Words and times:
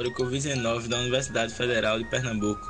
Covid-19 0.00 0.88
da 0.88 0.98
Universidade 1.00 1.52
Federal 1.52 1.98
de 1.98 2.06
Pernambuco. 2.06 2.66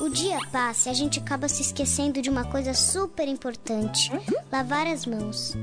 O 0.00 0.08
dia 0.08 0.38
passa 0.52 0.88
e 0.88 0.92
a 0.92 0.94
gente 0.94 1.18
acaba 1.18 1.48
se 1.48 1.62
esquecendo 1.62 2.22
de 2.22 2.30
uma 2.30 2.44
coisa 2.44 2.72
super 2.72 3.26
importante: 3.26 4.08
lavar 4.52 4.86
as 4.86 5.04
mãos. 5.04 5.56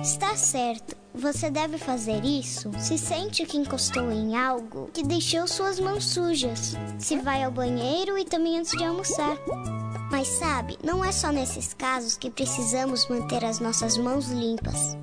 Está 0.00 0.36
certo, 0.36 0.96
você 1.12 1.50
deve 1.50 1.76
fazer 1.76 2.24
isso 2.24 2.70
se 2.78 2.96
sente 2.96 3.44
que 3.44 3.56
encostou 3.56 4.12
em 4.12 4.36
algo 4.36 4.88
que 4.94 5.02
deixou 5.02 5.48
suas 5.48 5.80
mãos 5.80 6.04
sujas, 6.06 6.76
se 7.00 7.18
vai 7.18 7.42
ao 7.42 7.50
banheiro 7.50 8.16
e 8.16 8.24
também 8.24 8.60
antes 8.60 8.78
de 8.78 8.84
almoçar. 8.84 9.36
Mas 10.08 10.28
sabe, 10.28 10.78
não 10.84 11.04
é 11.04 11.10
só 11.10 11.32
nesses 11.32 11.74
casos 11.74 12.16
que 12.16 12.30
precisamos 12.30 13.08
manter 13.08 13.44
as 13.44 13.58
nossas 13.58 13.96
mãos 13.96 14.28
limpas. 14.28 14.96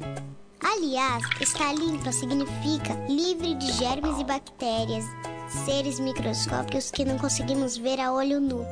Aliás, 0.78 1.23
estar 1.41 1.73
limpa 1.73 2.12
significa 2.12 2.94
livre 3.09 3.55
de 3.55 3.71
germes 3.71 4.20
e 4.20 4.23
bactérias, 4.23 5.04
seres 5.66 6.00
microscópicos 6.00 6.91
que 6.91 7.03
não 7.03 7.17
conseguimos 7.17 7.76
ver 7.76 8.00
a 8.00 8.13
olho 8.13 8.40
nu. 8.40 8.63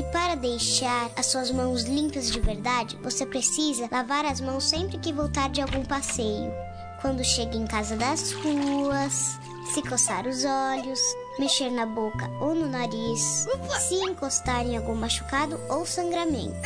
E 0.00 0.02
para 0.10 0.34
deixar 0.34 1.08
as 1.16 1.26
suas 1.26 1.52
mãos 1.52 1.84
limpas 1.84 2.28
de 2.28 2.40
verdade, 2.40 2.98
você 3.04 3.24
precisa 3.24 3.88
lavar 3.88 4.24
as 4.24 4.40
mãos 4.40 4.64
sempre 4.64 4.98
que 4.98 5.12
voltar 5.12 5.48
de 5.48 5.60
algum 5.60 5.84
passeio. 5.84 6.52
Quando 7.00 7.22
chega 7.22 7.56
em 7.56 7.68
casa 7.68 7.94
das 7.94 8.32
ruas, 8.32 9.38
se 9.72 9.82
coçar 9.82 10.26
os 10.26 10.44
olhos, 10.44 10.98
mexer 11.38 11.70
na 11.70 11.86
boca 11.86 12.28
ou 12.40 12.52
no 12.52 12.66
nariz, 12.66 13.46
se 13.78 13.94
encostar 13.94 14.66
em 14.66 14.76
algum 14.76 14.96
machucado 14.96 15.56
ou 15.68 15.86
sangramento. 15.86 16.56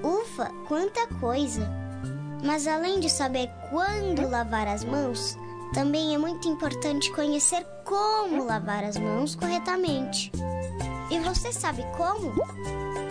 Ufa, 0.00 0.48
quanta 0.68 1.08
coisa! 1.18 1.89
Mas 2.42 2.66
além 2.66 3.00
de 3.00 3.10
saber 3.10 3.50
quando 3.70 4.28
lavar 4.28 4.66
as 4.66 4.84
mãos, 4.84 5.38
também 5.72 6.14
é 6.14 6.18
muito 6.18 6.48
importante 6.48 7.12
conhecer 7.12 7.64
como 7.84 8.44
lavar 8.44 8.84
as 8.84 8.96
mãos 8.96 9.34
corretamente. 9.34 10.32
E 11.10 11.18
você 11.20 11.52
sabe 11.52 11.84
como? 11.96 12.32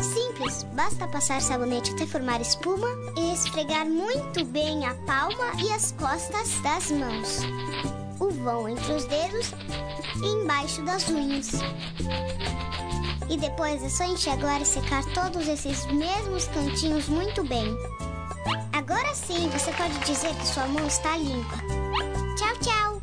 Simples, 0.01 0.63
basta 0.73 1.07
passar 1.07 1.41
sabonete 1.41 1.91
até 1.91 2.05
formar 2.05 2.39
espuma 2.39 2.87
e 3.17 3.33
esfregar 3.33 3.85
muito 3.85 4.45
bem 4.45 4.85
a 4.85 4.95
palma 5.05 5.51
e 5.61 5.69
as 5.71 5.91
costas 5.91 6.59
das 6.61 6.91
mãos, 6.91 7.39
o 8.19 8.29
vão 8.29 8.69
entre 8.69 8.93
os 8.93 9.05
dedos 9.05 9.51
e 10.23 10.27
embaixo 10.27 10.81
das 10.83 11.09
unhas. 11.09 11.51
E 13.29 13.37
depois 13.37 13.83
é 13.83 13.89
só 13.89 14.05
enxaguar 14.05 14.61
e 14.61 14.65
secar 14.65 15.03
todos 15.13 15.47
esses 15.47 15.85
mesmos 15.87 16.47
cantinhos 16.47 17.07
muito 17.09 17.43
bem. 17.43 17.77
Agora 18.73 19.13
sim 19.13 19.49
você 19.49 19.71
pode 19.73 19.97
dizer 19.99 20.33
que 20.35 20.47
sua 20.47 20.67
mão 20.67 20.87
está 20.87 21.17
limpa. 21.17 21.57
Tchau, 22.37 22.55
tchau! 22.59 23.01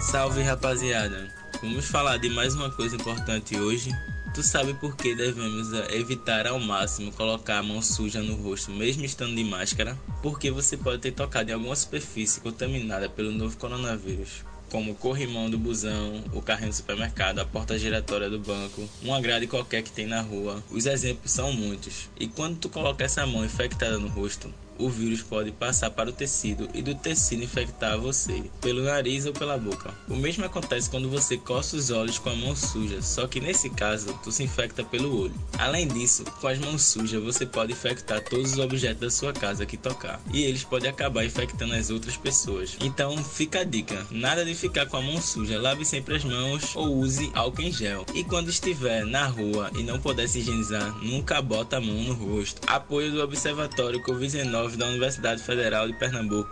Salve 0.00 0.42
rapaziada! 0.42 1.32
Vamos 1.60 1.86
falar 1.86 2.18
de 2.18 2.28
mais 2.28 2.54
uma 2.54 2.70
coisa 2.70 2.96
importante 2.96 3.58
hoje. 3.58 3.90
Tu 4.34 4.42
sabe 4.42 4.74
por 4.74 4.96
que 4.96 5.14
devemos 5.14 5.72
eh, 5.72 5.96
evitar 5.96 6.46
ao 6.46 6.60
máximo 6.60 7.10
colocar 7.12 7.58
a 7.58 7.62
mão 7.62 7.80
suja 7.80 8.22
no 8.22 8.34
rosto, 8.36 8.70
mesmo 8.70 9.04
estando 9.04 9.34
de 9.34 9.44
máscara? 9.44 9.96
Porque 10.22 10.50
você 10.50 10.76
pode 10.76 11.00
ter 11.00 11.12
tocado 11.12 11.50
em 11.50 11.54
alguma 11.54 11.74
superfície 11.74 12.40
contaminada 12.40 13.08
pelo 13.08 13.32
novo 13.32 13.56
coronavírus 13.56 14.44
como 14.70 14.92
o 14.92 14.94
corrimão 14.94 15.48
do 15.48 15.58
busão, 15.58 16.22
o 16.32 16.42
carrinho 16.42 16.70
do 16.70 16.74
supermercado, 16.74 17.38
a 17.38 17.44
porta 17.44 17.78
giratória 17.78 18.28
do 18.28 18.38
banco, 18.38 18.88
uma 19.02 19.20
grade 19.20 19.46
qualquer 19.46 19.82
que 19.82 19.92
tem 19.92 20.06
na 20.06 20.20
rua. 20.20 20.62
Os 20.70 20.86
exemplos 20.86 21.32
são 21.32 21.52
muitos. 21.52 22.08
E 22.18 22.26
quando 22.26 22.58
tu 22.58 22.68
coloca 22.68 23.04
essa 23.04 23.26
mão 23.26 23.44
infectada 23.44 23.98
no 23.98 24.08
rosto, 24.08 24.52
o 24.78 24.88
vírus 24.88 25.22
pode 25.22 25.50
passar 25.52 25.90
para 25.90 26.10
o 26.10 26.12
tecido 26.12 26.68
e 26.74 26.82
do 26.82 26.94
tecido 26.94 27.42
infectar 27.42 27.98
você, 27.98 28.44
pelo 28.60 28.82
nariz 28.82 29.26
ou 29.26 29.32
pela 29.32 29.58
boca. 29.58 29.94
O 30.08 30.16
mesmo 30.16 30.44
acontece 30.44 30.90
quando 30.90 31.08
você 31.08 31.36
coça 31.36 31.76
os 31.76 31.90
olhos 31.90 32.18
com 32.18 32.30
a 32.30 32.34
mão 32.34 32.54
suja, 32.54 33.00
só 33.02 33.26
que 33.26 33.40
nesse 33.40 33.70
caso 33.70 34.18
tu 34.22 34.30
se 34.30 34.42
infecta 34.42 34.84
pelo 34.84 35.20
olho. 35.20 35.34
Além 35.58 35.86
disso, 35.86 36.24
com 36.40 36.48
as 36.48 36.58
mãos 36.58 36.82
sujas 36.84 37.22
você 37.22 37.46
pode 37.46 37.72
infectar 37.72 38.22
todos 38.22 38.52
os 38.52 38.58
objetos 38.58 39.00
da 39.00 39.10
sua 39.10 39.32
casa 39.32 39.66
que 39.66 39.76
tocar, 39.76 40.20
e 40.32 40.42
eles 40.42 40.64
podem 40.64 40.90
acabar 40.90 41.24
infectando 41.24 41.74
as 41.74 41.90
outras 41.90 42.16
pessoas. 42.16 42.76
Então 42.80 43.16
fica 43.22 43.60
a 43.60 43.64
dica: 43.64 44.06
nada 44.10 44.44
de 44.44 44.54
ficar 44.54 44.86
com 44.86 44.96
a 44.96 45.02
mão 45.02 45.20
suja, 45.20 45.60
lave 45.60 45.84
sempre 45.84 46.16
as 46.16 46.24
mãos 46.24 46.74
ou 46.74 46.96
use 46.96 47.30
álcool 47.34 47.62
em 47.62 47.72
gel. 47.72 48.04
E 48.14 48.24
quando 48.24 48.50
estiver 48.50 49.04
na 49.04 49.26
rua 49.26 49.70
e 49.76 49.82
não 49.82 50.00
puder 50.00 50.28
se 50.28 50.38
higienizar, 50.40 50.96
nunca 51.02 51.40
bota 51.40 51.76
a 51.76 51.80
mão 51.80 52.02
no 52.02 52.14
rosto. 52.14 52.60
Apoio 52.66 53.12
do 53.12 53.22
Observatório 53.22 54.02
Covid-19 54.02 54.65
da 54.74 54.86
Universidade 54.86 55.42
Federal 55.42 55.86
de 55.86 55.94
Pernambuco. 55.94 56.50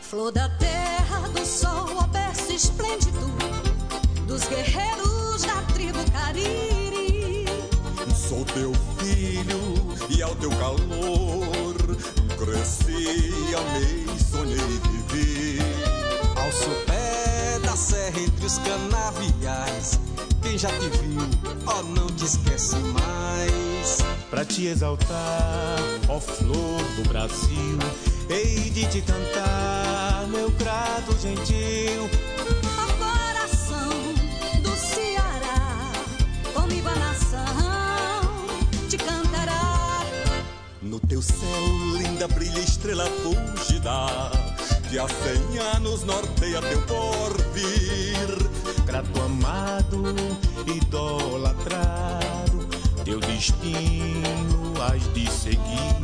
Flor 0.00 0.32
da 0.32 0.48
terra, 0.58 1.28
do 1.28 1.46
sol, 1.46 2.00
a 2.00 2.06
berço 2.08 2.52
esplêndido 2.52 3.20
dos 4.26 4.48
guerreiros 4.48 5.42
da 5.42 5.62
tribo 5.74 5.98
Cariri. 6.10 7.46
Sou 8.16 8.44
teu 8.46 8.72
filho 8.98 9.94
e 10.10 10.22
ao 10.22 10.34
teu 10.36 10.50
calor 10.50 11.76
cresci, 12.44 13.54
amei, 13.54 14.06
sonhei, 14.18 14.56
vivi. 15.08 15.58
Ao 16.36 16.50
seu 16.50 16.74
da 17.72 17.76
serra 17.76 18.20
entre 18.20 18.44
os 18.44 18.58
canaviais. 18.58 19.98
Quem 20.42 20.58
já 20.58 20.68
te 20.68 20.88
viu, 20.90 21.20
ó, 21.66 21.78
oh, 21.78 21.82
não 21.84 22.06
te 22.08 22.26
esquece 22.26 22.76
mais. 22.76 23.98
Pra 24.28 24.44
te 24.44 24.66
exaltar, 24.66 25.78
ó 26.08 26.20
flor 26.20 26.82
do 26.96 27.08
Brasil, 27.08 27.78
hei 28.28 28.68
de 28.70 28.86
te 28.88 29.00
cantar, 29.00 30.26
meu 30.28 30.50
grato 30.50 31.16
gentil. 31.18 32.10
Coração 32.98 33.88
do 34.62 34.76
Ceará, 34.76 35.92
comigo 36.52 36.88
a 36.88 36.96
nação 36.96 38.88
te 38.90 38.98
cantará. 38.98 40.04
No 40.82 41.00
teu 41.00 41.22
céu, 41.22 41.66
linda 41.96 42.28
brilha 42.28 42.60
estrela 42.60 43.06
fugida 43.22 44.51
que 44.92 44.98
há 44.98 45.08
cem 45.08 45.58
anos 45.74 46.04
norteia 46.04 46.60
teu 46.60 46.82
porvir. 46.82 48.28
Grato 48.84 49.22
amado, 49.22 50.02
idolatrado, 50.66 52.68
teu 53.02 53.18
destino 53.20 54.74
has 54.82 55.10
de 55.14 55.30
seguir. 55.30 55.96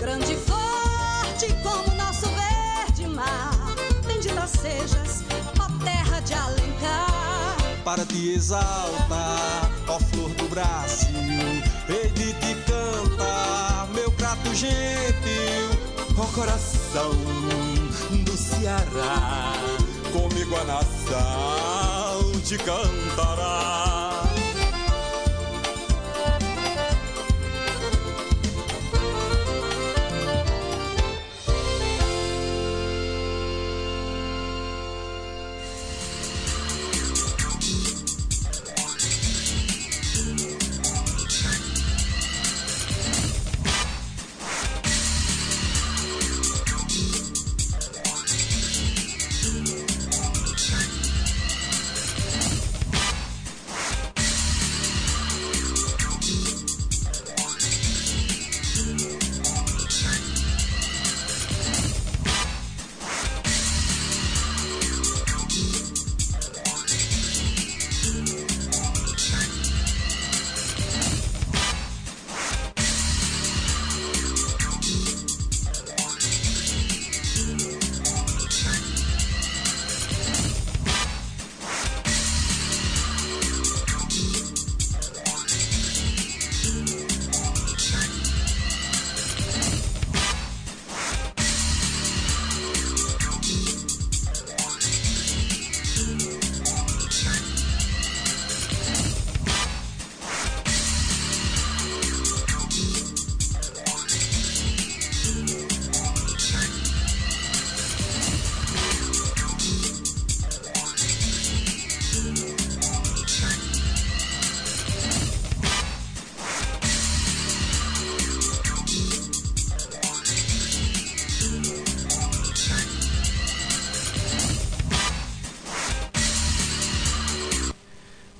Grande 0.00 0.32
e 0.32 0.36
forte 0.36 1.52
como 1.62 1.94
nosso 1.98 2.26
verde 2.28 3.06
mar, 3.06 3.74
bendita 4.06 4.46
sejas, 4.46 5.22
ó 5.60 5.68
terra 5.84 6.20
de 6.20 6.32
Alencar. 6.32 7.58
Para 7.84 8.06
te 8.06 8.32
exaltar, 8.32 9.70
ó 9.88 9.98
flor 9.98 10.30
do 10.30 10.48
Brasil, 10.48 11.12
hei 11.90 12.08
de 12.12 12.32
te 12.32 12.54
cantar, 12.64 13.88
meu 13.92 14.10
prato 14.12 14.54
gentil, 14.54 15.68
ó 16.16 16.24
coração 16.34 17.12
Ceará. 18.64 19.52
Comigo 20.10 20.56
a 20.56 20.64
nação 20.64 22.32
te 22.42 22.56
cantará. 22.56 24.33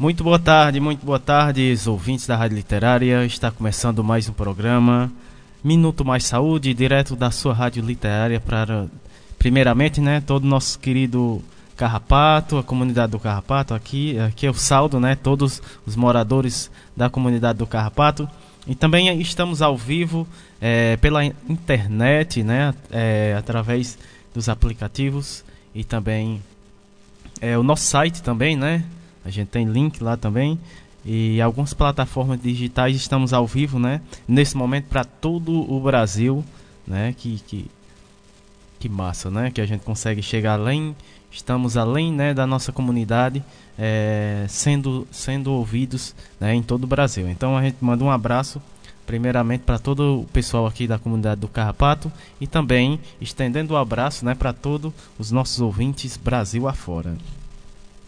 Muito 0.04 0.22
boa 0.22 0.38
tarde, 0.38 0.80
muito 0.80 1.06
boa 1.06 1.18
tarde, 1.18 1.74
ouvintes 1.86 2.26
da 2.26 2.36
Rádio 2.36 2.56
Literária. 2.56 3.24
Está 3.24 3.50
começando 3.50 4.04
mais 4.04 4.28
um 4.28 4.34
programa 4.34 5.10
Minuto 5.64 6.04
Mais 6.04 6.26
Saúde, 6.26 6.74
direto 6.74 7.16
da 7.16 7.30
sua 7.30 7.54
Rádio 7.54 7.82
Literária 7.82 8.38
para 8.38 8.86
primeiramente, 9.38 10.02
né, 10.02 10.20
todo 10.20 10.46
nosso 10.46 10.78
querido 10.78 11.42
Carrapato, 11.74 12.58
a 12.58 12.62
comunidade 12.62 13.12
do 13.12 13.18
Carrapato 13.18 13.72
aqui, 13.72 14.18
aqui 14.18 14.46
é 14.46 14.50
o 14.50 14.52
saldo, 14.52 15.00
né, 15.00 15.16
todos 15.16 15.62
os 15.86 15.96
moradores 15.96 16.70
da 16.94 17.08
comunidade 17.08 17.58
do 17.58 17.66
Carrapato. 17.66 18.28
E 18.66 18.74
também 18.74 19.18
estamos 19.22 19.62
ao 19.62 19.74
vivo 19.74 20.28
é, 20.60 20.98
pela 20.98 21.24
internet, 21.24 22.42
né, 22.42 22.74
é, 22.90 23.34
através 23.38 23.96
dos 24.34 24.50
aplicativos 24.50 25.42
e 25.74 25.82
também 25.82 26.42
é, 27.40 27.56
o 27.56 27.62
nosso 27.62 27.86
site 27.86 28.22
também, 28.22 28.54
né? 28.54 28.84
A 29.24 29.30
gente 29.30 29.48
tem 29.48 29.66
link 29.66 30.02
lá 30.02 30.16
também 30.16 30.58
e 31.04 31.40
algumas 31.40 31.74
plataformas 31.74 32.40
digitais 32.40 32.96
estamos 32.96 33.32
ao 33.32 33.46
vivo, 33.46 33.78
né? 33.78 34.00
Nesse 34.26 34.56
momento 34.56 34.86
para 34.86 35.04
todo 35.04 35.70
o 35.70 35.80
Brasil, 35.80 36.44
né? 36.86 37.14
Que, 37.16 37.40
que 37.46 37.66
que 38.84 38.88
massa, 38.88 39.30
né? 39.30 39.50
Que 39.50 39.62
a 39.62 39.66
gente 39.66 39.80
consegue 39.80 40.20
chegar 40.20 40.54
além, 40.54 40.94
estamos 41.30 41.74
além, 41.74 42.12
né, 42.12 42.34
da 42.34 42.46
nossa 42.46 42.70
comunidade, 42.70 43.42
é, 43.78 44.44
sendo 44.46 45.08
sendo 45.10 45.52
ouvidos, 45.52 46.14
né, 46.38 46.54
em 46.54 46.62
todo 46.62 46.84
o 46.84 46.86
Brasil. 46.86 47.26
Então 47.30 47.56
a 47.56 47.62
gente 47.62 47.76
manda 47.80 48.04
um 48.04 48.10
abraço 48.10 48.60
primeiramente 49.06 49.62
para 49.62 49.78
todo 49.78 50.20
o 50.20 50.24
pessoal 50.26 50.66
aqui 50.66 50.86
da 50.86 50.98
comunidade 50.98 51.40
do 51.40 51.48
Carrapato 51.48 52.12
e 52.38 52.46
também 52.46 53.00
estendendo 53.20 53.72
o 53.72 53.76
um 53.76 53.80
abraço 53.80 54.24
né, 54.24 54.34
para 54.34 54.52
todos 54.52 54.92
os 55.18 55.30
nossos 55.30 55.62
ouvintes 55.62 56.18
Brasil 56.18 56.68
afora. 56.68 57.16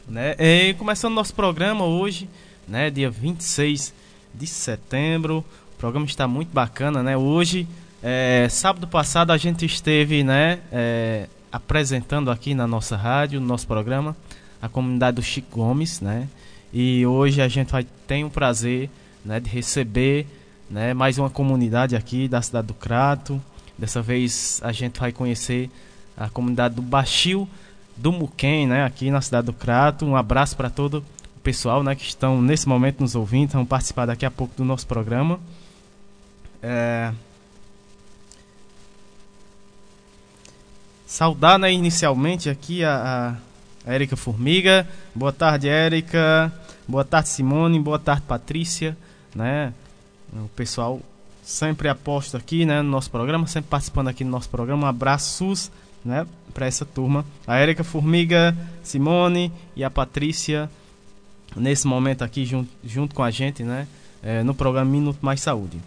Né? 0.09 0.35
E 0.39 0.75
começando 0.75 1.15
nosso 1.15 1.35
programa 1.35 1.85
hoje, 1.85 2.29
né, 2.67 2.91
dia 2.91 3.11
26 3.11 3.93
de 4.35 4.47
setembro, 4.47 5.45
o 5.75 5.79
programa 5.79 6.07
está 6.07 6.29
muito 6.29 6.53
bacana, 6.53 7.03
né? 7.03 7.17
Hoje, 7.17 7.67
é, 8.03 8.47
sábado 8.51 8.87
passado, 8.87 9.33
a 9.33 9.37
gente 9.37 9.65
esteve 9.65 10.23
né, 10.23 10.61
é, 10.71 11.29
apresentando 11.51 12.31
aqui 12.31 12.55
na 12.55 12.67
nossa 12.67 12.97
rádio, 12.97 13.41
no 13.41 13.47
nosso 13.47 13.67
programa, 13.67 14.17
a 14.61 14.69
comunidade 14.69 15.17
do 15.17 15.23
Chico 15.23 15.57
Gomes, 15.57 16.01
né? 16.01 16.29
E 16.73 17.05
hoje 17.07 17.41
a 17.41 17.49
gente 17.49 17.73
vai 17.73 17.87
ter 18.07 18.25
o 18.25 18.31
prazer 18.31 18.91
né, 19.25 19.41
de 19.41 19.49
receber 19.51 20.27
né? 20.69 20.93
Mais 20.93 21.17
uma 21.19 21.31
comunidade 21.31 21.95
aqui 21.95 22.29
da 22.29 22.43
cidade 22.43 22.67
do 22.67 22.75
Crato. 22.75 23.41
Dessa 23.79 24.03
vez 24.03 24.61
a 24.63 24.73
gente 24.73 24.99
vai 24.99 25.13
conhecer 25.13 25.71
a 26.17 26.29
comunidade 26.29 26.75
do 26.75 26.83
Baixio 26.83 27.49
do 27.97 28.13
Muquem, 28.13 28.67
né? 28.67 28.85
Aqui 28.85 29.11
na 29.11 29.21
cidade 29.21 29.47
do 29.47 29.53
Crato. 29.53 30.05
Um 30.05 30.17
abraço 30.17 30.57
para 30.57 30.71
todo 30.71 31.05
o 31.37 31.41
pessoal, 31.41 31.83
né? 31.83 31.95
Que 31.95 32.05
estão 32.05 32.41
nesse 32.43 32.69
momento 32.69 33.01
nos 33.01 33.15
ouvindo, 33.15 33.53
vão 33.53 33.65
participar 33.65 34.07
daqui 34.07 34.27
a 34.27 34.31
pouco 34.31 34.55
do 34.57 34.65
nosso 34.65 34.87
programa. 34.87 35.41
É... 36.63 37.13
Saudar, 41.07 41.59
né, 41.59 41.73
inicialmente 41.73 42.51
aqui 42.51 42.83
a, 42.83 43.39
a 43.87 43.93
Érica 43.93 44.17
Formiga. 44.17 44.87
Boa 45.15 45.33
tarde, 45.33 45.69
Érica. 45.69 46.53
Boa 46.87 47.05
tarde, 47.05 47.29
Simone. 47.29 47.79
Boa 47.79 47.99
tarde, 47.99 48.23
Patrícia, 48.23 48.97
né? 49.35 49.73
O 50.33 50.49
pessoal 50.49 51.01
sempre 51.45 51.89
aposta 51.89 52.37
aqui, 52.37 52.67
né, 52.67 52.83
no 52.83 52.91
nosso 52.91 53.09
programa, 53.09 53.47
sempre 53.47 53.71
participando 53.71 54.09
aqui 54.09 54.25
no 54.25 54.31
nosso 54.31 54.49
programa. 54.49 54.85
Um 54.85 54.89
abraços, 54.89 55.71
né, 56.05 56.27
para 56.57 56.65
essa 56.65 56.87
turma. 56.87 57.23
A 57.47 57.59
Érica 57.59 57.85
Formiga, 57.85 58.57
Simone 58.83 59.53
e 59.77 59.85
a 59.85 59.91
Patrícia 59.91 60.71
nesse 61.55 61.87
momento 61.87 62.25
aqui 62.25 62.47
junto, 62.47 62.71
junto 62.83 63.15
com 63.15 63.23
a 63.23 63.31
gente, 63.31 63.63
né, 63.63 63.87
é, 64.23 64.43
no 64.43 64.55
programa 64.55 64.91
Minuto 64.91 65.19
Mais 65.21 65.43
Saúde. 65.43 65.79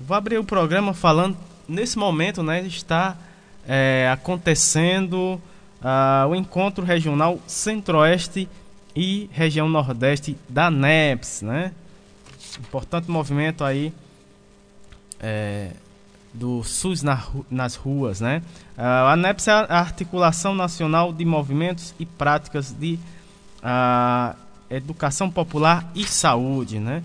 Vou 0.00 0.16
abrir 0.16 0.38
o 0.38 0.44
programa 0.44 0.94
falando 0.94 1.36
nesse 1.68 1.98
momento, 1.98 2.44
né, 2.44 2.62
está 2.62 3.16
é, 3.66 4.08
acontecendo 4.12 5.40
uh, 5.82 6.28
o 6.28 6.36
encontro 6.36 6.84
regional 6.84 7.40
Centro-Oeste 7.48 8.48
e 8.94 9.28
região 9.32 9.68
Nordeste 9.68 10.36
da 10.48 10.70
NEPS, 10.70 11.42
né? 11.42 11.72
importante 12.60 13.10
movimento 13.10 13.64
aí 13.64 13.92
é, 15.18 15.70
do 16.34 16.64
SUS 16.64 17.02
na, 17.02 17.22
nas 17.48 17.76
ruas, 17.76 18.20
né? 18.20 18.42
A 18.76 19.12
ANEPS 19.12 19.46
é 19.46 19.52
a 19.52 19.78
Articulação 19.78 20.52
Nacional 20.54 21.12
de 21.12 21.24
Movimentos 21.24 21.94
e 21.98 22.04
Práticas 22.04 22.72
de 22.72 22.98
a, 23.62 24.34
Educação 24.68 25.30
Popular 25.30 25.88
e 25.94 26.04
Saúde, 26.04 26.80
né? 26.80 27.04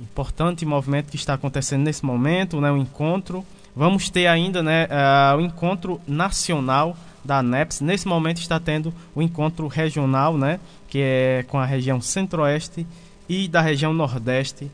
Importante 0.00 0.64
movimento 0.64 1.10
que 1.10 1.16
está 1.16 1.34
acontecendo 1.34 1.82
nesse 1.82 2.04
momento, 2.04 2.60
né? 2.60 2.70
O 2.70 2.76
encontro. 2.76 3.44
Vamos 3.74 4.08
ter 4.08 4.26
ainda, 4.26 4.62
né? 4.62 4.86
Uh, 4.86 5.38
o 5.38 5.40
encontro 5.40 6.00
nacional 6.06 6.96
da 7.24 7.38
ANEPS. 7.38 7.80
Nesse 7.80 8.06
momento 8.06 8.38
está 8.38 8.60
tendo 8.60 8.94
o 9.14 9.20
encontro 9.20 9.66
regional, 9.66 10.38
né? 10.38 10.60
Que 10.88 10.98
é 11.00 11.44
com 11.48 11.58
a 11.58 11.66
região 11.66 12.00
centro-oeste 12.00 12.86
e 13.28 13.48
da 13.48 13.60
região 13.60 13.92
Nordeste. 13.92 14.70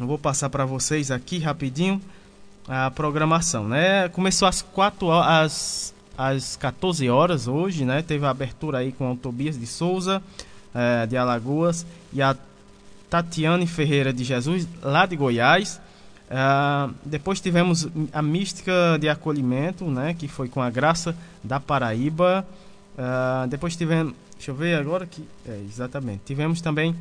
Eu 0.00 0.06
vou 0.06 0.18
passar 0.18 0.48
para 0.50 0.64
vocês 0.64 1.10
aqui 1.10 1.38
rapidinho 1.38 2.00
a 2.68 2.90
programação, 2.90 3.66
né? 3.66 4.08
Começou 4.10 4.46
às 4.46 4.60
4 4.60 5.10
às, 5.10 5.94
às 6.16 6.56
14 6.56 7.08
horas 7.08 7.48
hoje, 7.48 7.84
né? 7.84 8.02
Teve 8.02 8.26
a 8.26 8.30
abertura 8.30 8.78
aí 8.78 8.92
com 8.92 9.12
o 9.12 9.16
Tobias 9.16 9.58
de 9.58 9.66
Souza, 9.66 10.22
é, 10.74 11.06
de 11.06 11.16
Alagoas, 11.16 11.86
e 12.12 12.20
a 12.20 12.36
Tatiane 13.08 13.66
Ferreira 13.66 14.12
de 14.12 14.22
Jesus, 14.22 14.68
lá 14.82 15.06
de 15.06 15.16
Goiás. 15.16 15.80
Uh, 16.28 16.94
depois 17.06 17.40
tivemos 17.40 17.88
a 18.12 18.20
mística 18.20 18.98
de 19.00 19.08
acolhimento, 19.08 19.86
né, 19.86 20.12
que 20.12 20.28
foi 20.28 20.46
com 20.46 20.60
a 20.60 20.68
graça 20.68 21.16
da 21.42 21.58
Paraíba. 21.58 22.46
Uh, 22.98 23.48
depois 23.48 23.74
tivemos, 23.76 24.12
deixa 24.34 24.50
eu 24.50 24.54
ver 24.54 24.78
agora 24.78 25.06
que, 25.06 25.26
é, 25.48 25.62
exatamente. 25.66 26.20
Tivemos 26.26 26.60
também 26.60 26.94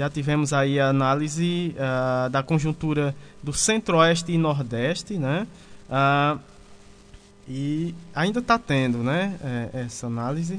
já 0.00 0.08
tivemos 0.08 0.54
aí 0.54 0.80
a 0.80 0.88
análise 0.88 1.76
uh, 1.76 2.30
da 2.30 2.42
conjuntura 2.42 3.14
do 3.42 3.52
Centro-Oeste 3.52 4.32
e 4.32 4.38
Nordeste, 4.38 5.18
né? 5.18 5.46
Uh, 5.90 6.40
e 7.46 7.94
ainda 8.14 8.40
está 8.40 8.58
tendo, 8.58 9.02
né? 9.02 9.38
É, 9.44 9.82
essa 9.82 10.06
análise. 10.06 10.58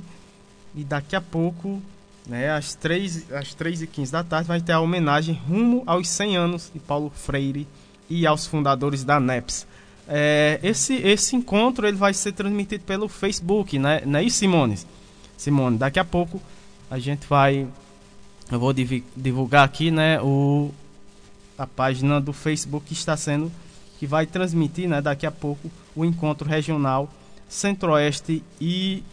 E 0.75 0.83
daqui 0.83 1.15
a 1.15 1.21
pouco, 1.21 1.81
né? 2.27 2.51
Às 2.51 2.75
3, 2.75 3.31
às 3.31 3.55
3 3.55 3.81
e 3.81 3.87
15 3.87 4.11
da 4.11 4.23
tarde, 4.23 4.47
vai 4.47 4.61
ter 4.61 4.73
a 4.73 4.79
homenagem 4.79 5.33
rumo 5.33 5.81
aos 5.87 6.07
100 6.07 6.37
anos 6.37 6.71
de 6.71 6.79
Paulo 6.79 7.09
Freire 7.09 7.67
e 8.07 8.27
aos 8.27 8.45
fundadores 8.45 9.03
da 9.03 9.19
NEPS. 9.19 9.65
É, 10.07 10.59
esse, 10.61 10.93
esse 10.97 11.35
encontro 11.35 11.87
ele 11.87 11.97
vai 11.97 12.13
ser 12.13 12.33
transmitido 12.33 12.83
pelo 12.83 13.09
Facebook, 13.09 13.79
né? 13.79 14.03
É 14.05 14.23
isso, 14.23 14.37
Simone? 14.37 14.77
Simone, 15.35 15.79
daqui 15.79 15.97
a 15.97 16.05
pouco 16.05 16.39
a 16.91 16.99
gente 16.99 17.25
vai 17.25 17.67
eu 18.51 18.59
vou 18.59 18.73
divulgar 18.73 19.63
aqui, 19.63 19.89
né, 19.89 20.21
o 20.21 20.71
a 21.57 21.65
página 21.65 22.19
do 22.19 22.33
Facebook 22.33 22.87
que 22.87 22.93
está 22.93 23.15
sendo 23.15 23.51
que 23.99 24.07
vai 24.07 24.25
transmitir, 24.25 24.89
né, 24.89 24.99
daqui 24.99 25.25
a 25.25 25.31
pouco 25.31 25.71
o 25.95 26.03
encontro 26.03 26.47
regional 26.47 27.09
Centro-Oeste 27.47 28.43
e 28.59 29.03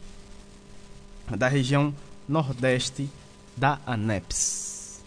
da 1.37 1.47
região 1.47 1.95
Nordeste 2.29 3.09
da 3.57 3.79
ANEPS. 3.87 5.03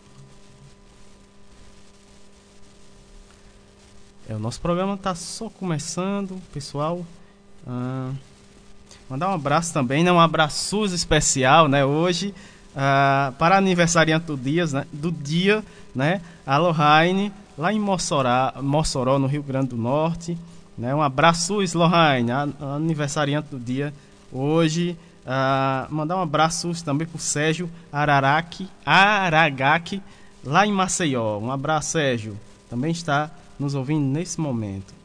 É, 4.29 4.35
o 4.35 4.39
nosso 4.39 4.61
programa 4.61 4.93
está 4.93 5.15
só 5.15 5.50
começando, 5.50 6.41
pessoal. 6.53 7.05
Ah, 7.65 8.11
mandar 9.09 9.29
um 9.29 9.33
abraço 9.33 9.73
também, 9.73 10.03
né? 10.03 10.11
Um 10.11 10.19
abraço 10.19 10.85
especial, 10.85 11.67
né? 11.67 11.83
Hoje 11.83 12.33
uh, 12.75 13.31
para 13.33 13.57
aniversariante 13.57 14.25
do 14.25 14.37
dia, 14.37 14.65
né, 14.67 14.85
do 14.91 15.11
dia, 15.11 15.63
né, 15.93 16.21
a 16.45 16.57
Lohane, 16.57 17.31
lá 17.57 17.71
em 17.71 17.79
Mossoró, 17.79 18.53
Mossoró, 18.61 19.19
no 19.19 19.27
Rio 19.27 19.43
Grande 19.43 19.69
do 19.69 19.77
Norte. 19.77 20.37
Né, 20.77 20.95
um 20.95 21.01
abraço, 21.01 21.59
Lohane, 21.75 22.31
aniversariante 22.31 23.49
do 23.51 23.59
dia 23.59 23.93
hoje. 24.31 24.97
Uh, 25.23 25.93
mandar 25.93 26.17
um 26.17 26.21
abraço 26.21 26.71
também 26.83 27.05
para 27.05 27.17
o 27.17 27.19
Sérgio 27.19 27.69
Araraki, 27.91 28.67
Aragaki, 28.85 30.01
lá 30.43 30.65
em 30.65 30.71
Maceió. 30.71 31.37
Um 31.37 31.51
abraço, 31.51 31.91
Sérgio. 31.91 32.37
Também 32.69 32.91
está 32.91 33.29
nos 33.59 33.75
ouvindo 33.75 34.03
nesse 34.03 34.41
momento. 34.41 35.00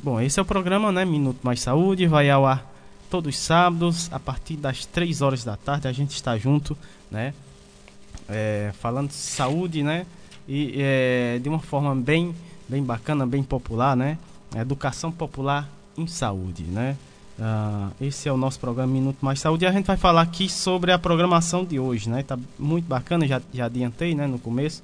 Bom, 0.00 0.20
esse 0.20 0.38
é 0.38 0.42
o 0.42 0.44
programa, 0.44 0.92
né? 0.92 1.04
Minuto 1.04 1.40
Mais 1.42 1.60
Saúde, 1.60 2.06
vai 2.06 2.30
ao 2.30 2.46
ar 2.46 2.64
todos 3.10 3.34
os 3.34 3.40
sábados, 3.40 4.08
a 4.12 4.20
partir 4.20 4.54
das 4.54 4.86
3 4.86 5.22
horas 5.22 5.42
da 5.42 5.56
tarde, 5.56 5.88
a 5.88 5.92
gente 5.92 6.14
está 6.14 6.38
junto, 6.38 6.78
né? 7.10 7.34
É, 8.28 8.70
falando 8.78 9.08
de 9.08 9.14
saúde, 9.14 9.82
né? 9.82 10.06
E 10.46 10.74
é, 10.76 11.40
de 11.42 11.48
uma 11.48 11.58
forma 11.58 11.96
bem, 11.96 12.32
bem 12.68 12.82
bacana, 12.82 13.26
bem 13.26 13.42
popular, 13.42 13.96
né? 13.96 14.18
Educação 14.54 15.10
Popular 15.10 15.68
em 15.96 16.06
Saúde, 16.06 16.62
né? 16.62 16.96
Uh, 17.38 17.92
esse 18.00 18.28
é 18.28 18.32
o 18.32 18.36
nosso 18.36 18.58
programa 18.58 18.92
Minuto 18.92 19.18
Mais 19.20 19.40
Saúde 19.40 19.64
e 19.64 19.68
a 19.68 19.72
gente 19.72 19.86
vai 19.86 19.96
falar 19.96 20.22
aqui 20.22 20.48
sobre 20.48 20.92
a 20.92 20.98
programação 20.98 21.64
de 21.64 21.78
hoje, 21.78 22.08
né? 22.08 22.22
Tá 22.22 22.38
muito 22.58 22.86
bacana, 22.86 23.26
já, 23.26 23.42
já 23.52 23.66
adiantei, 23.66 24.14
né, 24.14 24.26
no 24.26 24.38
começo. 24.38 24.82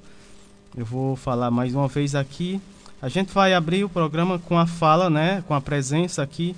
Eu 0.75 0.85
vou 0.85 1.15
falar 1.15 1.49
mais 1.51 1.73
uma 1.73 1.87
vez 1.87 2.15
aqui. 2.15 2.61
A 3.01 3.09
gente 3.09 3.31
vai 3.31 3.53
abrir 3.53 3.83
o 3.83 3.89
programa 3.89 4.39
com 4.39 4.57
a 4.57 4.65
fala, 4.65 5.09
né, 5.09 5.43
com 5.47 5.53
a 5.53 5.61
presença 5.61 6.23
aqui 6.23 6.55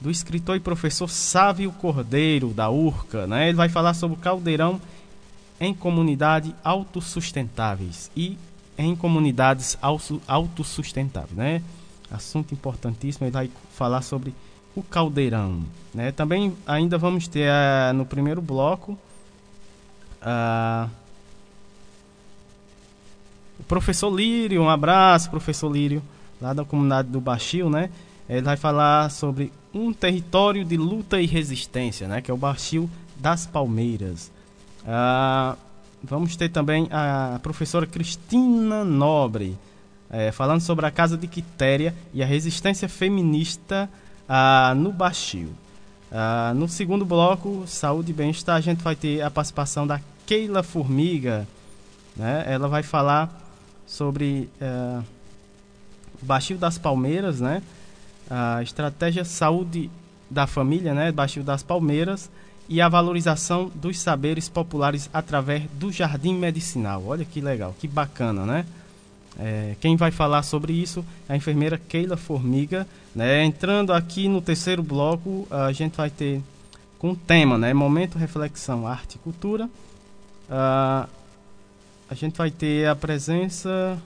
do 0.00 0.10
escritor 0.10 0.56
e 0.56 0.60
professor 0.60 1.08
Sávio 1.08 1.70
Cordeiro, 1.72 2.54
da 2.54 2.70
URCA, 2.70 3.26
né? 3.26 3.48
Ele 3.48 3.56
vai 3.56 3.68
falar 3.68 3.92
sobre 3.92 4.16
o 4.16 4.20
caldeirão 4.20 4.80
em 5.60 5.74
comunidades 5.74 6.54
autossustentáveis 6.64 8.10
e 8.16 8.38
em 8.78 8.96
comunidades 8.96 9.76
autossustentáveis, 10.26 11.36
né? 11.36 11.62
Assunto 12.10 12.54
importantíssimo, 12.54 13.26
ele 13.26 13.32
vai 13.32 13.50
falar 13.74 14.00
sobre 14.00 14.34
o 14.74 14.82
caldeirão. 14.82 15.62
Né? 15.94 16.10
Também 16.12 16.56
ainda 16.66 16.96
vamos 16.96 17.28
ter 17.28 17.48
uh, 17.48 17.92
no 17.94 18.06
primeiro 18.06 18.40
bloco 18.40 18.98
uh, 20.22 20.90
professor 23.70 24.10
Lírio, 24.12 24.62
um 24.62 24.68
abraço, 24.68 25.30
professor 25.30 25.70
Lírio, 25.70 26.02
lá 26.42 26.52
da 26.52 26.64
comunidade 26.64 27.06
do 27.06 27.20
Baixio, 27.20 27.70
né? 27.70 27.88
Ele 28.28 28.42
vai 28.42 28.56
falar 28.56 29.08
sobre 29.12 29.52
um 29.72 29.92
território 29.92 30.64
de 30.64 30.76
luta 30.76 31.20
e 31.20 31.26
resistência, 31.26 32.08
né? 32.08 32.20
Que 32.20 32.32
é 32.32 32.34
o 32.34 32.36
Baixio 32.36 32.90
das 33.16 33.46
Palmeiras. 33.46 34.32
Uh, 34.82 35.56
vamos 36.02 36.34
ter 36.34 36.48
também 36.48 36.88
a 36.90 37.38
professora 37.44 37.86
Cristina 37.86 38.84
Nobre, 38.84 39.56
é, 40.10 40.32
falando 40.32 40.62
sobre 40.62 40.84
a 40.84 40.90
Casa 40.90 41.16
de 41.16 41.28
Quitéria 41.28 41.94
e 42.12 42.24
a 42.24 42.26
resistência 42.26 42.88
feminista 42.88 43.88
ah, 44.28 44.74
no 44.76 44.90
Baixio. 44.90 45.50
Ah, 46.10 46.52
no 46.56 46.66
segundo 46.66 47.04
bloco, 47.04 47.62
Saúde 47.68 48.10
e 48.10 48.14
Bem-Estar, 48.14 48.56
a 48.56 48.60
gente 48.60 48.82
vai 48.82 48.96
ter 48.96 49.22
a 49.22 49.30
participação 49.30 49.86
da 49.86 50.00
Keila 50.26 50.64
Formiga. 50.64 51.46
Né? 52.16 52.42
Ela 52.48 52.66
vai 52.66 52.82
falar 52.82 53.39
sobre 53.90 54.48
ah, 54.62 55.02
o 56.22 56.24
Baixio 56.24 56.56
das 56.56 56.78
Palmeiras, 56.78 57.40
né? 57.40 57.60
a 58.30 58.62
estratégia 58.62 59.24
Saúde 59.24 59.90
da 60.30 60.46
Família, 60.46 60.94
né? 60.94 61.10
Baixio 61.10 61.42
das 61.42 61.64
Palmeiras, 61.64 62.30
e 62.68 62.80
a 62.80 62.88
valorização 62.88 63.68
dos 63.74 63.98
saberes 63.98 64.48
populares 64.48 65.10
através 65.12 65.64
do 65.72 65.90
Jardim 65.90 66.34
Medicinal. 66.34 67.02
Olha 67.04 67.24
que 67.24 67.40
legal, 67.40 67.74
que 67.80 67.88
bacana, 67.88 68.46
né? 68.46 68.64
É, 69.38 69.74
quem 69.80 69.96
vai 69.96 70.12
falar 70.12 70.44
sobre 70.44 70.72
isso 70.72 71.04
é 71.28 71.32
a 71.32 71.36
enfermeira 71.36 71.76
Keila 71.76 72.16
Formiga. 72.16 72.86
Né? 73.14 73.44
Entrando 73.44 73.92
aqui 73.92 74.28
no 74.28 74.40
terceiro 74.40 74.82
bloco, 74.82 75.48
a 75.50 75.72
gente 75.72 75.96
vai 75.96 76.10
ter 76.10 76.40
com 76.98 77.10
o 77.10 77.16
tema, 77.16 77.58
né? 77.58 77.74
Momento 77.74 78.18
Reflexão 78.18 78.86
Arte 78.86 79.16
e 79.16 79.18
Cultura. 79.18 79.68
Uh, 80.48 81.08
a 82.10 82.14
gente 82.14 82.36
vai 82.36 82.50
ter 82.50 82.88
a 82.88 82.96
presença 82.96 83.96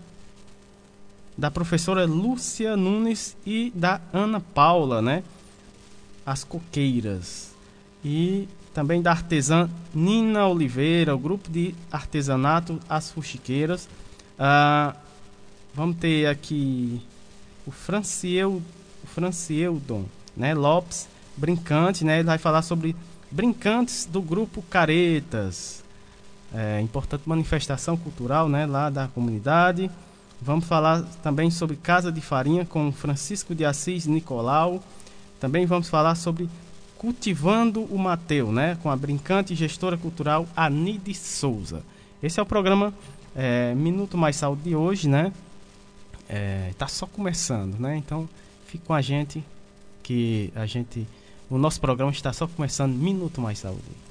da 1.36 1.50
professora 1.50 2.04
Lúcia 2.04 2.76
Nunes 2.76 3.36
e 3.46 3.72
da 3.74 4.00
Ana 4.12 4.40
Paula, 4.40 5.02
né? 5.02 5.24
As 6.24 6.44
Coqueiras. 6.44 7.52
E 8.04 8.46
também 8.72 9.00
da 9.00 9.10
artesã 9.10 9.70
Nina 9.94 10.46
Oliveira, 10.46 11.14
o 11.14 11.18
grupo 11.18 11.50
de 11.50 11.74
artesanato 11.90 12.78
As 12.88 13.10
Fuxiqueiras. 13.10 13.88
Uh, 14.38 15.04
Vamos 15.74 15.96
ter 15.96 16.26
aqui 16.26 17.02
o 17.66 17.72
Franciel, 17.72 18.62
o 19.02 19.06
Francieldon, 19.08 20.04
né, 20.36 20.54
Lopes, 20.54 21.08
brincante, 21.36 22.04
né? 22.04 22.18
Ele 22.18 22.26
vai 22.26 22.38
falar 22.38 22.62
sobre 22.62 22.94
brincantes 23.28 24.06
do 24.06 24.22
grupo 24.22 24.62
Caretas. 24.70 25.83
É, 26.54 26.80
importante 26.80 27.28
manifestação 27.28 27.96
cultural, 27.96 28.48
né, 28.48 28.64
lá 28.64 28.88
da 28.88 29.08
comunidade. 29.08 29.90
Vamos 30.40 30.66
falar 30.66 31.02
também 31.22 31.50
sobre 31.50 31.76
Casa 31.76 32.12
de 32.12 32.20
Farinha 32.20 32.64
com 32.64 32.92
Francisco 32.92 33.54
de 33.54 33.64
Assis 33.64 34.06
Nicolau. 34.06 34.82
Também 35.40 35.66
vamos 35.66 35.88
falar 35.88 36.14
sobre 36.14 36.48
Cultivando 36.96 37.82
o 37.82 37.98
Mateu, 37.98 38.52
né, 38.52 38.78
com 38.82 38.88
a 38.88 38.96
brincante 38.96 39.54
gestora 39.54 39.96
cultural 39.96 40.46
Anide 40.56 41.12
Souza. 41.12 41.82
Esse 42.22 42.38
é 42.38 42.42
o 42.42 42.46
programa 42.46 42.94
é, 43.34 43.74
Minuto 43.74 44.16
Mais 44.16 44.36
Saúde 44.36 44.62
de 44.62 44.76
hoje, 44.76 45.08
né? 45.08 45.32
está 46.70 46.86
é, 46.86 46.88
só 46.88 47.06
começando, 47.06 47.78
né? 47.78 47.96
Então 47.96 48.28
fique 48.66 48.84
com 48.86 48.94
a 48.94 49.02
gente 49.02 49.44
que 50.02 50.52
a 50.54 50.66
gente 50.66 51.06
o 51.50 51.58
nosso 51.58 51.80
programa 51.80 52.10
está 52.10 52.32
só 52.32 52.46
começando 52.46 52.94
minuto 52.94 53.40
mais 53.40 53.58
saúde. 53.58 54.03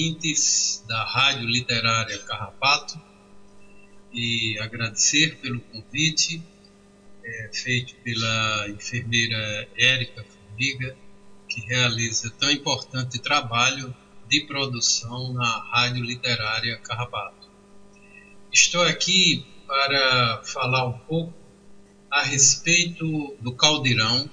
Ouvintes 0.00 0.82
da 0.88 1.04
Rádio 1.04 1.46
Literária 1.46 2.18
Carrapato 2.20 2.98
e 4.10 4.58
agradecer 4.58 5.36
pelo 5.36 5.60
convite 5.60 6.42
é, 7.22 7.50
feito 7.52 7.94
pela 7.96 8.68
enfermeira 8.70 9.68
Érica 9.76 10.24
Formiga, 10.24 10.96
que 11.46 11.60
realiza 11.60 12.30
tão 12.30 12.50
importante 12.50 13.20
trabalho 13.20 13.94
de 14.26 14.40
produção 14.46 15.34
na 15.34 15.58
Rádio 15.70 16.02
Literária 16.02 16.78
Carrapato. 16.78 17.50
Estou 18.50 18.82
aqui 18.82 19.44
para 19.66 20.42
falar 20.44 20.86
um 20.86 20.98
pouco 21.00 21.34
a 22.10 22.22
respeito 22.22 23.36
do 23.40 23.52
caldeirão 23.52 24.30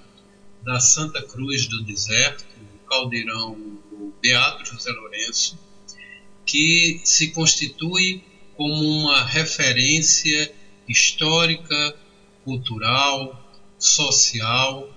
da 0.64 0.80
Santa 0.80 1.22
Cruz 1.22 1.68
do 1.68 1.84
Deserto, 1.84 2.46
o 2.62 2.88
caldeirão 2.88 3.77
Beato 4.22 4.66
José 4.66 4.92
Lourenço, 4.92 5.58
que 6.46 7.02
se 7.04 7.32
constitui 7.32 8.24
como 8.56 8.84
uma 8.84 9.24
referência 9.24 10.54
histórica, 10.88 11.96
cultural, 12.44 13.54
social, 13.78 14.90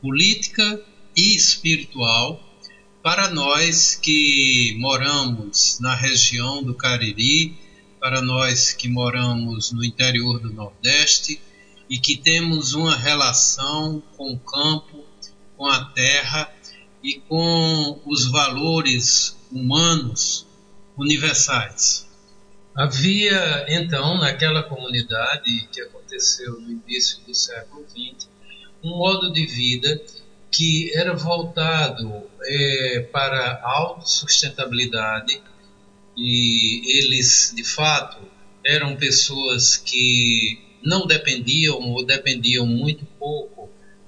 política 0.00 0.82
e 1.16 1.36
espiritual 1.36 2.42
para 3.06 3.30
nós 3.30 3.94
que 3.94 4.74
moramos 4.80 5.78
na 5.80 5.94
região 5.94 6.60
do 6.60 6.74
Cariri, 6.74 7.56
para 8.00 8.20
nós 8.20 8.72
que 8.72 8.88
moramos 8.88 9.70
no 9.70 9.84
interior 9.84 10.40
do 10.40 10.52
Nordeste 10.52 11.40
e 11.88 11.98
que 11.98 12.16
temos 12.16 12.74
uma 12.74 12.96
relação 12.96 14.02
com 14.16 14.32
o 14.32 14.38
campo, 14.40 15.04
com 15.56 15.66
a 15.66 15.84
terra 15.84 16.52
e 17.02 17.20
com 17.20 18.00
os 18.04 18.30
valores 18.30 19.36
humanos 19.50 20.46
universais. 20.96 22.06
Havia 22.74 23.64
então 23.68 24.18
naquela 24.18 24.62
comunidade 24.62 25.68
que 25.72 25.80
aconteceu 25.80 26.60
no 26.60 26.70
início 26.70 27.20
do 27.26 27.34
século 27.34 27.84
XX 27.88 28.28
um 28.84 28.90
modo 28.90 29.32
de 29.32 29.46
vida 29.46 30.00
que 30.50 30.92
era 30.94 31.14
voltado 31.14 32.22
é, 32.44 33.08
para 33.12 33.60
a 33.62 33.78
autossustentabilidade 33.78 35.40
e 36.16 36.98
eles 36.98 37.52
de 37.54 37.64
fato 37.64 38.18
eram 38.64 38.96
pessoas 38.96 39.76
que 39.76 40.60
não 40.82 41.06
dependiam 41.06 41.80
ou 41.92 42.04
dependiam 42.04 42.66
muito 42.66 43.04
pouco 43.18 43.55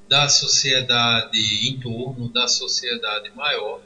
da 0.09 0.29
sociedade 0.29 1.69
em 1.69 1.79
torno, 1.79 2.29
da 2.29 2.49
sociedade 2.49 3.31
maior. 3.37 3.81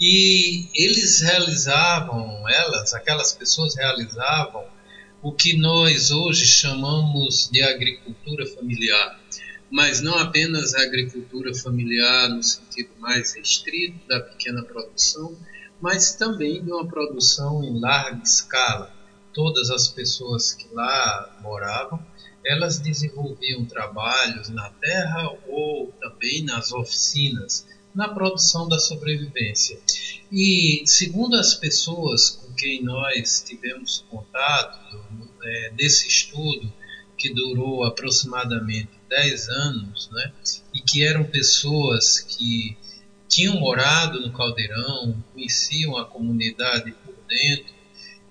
E 0.00 0.68
eles 0.74 1.20
realizavam, 1.20 2.48
elas, 2.48 2.94
aquelas 2.94 3.32
pessoas 3.32 3.74
realizavam 3.74 4.64
o 5.20 5.32
que 5.32 5.56
nós 5.56 6.10
hoje 6.10 6.46
chamamos 6.46 7.48
de 7.50 7.62
agricultura 7.62 8.46
familiar. 8.46 9.20
Mas 9.70 10.00
não 10.00 10.16
apenas 10.16 10.74
a 10.74 10.82
agricultura 10.82 11.54
familiar 11.54 12.30
no 12.30 12.42
sentido 12.42 12.90
mais 12.98 13.34
restrito 13.34 13.98
da 14.08 14.20
pequena 14.20 14.62
produção, 14.62 15.36
mas 15.80 16.14
também 16.14 16.64
de 16.64 16.72
uma 16.72 16.86
produção 16.86 17.62
em 17.62 17.78
larga 17.78 18.22
escala. 18.22 18.94
Todas 19.34 19.70
as 19.70 19.88
pessoas 19.88 20.52
que 20.52 20.68
lá 20.72 21.38
moravam, 21.42 22.02
elas 22.48 22.78
desenvolviam 22.78 23.64
trabalhos 23.66 24.48
na 24.48 24.70
terra 24.70 25.30
ou 25.46 25.92
também 26.00 26.42
nas 26.44 26.72
oficinas, 26.72 27.66
na 27.94 28.08
produção 28.08 28.66
da 28.68 28.78
sobrevivência. 28.78 29.78
E 30.32 30.82
segundo 30.86 31.36
as 31.36 31.54
pessoas 31.54 32.30
com 32.30 32.52
quem 32.54 32.82
nós 32.82 33.44
tivemos 33.46 34.04
contato 34.08 34.98
é, 35.42 35.72
estudo, 35.78 36.72
que 37.16 37.34
durou 37.34 37.84
aproximadamente 37.84 38.90
10 39.08 39.48
anos, 39.48 40.08
né, 40.12 40.32
e 40.72 40.80
que 40.80 41.02
eram 41.02 41.24
pessoas 41.24 42.20
que 42.20 42.76
tinham 43.28 43.58
morado 43.58 44.20
no 44.20 44.32
Caldeirão, 44.32 45.22
conheciam 45.34 45.96
a 45.96 46.04
comunidade 46.04 46.92
por 47.04 47.14
dentro 47.28 47.77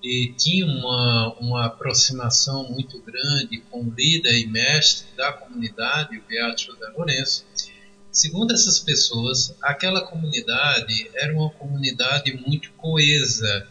e 0.08 0.34
tinham 0.38 0.70
uma, 0.70 1.36
uma 1.38 1.66
aproximação 1.66 2.70
muito 2.72 2.98
grande 3.02 3.58
com 3.70 3.82
o 3.82 3.94
líder 3.94 4.40
e 4.40 4.48
mestre 4.48 5.06
da 5.18 5.34
comunidade, 5.34 6.18
o 6.18 6.24
Beato 6.26 6.62
José 6.62 6.88
Lourenço. 6.96 7.46
Segundo 8.10 8.54
essas 8.54 8.80
pessoas, 8.80 9.54
aquela 9.62 10.02
comunidade 10.02 11.12
era 11.14 11.34
uma 11.34 11.50
comunidade 11.50 12.34
muito 12.48 12.72
coesa. 12.78 13.68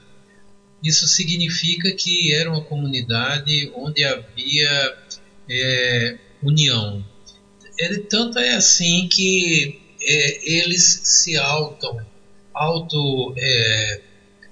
Isso 0.84 1.08
significa 1.08 1.90
que 1.92 2.34
era 2.34 2.50
uma 2.50 2.62
comunidade 2.62 3.72
onde 3.74 4.04
havia 4.04 4.98
é, 5.48 6.18
união. 6.42 7.02
Ele, 7.78 8.00
tanto 8.00 8.38
é 8.38 8.54
assim 8.54 9.08
que 9.08 9.80
é, 10.02 10.52
eles 10.52 10.82
se 10.82 11.38
auto, 11.38 11.98
auto 12.52 13.34
é, 13.38 14.02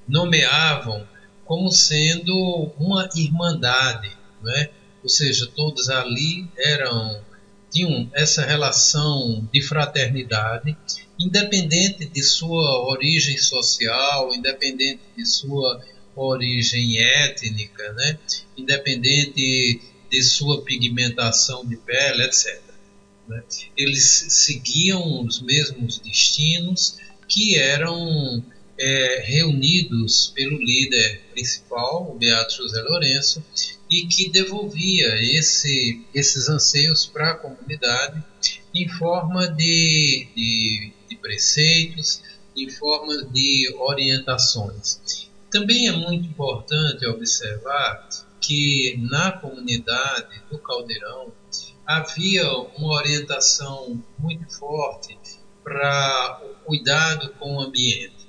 nomeavam 0.09 1.07
como 1.45 1.71
sendo 1.71 2.73
uma 2.79 3.09
irmandade, 3.15 4.11
né? 4.43 4.71
ou 5.03 5.09
seja, 5.09 5.47
todos 5.55 5.89
ali 5.89 6.49
eram 6.57 7.23
tinham 7.71 8.09
essa 8.15 8.47
relação 8.47 9.49
de 9.53 9.61
fraternidade, 9.61 10.77
independente 11.19 12.07
de 12.07 12.23
sua 12.23 12.87
origem 12.87 13.37
social, 13.37 14.33
independente 14.33 15.01
de 15.17 15.27
sua 15.27 15.83
origem 16.15 16.99
étnica, 16.99 17.93
né? 17.95 18.17
independente 18.57 19.81
de 20.09 20.23
sua 20.23 20.63
pigmentação 20.63 21.67
de 21.67 21.77
pele, 21.77 22.23
etc. 22.23 22.63
Né? 23.29 23.43
Eles 23.77 24.27
seguiam 24.29 25.25
os 25.25 25.41
mesmos 25.41 25.99
destinos 25.99 26.97
que 27.27 27.59
eram 27.59 28.45
é, 28.79 29.23
reunidos 29.27 30.33
pelo 30.35 30.59
líder 30.59 31.23
principal, 31.33 32.11
o 32.11 32.19
Beato 32.19 32.57
José 32.57 32.83
Lourenço, 32.83 33.45
e 33.91 34.07
que 34.07 34.31
devolvia 34.31 35.15
esse, 35.37 36.05
esses 36.15 36.49
anseios 36.49 37.07
para 37.07 37.33
a 37.33 37.35
comunidade 37.35 38.23
em 38.75 38.89
forma 38.89 39.47
de, 39.49 40.27
de, 40.35 40.93
de 41.09 41.17
preceitos, 41.17 42.21
em 42.57 42.69
forma 42.71 43.23
de 43.25 43.73
orientações. 43.79 45.29
Também 45.51 45.89
é 45.89 45.93
muito 45.93 46.27
importante 46.27 47.07
observar 47.07 48.09
que 48.41 48.99
na 49.11 49.33
comunidade 49.33 50.43
do 50.51 50.59
Caldeirão 50.59 51.33
havia 51.87 52.47
uma 52.77 52.95
orientação 52.95 54.03
muito 54.19 54.51
forte 54.53 55.17
para 55.63 56.43
o 56.45 56.67
cuidado 56.67 57.31
com 57.39 57.57
o 57.57 57.61
ambiente. 57.61 58.24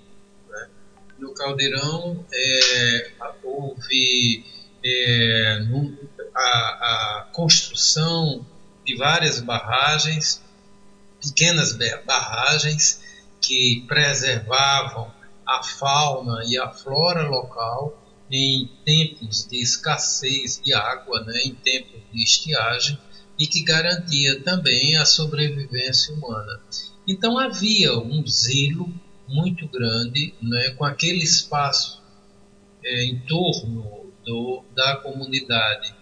No 1.17 1.33
Caldeirão 1.33 2.25
é, 2.33 3.11
houve 3.43 4.45
é, 4.83 5.59
a, 6.35 6.39
a 6.39 7.29
construção 7.31 8.45
de 8.85 8.95
várias 8.95 9.39
barragens, 9.39 10.41
pequenas 11.21 11.77
barragens 12.05 13.01
que 13.41 13.83
preservavam 13.87 15.11
a 15.45 15.63
fauna 15.63 16.43
e 16.45 16.57
a 16.57 16.69
flora 16.69 17.27
local 17.27 18.01
em 18.31 18.69
tempos 18.83 19.47
de 19.47 19.61
escassez 19.61 20.59
de 20.63 20.73
água, 20.73 21.23
né, 21.23 21.39
em 21.45 21.53
tempos 21.53 22.01
de 22.11 22.23
estiagem, 22.23 22.99
e 23.37 23.47
que 23.47 23.63
garantia 23.63 24.41
também 24.41 24.97
a 24.97 25.05
sobrevivência 25.05 26.13
humana. 26.13 26.59
Então 27.07 27.37
havia 27.37 27.97
um 27.97 28.25
zelo 28.25 28.91
muito 29.27 29.67
grande 29.67 30.33
né, 30.41 30.71
com 30.71 30.85
aquele 30.85 31.23
espaço 31.23 32.01
é, 32.83 33.05
em 33.05 33.19
torno 33.21 34.13
do, 34.25 34.63
da 34.75 34.97
comunidade. 34.97 35.93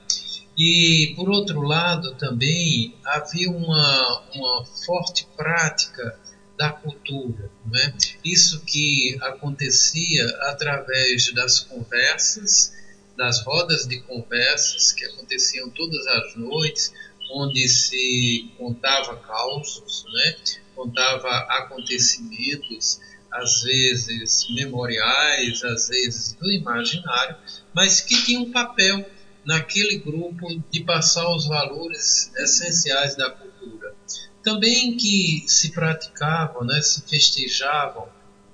E, 0.58 1.14
por 1.16 1.30
outro 1.30 1.62
lado, 1.62 2.14
também 2.16 2.96
havia 3.06 3.50
uma, 3.50 4.24
uma 4.36 4.66
forte 4.86 5.28
prática 5.36 6.20
da 6.58 6.70
cultura. 6.70 7.50
Né? 7.66 7.96
Isso 8.24 8.64
que 8.64 9.18
acontecia 9.22 10.28
através 10.50 11.34
das 11.34 11.60
conversas, 11.60 12.74
das 13.18 13.44
rodas 13.44 13.88
de 13.88 14.00
conversas 14.02 14.92
que 14.92 15.06
aconteciam 15.06 15.70
todas 15.70 16.06
as 16.06 16.36
noites, 16.36 16.94
onde 17.32 17.68
se 17.68 18.52
contava 18.58 19.16
causos, 19.18 20.06
né? 20.14 20.36
contava 20.76 21.30
acontecimentos, 21.50 23.00
às 23.34 23.64
vezes 23.64 24.48
memoriais, 24.50 25.64
às 25.64 25.88
vezes 25.90 26.34
do 26.34 26.52
imaginário, 26.52 27.36
mas 27.74 28.02
que 28.02 28.24
tinha 28.24 28.40
um 28.40 28.52
papel 28.52 29.06
naquele 29.46 29.98
grupo 29.98 30.48
de 30.72 30.84
passar 30.84 31.30
os 31.36 31.48
valores 31.48 32.32
essenciais 32.38 33.16
da 33.16 33.30
cultura. 33.30 33.94
Também 34.42 34.96
que 34.96 35.44
se 35.48 35.72
praticavam, 35.72 36.64
né, 36.64 36.82
se 36.82 37.02
festejavam 37.02 38.08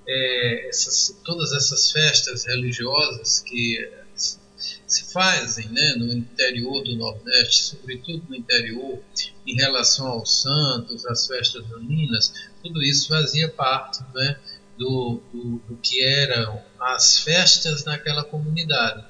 é, 0.08 0.70
essas, 0.70 1.20
todas 1.24 1.52
essas 1.54 1.92
festas 1.92 2.46
religiosas 2.46 3.40
que 3.40 3.78
se 4.90 5.14
fazem 5.14 5.70
né, 5.70 5.96
no 5.98 6.12
interior 6.12 6.84
do 6.84 6.96
Nordeste, 6.96 7.64
sobretudo 7.64 8.24
no 8.28 8.36
interior, 8.36 9.00
em 9.46 9.56
relação 9.56 10.08
aos 10.08 10.42
santos, 10.42 11.06
às 11.06 11.28
festas 11.28 11.66
juninas, 11.68 12.34
tudo 12.64 12.82
isso 12.84 13.08
fazia 13.08 13.48
parte 13.50 14.04
né, 14.16 14.40
do, 14.80 15.22
do, 15.34 15.62
do, 15.68 15.78
que 15.84 16.02
eram 16.02 16.64
as 16.80 17.20
festas 17.20 17.84
naquela 17.84 18.24
comunidade. 18.24 19.06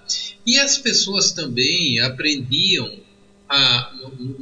E 0.46 0.58
as 0.60 0.80
pessoas 0.80 1.32
também 1.32 2.00
aprendiam 2.00 2.92
a, 3.48 3.94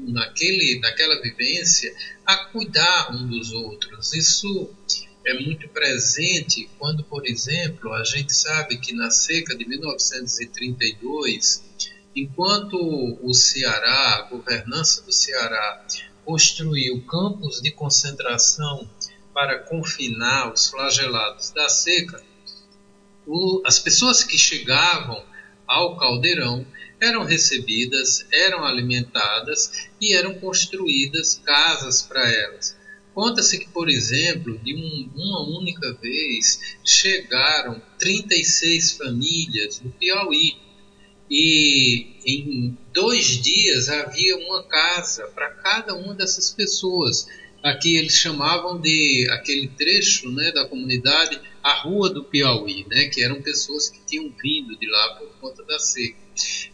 naquele, 0.07 0.79
naquela 0.79 1.21
vivência 1.21 1.93
a 2.25 2.37
cuidar 2.45 3.13
um 3.13 3.27
dos 3.27 3.51
outros. 3.51 4.13
Isso 4.13 4.71
é 5.25 5.33
muito 5.33 5.67
presente 5.67 6.69
quando, 6.79 7.03
por 7.03 7.27
exemplo, 7.27 7.91
a 7.93 8.05
gente 8.05 8.33
sabe 8.33 8.77
que 8.77 8.93
na 8.93 9.11
seca 9.11 9.53
de 9.57 9.67
1932, 9.67 11.61
enquanto 12.15 12.77
o 13.21 13.33
Ceará, 13.33 14.15
a 14.15 14.21
governança 14.29 15.01
do 15.01 15.11
Ceará, 15.11 15.85
construiu 16.23 17.01
campos 17.03 17.61
de 17.61 17.71
concentração 17.71 18.89
para 19.37 19.59
confinar 19.59 20.51
os 20.51 20.67
flagelados 20.67 21.51
da 21.51 21.69
seca, 21.69 22.19
o, 23.23 23.61
as 23.63 23.77
pessoas 23.77 24.23
que 24.23 24.35
chegavam 24.35 25.23
ao 25.67 25.95
caldeirão 25.95 26.65
eram 26.99 27.23
recebidas, 27.23 28.25
eram 28.33 28.65
alimentadas 28.65 29.89
e 30.01 30.15
eram 30.15 30.33
construídas 30.39 31.39
casas 31.45 32.01
para 32.01 32.27
elas. 32.27 32.75
Conta-se 33.13 33.59
que, 33.59 33.69
por 33.69 33.89
exemplo, 33.89 34.57
de 34.57 34.73
um, 34.73 35.11
uma 35.15 35.59
única 35.59 35.93
vez 36.01 36.79
chegaram 36.83 37.79
36 37.99 38.93
famílias 38.93 39.77
do 39.77 39.91
Piauí 39.91 40.57
e 41.29 42.07
em 42.25 42.75
dois 42.91 43.39
dias 43.39 43.87
havia 43.87 44.35
uma 44.35 44.63
casa 44.63 45.27
para 45.27 45.51
cada 45.51 45.93
uma 45.93 46.15
dessas 46.15 46.49
pessoas. 46.49 47.27
Aqui 47.63 47.97
eles 47.97 48.13
chamavam 48.13 48.79
de 48.79 49.27
aquele 49.31 49.67
trecho 49.69 50.31
né, 50.31 50.51
da 50.51 50.65
comunidade 50.65 51.39
a 51.63 51.73
Rua 51.73 52.09
do 52.09 52.23
Piauí, 52.23 52.85
né, 52.87 53.05
que 53.05 53.21
eram 53.21 53.41
pessoas 53.41 53.89
que 53.89 53.99
tinham 54.05 54.31
vindo 54.41 54.77
de 54.77 54.87
lá 54.87 55.15
por 55.15 55.29
conta 55.39 55.63
da 55.63 55.77
seca. 55.79 56.17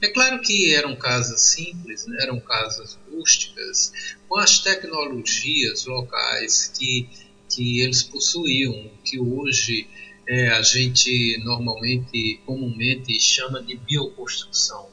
É 0.02 0.08
claro 0.10 0.41
que 0.41 0.74
eram 0.74 0.96
casas 0.96 1.41
simples, 1.41 2.06
né, 2.06 2.17
eram 2.22 2.39
casas 2.39 3.00
rústicas, 3.10 3.91
com 4.28 4.38
as 4.38 4.60
tecnologias 4.60 5.86
locais 5.86 6.72
que, 6.78 7.10
que 7.50 7.82
eles 7.82 8.04
possuíam, 8.04 8.91
que 9.04 9.19
hoje 9.19 9.88
é, 10.28 10.50
a 10.50 10.62
gente 10.62 11.41
normalmente, 11.43 12.39
comumente 12.46 13.19
chama 13.19 13.62
de 13.63 13.76
bioconstrução. 13.76 14.89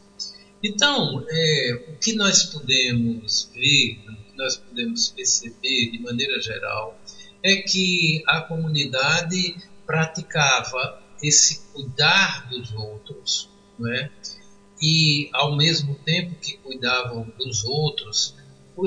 Então, 0.62 1.24
é, 1.28 1.84
o 1.88 1.98
que 1.98 2.14
nós 2.14 2.44
podemos 2.44 3.50
ver, 3.54 3.98
nós 4.40 4.56
podemos 4.56 5.08
perceber 5.08 5.90
de 5.90 5.98
maneira 6.00 6.40
geral, 6.40 6.98
é 7.42 7.56
que 7.56 8.22
a 8.26 8.40
comunidade 8.40 9.56
praticava 9.86 11.02
esse 11.22 11.60
cuidar 11.72 12.48
dos 12.48 12.72
outros, 12.72 13.50
é? 13.86 14.10
e 14.80 15.28
ao 15.32 15.56
mesmo 15.56 15.94
tempo 15.96 16.34
que 16.36 16.56
cuidavam 16.58 17.30
dos 17.38 17.64
outros, 17.64 18.34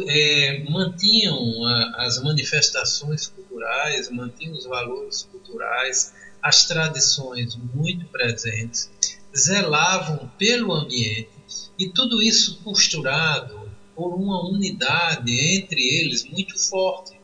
é, 0.08 0.64
mantinham 0.70 1.66
a, 1.66 2.06
as 2.06 2.22
manifestações 2.24 3.28
culturais, 3.28 4.10
mantinham 4.10 4.56
os 4.56 4.66
valores 4.66 5.28
culturais, 5.32 6.14
as 6.42 6.66
tradições 6.66 7.56
muito 7.56 8.06
presentes, 8.08 8.92
zelavam 9.36 10.32
pelo 10.38 10.74
ambiente 10.74 11.30
e 11.78 11.90
tudo 11.90 12.22
isso 12.22 12.60
costurado 12.64 13.63
por 13.96 14.14
uma 14.14 14.44
unidade 14.48 15.32
entre 15.58 15.82
eles 15.82 16.26
muito 16.26 16.58
forte. 16.58 17.20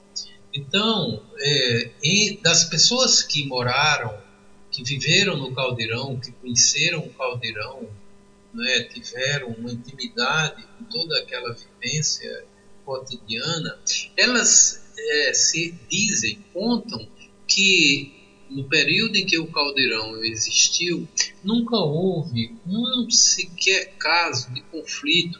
Então, 0.53 1.21
é, 1.39 1.91
das 2.41 2.65
pessoas 2.65 3.21
que 3.21 3.45
moraram, 3.45 4.17
que 4.71 4.83
viveram 4.83 5.37
no 5.37 5.53
caldeirão, 5.53 6.19
que 6.19 6.31
conheceram 6.31 6.99
o 6.99 7.13
caldeirão, 7.13 7.87
né, 8.53 8.83
tiveram 8.83 9.49
uma 9.49 9.71
intimidade 9.71 10.63
com 10.77 10.85
toda 10.85 11.19
aquela 11.19 11.53
vivência 11.53 12.45
cotidiana, 12.83 13.77
elas 14.17 14.91
é, 14.97 15.33
se 15.33 15.75
dizem, 15.89 16.43
contam 16.51 17.07
que 17.47 18.19
no 18.49 18.63
período 18.63 19.15
em 19.15 19.25
que 19.25 19.37
o 19.37 19.51
caldeirão 19.51 20.23
existiu, 20.23 21.07
nunca 21.43 21.75
houve 21.77 22.55
um 22.65 23.09
sequer 23.09 23.93
caso 23.99 24.51
de 24.51 24.61
conflito. 24.61 25.39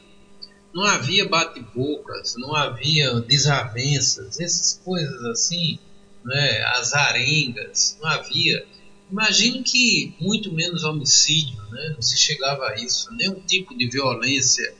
Não 0.80 0.86
havia 0.86 1.28
bate-bocas, 1.28 2.36
não 2.38 2.56
havia 2.56 3.20
desavenças, 3.20 4.40
essas 4.40 4.80
coisas 4.82 5.26
assim, 5.26 5.78
né, 6.24 6.64
as 6.78 6.94
arengas, 6.94 7.98
não 8.02 8.10
havia. 8.10 8.66
Imagine 9.12 9.62
que 9.62 10.16
muito 10.22 10.54
menos 10.54 10.86
homicídio, 10.86 11.62
né, 11.70 11.90
não 11.96 12.02
se 12.02 12.18
chegava 12.18 12.70
a 12.70 12.76
isso, 12.76 13.14
nenhum 13.14 13.42
tipo 13.42 13.78
de 13.78 13.90
violência 13.90 14.74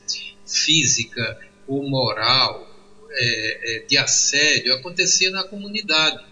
física 0.46 1.38
ou 1.68 1.86
moral, 1.86 2.66
é, 3.10 3.76
é, 3.76 3.78
de 3.80 3.98
assédio 3.98 4.72
acontecia 4.76 5.30
na 5.30 5.44
comunidade. 5.44 6.24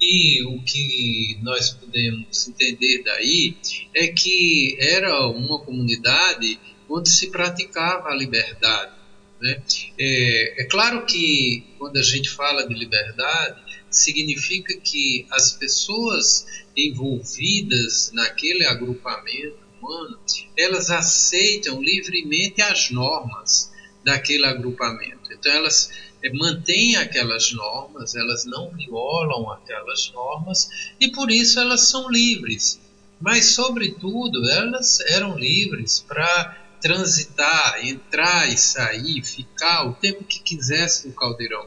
E 0.00 0.44
o 0.46 0.60
que 0.64 1.38
nós 1.42 1.70
podemos 1.70 2.48
entender 2.48 3.04
daí 3.04 3.56
é 3.94 4.08
que 4.08 4.76
era 4.80 5.28
uma 5.28 5.60
comunidade 5.60 6.58
onde 6.88 7.08
se 7.08 7.30
praticava 7.30 8.08
a 8.08 8.16
liberdade. 8.16 9.01
Né? 9.42 9.60
É, 9.98 10.62
é 10.62 10.64
claro 10.66 11.04
que 11.04 11.64
quando 11.76 11.96
a 11.96 12.02
gente 12.02 12.30
fala 12.30 12.64
de 12.66 12.74
liberdade, 12.74 13.60
significa 13.90 14.72
que 14.78 15.26
as 15.32 15.52
pessoas 15.54 16.46
envolvidas 16.76 18.12
naquele 18.14 18.64
agrupamento 18.64 19.58
humano, 19.80 20.16
elas 20.56 20.90
aceitam 20.90 21.82
livremente 21.82 22.62
as 22.62 22.90
normas 22.92 23.72
daquele 24.04 24.46
agrupamento. 24.46 25.32
Então 25.32 25.50
elas 25.52 25.90
é, 26.22 26.32
mantêm 26.32 26.94
aquelas 26.94 27.52
normas, 27.52 28.14
elas 28.14 28.44
não 28.44 28.70
violam 28.70 29.50
aquelas 29.50 30.08
normas 30.14 30.68
e 31.00 31.10
por 31.10 31.32
isso 31.32 31.58
elas 31.58 31.88
são 31.88 32.08
livres. 32.08 32.80
Mas, 33.20 33.54
sobretudo, 33.54 34.48
elas 34.50 34.98
eram 35.00 35.38
livres 35.38 36.00
para 36.00 36.61
transitar, 36.82 37.86
entrar 37.86 38.52
e 38.52 38.58
sair, 38.58 39.22
ficar 39.22 39.86
o 39.86 39.94
tempo 39.94 40.24
que 40.24 40.42
quisesse 40.42 41.06
no 41.06 41.14
caldeirão. 41.14 41.66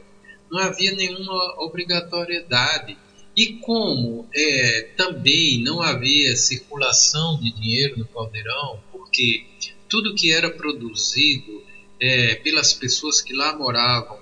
Não 0.50 0.60
havia 0.60 0.94
nenhuma 0.94 1.54
obrigatoriedade. 1.64 2.96
E 3.34 3.54
como 3.54 4.28
é, 4.34 4.90
também 4.96 5.62
não 5.62 5.82
havia 5.82 6.36
circulação 6.36 7.38
de 7.40 7.52
dinheiro 7.52 7.98
no 7.98 8.06
caldeirão, 8.06 8.80
porque 8.92 9.44
tudo 9.88 10.14
que 10.14 10.32
era 10.32 10.50
produzido 10.50 11.62
é, 12.00 12.34
pelas 12.36 12.72
pessoas 12.72 13.20
que 13.20 13.34
lá 13.34 13.56
moravam, 13.56 14.18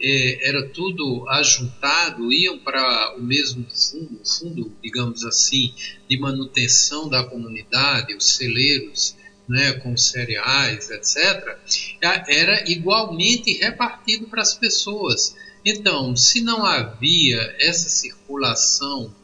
é, 0.00 0.48
era 0.48 0.68
tudo 0.68 1.28
ajuntado, 1.28 2.32
iam 2.32 2.58
para 2.58 3.16
o 3.16 3.22
mesmo 3.22 3.66
fundo, 3.70 4.20
fundo, 4.24 4.72
digamos 4.82 5.24
assim, 5.24 5.74
de 6.08 6.18
manutenção 6.18 7.08
da 7.08 7.24
comunidade, 7.24 8.14
os 8.14 8.34
celeiros, 8.34 9.16
né, 9.48 9.72
com 9.74 9.96
cereais, 9.96 10.90
etc., 10.90 11.56
era 12.02 12.70
igualmente 12.70 13.52
repartido 13.58 14.26
para 14.26 14.42
as 14.42 14.54
pessoas. 14.54 15.36
Então, 15.64 16.14
se 16.16 16.40
não 16.40 16.64
havia 16.64 17.56
essa 17.58 17.88
circulação 17.88 19.14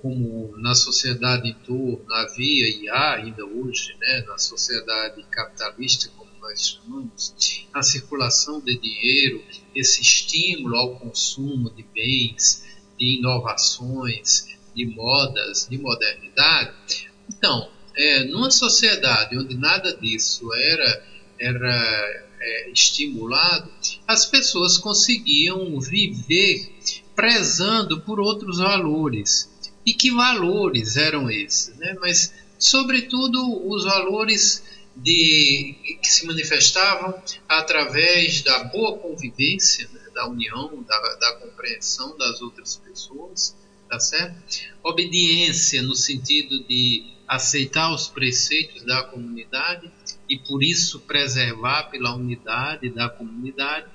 como 0.00 0.56
na 0.58 0.74
sociedade 0.74 1.48
em 1.48 1.54
torno 1.54 2.04
havia 2.12 2.68
e 2.68 2.88
há 2.88 3.14
ainda 3.14 3.44
hoje, 3.44 3.96
né, 3.98 4.24
na 4.28 4.38
sociedade 4.38 5.22
capitalista 5.30 6.10
nós 6.40 6.66
chamamos, 6.66 7.34
a 7.74 7.82
circulação 7.82 8.60
de 8.60 8.78
dinheiro, 8.78 9.44
esse 9.74 10.00
estímulo 10.00 10.76
ao 10.76 10.96
consumo 10.98 11.68
de 11.70 11.82
bens, 11.82 12.64
de 12.96 13.18
inovações, 13.18 14.56
de 14.74 14.86
modas, 14.86 15.66
de 15.68 15.76
modernidade. 15.78 17.10
Então, 17.28 17.70
é, 17.98 18.24
numa 18.24 18.50
sociedade 18.50 19.36
onde 19.36 19.56
nada 19.56 19.94
disso 19.96 20.48
era, 20.54 21.06
era 21.38 22.24
é, 22.40 22.70
estimulado, 22.70 23.68
as 24.06 24.24
pessoas 24.24 24.78
conseguiam 24.78 25.78
viver 25.80 26.72
prezando 27.14 28.00
por 28.02 28.20
outros 28.20 28.58
valores. 28.58 29.50
E 29.84 29.92
que 29.92 30.12
valores 30.12 30.96
eram 30.96 31.28
esses? 31.28 31.76
Né? 31.76 31.96
Mas, 32.00 32.32
sobretudo, 32.58 33.66
os 33.68 33.84
valores 33.84 34.62
de, 34.94 35.74
que 36.00 36.08
se 36.08 36.26
manifestavam 36.26 37.20
através 37.48 38.42
da 38.42 38.64
boa 38.64 38.98
convivência, 38.98 39.88
né, 39.92 40.00
da 40.14 40.28
união, 40.28 40.84
da, 40.86 41.14
da, 41.14 41.32
compreensão 41.40 42.16
das 42.16 42.40
outras 42.40 42.76
pessoas, 42.76 43.56
tá 43.88 43.98
certo? 43.98 44.36
Obediência 44.82 45.82
no 45.82 45.94
sentido 45.94 46.62
de 46.64 47.17
aceitar 47.28 47.94
os 47.94 48.08
preceitos 48.08 48.82
da 48.84 49.02
comunidade 49.02 49.92
e 50.28 50.38
por 50.38 50.62
isso 50.62 51.00
preservar 51.00 51.84
pela 51.84 52.14
unidade 52.14 52.88
da 52.88 53.08
comunidade 53.08 53.86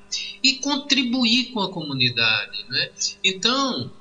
e 0.44 0.54
contribuir 0.60 1.52
com 1.52 1.60
a 1.62 1.72
comunidade, 1.72 2.64
né? 2.70 2.92
Então, 3.24 3.92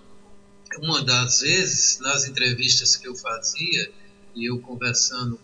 uma 0.79 1.03
das 1.03 1.41
vezes 1.41 1.99
nas 2.01 2.27
entrevistas 2.27 2.97
que 2.97 3.09
eu 3.09 3.15
fazia 3.15 3.91
e 4.35 4.45
eu 4.45 4.61
conversando 4.61 5.41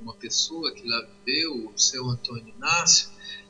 uma 0.00 0.14
pessoa 0.14 0.72
que 0.72 0.88
lá 0.88 1.06
viveu, 1.24 1.72
o 1.74 1.78
seu 1.78 2.08
Antônio 2.08 2.52
Inácio, 2.56 3.08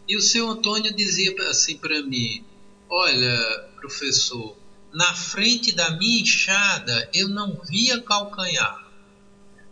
e 0.09 0.17
o 0.17 0.21
seu 0.21 0.49
Antônio 0.49 0.95
dizia 0.95 1.35
assim 1.49 1.77
para 1.77 2.03
mim: 2.03 2.45
Olha, 2.89 3.69
professor, 3.77 4.57
na 4.93 5.15
frente 5.15 5.73
da 5.73 5.91
minha 5.99 6.23
enxada 6.23 7.09
eu 7.15 7.29
não 7.29 7.61
via 7.69 8.01
calcanhar. 8.01 8.90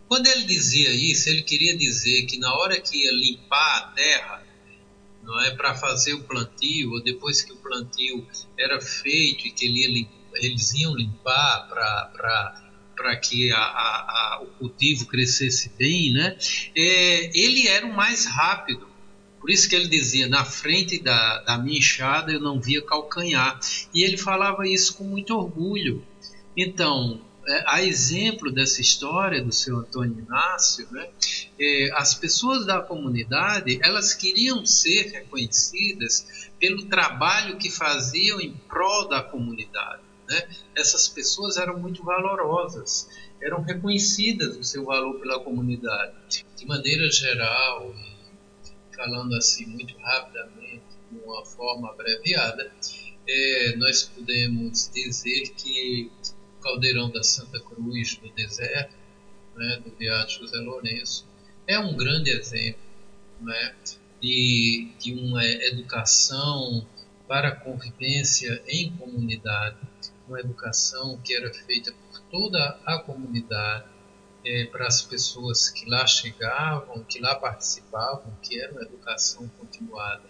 Quando 0.09 0.25
ele 0.25 0.41
dizia 0.41 0.89
isso, 0.89 1.29
ele 1.29 1.43
queria 1.43 1.77
dizer 1.77 2.25
que 2.25 2.39
na 2.39 2.51
hora 2.55 2.81
que 2.81 3.03
ia 3.03 3.11
limpar 3.11 3.77
a 3.77 3.81
terra, 3.91 4.43
não 5.21 5.39
é 5.39 5.51
para 5.51 5.75
fazer 5.75 6.15
o 6.15 6.23
plantio, 6.23 6.93
ou 6.93 7.03
depois 7.03 7.43
que 7.43 7.53
o 7.53 7.57
plantio 7.57 8.27
era 8.57 8.81
feito 8.81 9.45
e 9.45 9.51
que 9.51 9.67
ele 9.67 10.01
ia, 10.01 10.07
eles 10.41 10.73
iam 10.73 10.95
limpar 10.95 11.67
para 11.69 13.15
que 13.17 13.51
a, 13.51 13.59
a, 13.59 14.37
a, 14.37 14.41
o 14.41 14.47
cultivo 14.57 15.05
crescesse 15.05 15.71
bem, 15.77 16.11
né? 16.11 16.35
É, 16.75 17.39
ele 17.39 17.67
era 17.67 17.85
o 17.85 17.95
mais 17.95 18.25
rápido. 18.25 18.89
Por 19.39 19.51
isso 19.51 19.69
que 19.69 19.75
ele 19.75 19.87
dizia, 19.87 20.27
na 20.27 20.43
frente 20.43 21.01
da, 21.01 21.39
da 21.43 21.57
minha 21.59 21.77
enxada 21.77 22.31
eu 22.31 22.39
não 22.39 22.59
via 22.59 22.81
calcanhar. 22.81 23.59
E 23.93 24.03
ele 24.03 24.17
falava 24.17 24.67
isso 24.67 24.97
com 24.97 25.03
muito 25.03 25.35
orgulho. 25.35 26.03
Então, 26.57 27.21
é, 27.49 27.63
a 27.65 27.83
exemplo 27.83 28.51
dessa 28.51 28.79
história 28.79 29.43
do 29.43 29.51
seu 29.51 29.77
Antônio 29.77 30.19
Inácio, 30.19 30.87
né, 30.91 31.09
é, 31.59 31.89
as 31.95 32.13
pessoas 32.13 32.65
da 32.65 32.79
comunidade 32.79 33.79
elas 33.81 34.13
queriam 34.13 34.63
ser 34.65 35.11
reconhecidas 35.11 36.49
pelo 36.59 36.85
trabalho 36.85 37.57
que 37.57 37.71
faziam 37.71 38.39
em 38.39 38.53
prol 38.67 39.07
da 39.07 39.23
comunidade. 39.23 40.03
Né? 40.29 40.47
Essas 40.75 41.07
pessoas 41.07 41.57
eram 41.57 41.79
muito 41.79 42.03
valorosas, 42.03 43.09
eram 43.41 43.63
reconhecidas 43.63 44.55
o 44.55 44.63
seu 44.63 44.85
valor 44.85 45.19
pela 45.19 45.39
comunidade. 45.39 46.45
De 46.55 46.67
maneira 46.67 47.09
geral, 47.11 47.95
falando 48.95 49.33
assim 49.35 49.65
muito 49.65 49.97
rapidamente, 49.97 50.83
de 51.11 51.17
uma 51.17 51.43
forma 51.43 51.89
abreviada, 51.89 52.71
é, 53.27 53.75
nós 53.77 54.03
podemos 54.03 54.91
dizer 54.93 55.49
que 55.55 56.11
caldeirão 56.61 57.09
da 57.09 57.23
Santa 57.23 57.59
Cruz 57.59 58.17
do 58.17 58.29
deserto, 58.31 58.95
né, 59.55 59.81
do 59.83 59.91
Beato 59.91 60.31
José 60.31 60.57
Lourenço, 60.57 61.27
é 61.67 61.77
um 61.79 61.95
grande 61.95 62.29
exemplo 62.29 62.81
né, 63.41 63.75
de, 64.21 64.91
de 64.99 65.13
uma 65.13 65.45
educação 65.45 66.85
para 67.27 67.49
a 67.49 67.55
convivência 67.55 68.61
em 68.67 68.91
comunidade, 68.93 69.77
uma 70.27 70.39
educação 70.39 71.19
que 71.23 71.33
era 71.33 71.53
feita 71.53 71.91
por 71.91 72.19
toda 72.31 72.79
a 72.85 72.99
comunidade, 72.99 73.85
é, 74.45 74.65
para 74.65 74.87
as 74.87 75.01
pessoas 75.01 75.69
que 75.69 75.87
lá 75.89 76.07
chegavam, 76.07 77.03
que 77.03 77.19
lá 77.19 77.35
participavam, 77.35 78.35
que 78.41 78.59
era 78.59 78.71
uma 78.71 78.81
educação 78.81 79.47
continuada. 79.59 80.23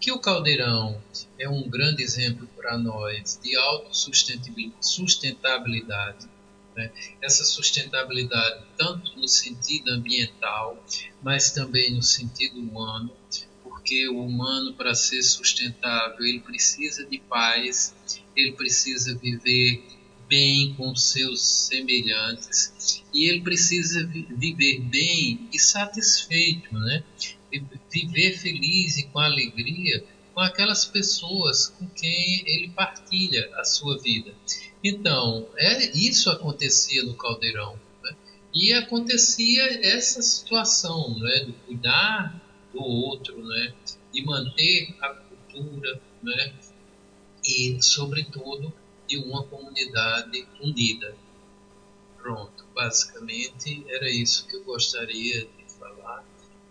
Que 0.00 0.12
o 0.12 0.18
Caldeirão 0.18 1.02
é 1.40 1.48
um 1.48 1.68
grande 1.68 2.02
exemplo 2.02 2.46
para 2.54 2.76
nós 2.76 3.40
de 3.42 3.56
autossustentabilidade. 3.56 6.28
Né? 6.76 6.92
Essa 7.22 7.44
sustentabilidade, 7.44 8.66
tanto 8.76 9.18
no 9.18 9.26
sentido 9.26 9.90
ambiental, 9.90 10.84
mas 11.22 11.50
também 11.50 11.94
no 11.94 12.02
sentido 12.02 12.60
humano, 12.60 13.10
porque 13.64 14.06
o 14.08 14.22
humano, 14.22 14.74
para 14.74 14.94
ser 14.94 15.22
sustentável, 15.22 16.26
ele 16.26 16.40
precisa 16.40 17.06
de 17.06 17.18
paz, 17.18 17.94
ele 18.36 18.52
precisa 18.52 19.16
viver 19.16 19.82
bem 20.28 20.74
com 20.74 20.94
seus 20.94 21.42
semelhantes 21.42 23.02
e 23.12 23.28
ele 23.28 23.40
precisa 23.40 24.06
viver 24.06 24.80
bem 24.82 25.48
e 25.52 25.58
satisfeito, 25.58 26.72
né? 26.72 27.02
viver 27.90 28.38
feliz 28.38 28.98
e 28.98 29.02
com 29.04 29.18
alegria 29.18 30.04
com 30.34 30.40
aquelas 30.40 30.84
pessoas 30.84 31.68
com 31.68 31.86
quem 31.88 32.42
ele 32.46 32.70
partilha 32.70 33.50
a 33.56 33.64
sua 33.64 33.98
vida. 33.98 34.34
Então, 34.82 35.48
é 35.56 35.84
isso 35.96 36.30
acontecia 36.30 37.04
no 37.04 37.14
Caldeirão. 37.14 37.78
Né? 38.02 38.16
E 38.54 38.72
acontecia 38.72 39.86
essa 39.86 40.22
situação 40.22 41.18
né, 41.18 41.44
de 41.44 41.52
cuidar 41.52 42.40
do 42.72 42.82
outro, 42.82 43.44
né, 43.44 43.74
de 44.12 44.24
manter 44.24 44.96
a 45.00 45.08
cultura 45.08 46.00
né, 46.22 46.54
e, 47.44 47.78
sobretudo, 47.82 48.72
de 49.06 49.18
uma 49.18 49.42
comunidade 49.44 50.46
unida. 50.60 51.14
Pronto, 52.16 52.64
basicamente 52.74 53.84
era 53.88 54.10
isso 54.10 54.46
que 54.46 54.56
eu 54.56 54.62
gostaria 54.62 55.40
de 55.40 55.72
falar, 55.78 56.24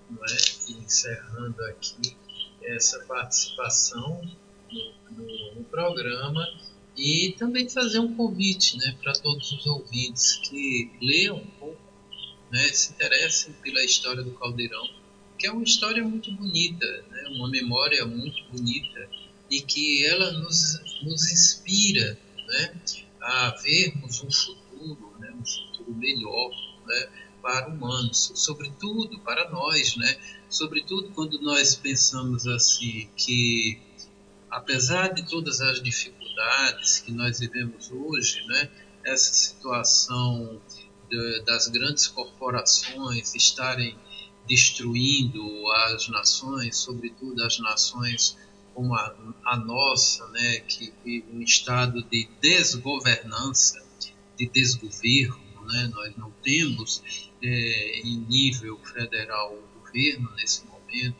não 0.09 0.23
é? 0.23 0.37
E 0.69 0.73
encerrando 0.73 1.61
aqui 1.65 2.15
essa 2.63 2.99
participação 3.05 4.21
no, 4.71 4.93
no, 5.11 5.55
no 5.55 5.63
programa 5.65 6.45
e 6.99 7.33
também 7.37 7.69
fazer 7.69 7.99
um 7.99 8.13
convite 8.13 8.77
né, 8.77 8.95
para 9.01 9.13
todos 9.13 9.51
os 9.51 9.65
ouvintes 9.65 10.35
que 10.35 10.91
leiam 11.01 11.37
um 11.37 11.47
pouco, 11.59 11.81
né, 12.51 12.63
se 12.73 12.91
interessem 12.91 13.53
pela 13.63 13.83
história 13.83 14.21
do 14.21 14.31
Caldeirão, 14.31 14.85
que 15.37 15.47
é 15.47 15.51
uma 15.51 15.63
história 15.63 16.03
muito 16.03 16.31
bonita, 16.33 16.85
né, 17.09 17.29
uma 17.29 17.47
memória 17.47 18.05
muito 18.05 18.43
bonita 18.51 19.09
e 19.49 19.61
que 19.61 20.05
ela 20.05 20.31
nos, 20.33 20.79
nos 21.01 21.31
inspira 21.31 22.19
né, 22.47 22.81
a 23.21 23.55
vermos 23.63 24.21
um 24.21 24.31
futuro, 24.31 25.13
né, 25.19 25.31
um 25.31 25.45
futuro 25.45 25.95
melhor 25.95 26.51
né, 26.85 27.09
para 27.41 27.69
humanos, 27.69 28.33
sobretudo 28.35 29.19
para 29.19 29.49
nós, 29.49 29.95
né, 29.95 30.19
sobretudo 30.49 31.11
quando 31.11 31.39
nós 31.41 31.75
pensamos 31.75 32.47
assim 32.47 33.09
que 33.15 33.79
apesar 34.49 35.13
de 35.13 35.27
todas 35.27 35.61
as 35.61 35.81
dificuldades 35.81 36.99
que 36.99 37.11
nós 37.11 37.39
vivemos 37.39 37.91
hoje, 37.91 38.43
né, 38.47 38.69
essa 39.05 39.31
situação 39.31 40.59
de, 41.09 41.41
das 41.41 41.67
grandes 41.67 42.07
corporações 42.07 43.35
estarem 43.35 43.95
destruindo 44.47 45.43
as 45.71 46.07
nações, 46.09 46.77
sobretudo 46.77 47.43
as 47.43 47.59
nações 47.59 48.35
como 48.73 48.95
a, 48.95 49.15
a 49.45 49.57
nossa, 49.57 50.27
né, 50.29 50.59
que 50.61 50.93
vive 51.03 51.27
um 51.31 51.41
estado 51.41 52.01
de 52.03 52.27
desgovernança, 52.41 53.85
de 54.37 54.47
desgoverno, 54.47 55.37
né, 55.67 55.91
nós 55.93 56.15
não 56.17 56.31
temos 56.41 57.03
é, 57.43 57.99
em 57.99 58.17
nível 58.21 58.79
federal 58.79 59.68
governo 59.89 60.29
nesse 60.35 60.63
momento, 60.65 61.17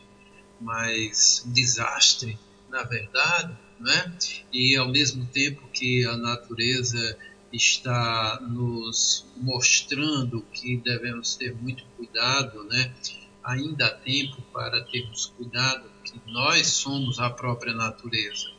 mas 0.60 1.44
um 1.46 1.52
desastre, 1.52 2.38
na 2.68 2.82
verdade, 2.82 3.56
né, 3.78 4.16
e 4.52 4.76
ao 4.76 4.88
mesmo 4.88 5.26
tempo 5.26 5.66
que 5.72 6.04
a 6.04 6.16
natureza 6.16 7.18
está 7.52 8.38
nos 8.42 9.26
mostrando 9.36 10.42
que 10.52 10.76
devemos 10.76 11.34
ter 11.34 11.54
muito 11.54 11.84
cuidado, 11.96 12.62
né, 12.64 12.94
ainda 13.42 13.86
há 13.86 13.90
tempo 13.90 14.40
para 14.52 14.84
termos 14.84 15.26
cuidado 15.36 15.90
que 16.04 16.20
nós 16.26 16.68
somos 16.68 17.18
a 17.18 17.30
própria 17.30 17.74
natureza. 17.74 18.50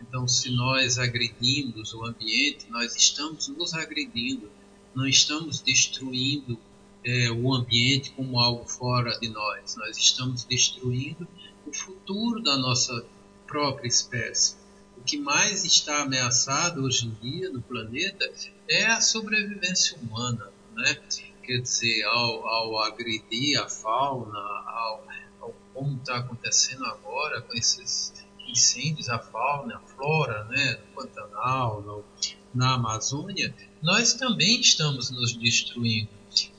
Então, 0.00 0.28
se 0.28 0.50
nós 0.50 0.98
agredimos 0.98 1.94
o 1.94 2.04
ambiente, 2.04 2.66
nós 2.68 2.94
estamos 2.94 3.48
nos 3.48 3.72
agredindo, 3.72 4.50
não 4.94 5.06
estamos 5.06 5.60
destruindo 5.60 6.58
é, 7.04 7.30
o 7.30 7.52
ambiente 7.52 8.10
como 8.12 8.38
algo 8.38 8.64
fora 8.66 9.18
de 9.18 9.28
nós, 9.28 9.76
nós 9.76 9.96
estamos 9.96 10.44
destruindo 10.44 11.26
o 11.66 11.72
futuro 11.72 12.42
da 12.42 12.56
nossa 12.56 13.04
própria 13.46 13.88
espécie. 13.88 14.56
O 14.96 15.02
que 15.02 15.18
mais 15.18 15.64
está 15.64 16.02
ameaçado 16.02 16.82
hoje 16.82 17.06
em 17.06 17.14
dia 17.20 17.50
no 17.50 17.60
planeta 17.60 18.32
é 18.68 18.86
a 18.86 19.00
sobrevivência 19.00 19.98
humana, 19.98 20.50
né? 20.74 20.96
Quer 21.42 21.58
dizer, 21.58 22.04
ao, 22.04 22.46
ao 22.46 22.78
agredir 22.80 23.60
a 23.60 23.68
fauna, 23.68 24.38
ao 24.38 25.04
como 25.74 25.96
está 25.96 26.18
acontecendo 26.18 26.84
agora 26.86 27.42
com 27.42 27.52
esses 27.54 28.14
incêndios, 28.46 29.08
a 29.08 29.18
fauna, 29.18 29.76
a 29.76 29.80
flora, 29.80 30.44
né, 30.44 30.78
no 30.78 31.02
Pantanal, 31.02 31.82
no, 31.82 32.04
na 32.54 32.74
Amazônia, 32.74 33.52
nós 33.82 34.14
também 34.14 34.60
estamos 34.60 35.10
nos 35.10 35.36
destruindo. 35.36 36.08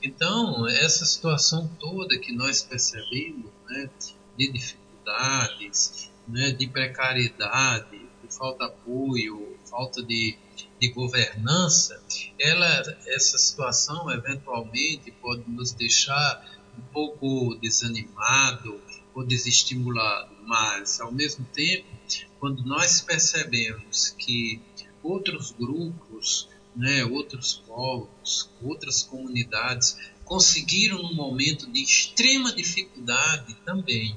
Então, 0.02 0.68
essa 0.68 1.04
situação 1.04 1.68
toda 1.78 2.18
que 2.18 2.32
nós 2.32 2.62
percebemos, 2.62 3.50
né, 3.68 3.90
de 4.36 4.52
dificuldades, 4.52 6.10
né, 6.26 6.50
de 6.50 6.66
precariedade, 6.66 7.98
de 8.22 8.34
falta 8.34 8.66
de 8.66 8.72
apoio, 8.72 9.56
falta 9.68 10.02
de, 10.02 10.36
de 10.80 10.88
governança, 10.88 12.02
ela, 12.38 12.98
essa 13.06 13.38
situação 13.38 14.10
eventualmente 14.10 15.10
pode 15.10 15.48
nos 15.48 15.72
deixar 15.72 16.44
um 16.78 16.82
pouco 16.92 17.56
desanimado, 17.56 18.80
ou 19.16 19.24
desestimulado, 19.24 20.36
mas 20.44 21.00
ao 21.00 21.10
mesmo 21.10 21.44
tempo, 21.46 21.86
quando 22.38 22.62
nós 22.64 23.00
percebemos 23.00 24.10
que 24.10 24.60
outros 25.02 25.52
grupos, 25.52 26.48
né, 26.76 27.04
outros 27.04 27.54
povos, 27.66 28.50
outras 28.62 29.02
comunidades 29.02 29.96
conseguiram 30.24 31.02
num 31.02 31.14
momento 31.14 31.70
de 31.70 31.82
extrema 31.82 32.52
dificuldade 32.52 33.54
também 33.64 34.16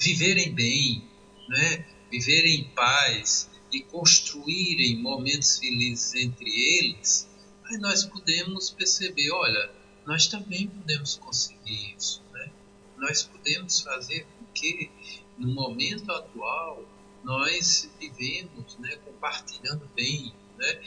viverem 0.00 0.54
bem, 0.54 1.04
né, 1.48 1.84
viverem 2.10 2.60
em 2.60 2.64
paz 2.70 3.50
e 3.72 3.80
construírem 3.82 4.98
momentos 4.98 5.58
felizes 5.58 6.14
entre 6.14 6.50
eles, 6.50 7.28
aí 7.64 7.76
nós 7.78 8.04
podemos 8.04 8.70
perceber, 8.70 9.30
olha, 9.30 9.70
nós 10.06 10.26
também 10.26 10.68
podemos 10.68 11.16
conseguir 11.16 11.94
isso, 11.96 12.22
né? 12.32 12.50
Nós 12.96 13.24
podemos 13.24 13.80
fazer 13.82 14.26
porque 14.38 14.90
no 15.36 15.52
momento 15.52 16.10
atual 16.10 16.82
nós 17.22 17.90
vivemos 18.00 18.78
né, 18.78 18.96
compartilhando 19.04 19.86
bem 19.94 20.32
né, 20.56 20.80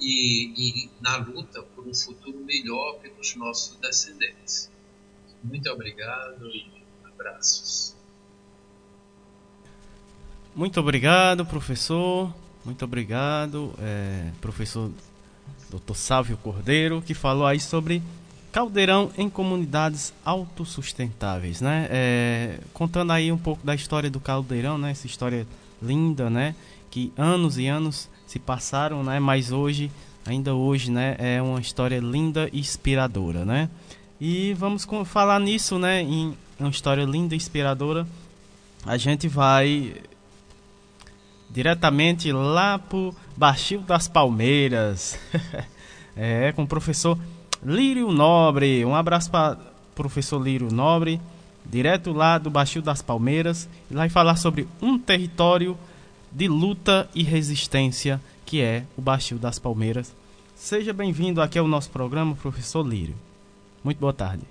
e, 0.00 0.52
e, 0.56 0.90
na 1.00 1.16
luta 1.16 1.62
por 1.62 1.86
um 1.86 1.94
futuro 1.94 2.38
melhor 2.44 2.98
pelos 3.00 3.34
nossos 3.36 3.76
descendentes. 3.78 4.70
Muito 5.42 5.70
obrigado 5.70 6.46
e 6.48 6.66
abraços. 7.04 7.96
Muito 10.54 10.80
obrigado, 10.80 11.46
professor. 11.46 12.34
Muito 12.64 12.84
obrigado, 12.84 13.72
é, 13.78 14.30
professor 14.40 14.90
Dr. 15.70 15.94
Sávio 15.94 16.36
Cordeiro, 16.36 17.00
que 17.00 17.14
falou 17.14 17.46
aí 17.46 17.60
sobre 17.60 18.02
caldeirão 18.50 19.10
em 19.16 19.28
comunidades 19.30 20.12
autossustentáveis, 20.24 21.60
né? 21.60 21.86
É, 21.90 22.60
contando 22.72 23.12
aí 23.12 23.30
um 23.30 23.38
pouco 23.38 23.64
da 23.64 23.74
história 23.74 24.10
do 24.10 24.18
caldeirão, 24.18 24.76
né? 24.76 24.90
Essa 24.90 25.06
história 25.06 25.46
linda, 25.80 26.28
né? 26.28 26.54
Que 26.90 27.12
anos 27.16 27.58
e 27.58 27.66
anos 27.66 28.08
se 28.28 28.38
passaram, 28.38 29.02
né? 29.02 29.18
Mas 29.18 29.50
hoje, 29.50 29.90
ainda 30.24 30.54
hoje, 30.54 30.90
né? 30.90 31.16
É 31.18 31.40
uma 31.40 31.60
história 31.60 31.98
linda 31.98 32.48
e 32.52 32.60
inspiradora, 32.60 33.44
né? 33.44 33.70
E 34.20 34.52
vamos 34.52 34.86
falar 35.06 35.40
nisso, 35.40 35.78
né? 35.78 36.02
Em 36.02 36.36
uma 36.60 36.68
história 36.68 37.04
linda 37.04 37.34
e 37.34 37.38
inspiradora. 37.38 38.06
A 38.84 38.98
gente 38.98 39.26
vai 39.26 39.94
diretamente 41.48 42.30
lá 42.30 42.78
pro 42.78 43.14
Baixio 43.34 43.80
das 43.80 44.06
Palmeiras. 44.06 45.18
é, 46.14 46.52
com 46.52 46.64
o 46.64 46.66
professor 46.66 47.18
Lírio 47.64 48.12
Nobre. 48.12 48.84
Um 48.84 48.94
abraço 48.94 49.30
para 49.30 49.56
professor 49.94 50.38
Lírio 50.38 50.70
Nobre, 50.70 51.18
direto 51.64 52.12
lá 52.12 52.36
do 52.36 52.50
Baixio 52.50 52.82
das 52.82 53.00
Palmeiras. 53.00 53.66
Ele 53.90 53.98
vai 53.98 54.10
falar 54.10 54.36
sobre 54.36 54.68
um 54.82 54.98
território 54.98 55.78
de 56.32 56.48
luta 56.48 57.08
e 57.14 57.22
resistência 57.22 58.20
que 58.48 58.62
é 58.62 58.84
o 58.96 59.02
Baixio 59.02 59.38
das 59.38 59.58
Palmeiras. 59.58 60.14
Seja 60.56 60.92
bem-vindo 60.92 61.42
aqui 61.42 61.58
ao 61.58 61.68
nosso 61.68 61.90
programa, 61.90 62.34
professor 62.34 62.82
Lírio. 62.82 63.14
Muito 63.84 63.98
boa 63.98 64.12
tarde. 64.12 64.42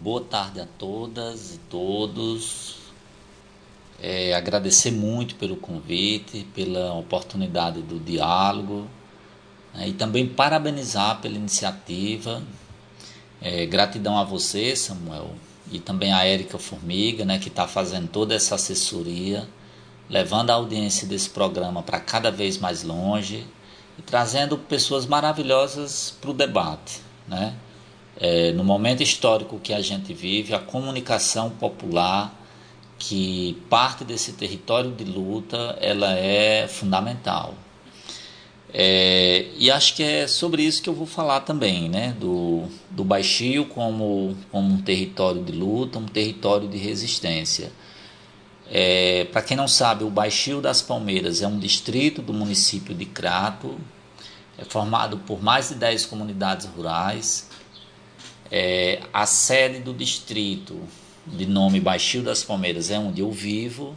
Boa 0.00 0.20
tarde 0.22 0.60
a 0.60 0.66
todas 0.78 1.54
e 1.54 1.58
todos. 1.70 2.76
É, 4.00 4.34
agradecer 4.34 4.90
muito 4.90 5.36
pelo 5.36 5.56
convite, 5.56 6.46
pela 6.54 6.94
oportunidade 6.94 7.80
do 7.82 7.98
diálogo 7.98 8.88
né, 9.72 9.88
e 9.88 9.92
também 9.92 10.26
parabenizar 10.26 11.20
pela 11.20 11.36
iniciativa. 11.36 12.42
É, 13.40 13.66
gratidão 13.66 14.18
a 14.18 14.24
você, 14.24 14.74
Samuel, 14.74 15.30
e 15.70 15.78
também 15.78 16.12
a 16.12 16.24
Érica 16.24 16.58
Formiga, 16.58 17.24
né, 17.24 17.38
que 17.38 17.48
está 17.48 17.66
fazendo 17.66 18.08
toda 18.08 18.34
essa 18.34 18.54
assessoria, 18.54 19.48
levando 20.08 20.50
a 20.50 20.54
audiência 20.54 21.06
desse 21.06 21.30
programa 21.30 21.82
para 21.82 22.00
cada 22.00 22.30
vez 22.30 22.56
mais 22.58 22.82
longe 22.82 23.46
e 23.98 24.02
trazendo 24.02 24.56
pessoas 24.56 25.06
maravilhosas 25.06 26.16
para 26.20 26.30
o 26.30 26.34
debate. 26.34 27.00
Né? 27.26 27.54
É, 28.18 28.52
no 28.52 28.64
momento 28.64 29.02
histórico 29.02 29.58
que 29.58 29.72
a 29.72 29.80
gente 29.80 30.14
vive, 30.14 30.54
a 30.54 30.58
comunicação 30.58 31.50
popular, 31.50 32.34
que 32.98 33.62
parte 33.68 34.04
desse 34.04 34.32
território 34.32 34.90
de 34.90 35.04
luta, 35.04 35.76
ela 35.80 36.12
é 36.14 36.66
fundamental. 36.66 37.54
É, 38.72 39.46
e 39.56 39.70
acho 39.70 39.94
que 39.94 40.02
é 40.02 40.26
sobre 40.26 40.62
isso 40.62 40.82
que 40.82 40.88
eu 40.88 40.94
vou 40.94 41.06
falar 41.06 41.40
também, 41.40 41.88
né? 41.88 42.14
do, 42.20 42.64
do 42.90 43.02
Baixio 43.02 43.64
como, 43.66 44.36
como 44.50 44.74
um 44.74 44.82
território 44.82 45.42
de 45.42 45.52
luta, 45.52 45.98
um 45.98 46.06
território 46.06 46.68
de 46.68 46.76
resistência. 46.76 47.72
É, 48.70 49.24
Para 49.32 49.40
quem 49.40 49.56
não 49.56 49.66
sabe, 49.66 50.04
o 50.04 50.10
Baixio 50.10 50.60
das 50.60 50.82
Palmeiras 50.82 51.40
é 51.40 51.46
um 51.46 51.58
distrito 51.58 52.20
do 52.20 52.34
município 52.34 52.94
de 52.94 53.06
Crato, 53.06 53.78
é 54.58 54.64
formado 54.64 55.18
por 55.18 55.42
mais 55.42 55.70
de 55.70 55.76
10 55.76 56.04
comunidades 56.06 56.66
rurais, 56.66 57.48
é, 58.50 59.00
a 59.12 59.24
sede 59.24 59.80
do 59.80 59.94
distrito, 59.94 60.78
de 61.26 61.46
nome 61.46 61.80
Baixio 61.80 62.22
das 62.22 62.42
Palmeiras, 62.42 62.90
é 62.90 62.98
onde 62.98 63.20
eu 63.20 63.30
vivo, 63.30 63.96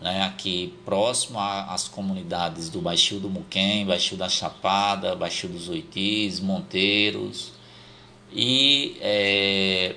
né, 0.00 0.22
aqui 0.22 0.74
próximo 0.84 1.38
às 1.38 1.88
comunidades 1.88 2.68
do 2.68 2.80
Baixio 2.80 3.18
do 3.20 3.30
Muquem, 3.30 3.86
Baixio 3.86 4.16
da 4.16 4.28
Chapada, 4.28 5.14
Baixio 5.14 5.48
dos 5.48 5.68
Oitis, 5.68 6.40
Monteiros. 6.40 7.52
E 8.32 8.96
é, 9.00 9.96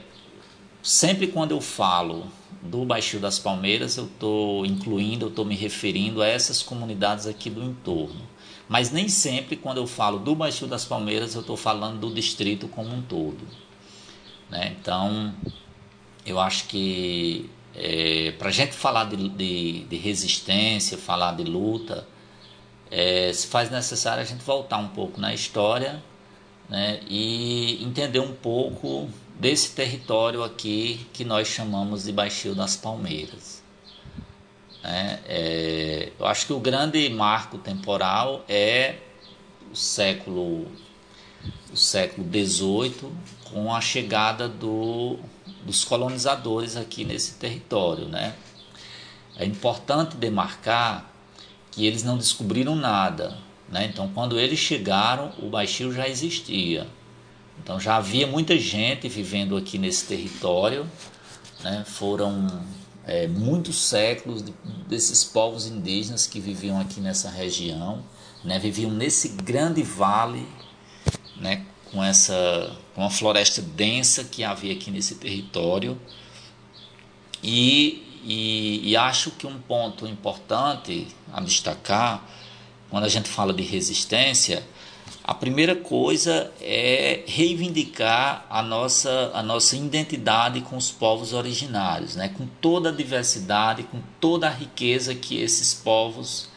sempre 0.82 1.28
quando 1.28 1.52
eu 1.52 1.62
falo 1.62 2.26
do 2.62 2.86
Baixio 2.86 3.20
das 3.20 3.40
Palmeiras, 3.40 3.98
eu 3.98 4.06
estou 4.06 4.66
incluindo, 4.66 5.26
eu 5.26 5.30
estou 5.30 5.46
me 5.46 5.56
referindo 5.56 6.22
a 6.22 6.28
essas 6.28 6.62
comunidades 6.62 7.28
aqui 7.28 7.50
do 7.50 7.64
entorno. 7.64 8.28
Mas 8.68 8.92
nem 8.92 9.08
sempre, 9.08 9.56
quando 9.56 9.78
eu 9.78 9.88
falo 9.88 10.20
do 10.20 10.36
Baixio 10.36 10.68
das 10.68 10.84
Palmeiras, 10.84 11.36
eu 11.36 11.42
estou 11.42 11.56
falando 11.56 12.00
do 12.00 12.14
distrito 12.14 12.68
como 12.68 12.94
um 12.94 13.02
todo. 13.02 13.40
Né? 14.50 14.76
Então, 14.80 15.34
eu 16.26 16.40
acho 16.40 16.68
que 16.68 17.50
é, 17.78 18.32
para 18.32 18.50
a 18.50 18.52
gente 18.52 18.74
falar 18.74 19.04
de, 19.04 19.30
de, 19.30 19.84
de, 19.84 19.96
resistência, 19.96 20.98
falar 20.98 21.36
de 21.36 21.44
luta, 21.44 22.08
é, 22.90 23.32
se 23.32 23.46
faz 23.46 23.70
necessário 23.70 24.24
a 24.24 24.26
gente 24.26 24.44
voltar 24.44 24.78
um 24.78 24.88
pouco 24.88 25.22
na 25.22 25.34
história 25.34 26.02
né, 26.68 27.00
e 27.08 27.84
entender 27.84 28.20
um 28.20 28.34
pouco 28.34 29.08
desse 29.40 29.76
território 29.76 30.44
aqui 30.44 31.06
que 31.14 31.24
nós 31.24 31.48
chamamos 31.48 32.06
de 32.06 32.12
Baixio 32.12 32.56
das 32.56 32.76
Palmeiras. 32.76 33.62
É, 34.84 35.20
é, 35.26 36.12
eu 36.20 36.26
acho 36.26 36.48
que 36.48 36.54
o 36.54 36.60
grande 36.60 37.08
marco 37.10 37.60
temporal 37.60 38.44
é 38.50 38.96
o 39.72 39.76
século 39.76 40.66
o 41.72 41.78
século 41.78 42.28
XVIII 42.28 43.12
com 43.52 43.74
a 43.74 43.82
chegada 43.82 44.48
do, 44.48 45.20
dos 45.68 45.84
colonizadores 45.84 46.78
aqui 46.78 47.04
nesse 47.04 47.34
território. 47.34 48.08
Né? 48.08 48.34
É 49.36 49.46
importante 49.46 50.16
demarcar 50.16 51.12
que 51.70 51.86
eles 51.86 52.04
não 52.04 52.18
descobriram 52.18 52.74
nada. 52.74 53.38
Né? 53.70 53.86
Então, 53.86 54.10
quando 54.14 54.40
eles 54.40 54.58
chegaram, 54.58 55.32
o 55.38 55.50
baixio 55.50 55.94
já 55.94 56.08
existia. 56.08 56.88
Então, 57.62 57.80
já 57.80 57.98
havia 57.98 58.26
muita 58.26 58.58
gente 58.58 59.10
vivendo 59.10 59.58
aqui 59.58 59.78
nesse 59.78 60.06
território. 60.06 60.90
Né? 61.62 61.84
Foram 61.86 62.48
é, 63.06 63.28
muitos 63.28 63.76
séculos 63.76 64.42
desses 64.88 65.24
povos 65.26 65.68
indígenas 65.68 66.26
que 66.26 66.40
viviam 66.40 66.80
aqui 66.80 67.02
nessa 67.02 67.30
região, 67.30 68.02
né? 68.44 68.58
viviam 68.58 68.92
nesse 68.92 69.30
grande 69.30 69.84
vale, 69.84 70.48
né? 71.36 71.66
com 71.92 72.02
essa 72.04 72.78
com 72.98 73.04
a 73.04 73.12
floresta 73.12 73.62
densa 73.62 74.24
que 74.24 74.44
havia 74.44 74.74
aqui 74.74 74.90
nesse 74.90 75.14
território. 75.16 76.02
E, 77.44 78.20
e, 78.24 78.90
e, 78.90 78.98
acho 78.98 79.30
que 79.30 79.46
um 79.46 79.60
ponto 79.60 80.08
importante 80.08 81.06
a 81.32 81.40
destacar, 81.40 82.28
quando 82.90 83.04
a 83.04 83.08
gente 83.08 83.30
fala 83.30 83.54
de 83.54 83.62
resistência, 83.62 84.66
a 85.24 85.36
primeira 85.36 85.76
coisa 85.76 86.52
é 86.60 87.24
reivindicar 87.28 88.48
a 88.50 88.64
nossa, 88.64 89.30
a 89.32 89.44
nossa 89.44 89.78
identidade 89.78 90.62
com 90.62 90.76
os 90.76 90.90
povos 90.90 91.34
originários, 91.34 92.16
né? 92.16 92.30
com 92.30 92.48
toda 92.60 92.90
a 92.90 92.92
diversidade, 92.92 93.84
com 93.84 94.02
toda 94.20 94.48
a 94.48 94.52
riqueza 94.52 95.14
que 95.14 95.40
esses 95.40 95.72
povos 95.72 96.50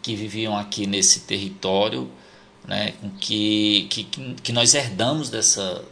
que 0.00 0.14
viviam 0.14 0.56
aqui 0.56 0.86
nesse 0.86 1.22
território 1.22 2.08
né, 2.68 2.92
que, 3.18 3.86
que, 3.88 4.04
que 4.04 4.52
nós 4.52 4.74
herdamos 4.74 5.30
dessa, 5.30 5.82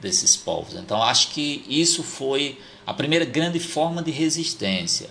desses 0.00 0.36
povos. 0.36 0.74
Então, 0.74 1.02
acho 1.02 1.30
que 1.30 1.64
isso 1.68 2.04
foi 2.04 2.58
a 2.86 2.94
primeira 2.94 3.24
grande 3.24 3.58
forma 3.58 4.00
de 4.02 4.12
resistência. 4.12 5.10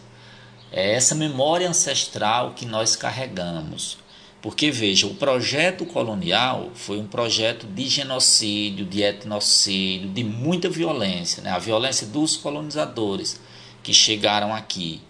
É 0.72 0.94
essa 0.94 1.14
memória 1.14 1.70
ancestral 1.70 2.54
que 2.54 2.66
nós 2.66 2.96
carregamos. 2.96 3.98
Porque, 4.42 4.72
veja, 4.72 5.06
o 5.06 5.14
projeto 5.14 5.86
colonial 5.86 6.72
foi 6.74 6.98
um 6.98 7.06
projeto 7.06 7.68
de 7.68 7.88
genocídio, 7.88 8.86
de 8.86 9.04
etnocídio, 9.04 10.10
de 10.10 10.24
muita 10.24 10.68
violência, 10.70 11.44
né? 11.44 11.52
a 11.52 11.60
violência 11.60 12.08
dos 12.08 12.38
colonizadores 12.38 13.40
que 13.84 13.94
chegaram 13.94 14.54
aqui. 14.54 15.02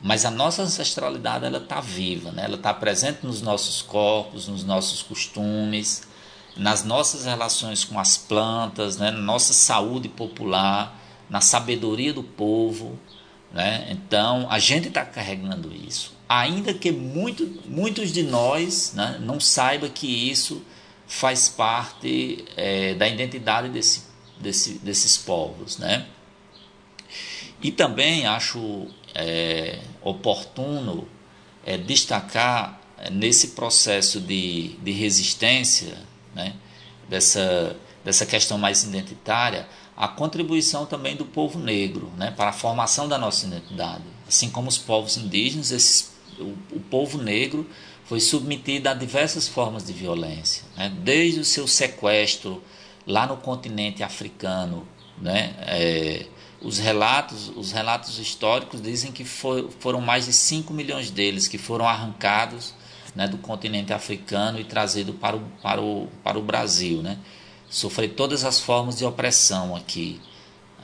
Mas 0.00 0.24
a 0.24 0.30
nossa 0.30 0.62
ancestralidade 0.62 1.44
ela 1.44 1.58
está 1.58 1.80
viva, 1.80 2.30
né? 2.30 2.44
ela 2.44 2.54
está 2.54 2.72
presente 2.72 3.26
nos 3.26 3.42
nossos 3.42 3.82
corpos, 3.82 4.46
nos 4.46 4.62
nossos 4.62 5.02
costumes, 5.02 6.02
nas 6.56 6.84
nossas 6.84 7.24
relações 7.24 7.84
com 7.84 7.98
as 7.98 8.16
plantas, 8.16 8.96
né? 8.96 9.10
na 9.10 9.18
nossa 9.18 9.52
saúde 9.52 10.08
popular, 10.08 10.96
na 11.28 11.40
sabedoria 11.40 12.12
do 12.12 12.22
povo. 12.22 12.98
Né? 13.52 13.88
Então 13.90 14.46
a 14.48 14.58
gente 14.60 14.86
está 14.88 15.04
carregando 15.04 15.74
isso, 15.74 16.14
ainda 16.28 16.72
que 16.72 16.92
muito, 16.92 17.60
muitos 17.66 18.12
de 18.12 18.22
nós 18.22 18.92
né, 18.94 19.18
não 19.20 19.40
saibam 19.40 19.90
que 19.90 20.06
isso 20.06 20.62
faz 21.08 21.48
parte 21.48 22.44
é, 22.56 22.94
da 22.94 23.08
identidade 23.08 23.70
desse, 23.70 24.04
desse, 24.38 24.74
desses 24.74 25.16
povos. 25.16 25.78
Né? 25.78 26.06
E 27.60 27.72
também 27.72 28.26
acho 28.26 28.86
é, 29.14 29.80
oportuno 30.02 31.06
é, 31.64 31.76
destacar 31.76 32.80
nesse 33.12 33.48
processo 33.48 34.20
de, 34.20 34.76
de 34.82 34.90
resistência, 34.90 35.98
né, 36.34 36.54
dessa, 37.08 37.76
dessa 38.04 38.26
questão 38.26 38.58
mais 38.58 38.82
identitária, 38.82 39.68
a 39.96 40.06
contribuição 40.08 40.86
também 40.86 41.16
do 41.16 41.24
povo 41.24 41.58
negro 41.58 42.12
né, 42.16 42.30
para 42.30 42.50
a 42.50 42.52
formação 42.52 43.08
da 43.08 43.18
nossa 43.18 43.46
identidade. 43.46 44.04
Assim 44.26 44.50
como 44.50 44.68
os 44.68 44.78
povos 44.78 45.16
indígenas, 45.16 45.70
esses, 45.70 46.12
o, 46.38 46.54
o 46.76 46.80
povo 46.90 47.18
negro 47.18 47.68
foi 48.04 48.20
submetido 48.20 48.88
a 48.88 48.94
diversas 48.94 49.46
formas 49.46 49.84
de 49.84 49.92
violência, 49.92 50.64
né, 50.76 50.92
desde 51.02 51.40
o 51.40 51.44
seu 51.44 51.66
sequestro 51.66 52.62
lá 53.06 53.26
no 53.26 53.36
continente 53.36 54.02
africano, 54.02 54.86
né, 55.20 55.54
é, 55.62 56.26
os 56.60 56.78
relatos, 56.78 57.52
os 57.56 57.72
relatos 57.72 58.18
históricos 58.18 58.82
dizem 58.82 59.12
que 59.12 59.24
foram 59.24 60.00
mais 60.00 60.26
de 60.26 60.32
5 60.32 60.72
milhões 60.72 61.10
deles 61.10 61.46
que 61.46 61.58
foram 61.58 61.86
arrancados 61.86 62.74
né, 63.14 63.28
do 63.28 63.38
continente 63.38 63.92
africano 63.92 64.58
e 64.58 64.64
trazidos 64.64 65.14
para 65.16 65.36
o, 65.36 65.40
para 65.62 65.80
o, 65.80 66.08
para 66.22 66.38
o 66.38 66.42
Brasil. 66.42 67.02
Né? 67.02 67.18
sofrer 67.68 68.08
todas 68.10 68.44
as 68.44 68.60
formas 68.60 68.96
de 68.96 69.04
opressão 69.04 69.76
aqui. 69.76 70.20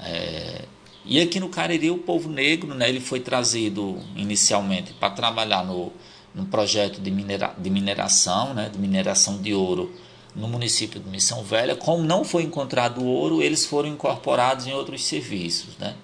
É, 0.02 0.64
e 1.04 1.20
aqui 1.20 1.38
no 1.40 1.48
Cariri, 1.48 1.90
o 1.90 1.98
povo 1.98 2.28
negro 2.28 2.74
né, 2.74 2.88
ele 2.88 3.00
foi 3.00 3.20
trazido 3.20 3.98
inicialmente 4.16 4.92
para 4.94 5.10
trabalhar 5.10 5.64
no, 5.64 5.92
no 6.34 6.46
projeto 6.46 7.00
de, 7.00 7.10
minera, 7.10 7.54
de 7.56 7.70
mineração, 7.70 8.54
né, 8.54 8.68
de 8.68 8.78
mineração 8.78 9.40
de 9.40 9.54
ouro 9.54 9.92
no 10.34 10.48
município 10.48 11.00
de 11.00 11.08
Missão 11.08 11.42
Velha. 11.42 11.76
Como 11.76 12.02
não 12.02 12.24
foi 12.24 12.42
encontrado 12.42 13.04
ouro, 13.04 13.42
eles 13.42 13.66
foram 13.66 13.88
incorporados 13.88 14.66
em 14.66 14.72
outros 14.72 15.04
serviços. 15.04 15.76
Né? 15.78 15.94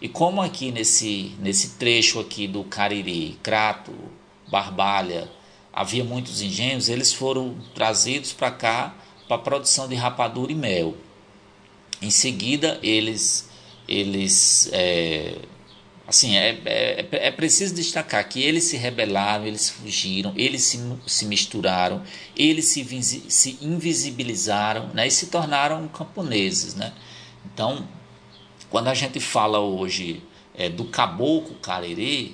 E 0.00 0.08
como 0.08 0.40
aqui 0.40 0.70
nesse, 0.70 1.34
nesse 1.40 1.70
trecho 1.70 2.18
aqui 2.20 2.46
do 2.46 2.64
Cariri, 2.64 3.38
Crato, 3.42 3.92
Barbalha, 4.48 5.30
havia 5.72 6.04
muitos 6.04 6.40
engenhos, 6.40 6.88
eles 6.88 7.12
foram 7.12 7.56
trazidos 7.74 8.32
para 8.32 8.50
cá 8.50 8.94
para 9.28 9.38
produção 9.38 9.88
de 9.88 9.94
rapadura 9.94 10.52
e 10.52 10.54
mel. 10.54 10.94
Em 12.00 12.10
seguida, 12.10 12.78
eles, 12.82 13.48
eles 13.88 14.68
é, 14.72 15.36
assim, 16.06 16.36
é, 16.36 16.60
é, 16.64 17.08
é, 17.10 17.30
preciso 17.30 17.74
destacar 17.74 18.26
que 18.28 18.40
eles 18.40 18.64
se 18.64 18.76
rebelaram, 18.76 19.44
eles 19.44 19.68
fugiram, 19.68 20.32
eles 20.36 20.62
se, 20.62 20.80
se 21.06 21.26
misturaram, 21.26 22.02
eles 22.36 22.66
se, 22.66 22.84
se 23.28 23.58
invisibilizaram 23.60 24.90
né, 24.94 25.06
e 25.06 25.10
se 25.10 25.26
tornaram 25.26 25.88
camponeses. 25.88 26.74
Né? 26.74 26.92
Então, 27.44 27.86
quando 28.70 28.88
a 28.88 28.94
gente 28.94 29.18
fala 29.18 29.58
hoje 29.58 30.22
é, 30.54 30.68
do 30.68 30.84
caboclo 30.84 31.56
carerê, 31.56 32.32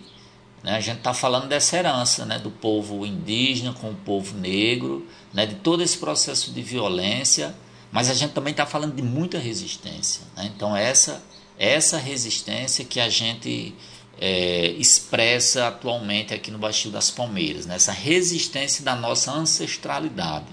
né, 0.63 0.77
a 0.77 0.81
gente 0.81 0.99
está 0.99 1.15
falando 1.15 1.49
dessa 1.49 1.77
herança 1.77 2.27
né, 2.27 2.39
do 2.39 2.51
povo 2.51 3.07
indígena 3.07 3.73
com 3.73 3.91
o 3.91 3.95
povo 3.95 4.37
negro, 4.37 5.07
né, 5.33 5.47
de 5.47 5.55
todo 5.57 5.83
esse 5.83 5.97
processo 5.97 6.53
de 6.53 6.63
violência, 6.63 7.55
mas 7.91 8.11
a 8.11 8.15
gente 8.15 8.33
também 8.33 8.53
está 8.53 8.67
falando 8.67 8.95
de 8.95 9.03
muita 9.03 9.39
resistência. 9.39 10.23
Né? 10.37 10.51
Então, 10.55 10.77
essa, 10.77 11.23
essa 11.59 11.99
resistência 11.99 12.85
que 12.85 13.01
a 13.01 13.09
gente 13.09 13.75
é, 14.21 14.69
expressa 14.73 15.69
atualmente 15.69 16.35
aqui 16.35 16.51
no 16.51 16.59
Baixio 16.59 16.91
das 16.91 17.11
Palmeiras, 17.11 17.67
né? 17.67 17.75
essa 17.75 17.93
resistência 17.93 18.85
da 18.85 18.95
nossa 18.95 19.33
ancestralidade. 19.33 20.47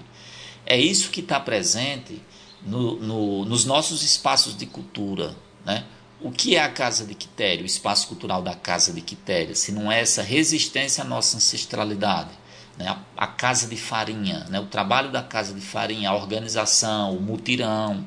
É 0.64 0.78
isso 0.78 1.10
que 1.10 1.20
está 1.20 1.40
presente 1.40 2.20
no, 2.62 2.96
no, 3.00 3.44
nos 3.44 3.64
nossos 3.64 4.02
espaços 4.02 4.56
de 4.56 4.66
cultura. 4.66 5.34
Né? 5.64 5.84
O 6.20 6.30
que 6.30 6.56
é 6.56 6.62
a 6.62 6.68
Casa 6.68 7.06
de 7.06 7.14
Quitéria, 7.14 7.62
o 7.62 7.66
espaço 7.66 8.06
cultural 8.06 8.42
da 8.42 8.54
Casa 8.54 8.92
de 8.92 9.00
Quitéria, 9.00 9.54
se 9.54 9.72
não 9.72 9.90
é 9.90 10.00
essa 10.00 10.22
resistência 10.22 11.02
à 11.02 11.06
nossa 11.06 11.36
ancestralidade? 11.36 12.40
né, 12.80 12.88
a, 12.88 13.24
a, 13.24 13.26
casa 13.26 13.66
de 13.66 13.76
farinha, 13.76 14.46
né, 14.48 14.58
o 14.58 14.64
trabalho 14.64 15.12
da 15.12 15.22
casa 15.22 15.52
de 15.52 15.60
farinha, 15.60 16.08
a 16.08 16.14
organização, 16.14 17.14
o 17.14 17.20
mutirão, 17.20 18.04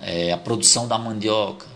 é, 0.00 0.32
a 0.32 0.36
produção 0.36 0.88
da 0.88 0.98
mandioca. 0.98 1.66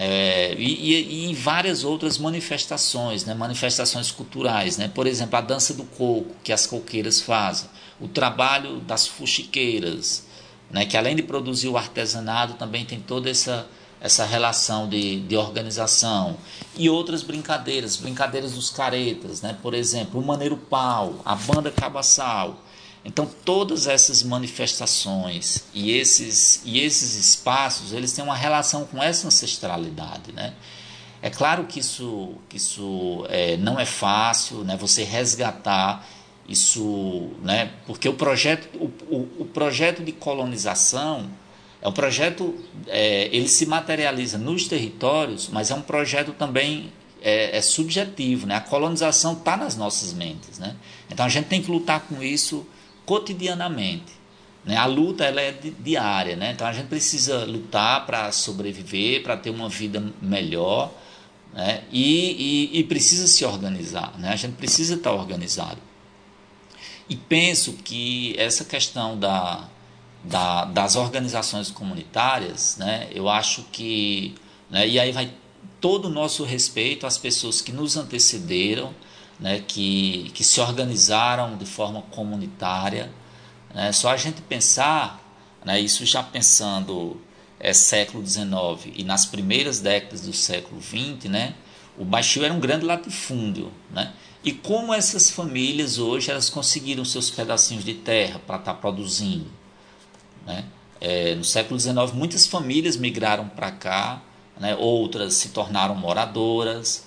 É, 0.00 0.54
e, 0.56 0.92
e, 0.92 1.30
e, 1.30 1.34
várias 1.34 1.82
outras 1.82 2.18
manifestações, 2.18 3.24
né, 3.24 3.34
manifestações 3.34 4.12
culturais, 4.12 4.76
né, 4.76 4.88
por 4.94 5.08
exemplo, 5.08 5.36
a 5.36 5.40
dança 5.40 5.74
do 5.74 5.82
coco 5.82 6.36
que 6.44 6.52
as 6.52 6.68
coqueiras 6.68 7.20
fazem, 7.20 7.68
o 8.00 8.06
trabalho 8.06 8.78
das 8.78 9.08
fuxiqueiras, 9.08 10.24
né, 10.70 10.86
que 10.86 10.96
além 10.96 11.16
de 11.16 11.22
produzir 11.24 11.66
o 11.66 11.76
artesanato 11.76 12.54
também 12.54 12.84
tem 12.84 13.00
toda 13.00 13.28
essa 13.28 13.66
essa 14.00 14.24
relação 14.24 14.88
de, 14.88 15.20
de 15.20 15.36
organização 15.36 16.36
e 16.76 16.88
outras 16.88 17.22
brincadeiras, 17.22 17.96
brincadeiras 17.96 18.52
dos 18.52 18.70
caretas, 18.70 19.42
né? 19.42 19.56
por 19.60 19.74
exemplo, 19.74 20.20
o 20.20 20.24
Maneiro 20.24 20.56
Pau, 20.56 21.20
a 21.24 21.34
Banda 21.34 21.70
Cabaçal. 21.70 22.62
Então, 23.04 23.26
todas 23.44 23.86
essas 23.86 24.22
manifestações 24.22 25.64
e 25.72 25.92
esses, 25.92 26.60
e 26.64 26.80
esses 26.80 27.14
espaços, 27.14 27.92
eles 27.92 28.12
têm 28.12 28.24
uma 28.24 28.36
relação 28.36 28.84
com 28.84 29.02
essa 29.02 29.26
ancestralidade. 29.26 30.32
Né? 30.32 30.52
É 31.22 31.30
claro 31.30 31.64
que 31.64 31.80
isso, 31.80 32.34
que 32.48 32.56
isso 32.56 33.24
é, 33.28 33.56
não 33.56 33.78
é 33.78 33.86
fácil, 33.86 34.64
né? 34.64 34.76
você 34.76 35.04
resgatar 35.04 36.06
isso, 36.48 37.30
né? 37.42 37.72
porque 37.86 38.08
o 38.08 38.14
projeto, 38.14 38.68
o, 38.76 38.86
o, 39.14 39.42
o 39.42 39.44
projeto 39.44 40.02
de 40.02 40.12
colonização 40.12 41.30
é 41.80 41.88
um 41.88 41.92
projeto, 41.92 42.56
é, 42.88 43.28
ele 43.32 43.48
se 43.48 43.64
materializa 43.64 44.36
nos 44.36 44.66
territórios, 44.66 45.48
mas 45.48 45.70
é 45.70 45.74
um 45.74 45.82
projeto 45.82 46.32
também 46.32 46.92
é, 47.22 47.56
é 47.56 47.62
subjetivo, 47.62 48.46
né? 48.46 48.56
A 48.56 48.60
colonização 48.60 49.34
está 49.34 49.56
nas 49.56 49.76
nossas 49.76 50.12
mentes, 50.12 50.58
né? 50.58 50.74
Então 51.10 51.24
a 51.24 51.28
gente 51.28 51.46
tem 51.46 51.62
que 51.62 51.70
lutar 51.70 52.00
com 52.00 52.22
isso 52.22 52.66
cotidianamente. 53.08 54.12
Né? 54.66 54.76
A 54.76 54.84
luta 54.84 55.24
ela 55.24 55.40
é 55.40 55.58
diária, 55.80 56.36
né? 56.36 56.52
Então 56.52 56.66
a 56.66 56.72
gente 56.74 56.88
precisa 56.88 57.46
lutar 57.46 58.04
para 58.04 58.30
sobreviver, 58.30 59.22
para 59.22 59.34
ter 59.34 59.48
uma 59.48 59.66
vida 59.66 60.12
melhor, 60.20 60.92
né? 61.54 61.84
E, 61.90 62.68
e, 62.74 62.80
e, 62.80 62.84
precisa 62.84 63.26
se 63.26 63.46
organizar, 63.46 64.12
né? 64.18 64.28
A 64.28 64.36
gente 64.36 64.56
precisa 64.56 64.96
estar 64.96 65.12
organizado. 65.12 65.78
E 67.08 67.16
penso 67.16 67.72
que 67.82 68.34
essa 68.36 68.62
questão 68.62 69.18
da 69.18 69.66
da, 70.22 70.64
das 70.64 70.96
organizações 70.96 71.70
comunitárias, 71.70 72.76
né, 72.76 73.08
eu 73.12 73.28
acho 73.28 73.62
que. 73.72 74.34
Né, 74.70 74.86
e 74.86 75.00
aí 75.00 75.12
vai 75.12 75.32
todo 75.80 76.06
o 76.06 76.10
nosso 76.10 76.44
respeito 76.44 77.06
às 77.06 77.16
pessoas 77.16 77.62
que 77.62 77.72
nos 77.72 77.96
antecederam, 77.96 78.92
né, 79.38 79.62
que, 79.66 80.30
que 80.34 80.42
se 80.42 80.60
organizaram 80.60 81.56
de 81.56 81.66
forma 81.66 82.02
comunitária. 82.10 83.10
Né, 83.74 83.92
só 83.92 84.10
a 84.10 84.16
gente 84.16 84.42
pensar, 84.42 85.20
né, 85.64 85.80
isso 85.80 86.04
já 86.04 86.22
pensando 86.22 87.20
é, 87.60 87.72
século 87.72 88.26
XIX 88.26 88.94
e 88.94 89.04
nas 89.04 89.26
primeiras 89.26 89.80
décadas 89.80 90.22
do 90.22 90.32
século 90.32 90.80
XX, 90.80 91.30
né, 91.30 91.54
o 91.96 92.04
Baixio 92.04 92.44
era 92.44 92.54
um 92.54 92.60
grande 92.60 92.84
latifúndio. 92.84 93.72
Né, 93.90 94.12
e 94.42 94.52
como 94.52 94.94
essas 94.94 95.30
famílias 95.30 95.98
hoje 95.98 96.30
elas 96.30 96.48
conseguiram 96.48 97.04
seus 97.04 97.30
pedacinhos 97.30 97.84
de 97.84 97.94
terra 97.94 98.40
para 98.46 98.56
estar 98.56 98.74
tá 98.74 98.80
produzindo. 98.80 99.46
Né? 100.46 100.64
É, 101.00 101.34
no 101.34 101.44
século 101.44 101.78
XIX, 101.78 102.12
muitas 102.14 102.46
famílias 102.46 102.96
migraram 102.96 103.48
para 103.48 103.70
cá, 103.70 104.22
né? 104.58 104.74
outras 104.76 105.34
se 105.34 105.50
tornaram 105.50 105.94
moradoras, 105.94 107.04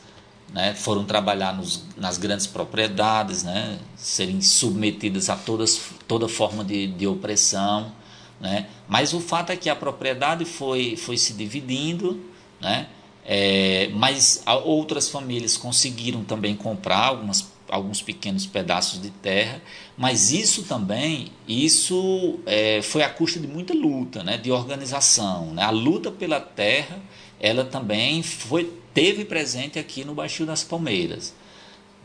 né? 0.54 0.74
foram 0.74 1.04
trabalhar 1.04 1.56
nos, 1.56 1.86
nas 1.98 2.18
grandes 2.18 2.48
propriedades, 2.48 3.44
né? 3.44 3.80
serem 3.96 4.42
submetidas 4.42 5.30
a 5.30 5.36
todas, 5.36 5.82
toda 6.08 6.28
forma 6.28 6.64
de, 6.64 6.88
de 6.88 7.08
opressão. 7.08 7.92
Né? 8.40 8.68
Mas 8.88 9.14
o 9.14 9.20
fato 9.20 9.52
é 9.52 9.56
que 9.56 9.70
a 9.70 9.76
propriedade 9.76 10.46
foi, 10.46 10.96
foi 10.96 11.18
se 11.18 11.34
dividindo, 11.34 12.20
né? 12.60 12.88
É, 13.24 13.92
mas 13.94 14.42
outras 14.64 15.08
famílias 15.08 15.56
conseguiram 15.56 16.24
também 16.24 16.56
comprar 16.56 17.06
algumas 17.06 17.52
alguns 17.72 18.02
pequenos 18.02 18.46
pedaços 18.46 19.02
de 19.02 19.10
terra, 19.10 19.62
mas 19.98 20.32
isso 20.32 20.64
também, 20.64 21.32
isso 21.48 22.40
é, 22.46 22.82
foi 22.82 23.02
a 23.02 23.10
custa 23.10 23.40
de 23.40 23.48
muita 23.48 23.74
luta, 23.74 24.24
né, 24.24 24.38
de 24.38 24.52
organização. 24.52 25.54
Né? 25.54 25.64
A 25.64 25.70
luta 25.70 26.12
pela 26.12 26.42
terra, 26.42 27.00
ela 27.40 27.64
também 27.64 28.22
foi, 28.22 28.72
teve 28.94 29.26
presente 29.26 29.80
aqui 29.80 30.04
no 30.04 30.14
Baixio 30.14 30.46
das 30.46 30.64
Palmeiras. 30.64 31.34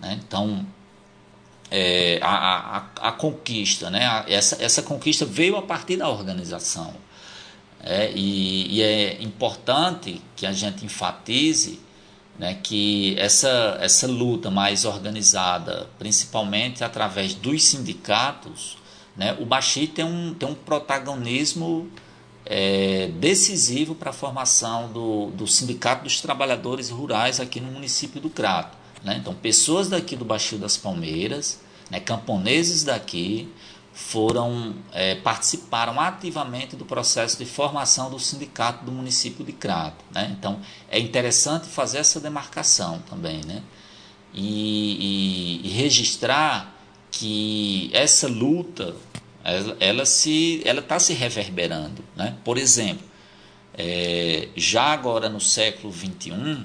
Né? 0.00 0.18
Então, 0.24 0.66
é, 1.70 2.18
a, 2.22 2.76
a, 2.76 3.08
a, 3.08 3.12
conquista, 3.12 3.90
né? 3.90 4.06
A, 4.06 4.24
essa, 4.28 4.62
essa 4.62 4.82
conquista 4.82 5.24
veio 5.24 5.56
a 5.56 5.62
partir 5.62 5.96
da 5.96 6.08
organização. 6.08 6.94
É, 7.80 8.10
e, 8.14 8.76
e 8.76 8.82
é 8.82 9.22
importante 9.22 10.20
que 10.34 10.46
a 10.46 10.52
gente 10.52 10.84
enfatize 10.84 11.80
né, 12.38 12.58
que 12.62 13.14
essa, 13.18 13.78
essa 13.80 14.06
luta 14.06 14.50
mais 14.50 14.84
organizada, 14.84 15.88
principalmente 15.98 16.84
através 16.84 17.34
dos 17.34 17.64
sindicatos, 17.64 18.76
né, 19.16 19.36
o 19.40 19.46
Baxi 19.46 19.86
tem 19.86 20.04
um, 20.04 20.34
tem 20.34 20.48
um 20.48 20.54
protagonismo 20.54 21.90
é, 22.46 23.08
decisivo 23.18 23.94
para 23.94 24.10
a 24.10 24.12
formação 24.12 24.90
do, 24.92 25.26
do 25.32 25.46
Sindicato 25.46 26.04
dos 26.04 26.20
Trabalhadores 26.20 26.88
Rurais 26.88 27.40
aqui 27.40 27.60
no 27.60 27.70
município 27.70 28.20
do 28.20 28.30
Crato. 28.30 28.78
Né? 29.04 29.16
Então, 29.20 29.34
pessoas 29.34 29.88
daqui 29.88 30.16
do 30.16 30.24
Baixio 30.24 30.58
das 30.58 30.76
Palmeiras 30.76 31.60
né, 31.90 32.00
camponeses 32.00 32.84
daqui, 32.84 33.48
foram 33.92 34.74
é, 34.92 35.14
participaram 35.14 35.98
ativamente 35.98 36.76
do 36.76 36.84
processo 36.84 37.38
de 37.38 37.46
formação 37.46 38.10
do 38.10 38.18
sindicato 38.18 38.84
do 38.84 38.92
município 38.92 39.44
de 39.44 39.52
Crato. 39.52 40.04
Né? 40.12 40.34
Então 40.38 40.60
é 40.90 40.98
interessante 40.98 41.66
fazer 41.66 41.98
essa 41.98 42.20
demarcação 42.20 43.02
também, 43.08 43.40
né? 43.46 43.62
e, 44.34 45.62
e, 45.62 45.66
e 45.66 45.70
registrar 45.70 46.74
que 47.10 47.88
essa 47.94 48.28
luta 48.28 48.94
ela, 49.78 50.04
se 50.04 50.62
ela 50.64 50.80
está 50.80 50.98
se 50.98 51.12
reverberando, 51.12 52.04
né? 52.16 52.36
Por 52.44 52.58
exemplo, 52.58 53.06
é, 53.74 54.48
já 54.56 54.84
agora 54.84 55.28
no 55.28 55.40
século 55.40 55.92
21 55.92 56.64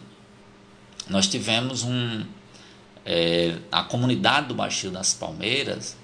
nós 1.10 1.28
tivemos 1.28 1.84
um 1.84 2.26
é, 3.06 3.58
a 3.72 3.84
comunidade 3.84 4.48
do 4.48 4.56
Baixio 4.56 4.90
das 4.90 5.14
Palmeiras 5.14 5.98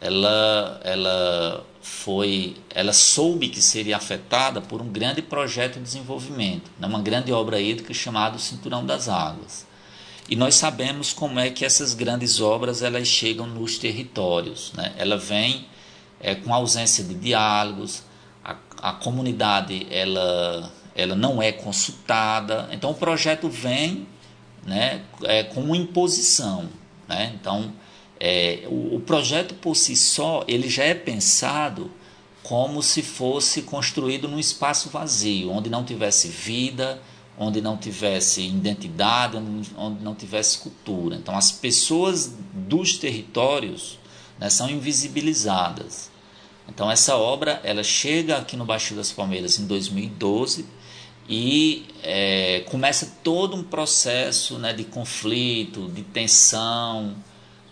ela, 0.00 0.80
ela 0.84 1.66
foi, 1.80 2.56
ela 2.74 2.92
soube 2.92 3.48
que 3.48 3.62
seria 3.62 3.96
afetada 3.96 4.60
por 4.60 4.82
um 4.82 4.88
grande 4.88 5.22
projeto 5.22 5.74
de 5.74 5.82
desenvolvimento, 5.82 6.70
né, 6.78 6.86
uma 6.86 7.00
grande 7.00 7.32
obra 7.32 7.60
hídrica 7.60 7.94
chamada 7.94 8.38
Cinturão 8.38 8.84
das 8.84 9.08
Águas. 9.08 9.66
E 10.28 10.34
nós 10.34 10.56
sabemos 10.56 11.12
como 11.12 11.38
é 11.38 11.50
que 11.50 11.64
essas 11.64 11.94
grandes 11.94 12.40
obras 12.40 12.82
elas 12.82 13.06
chegam 13.06 13.46
nos 13.46 13.78
territórios. 13.78 14.72
Né? 14.72 14.92
Ela 14.98 15.16
vem 15.16 15.66
é, 16.26 16.34
com 16.34 16.52
ausência 16.52 17.04
de 17.04 17.14
diálogos, 17.14 18.02
a, 18.44 18.56
a 18.82 18.92
comunidade 18.92 19.86
ela, 19.88 20.72
ela 20.96 21.14
não 21.14 21.40
é 21.40 21.52
consultada. 21.52 22.68
Então 22.72 22.90
o 22.90 22.94
projeto 22.94 23.48
vem 23.48 24.08
né, 24.66 25.02
é, 25.22 25.44
com 25.44 25.60
uma 25.60 25.76
imposição. 25.76 26.68
Né? 27.06 27.32
Então 27.40 27.72
é, 28.18 28.64
o, 28.66 28.96
o 28.96 29.00
projeto 29.00 29.54
por 29.54 29.76
si 29.76 29.94
só 29.94 30.42
ele 30.48 30.68
já 30.68 30.82
é 30.82 30.94
pensado 30.94 31.92
como 32.42 32.82
se 32.82 33.02
fosse 33.02 33.62
construído 33.62 34.26
num 34.26 34.38
espaço 34.38 34.88
vazio, 34.88 35.50
onde 35.52 35.70
não 35.70 35.84
tivesse 35.84 36.26
vida, 36.26 37.00
onde 37.38 37.60
não 37.60 37.76
tivesse 37.76 38.40
identidade, 38.42 39.36
onde, 39.36 40.02
não 40.02 40.14
tivesse 40.14 40.58
cultura. 40.58 41.16
Então, 41.16 41.36
as 41.36 41.52
pessoas 41.52 42.34
dos 42.52 42.98
territórios 42.98 43.98
né, 44.38 44.48
são 44.48 44.68
invisibilizadas. 44.70 46.10
Então, 46.68 46.90
essa 46.90 47.16
obra 47.16 47.60
ela 47.64 47.82
chega 47.82 48.36
aqui 48.38 48.56
no 48.56 48.64
Baixo 48.64 48.94
das 48.94 49.12
Palmeiras 49.12 49.58
em 49.58 49.66
2012 49.66 50.66
e 51.28 51.86
é, 52.02 52.64
começa 52.70 53.18
todo 53.22 53.56
um 53.56 53.62
processo 53.62 54.58
né, 54.58 54.72
de 54.72 54.84
conflito, 54.84 55.88
de 55.88 56.02
tensão, 56.02 57.16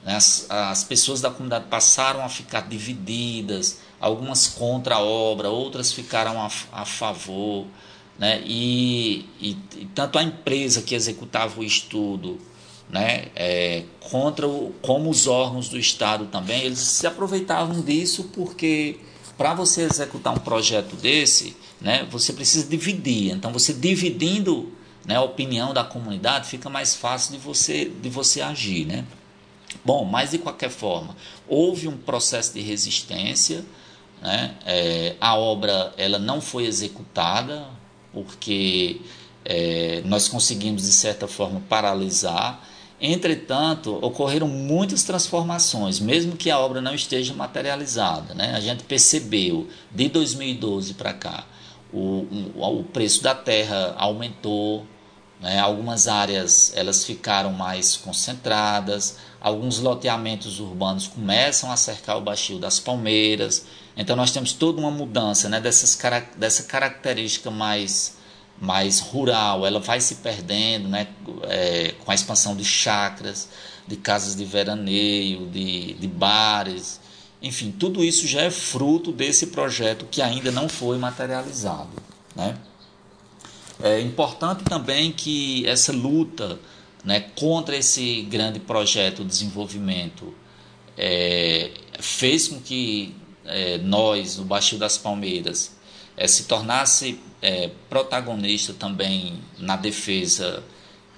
né? 0.05 0.15
As, 0.17 0.47
as 0.51 0.85
pessoas 0.85 1.21
da 1.21 1.31
comunidade 1.31 1.65
passaram 1.69 2.23
a 2.23 2.29
ficar 2.29 2.69
divididas, 2.69 3.81
algumas 3.99 4.47
contra 4.47 4.97
a 4.97 5.01
obra, 5.01 5.49
outras 5.49 5.93
ficaram 5.93 6.41
a, 6.41 6.51
a 6.73 6.85
favor. 6.85 7.67
Né? 8.19 8.43
E, 8.45 9.27
e, 9.41 9.57
e, 9.77 9.87
tanto 9.95 10.19
a 10.19 10.23
empresa 10.23 10.83
que 10.83 10.95
executava 10.95 11.59
o 11.59 11.65
estudo, 11.65 12.39
né? 12.95 13.25
É, 13.35 13.83
contra 13.99 14.47
o, 14.47 14.73
como 14.81 15.11
os 15.11 15.27
órgãos 15.27 15.69
do 15.69 15.77
Estado 15.77 16.27
também, 16.27 16.63
eles 16.63 16.79
se 16.79 17.09
aproveitavam 17.09 17.81
disso 17.81 18.31
porque 18.33 19.01
para 19.37 19.53
você 19.53 19.83
executar 19.83 20.33
um 20.33 20.39
projeto 20.39 20.95
desse, 20.95 21.57
né, 21.81 22.07
você 22.09 22.33
precisa 22.33 22.69
dividir. 22.69 23.33
Então, 23.33 23.53
você 23.53 23.73
dividindo 23.73 24.73
né, 25.05 25.17
a 25.17 25.23
opinião 25.23 25.75
da 25.75 25.83
comunidade, 25.83 26.47
fica 26.47 26.71
mais 26.71 26.95
fácil 26.95 27.33
de 27.33 27.39
você, 27.39 27.87
de 27.87 28.09
você 28.09 28.41
agir. 28.41 28.87
Né? 28.87 29.05
Bom, 29.85 30.05
mas 30.05 30.31
de 30.31 30.39
qualquer 30.39 30.71
forma, 30.71 31.17
houve 31.49 31.89
um 31.89 31.97
processo 31.97 32.55
de 32.55 32.61
resistência, 32.61 33.65
né? 34.23 34.55
É, 34.65 35.17
a 35.21 35.37
obra 35.37 35.93
ela 35.99 36.19
não 36.19 36.41
foi 36.41 36.65
executada 36.65 37.67
porque 38.13 39.01
é, 39.45 40.01
nós 40.05 40.29
conseguimos 40.29 40.83
de 40.83 40.93
certa 40.93 41.27
forma 41.27 41.61
paralisar. 41.69 42.65
Entretanto, 43.01 43.99
ocorreram 44.01 44.47
muitas 44.49 45.03
transformações, 45.03 46.01
mesmo 46.01 46.37
que 46.37 46.51
a 46.51 46.59
obra 46.59 46.81
não 46.81 46.95
esteja 46.95 47.35
materializada. 47.35 48.35
Né? 48.35 48.55
A 48.55 48.61
gente 48.61 48.85
percebeu 48.85 49.69
de 49.91 50.09
2012 50.09 50.95
para 50.95 51.13
cá 51.13 51.45
o, 51.95 52.27
o, 52.57 52.85
preço 52.85 53.23
da 53.23 53.35
terra 53.35 53.95
aumentou, 53.97 54.85
né? 55.41 55.61
algumas 55.61 56.09
áreas 56.09 56.73
elas 56.75 57.05
ficaram 57.05 57.53
mais 57.53 57.97
concentradas, 57.97 59.19
alguns 59.41 59.79
loteamentos 59.79 60.59
urbanos 60.59 61.07
começam 61.07 61.71
a 61.71 61.77
cercar 61.77 62.19
o 62.19 62.21
Baixio 62.21 62.59
das 62.59 62.81
Palmeiras. 62.81 63.67
Então 63.97 64.17
nós 64.17 64.33
temos 64.33 64.53
toda 64.53 64.81
uma 64.81 64.91
mudança 64.91 65.49
né, 65.49 65.61
dessas, 65.61 65.97
dessa 66.37 66.65
característica 66.65 67.49
mais, 67.49 68.17
mais 68.61 69.01
rural, 69.01 69.67
ela 69.67 69.81
vai 69.81 70.01
se 70.01 70.17
perdendo 70.17 70.89
né, 70.89 71.09
é, 71.43 71.95
com 72.05 72.11
a 72.11 72.15
expansão 72.15 72.57
de 72.57 72.65
chacras, 72.65 73.49
de 73.87 73.97
casas 73.97 74.37
de 74.37 74.45
veraneio, 74.45 75.47
de, 75.47 75.95
de 75.95 76.09
bares. 76.09 77.01
Enfim, 77.43 77.71
tudo 77.71 78.03
isso 78.03 78.27
já 78.27 78.43
é 78.43 78.51
fruto 78.51 79.13
desse 79.13 79.49
projeto 79.49 80.07
que 80.11 80.23
ainda 80.23 80.51
não 80.51 80.69
foi 80.69 80.97
materializado. 80.99 81.91
Né? 82.35 82.57
É 83.83 84.01
importante 84.01 84.65
também 84.65 85.13
que 85.13 85.67
essa 85.67 85.93
luta 85.93 86.59
né, 87.05 87.21
contra 87.37 87.77
esse 87.77 88.23
grande 88.23 88.59
projeto 88.59 89.23
de 89.23 89.29
desenvolvimento 89.29 90.33
é, 90.97 91.71
fez 92.01 92.49
com 92.49 92.61
que 92.61 93.15
é, 93.45 93.79
nós, 93.79 94.39
o 94.39 94.45
Baixio 94.45 94.79
das 94.79 94.97
Palmeiras, 94.97 95.73
é, 96.17 96.27
se 96.27 96.45
tornasse 96.45 97.21
é, 97.45 97.71
protagonista 97.91 98.73
também 98.73 99.39
na 99.59 99.77
defesa 99.77 100.65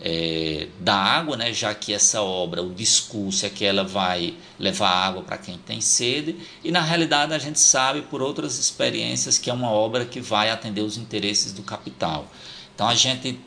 é, 0.01 0.66
da 0.81 0.97
água, 0.97 1.37
né, 1.37 1.53
já 1.53 1.72
que 1.72 1.95
essa 1.95 2.20
obra, 2.20 2.64
o 2.64 2.74
discurso 2.74 3.47
é 3.47 3.49
que 3.49 3.64
ela 3.64 3.85
vai 3.85 4.35
levar 4.59 4.91
água 4.91 5.22
para 5.22 5.39
quem 5.39 5.57
tem 5.57 5.81
sede, 5.81 6.37
e 6.64 6.72
na 6.72 6.81
realidade 6.81 7.33
a 7.33 7.39
gente 7.39 7.61
sabe 7.61 8.03
por 8.03 8.20
outras 8.20 8.59
experiências 8.59 9.39
que 9.39 9.49
é 9.49 9.53
uma 9.53 9.70
obra 9.70 10.05
que 10.05 10.20
vai 10.20 10.51
atender 10.51 10.81
os 10.81 10.97
interesses 10.97 11.53
do 11.53 11.62
capital. 11.62 12.27
Então 12.74 12.89
a 12.89 12.95
gente 12.97 13.39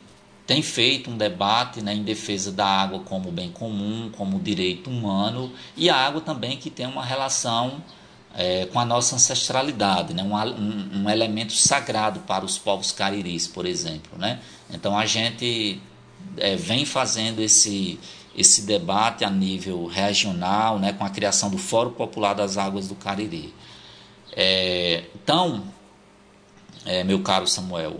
tem 0.46 0.62
feito 0.62 1.10
um 1.10 1.18
debate 1.18 1.82
né, 1.82 1.92
em 1.94 2.02
defesa 2.02 2.50
da 2.50 2.66
água 2.66 3.00
como 3.00 3.30
bem 3.30 3.52
comum, 3.52 4.10
como 4.16 4.40
direito 4.40 4.88
humano, 4.88 5.52
e 5.76 5.90
a 5.90 5.96
água 5.96 6.22
também 6.22 6.56
que 6.56 6.70
tem 6.70 6.86
uma 6.86 7.04
relação 7.04 7.82
é, 8.34 8.66
com 8.66 8.78
a 8.78 8.84
nossa 8.84 9.16
ancestralidade, 9.16 10.14
né, 10.14 10.22
um, 10.22 10.34
um, 10.34 11.02
um, 11.02 11.10
elemento 11.10 11.52
sagrado 11.52 12.20
para 12.20 12.44
os 12.44 12.56
povos 12.56 12.92
cariris, 12.92 13.46
por 13.46 13.66
exemplo. 13.66 14.16
Né? 14.16 14.40
Então 14.70 14.96
a 14.96 15.04
gente 15.04 15.80
é, 16.36 16.56
vem 16.56 16.84
fazendo 16.84 17.40
esse, 17.40 17.98
esse 18.36 18.62
debate 18.62 19.24
a 19.24 19.30
nível 19.30 19.86
regional, 19.86 20.78
né, 20.78 20.92
com 20.92 21.04
a 21.04 21.10
criação 21.10 21.50
do 21.50 21.58
Fórum 21.58 21.90
Popular 21.90 22.34
das 22.34 22.56
Águas 22.56 22.88
do 22.88 22.94
Cariri. 22.94 23.52
É, 24.32 25.04
então, 25.14 25.64
é, 26.84 27.02
meu 27.02 27.20
caro 27.22 27.46
Samuel, 27.46 27.98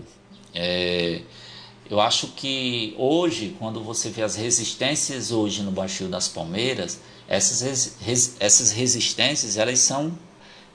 é, 0.53 1.21
eu 1.89 1.99
acho 1.99 2.27
que 2.27 2.95
hoje, 2.97 3.53
quando 3.59 3.83
você 3.83 4.09
vê 4.09 4.21
as 4.21 4.35
resistências 4.35 5.29
hoje 5.29 5.61
no 5.61 5.71
Baixio 5.71 6.07
das 6.07 6.29
Palmeiras, 6.29 7.01
essas, 7.27 7.97
res, 8.01 8.35
essas 8.39 8.71
resistências 8.71 9.57
elas 9.57 9.79
são 9.79 10.17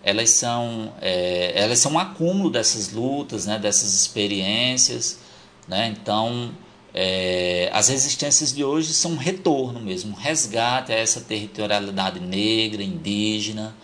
elas 0.02 0.30
são 0.30 0.92
é, 1.00 1.52
elas 1.54 1.78
são 1.80 1.92
um 1.92 1.98
acúmulo 1.98 2.48
dessas 2.48 2.92
lutas, 2.92 3.46
né, 3.46 3.58
dessas 3.58 3.92
experiências, 3.92 5.18
né? 5.66 5.88
Então 5.88 6.52
é, 6.94 7.68
as 7.72 7.88
resistências 7.88 8.54
de 8.54 8.64
hoje 8.64 8.94
são 8.94 9.12
um 9.12 9.16
retorno 9.16 9.80
mesmo, 9.80 10.12
um 10.12 10.14
resgate 10.14 10.92
a 10.92 10.94
essa 10.94 11.20
territorialidade 11.20 12.20
negra, 12.20 12.82
indígena, 12.82 13.74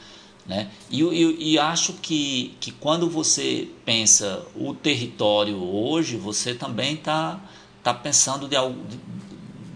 né? 0.46 0.70
E, 0.90 1.02
e, 1.02 1.52
e, 1.52 1.58
acho 1.58 1.92
que, 1.94 2.56
que 2.58 2.72
quando 2.72 3.08
você 3.08 3.68
pensa 3.84 4.44
o 4.56 4.74
território 4.74 5.62
hoje, 5.62 6.16
você 6.16 6.54
também 6.54 6.94
está 6.94 7.40
tá 7.82 7.94
pensando 7.94 8.48
de, 8.48 8.56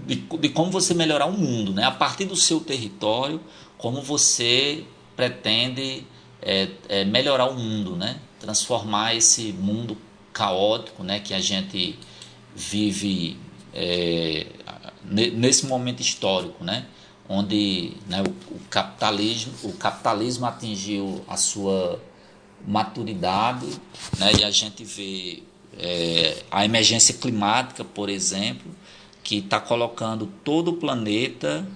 de, 0.06 0.16
de, 0.16 0.48
como 0.50 0.70
você 0.70 0.94
melhorar 0.94 1.26
o 1.26 1.32
mundo. 1.32 1.74
Né? 1.74 1.84
A 1.84 1.90
partir 1.90 2.24
do 2.24 2.36
seu 2.36 2.60
território, 2.60 3.40
como 3.76 4.00
você 4.00 4.84
pretende 5.16 6.04
é, 6.40 6.68
é, 6.88 7.04
melhorar 7.04 7.50
o 7.50 7.54
mundo, 7.54 7.96
né? 7.96 8.20
transformar 8.38 9.14
esse 9.14 9.52
mundo 9.52 9.96
caótico 10.32 11.02
né? 11.02 11.20
que 11.20 11.34
a 11.34 11.40
gente 11.40 11.98
vive 12.54 13.36
é, 13.74 14.46
nesse 15.04 15.66
momento 15.66 16.00
histórico. 16.00 16.62
Né? 16.62 16.86
onde 17.28 17.94
né, 18.06 18.22
o, 18.22 18.54
o, 18.54 18.60
capitalismo, 18.70 19.52
o 19.64 19.72
capitalismo 19.72 20.46
atingiu 20.46 21.24
a 21.28 21.36
sua 21.36 22.00
maturidade 22.66 23.66
né, 24.18 24.32
e 24.38 24.44
a 24.44 24.50
gente 24.50 24.84
vê 24.84 25.42
é, 25.78 26.42
a 26.50 26.64
emergência 26.64 27.14
climática, 27.14 27.84
por 27.84 28.08
exemplo, 28.08 28.70
que 29.26 29.38
está 29.38 29.58
colocando 29.58 30.28
todo 30.44 30.68
o 30.68 30.74
planeta 30.74 31.66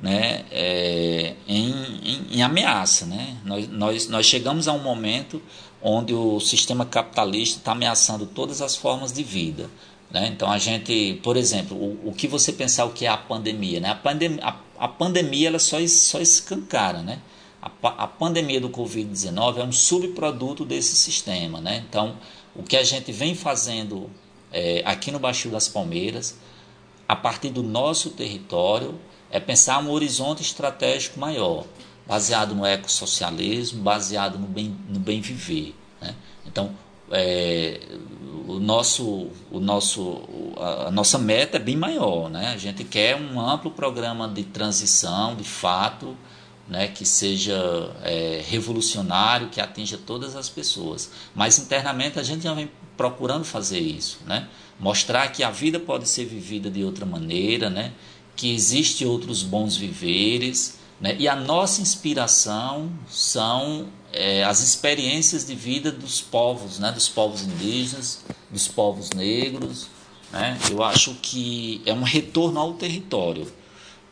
né, 0.00 0.46
é, 0.50 1.34
em, 1.46 1.70
em, 2.02 2.26
em, 2.38 2.42
ameaça. 2.42 3.04
Né? 3.04 3.36
Nós, 3.44 3.68
nós, 3.68 4.08
nós 4.08 4.24
chegamos 4.24 4.66
a 4.66 4.72
um 4.72 4.82
momento 4.82 5.42
onde 5.82 6.14
o 6.14 6.40
sistema 6.40 6.86
capitalista 6.86 7.58
está 7.58 7.72
ameaçando 7.72 8.24
todas 8.24 8.62
as 8.62 8.76
formas 8.76 9.12
de 9.12 9.22
vida. 9.22 9.68
Né? 10.10 10.28
Então 10.28 10.50
a 10.50 10.56
gente, 10.56 11.20
por 11.22 11.36
exemplo, 11.36 11.76
o, 11.76 12.08
o 12.08 12.14
que 12.14 12.26
você 12.26 12.50
pensar 12.50 12.86
o 12.86 12.92
que 12.92 13.04
é 13.04 13.10
a 13.10 13.16
pandemia? 13.18 13.78
Né? 13.78 13.90
A, 13.90 13.94
pandem 13.94 14.38
a, 14.40 14.56
a 14.78 14.88
pandemia 14.88 15.48
ela 15.48 15.58
só, 15.58 15.76
só 15.86 16.18
escancara. 16.18 17.02
Né? 17.02 17.18
A, 17.60 17.70
a 18.04 18.06
pandemia 18.06 18.58
do 18.58 18.70
Covid-19 18.70 19.58
é 19.58 19.64
um 19.64 19.72
subproduto 19.72 20.64
desse 20.64 20.96
sistema. 20.96 21.60
Né? 21.60 21.84
Então 21.86 22.16
o 22.56 22.62
que 22.62 22.78
a 22.78 22.82
gente 22.82 23.12
vem 23.12 23.34
fazendo 23.34 24.08
é, 24.50 24.82
aqui 24.86 25.10
no 25.12 25.18
Baixio 25.18 25.50
das 25.50 25.68
Palmeiras, 25.68 26.38
a 27.10 27.16
partir 27.16 27.50
do 27.50 27.60
nosso 27.60 28.10
território, 28.10 28.94
é 29.32 29.40
pensar 29.40 29.82
um 29.82 29.90
horizonte 29.90 30.42
estratégico 30.42 31.18
maior, 31.18 31.66
baseado 32.06 32.54
no 32.54 32.64
ecossocialismo, 32.64 33.82
baseado 33.82 34.38
no 34.38 34.46
bem, 34.46 34.76
no 34.88 35.00
bem 35.00 35.20
viver. 35.20 35.74
Né? 36.00 36.14
Então, 36.46 36.70
é, 37.10 37.80
o 38.46 38.60
nosso, 38.60 39.26
o 39.50 39.58
nosso, 39.58 40.22
a 40.56 40.92
nossa 40.92 41.18
meta 41.18 41.56
é 41.56 41.60
bem 41.60 41.76
maior. 41.76 42.30
Né? 42.30 42.46
A 42.46 42.56
gente 42.56 42.84
quer 42.84 43.16
um 43.16 43.40
amplo 43.40 43.72
programa 43.72 44.28
de 44.28 44.44
transição, 44.44 45.34
de 45.34 45.42
fato, 45.42 46.16
né, 46.68 46.86
que 46.86 47.04
seja 47.04 47.90
é, 48.04 48.40
revolucionário, 48.46 49.48
que 49.48 49.60
atinja 49.60 49.98
todas 49.98 50.36
as 50.36 50.48
pessoas. 50.48 51.10
Mas 51.34 51.58
internamente 51.58 52.20
a 52.20 52.22
gente 52.22 52.44
já 52.44 52.54
vem 52.54 52.70
procurando 53.00 53.44
fazer 53.46 53.80
isso, 53.80 54.18
né? 54.26 54.46
mostrar 54.78 55.28
que 55.28 55.42
a 55.42 55.50
vida 55.50 55.80
pode 55.80 56.06
ser 56.06 56.26
vivida 56.26 56.70
de 56.70 56.84
outra 56.84 57.06
maneira, 57.06 57.70
né? 57.70 57.92
que 58.36 58.54
existe 58.54 59.06
outros 59.06 59.42
bons 59.42 59.74
viveres, 59.74 60.78
né? 61.00 61.16
e 61.18 61.26
a 61.26 61.34
nossa 61.34 61.80
inspiração 61.80 62.92
são 63.08 63.86
é, 64.12 64.44
as 64.44 64.60
experiências 64.60 65.46
de 65.46 65.54
vida 65.54 65.90
dos 65.90 66.20
povos, 66.20 66.78
né? 66.78 66.92
dos 66.92 67.08
povos 67.08 67.40
indígenas, 67.40 68.22
dos 68.50 68.68
povos 68.68 69.08
negros. 69.12 69.88
Né? 70.30 70.58
Eu 70.70 70.84
acho 70.84 71.14
que 71.22 71.80
é 71.86 71.94
um 71.94 72.02
retorno 72.02 72.60
ao 72.60 72.74
território. 72.74 73.50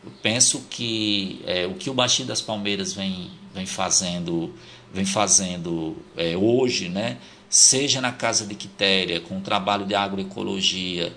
Eu 0.03 0.11
penso 0.23 0.63
que 0.67 1.43
é, 1.45 1.67
o 1.67 1.75
que 1.75 1.91
o 1.91 1.93
Baixio 1.93 2.25
das 2.25 2.41
Palmeiras 2.41 2.93
vem, 2.93 3.29
vem 3.53 3.67
fazendo, 3.67 4.51
vem 4.91 5.05
fazendo 5.05 5.95
é, 6.17 6.35
hoje, 6.35 6.89
né? 6.89 7.19
Seja 7.49 7.99
na 7.99 8.11
Casa 8.11 8.45
de 8.45 8.55
Quitéria, 8.55 9.19
com 9.19 9.37
o 9.37 9.41
trabalho 9.41 9.85
de 9.85 9.95
agroecologia, 9.95 11.13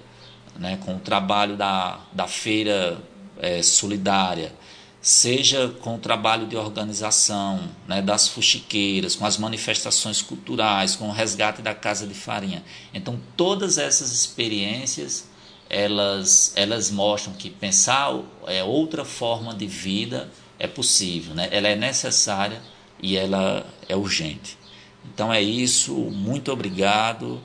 né, 0.58 0.78
com 0.84 0.96
o 0.96 0.98
trabalho 0.98 1.56
da, 1.56 2.00
da 2.12 2.26
feira 2.26 2.98
é, 3.38 3.62
solidária, 3.62 4.52
seja 5.00 5.68
com 5.80 5.96
o 5.96 5.98
trabalho 5.98 6.46
de 6.46 6.56
organização 6.56 7.60
né, 7.88 8.00
das 8.00 8.28
fuxiqueiras, 8.28 9.16
com 9.16 9.26
as 9.26 9.36
manifestações 9.36 10.22
culturais, 10.22 10.94
com 10.94 11.08
o 11.08 11.12
resgate 11.12 11.60
da 11.60 11.74
casa 11.74 12.06
de 12.06 12.14
farinha. 12.14 12.62
Então, 12.94 13.18
todas 13.36 13.78
essas 13.78 14.12
experiências 14.12 15.30
elas, 15.68 16.52
elas 16.54 16.90
mostram 16.90 17.32
que 17.32 17.48
pensar 17.48 18.14
é, 18.46 18.62
outra 18.62 19.06
forma 19.06 19.54
de 19.54 19.66
vida 19.66 20.30
é 20.58 20.66
possível, 20.66 21.34
né? 21.34 21.48
ela 21.50 21.66
é 21.66 21.74
necessária 21.74 22.60
e 23.02 23.16
ela 23.16 23.66
é 23.88 23.96
urgente. 23.96 24.58
Então 25.04 25.32
é 25.32 25.40
isso, 25.42 25.94
muito 25.94 26.52
obrigado, 26.52 27.40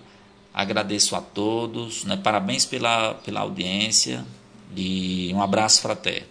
agradeço 0.53 1.15
a 1.15 1.21
todos, 1.21 2.03
né? 2.03 2.17
parabéns 2.17 2.65
pela, 2.65 3.13
pela 3.15 3.41
audiência 3.41 4.25
e 4.75 5.31
um 5.33 5.41
abraço 5.41 5.81
fraterno. 5.81 6.27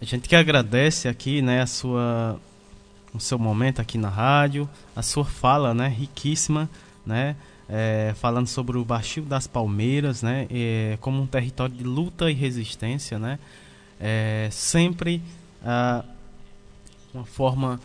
A 0.00 0.04
gente 0.04 0.28
que 0.28 0.34
agradece 0.34 1.08
aqui, 1.08 1.42
né, 1.42 1.60
a 1.60 1.66
sua 1.66 2.40
o 3.12 3.18
seu 3.18 3.38
momento 3.38 3.80
aqui 3.80 3.98
na 3.98 4.08
rádio, 4.08 4.68
a 4.94 5.02
sua 5.02 5.24
fala, 5.24 5.74
né, 5.74 5.88
riquíssima, 5.88 6.70
né, 7.04 7.34
é, 7.68 8.14
falando 8.16 8.46
sobre 8.46 8.78
o 8.78 8.84
Baixio 8.84 9.24
das 9.24 9.46
Palmeiras, 9.46 10.22
né, 10.22 10.46
é, 10.48 10.96
como 11.00 11.20
um 11.20 11.26
território 11.26 11.74
de 11.74 11.82
luta 11.82 12.30
e 12.30 12.34
resistência, 12.34 13.18
né, 13.18 13.38
é, 14.00 14.48
sempre 14.52 15.20
ah, 15.64 16.04
uma 17.12 17.24
forma 17.24 17.80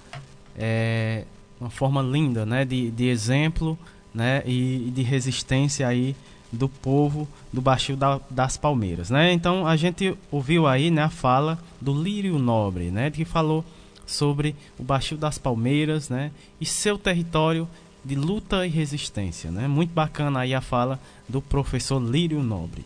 é, 0.58 1.26
uma 1.66 1.72
forma 1.72 2.00
linda, 2.00 2.46
né, 2.46 2.64
de, 2.64 2.92
de 2.92 3.08
exemplo, 3.08 3.78
né, 4.14 4.44
e, 4.46 4.92
de 4.94 5.02
resistência 5.02 5.88
aí 5.88 6.16
do 6.52 6.70
povo 6.70 7.28
do 7.52 7.60
Baixio 7.60 7.98
da, 7.98 8.22
das 8.30 8.56
Palmeiras, 8.56 9.10
né? 9.10 9.34
Então 9.34 9.66
a 9.66 9.76
gente 9.76 10.16
ouviu 10.32 10.68
aí, 10.68 10.92
né, 10.92 11.02
a 11.02 11.10
fala 11.10 11.58
do 11.82 11.92
Lírio 12.00 12.38
Nobre, 12.38 12.92
né, 12.92 13.10
que 13.10 13.26
falou 13.26 13.66
sobre 14.06 14.56
o 14.78 14.84
Baixio 14.84 15.18
das 15.18 15.40
Palmeiras, 15.40 16.08
né, 16.08 16.32
e 16.62 16.66
seu 16.68 17.00
território 17.00 17.68
de 18.04 18.14
luta 18.14 18.66
e 18.68 18.70
resistência, 18.70 19.50
né? 19.50 19.68
Muito 19.68 19.92
bacana 19.92 20.42
aí 20.42 20.54
a 20.54 20.62
fala 20.62 21.00
do 21.28 21.42
professor 21.42 22.00
Lírio 22.00 22.44
Nobre. 22.44 22.86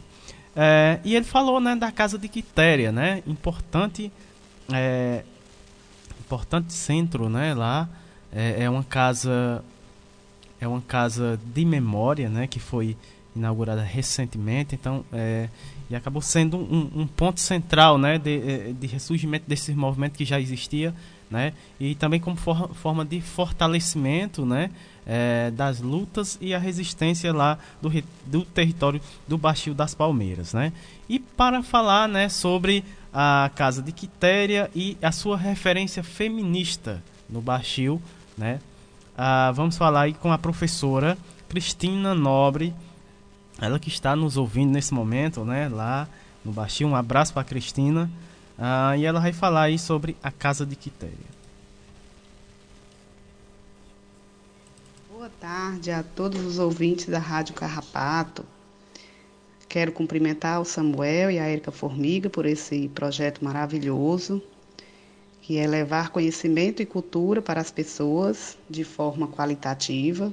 É, 0.55 1.01
e 1.03 1.13
ele 1.13 1.25
falou, 1.25 1.59
né, 1.59 1.75
da 1.75 1.91
casa 1.91 2.17
de 2.17 2.29
Quitéria, 2.29 2.89
né? 2.93 3.21
Importante, 3.27 4.09
é, 4.71 5.25
importante 6.21 6.71
centro, 6.71 7.27
né, 7.27 7.53
lá 7.53 7.89
é, 8.31 8.63
é 8.63 8.69
uma 8.69 8.83
casa 8.83 9.63
é 10.61 10.67
uma 10.67 10.81
casa 10.81 11.39
de 11.53 11.63
memória, 11.63 12.29
né, 12.29 12.45
que 12.45 12.59
foi 12.59 12.97
inaugurada 13.35 13.81
recentemente, 13.81 14.75
então 14.75 15.05
é, 15.13 15.47
e 15.89 15.95
acabou 15.95 16.21
sendo 16.21 16.57
um, 16.57 16.91
um, 17.01 17.07
ponto 17.07 17.39
central, 17.39 17.97
né, 17.97 18.17
de, 18.17 18.37
é, 18.37 18.73
de 18.73 18.87
ressurgimento 18.87 19.45
desse 19.47 19.71
movimento 19.73 20.17
que 20.17 20.25
já 20.25 20.39
existia, 20.39 20.93
né, 21.31 21.53
e 21.79 21.95
também 21.95 22.19
como 22.19 22.35
for, 22.35 22.73
forma 22.75 23.05
de 23.05 23.21
fortalecimento, 23.21 24.45
né, 24.45 24.69
é, 25.05 25.51
das 25.51 25.79
lutas 25.79 26.37
e 26.41 26.53
a 26.53 26.59
resistência 26.59 27.33
lá 27.33 27.57
do, 27.81 27.89
do 28.25 28.43
território 28.43 28.99
do 29.27 29.37
Baixio 29.37 29.73
das 29.73 29.95
Palmeiras, 29.95 30.53
né, 30.53 30.73
e 31.07 31.19
para 31.19 31.63
falar, 31.63 32.09
né, 32.09 32.27
sobre 32.27 32.83
a 33.13 33.49
casa 33.55 33.81
de 33.81 33.91
Quitéria 33.91 34.69
e 34.75 34.97
a 35.01 35.11
sua 35.11 35.37
referência 35.37 36.03
feminista 36.03 37.01
no 37.29 37.41
Baixio, 37.41 38.01
né? 38.39 38.61
Ah, 39.17 39.51
vamos 39.53 39.77
falar 39.77 40.03
aí 40.03 40.13
com 40.13 40.31
a 40.31 40.37
professora 40.37 41.17
Cristina 41.49 42.15
Nobre, 42.15 42.73
ela 43.59 43.77
que 43.77 43.89
está 43.89 44.15
nos 44.15 44.37
ouvindo 44.37 44.71
nesse 44.71 44.93
momento, 44.93 45.43
né? 45.43 45.67
Lá 45.67 46.07
no 46.43 46.53
Baixio. 46.53 46.87
Um 46.87 46.95
abraço 46.95 47.33
para 47.33 47.43
Cristina. 47.43 48.09
Ah, 48.57 48.95
e 48.95 49.05
ela 49.05 49.19
vai 49.19 49.33
falar 49.33 49.63
aí 49.63 49.77
sobre 49.77 50.15
a 50.23 50.31
Casa 50.31 50.65
de 50.65 50.75
Quitéria. 50.75 51.39
Boa 55.11 55.29
tarde 55.41 55.91
a 55.91 56.01
todos 56.01 56.41
os 56.45 56.57
ouvintes 56.57 57.07
da 57.07 57.19
Rádio 57.19 57.53
Carrapato. 57.53 58.45
Quero 59.67 59.91
cumprimentar 59.91 60.61
o 60.61 60.65
Samuel 60.65 61.29
e 61.29 61.39
a 61.39 61.49
Erika 61.49 61.71
Formiga 61.71 62.29
por 62.29 62.45
esse 62.45 62.87
projeto 62.89 63.43
maravilhoso 63.43 64.41
que 65.49 65.57
é 65.57 65.65
levar 65.65 66.09
conhecimento 66.09 66.79
e 66.79 66.85
cultura 66.85 67.41
para 67.41 67.59
as 67.59 67.71
pessoas 67.71 68.55
de 68.69 68.83
forma 68.83 69.27
qualitativa. 69.27 70.31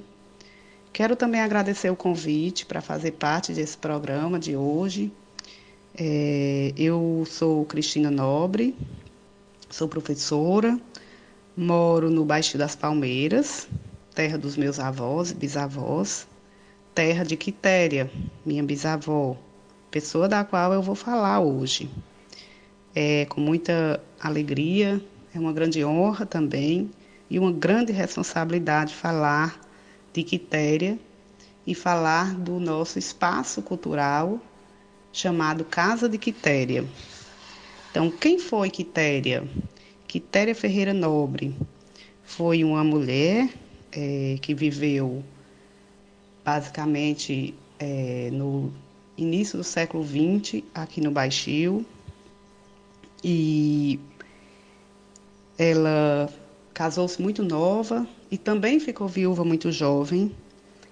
Quero 0.93 1.17
também 1.17 1.41
agradecer 1.41 1.89
o 1.89 1.97
convite 1.97 2.67
para 2.67 2.83
fazer 2.83 3.13
parte 3.13 3.55
desse 3.55 3.79
programa 3.79 4.39
de 4.39 4.55
hoje. 4.55 5.11
É, 5.97 6.71
eu 6.77 7.25
sou 7.27 7.65
Cristina 7.65 8.11
Nobre, 8.11 8.77
sou 9.71 9.89
professora, 9.89 10.79
moro 11.57 12.11
no 12.11 12.23
Baixo 12.23 12.59
das 12.59 12.77
Palmeiras, 12.77 13.67
terra 14.15 14.37
dos 14.37 14.55
meus 14.55 14.79
avós 14.79 15.31
e 15.31 15.35
bisavós, 15.35 16.29
terra 16.95 17.25
de 17.25 17.39
Quitéria, 17.39 18.11
minha 18.45 18.63
bisavó, 18.63 19.35
pessoa 19.91 20.29
da 20.29 20.45
qual 20.45 20.75
eu 20.75 20.83
vou 20.83 20.95
falar 20.95 21.41
hoje 21.41 21.89
é, 22.97 23.27
com 23.27 23.43
muita 23.43 24.03
alegria, 24.19 24.99
é 25.35 25.39
uma 25.39 25.53
grande 25.53 25.85
honra 25.85 26.25
também 26.25 26.91
e 27.29 27.39
uma 27.39 27.53
grande 27.53 27.93
responsabilidade 27.93 28.95
falar 28.95 29.61
de 30.15 30.23
Quitéria 30.23 30.99
e 31.67 31.75
falar 31.75 32.35
do 32.35 32.59
nosso 32.59 32.99
espaço 32.99 33.61
cultural 33.61 34.41
chamado 35.13 35.63
Casa 35.63 36.09
de 36.09 36.17
Quitéria. 36.17 36.87
Então, 37.91 38.11
quem 38.11 38.39
foi 38.39 38.71
Quitéria? 38.71 39.47
Quitéria 40.09 40.55
Ferreira 40.55 40.95
Nobre 40.95 41.55
foi 42.25 42.65
uma 42.65 42.83
mulher 42.83 43.51
é, 43.93 44.39
que 44.41 44.55
viveu 44.55 45.23
basicamente 46.43 47.55
é, 47.79 48.31
no 48.33 48.73
início 49.19 49.59
do 49.59 49.65
século 49.65 50.03
XX 50.03 50.63
aqui 50.75 51.03
no 51.03 51.11
Baixio, 51.11 51.85
e 53.29 53.99
ela 55.59 56.33
casou-se 56.73 57.21
muito 57.21 57.43
nova 57.43 58.07
e 58.31 58.39
também 58.39 58.79
ficou 58.79 59.09
viúva 59.09 59.45
muito 59.45 59.73
jovem. 59.73 60.31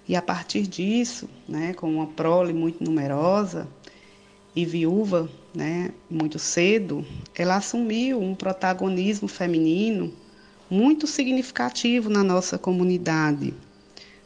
E 0.05 0.17
a 0.17 0.21
partir 0.21 0.67
disso, 0.67 1.29
né, 1.47 1.73
com 1.73 1.89
uma 1.89 2.07
prole 2.07 2.51
muito 2.51 2.83
numerosa, 2.83 3.65
e 4.53 4.65
viúva, 4.65 5.29
né, 5.53 5.91
muito 6.09 6.37
cedo, 6.37 7.05
ela 7.33 7.55
assumiu 7.55 8.21
um 8.21 8.35
protagonismo 8.35 9.29
feminino 9.29 10.13
muito 10.69 11.07
significativo 11.07 12.09
na 12.09 12.23
nossa 12.23 12.57
comunidade. 12.57 13.53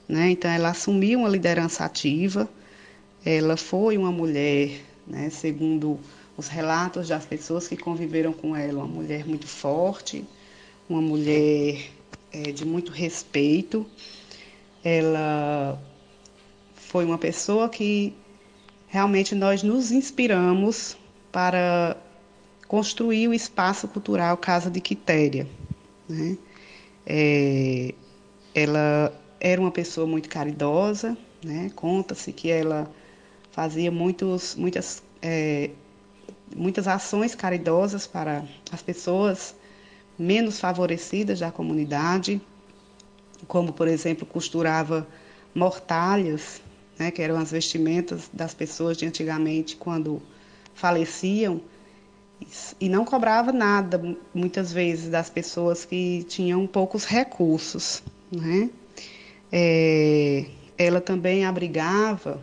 Né? 0.08 0.32
Então, 0.32 0.50
ela 0.50 0.70
assumiu 0.70 1.20
uma 1.20 1.30
liderança 1.30 1.86
ativa, 1.86 2.50
ela 3.24 3.56
foi 3.56 3.98
uma 3.98 4.12
mulher, 4.12 4.82
né, 5.06 5.30
segundo 5.30 6.00
os 6.40 6.48
relatos 6.48 7.10
das 7.10 7.26
pessoas 7.26 7.68
que 7.68 7.76
conviveram 7.76 8.32
com 8.32 8.56
ela, 8.56 8.80
uma 8.80 8.88
mulher 8.88 9.28
muito 9.28 9.46
forte, 9.46 10.26
uma 10.88 11.02
mulher 11.02 11.92
é, 12.32 12.54
de 12.54 12.64
muito 12.64 12.94
respeito. 12.94 13.86
Ela 14.82 15.78
foi 16.76 17.04
uma 17.04 17.18
pessoa 17.18 17.68
que 17.68 18.14
realmente 18.88 19.36
nós 19.36 19.64
nos 19.64 19.92
inspiramos 19.92 20.98
para 21.30 21.98
construir 22.70 23.28
o 23.28 23.34
espaço 23.34 23.86
cultural 23.90 24.38
Casa 24.38 24.72
de 24.72 24.80
Quitéria. 24.80 25.46
Né? 26.08 26.38
É, 27.06 27.94
ela 28.56 29.14
era 29.42 29.60
uma 29.60 29.72
pessoa 29.72 30.08
muito 30.08 30.30
caridosa, 30.30 31.18
né? 31.44 31.70
conta-se 31.76 32.32
que 32.32 32.50
ela 32.50 32.90
fazia 33.52 33.92
muitos, 33.92 34.56
muitas, 34.56 35.04
é, 35.22 35.72
muitas 36.56 36.88
ações 36.88 37.36
caridosas 37.36 38.08
para 38.08 38.44
as 38.72 38.82
pessoas 38.82 39.56
menos 40.18 40.60
favorecidas 40.60 41.40
da 41.40 41.52
comunidade, 41.52 42.42
como, 43.48 43.72
por 43.72 43.88
exemplo, 43.88 44.26
costurava 44.26 45.08
mortalhas, 45.56 46.62
né, 46.98 47.10
que 47.10 47.22
eram 47.22 47.38
as 47.38 47.52
vestimentas 47.52 48.30
das 48.34 48.54
pessoas 48.54 48.98
de 48.98 49.06
antigamente 49.06 49.78
quando 49.78 50.22
faleciam, 50.74 51.62
e 52.80 52.88
não 52.88 53.04
cobrava 53.04 53.52
nada, 53.52 54.02
muitas 54.34 54.72
vezes, 54.72 55.10
das 55.10 55.30
pessoas 55.30 55.84
que 55.84 56.24
tinham 56.24 56.66
poucos 56.66 57.06
recursos. 57.06 58.02
Né? 58.32 58.70
É, 59.52 60.46
ela 60.78 61.02
também 61.02 61.46
abrigava, 61.46 62.42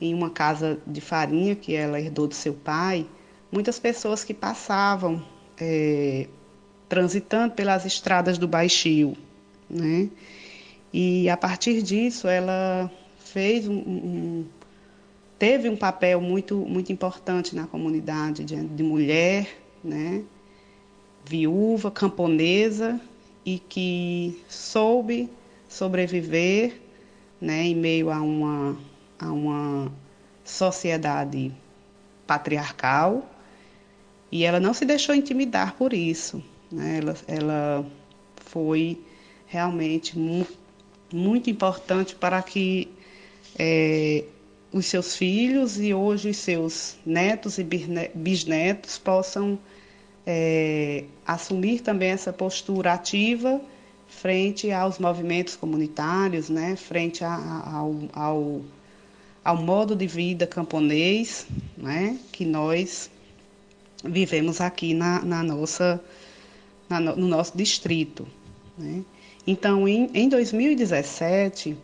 em 0.00 0.12
uma 0.12 0.30
casa 0.30 0.78
de 0.86 1.00
farinha 1.00 1.54
que 1.54 1.74
ela 1.74 2.00
herdou 2.00 2.26
do 2.26 2.34
seu 2.34 2.52
pai, 2.52 3.06
muitas 3.54 3.78
pessoas 3.78 4.24
que 4.24 4.34
passavam 4.34 5.24
é, 5.60 6.26
transitando 6.88 7.54
pelas 7.54 7.86
estradas 7.86 8.36
do 8.36 8.48
Baixio. 8.48 9.16
Né? 9.70 10.10
E 10.92 11.30
a 11.30 11.36
partir 11.36 11.80
disso, 11.80 12.26
ela 12.26 12.90
fez 13.16 13.68
um, 13.68 13.76
um 13.76 14.44
teve 15.38 15.68
um 15.68 15.76
papel 15.76 16.20
muito, 16.20 16.56
muito 16.56 16.92
importante 16.92 17.54
na 17.54 17.64
comunidade 17.64 18.44
de, 18.44 18.56
de 18.56 18.82
mulher, 18.82 19.46
né, 19.82 20.24
viúva, 21.24 21.90
camponesa 21.90 23.00
e 23.44 23.58
que 23.58 24.42
soube 24.48 25.28
sobreviver 25.68 26.80
né, 27.40 27.64
em 27.64 27.74
meio 27.74 28.10
a 28.10 28.20
uma, 28.20 28.76
a 29.18 29.30
uma 29.32 29.92
sociedade 30.42 31.52
patriarcal 32.26 33.28
e 34.34 34.42
ela 34.42 34.58
não 34.58 34.74
se 34.74 34.84
deixou 34.84 35.14
intimidar 35.14 35.76
por 35.76 35.92
isso. 35.92 36.42
Né? 36.68 36.98
Ela, 36.98 37.16
ela 37.28 37.86
foi 38.34 39.00
realmente 39.46 40.18
mu 40.18 40.44
muito 41.12 41.48
importante 41.48 42.16
para 42.16 42.42
que 42.42 42.88
é, 43.56 44.24
os 44.72 44.86
seus 44.86 45.14
filhos 45.14 45.78
e 45.78 45.94
hoje 45.94 46.30
os 46.30 46.38
seus 46.38 46.96
netos 47.06 47.58
e 47.58 47.62
bisnetos 48.12 48.98
possam 48.98 49.56
é, 50.26 51.04
assumir 51.24 51.82
também 51.82 52.10
essa 52.10 52.32
postura 52.32 52.94
ativa 52.94 53.60
frente 54.08 54.72
aos 54.72 54.98
movimentos 54.98 55.54
comunitários, 55.54 56.48
né, 56.48 56.74
frente 56.74 57.22
a, 57.22 57.36
ao, 57.72 57.94
ao, 58.12 58.62
ao 59.44 59.56
modo 59.56 59.94
de 59.94 60.08
vida 60.08 60.44
camponês 60.44 61.46
né, 61.76 62.18
que 62.32 62.44
nós 62.44 63.08
vivemos 64.04 64.60
aqui 64.60 64.94
na, 64.94 65.22
na 65.24 65.42
nossa, 65.42 66.00
na, 66.88 67.00
no 67.00 67.26
nosso 67.26 67.56
distrito. 67.56 68.26
Né. 68.76 69.02
Então, 69.46 69.88
em, 69.88 70.10
em 70.14 70.28
2017, 70.28 71.76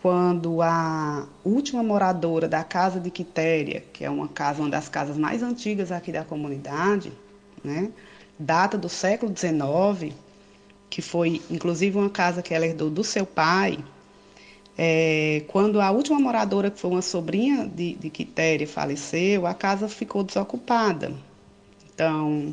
quando 0.00 0.60
a 0.60 1.26
última 1.44 1.82
moradora 1.82 2.46
da 2.46 2.62
casa 2.62 3.00
de 3.00 3.10
Quitéria, 3.10 3.82
que 3.92 4.04
é 4.04 4.10
uma 4.10 4.28
casa, 4.28 4.60
uma 4.60 4.70
das 4.70 4.88
casas 4.88 5.16
mais 5.16 5.42
antigas 5.42 5.90
aqui 5.90 6.12
da 6.12 6.24
comunidade, 6.24 7.12
né, 7.62 7.90
data 8.38 8.76
do 8.76 8.88
século 8.88 9.32
XIX, 9.34 10.14
que 10.90 11.00
foi 11.00 11.40
inclusive 11.50 11.96
uma 11.96 12.10
casa 12.10 12.42
que 12.42 12.52
ela 12.52 12.66
herdou 12.66 12.90
do 12.90 13.02
seu 13.02 13.24
pai, 13.24 13.78
é, 14.76 15.44
quando 15.48 15.80
a 15.80 15.90
última 15.90 16.18
moradora, 16.18 16.70
que 16.70 16.80
foi 16.80 16.90
uma 16.90 17.02
sobrinha 17.02 17.66
de, 17.66 17.94
de 17.94 18.10
Quitéria, 18.10 18.66
faleceu, 18.66 19.46
a 19.46 19.54
casa 19.54 19.88
ficou 19.88 20.24
desocupada. 20.24 21.12
Então, 21.94 22.52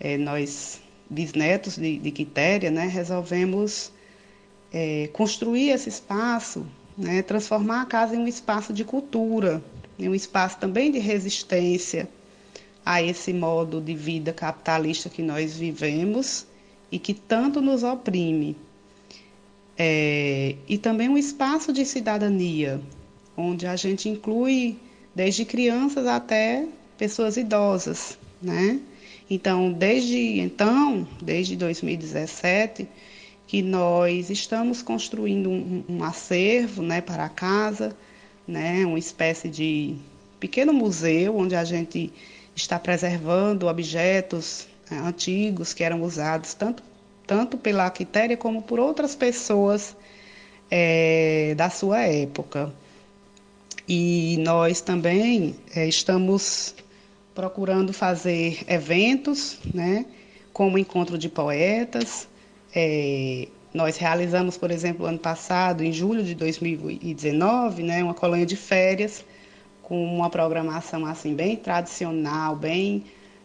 é, 0.00 0.16
nós, 0.16 0.80
bisnetos 1.10 1.76
de, 1.76 1.98
de 1.98 2.10
Quitéria, 2.10 2.70
né, 2.70 2.86
resolvemos 2.86 3.92
é, 4.72 5.10
construir 5.12 5.70
esse 5.70 5.90
espaço, 5.90 6.66
né, 6.96 7.20
transformar 7.22 7.82
a 7.82 7.86
casa 7.86 8.16
em 8.16 8.18
um 8.18 8.26
espaço 8.26 8.72
de 8.72 8.82
cultura, 8.82 9.62
em 9.98 10.08
um 10.08 10.14
espaço 10.14 10.58
também 10.58 10.90
de 10.90 10.98
resistência 10.98 12.08
a 12.84 13.02
esse 13.02 13.32
modo 13.32 13.80
de 13.80 13.94
vida 13.94 14.32
capitalista 14.32 15.08
que 15.08 15.22
nós 15.22 15.56
vivemos 15.56 16.46
e 16.90 16.98
que 16.98 17.14
tanto 17.14 17.60
nos 17.60 17.82
oprime. 17.82 18.56
É, 19.78 20.56
e 20.68 20.78
também 20.78 21.08
um 21.08 21.18
espaço 21.18 21.72
de 21.72 21.84
cidadania, 21.84 22.80
onde 23.36 23.66
a 23.66 23.76
gente 23.76 24.08
inclui 24.08 24.78
desde 25.14 25.44
crianças 25.44 26.06
até 26.06 26.66
pessoas 26.98 27.36
idosas, 27.36 28.18
né? 28.42 28.80
Então, 29.30 29.72
desde 29.72 30.40
então, 30.40 31.06
desde 31.22 31.56
2017, 31.56 32.86
que 33.46 33.62
nós 33.62 34.30
estamos 34.30 34.82
construindo 34.82 35.50
um, 35.50 35.84
um 35.88 36.04
acervo 36.04 36.82
né, 36.82 37.00
para 37.00 37.24
a 37.24 37.28
casa, 37.28 37.96
né, 38.46 38.84
uma 38.84 38.98
espécie 38.98 39.48
de 39.48 39.94
pequeno 40.40 40.72
museu 40.72 41.36
onde 41.36 41.54
a 41.54 41.64
gente 41.64 42.12
está 42.54 42.78
preservando 42.78 43.68
objetos 43.68 44.66
né, 44.90 44.98
antigos 44.98 45.72
que 45.72 45.84
eram 45.84 46.02
usados 46.02 46.54
tanto, 46.54 46.82
tanto 47.26 47.56
pela 47.56 47.90
Quitéria 47.90 48.36
como 48.36 48.62
por 48.62 48.80
outras 48.80 49.14
pessoas 49.14 49.96
é, 50.70 51.54
da 51.56 51.70
sua 51.70 52.00
época. 52.00 52.72
E 53.88 54.36
nós 54.38 54.80
também 54.80 55.54
é, 55.74 55.86
estamos 55.86 56.74
procurando 57.34 57.92
fazer 57.92 58.62
eventos, 58.66 59.58
né, 59.72 60.06
como 60.52 60.78
encontro 60.78 61.16
de 61.16 61.28
poetas, 61.28 62.28
é, 62.74 63.48
nós 63.72 63.96
realizamos, 63.96 64.56
por 64.58 64.70
exemplo, 64.70 65.06
ano 65.06 65.18
passado, 65.18 65.82
em 65.82 65.92
julho 65.92 66.22
de 66.22 66.34
2019, 66.34 67.82
né, 67.82 68.04
uma 68.04 68.14
colônia 68.14 68.44
de 68.44 68.56
férias 68.56 69.24
com 69.82 70.04
uma 70.04 70.28
programação 70.28 71.06
assim 71.06 71.34
bem 71.34 71.56
tradicional, 71.56 72.54
bem 72.54 73.04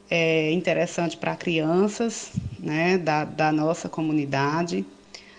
é, 0.10 0.52
interessante 0.52 1.18
para 1.18 1.36
crianças 1.36 2.32
né, 2.60 2.98
da, 2.98 3.24
da 3.24 3.52
nossa 3.52 3.90
comunidade. 3.90 4.86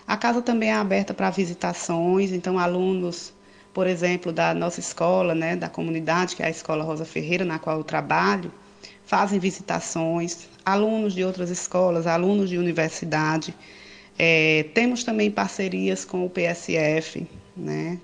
A 0.07 0.17
casa 0.17 0.41
também 0.41 0.69
é 0.69 0.73
aberta 0.73 1.13
para 1.13 1.29
visitações, 1.29 2.31
então 2.31 2.57
alunos, 2.57 3.31
por 3.79 3.87
exemplo, 3.87 4.33
da 4.33 4.53
nossa 4.53 4.81
escola, 4.81 5.33
né, 5.33 5.55
da 5.55 5.69
comunidade, 5.69 6.35
que 6.35 6.43
é 6.43 6.47
a 6.47 6.49
Escola 6.49 6.83
Rosa 6.83 7.05
Ferreira, 7.05 7.45
na 7.45 7.57
qual 7.57 7.77
eu 7.77 7.83
trabalho, 7.85 8.51
fazem 9.05 9.39
visitações, 9.39 10.49
alunos 10.65 11.13
de 11.13 11.23
outras 11.23 11.49
escolas, 11.49 12.05
alunos 12.05 12.49
de 12.49 12.57
universidade, 12.57 13.55
é, 14.17 14.65
temos 14.73 15.05
também 15.05 15.31
parcerias 15.31 16.03
com 16.03 16.25
o 16.25 16.29
PSF, 16.29 17.25
né, 17.55 17.97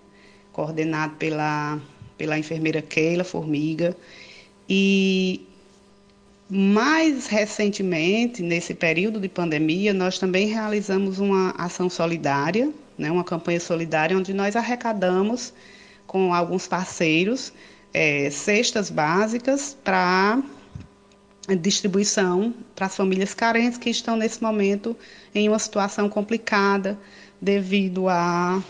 coordenado 0.53 1.15
pela, 1.15 1.77
pela 2.17 2.39
enfermeira 2.39 2.81
Keila 2.81 3.25
Formiga. 3.25 3.93
E 4.69 5.45
mais 6.49 7.27
recentemente, 7.27 8.41
nesse 8.41 8.73
período 8.73 9.19
de 9.19 9.27
pandemia, 9.27 9.93
nós 9.93 10.17
também 10.17 10.47
realizamos 10.47 11.19
uma 11.19 11.49
ação 11.57 11.89
solidária, 11.89 12.71
né, 12.97 13.11
uma 13.11 13.23
campanha 13.23 13.59
solidária, 13.59 14.17
onde 14.17 14.33
nós 14.33 14.55
arrecadamos 14.55 15.53
com 16.07 16.33
alguns 16.33 16.67
parceiros 16.67 17.51
é, 17.93 18.29
cestas 18.29 18.89
básicas 18.89 19.77
para 19.83 20.41
distribuição 21.61 22.53
para 22.75 22.87
as 22.87 22.95
famílias 22.95 23.33
carentes 23.33 23.77
que 23.77 23.89
estão 23.89 24.17
nesse 24.17 24.41
momento 24.41 24.97
em 25.33 25.47
uma 25.47 25.59
situação 25.59 26.09
complicada 26.09 26.97
devido 27.39 28.09
à, 28.09 28.63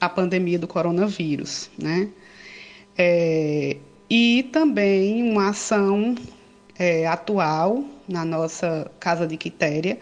à 0.00 0.08
pandemia 0.08 0.58
do 0.58 0.66
coronavírus, 0.66 1.70
né? 1.78 2.08
É, 2.98 3.76
e 4.10 4.48
também 4.52 5.30
uma 5.30 5.50
ação 5.50 6.14
é, 6.78 7.06
atual 7.06 7.84
na 8.08 8.24
nossa 8.24 8.90
Casa 8.98 9.26
de 9.26 9.36
Quitéria 9.36 9.98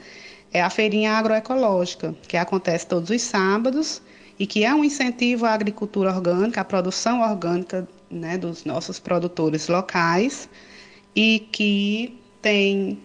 é 0.55 0.63
a 0.63 0.71
feirinha 0.71 1.13
agroecológica, 1.13 2.15
que 2.29 2.37
acontece 2.37 2.87
todos 2.87 3.11
os 3.11 3.21
sábados 3.21 4.01
e 4.39 4.47
que 4.47 4.65
é 4.65 4.73
um 4.73 4.85
incentivo 4.85 5.47
à 5.47 5.53
agricultura 5.53 6.15
orgânica, 6.15 6.61
à 6.61 6.65
produção 6.65 7.23
orgânica 7.23 7.87
né, 8.09 8.39
dos 8.39 8.65
nossos 8.65 9.01
produtores 9.01 9.67
locais 9.67 10.49
e 11.15 11.41
que 11.51 12.17
tem, 12.41 13.01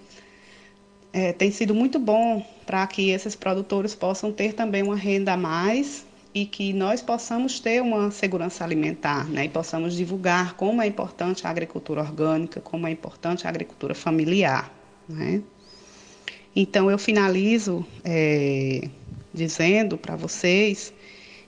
é, 1.11 1.33
tem 1.33 1.49
sido 1.49 1.73
muito 1.73 1.97
bom 1.97 2.45
para 2.67 2.85
que 2.85 3.09
esses 3.09 3.35
produtores 3.35 3.95
possam 3.95 4.31
ter 4.31 4.53
também 4.53 4.83
uma 4.83 4.95
renda 4.95 5.33
a 5.33 5.37
mais 5.37 6.05
e 6.35 6.45
que 6.45 6.71
nós 6.71 7.01
possamos 7.01 7.59
ter 7.59 7.81
uma 7.81 8.11
segurança 8.11 8.63
alimentar 8.63 9.27
né, 9.27 9.45
e 9.45 9.49
possamos 9.49 9.95
divulgar 9.95 10.53
como 10.53 10.83
é 10.83 10.85
importante 10.85 11.47
a 11.47 11.49
agricultura 11.49 12.01
orgânica, 12.01 12.61
como 12.61 12.85
é 12.85 12.91
importante 12.91 13.47
a 13.47 13.49
agricultura 13.49 13.95
familiar. 13.95 14.71
Né? 15.07 15.41
Então, 16.55 16.89
eu 16.89 16.97
finalizo 16.97 17.85
é, 18.03 18.89
dizendo 19.33 19.97
para 19.97 20.15
vocês 20.15 20.93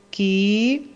que 0.09 0.91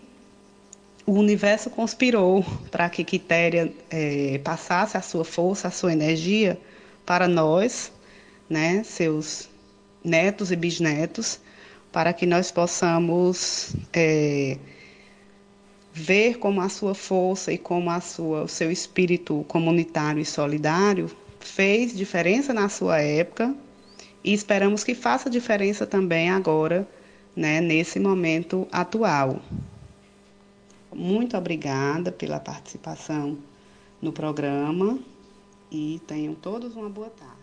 o 1.04 1.12
universo 1.12 1.70
conspirou 1.70 2.44
para 2.70 2.88
que 2.88 3.04
Quitéria 3.04 3.72
é, 3.90 4.38
passasse 4.44 4.96
a 4.96 5.02
sua 5.02 5.24
força, 5.24 5.68
a 5.68 5.70
sua 5.70 5.92
energia 5.92 6.58
para 7.04 7.26
nós, 7.26 7.92
né, 8.48 8.82
seus 8.84 9.48
netos 10.04 10.52
e 10.52 10.56
bisnetos, 10.56 11.40
para 11.90 12.12
que 12.12 12.26
nós 12.26 12.52
possamos 12.52 13.74
é, 13.92 14.58
ver 15.92 16.38
como 16.38 16.60
a 16.60 16.68
sua 16.68 16.94
força 16.94 17.52
e 17.52 17.58
como 17.58 17.90
a 17.90 18.00
sua, 18.00 18.44
o 18.44 18.48
seu 18.48 18.70
espírito 18.70 19.44
comunitário 19.48 20.20
e 20.20 20.24
solidário 20.24 21.10
fez 21.40 21.96
diferença 21.96 22.52
na 22.52 22.68
sua 22.68 23.00
época 23.00 23.54
e 24.26 24.32
esperamos 24.32 24.82
que 24.82 24.92
faça 24.92 25.30
diferença 25.30 25.86
também 25.86 26.30
agora, 26.30 26.86
né, 27.36 27.60
nesse 27.60 28.00
momento 28.00 28.66
atual. 28.72 29.40
Muito 30.92 31.36
obrigada 31.36 32.10
pela 32.10 32.40
participação 32.40 33.38
no 34.02 34.12
programa 34.12 34.98
e 35.70 36.00
tenham 36.08 36.34
todos 36.34 36.74
uma 36.74 36.90
boa 36.90 37.08
tarde. 37.08 37.36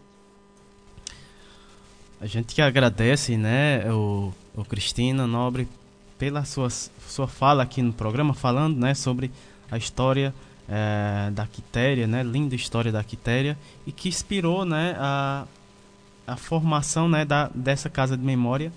A 2.20 2.26
gente 2.26 2.54
que 2.54 2.62
agradece, 2.62 3.38
né, 3.38 3.90
o, 3.90 4.34
o 4.54 4.66
Cristina 4.66 5.26
Nobre 5.26 5.70
pela 6.20 6.44
sua, 6.44 6.70
sua 6.70 7.28
fala 7.30 7.64
aqui 7.64 7.82
no 7.82 7.94
programa, 7.94 8.34
falando, 8.34 8.78
né, 8.78 8.94
sobre 8.94 9.32
a 9.72 9.78
história 9.78 10.34
é, 10.68 11.32
da 11.32 11.48
Quitéria, 11.48 12.08
né, 12.08 12.24
linda 12.24 12.56
história 12.56 12.92
da 12.92 13.04
Quitéria 13.06 13.58
e 13.88 13.92
que 13.94 14.10
inspirou, 14.10 14.66
né, 14.66 14.98
a, 15.00 15.46
a 16.26 16.36
formação, 16.36 17.08
né, 17.10 17.26
da, 17.26 17.50
dessa 17.54 17.90
casa 17.90 18.18
de 18.18 18.24
memória, 18.24 18.72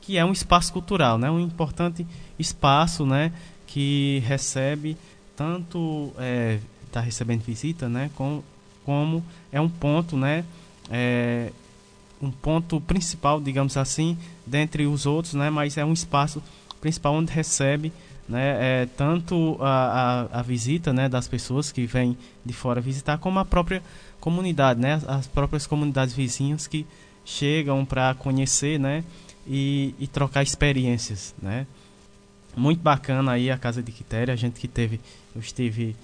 que 0.00 0.16
é 0.16 0.24
um 0.24 0.32
espaço 0.32 0.72
cultural, 0.72 1.18
né, 1.18 1.30
um 1.30 1.40
importante 1.40 2.06
espaço, 2.38 3.04
né, 3.06 3.32
que 3.66 4.22
recebe 4.26 4.96
tanto 5.36 6.12
está 6.86 7.00
é, 7.00 7.04
recebendo 7.04 7.42
visita, 7.42 7.88
né, 7.88 8.10
com, 8.16 8.42
como 8.84 9.24
é 9.52 9.60
um 9.60 9.68
ponto, 9.68 10.16
né, 10.16 10.44
é, 10.90 11.52
um 12.20 12.30
ponto 12.30 12.80
principal, 12.80 13.40
digamos 13.40 13.76
assim, 13.76 14.18
dentre 14.44 14.86
os 14.86 15.06
outros, 15.06 15.34
né, 15.34 15.50
mas 15.50 15.76
é 15.76 15.84
um 15.84 15.92
espaço 15.92 16.42
principal 16.80 17.14
onde 17.14 17.32
recebe 17.32 17.92
né, 18.28 18.82
é, 18.82 18.86
tanto 18.86 19.56
a, 19.60 20.26
a, 20.32 20.40
a, 20.40 20.42
visita 20.42 20.92
né, 20.92 21.08
das 21.08 21.26
pessoas 21.26 21.72
que 21.72 21.86
vêm 21.86 22.16
de 22.44 22.52
fora 22.52 22.80
visitar, 22.80 23.16
como 23.18 23.38
a 23.38 23.44
própria 23.44 23.82
comunidade, 24.20 24.80
né, 24.80 25.00
as 25.06 25.26
próprias 25.26 25.66
comunidades 25.66 26.14
vizinhas 26.14 26.66
que 26.66 26.86
chegam 27.24 27.84
para 27.84 28.14
conhecer 28.14 28.78
né, 28.78 29.04
e, 29.46 29.94
e 29.98 30.06
trocar 30.06 30.42
experiências. 30.42 31.34
Né? 31.40 31.66
Muito 32.56 32.80
bacana 32.80 33.32
aí 33.32 33.50
a 33.50 33.58
casa 33.58 33.82
de 33.82 33.92
Quitéria, 33.92 34.34
a 34.34 34.36
gente 34.36 34.58
que 34.58 34.66
teve, 34.66 35.00
eu 35.34 35.40
estive 35.40 35.94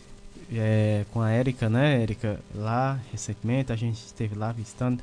é, 0.53 1.05
com 1.13 1.21
a 1.21 1.31
Érica, 1.31 1.69
né, 1.69 2.03
Érica, 2.03 2.39
lá 2.55 2.99
recentemente, 3.11 3.73
a 3.73 3.77
gente 3.77 3.97
esteve 3.97 4.35
lá 4.35 4.53
visitando, 4.53 5.03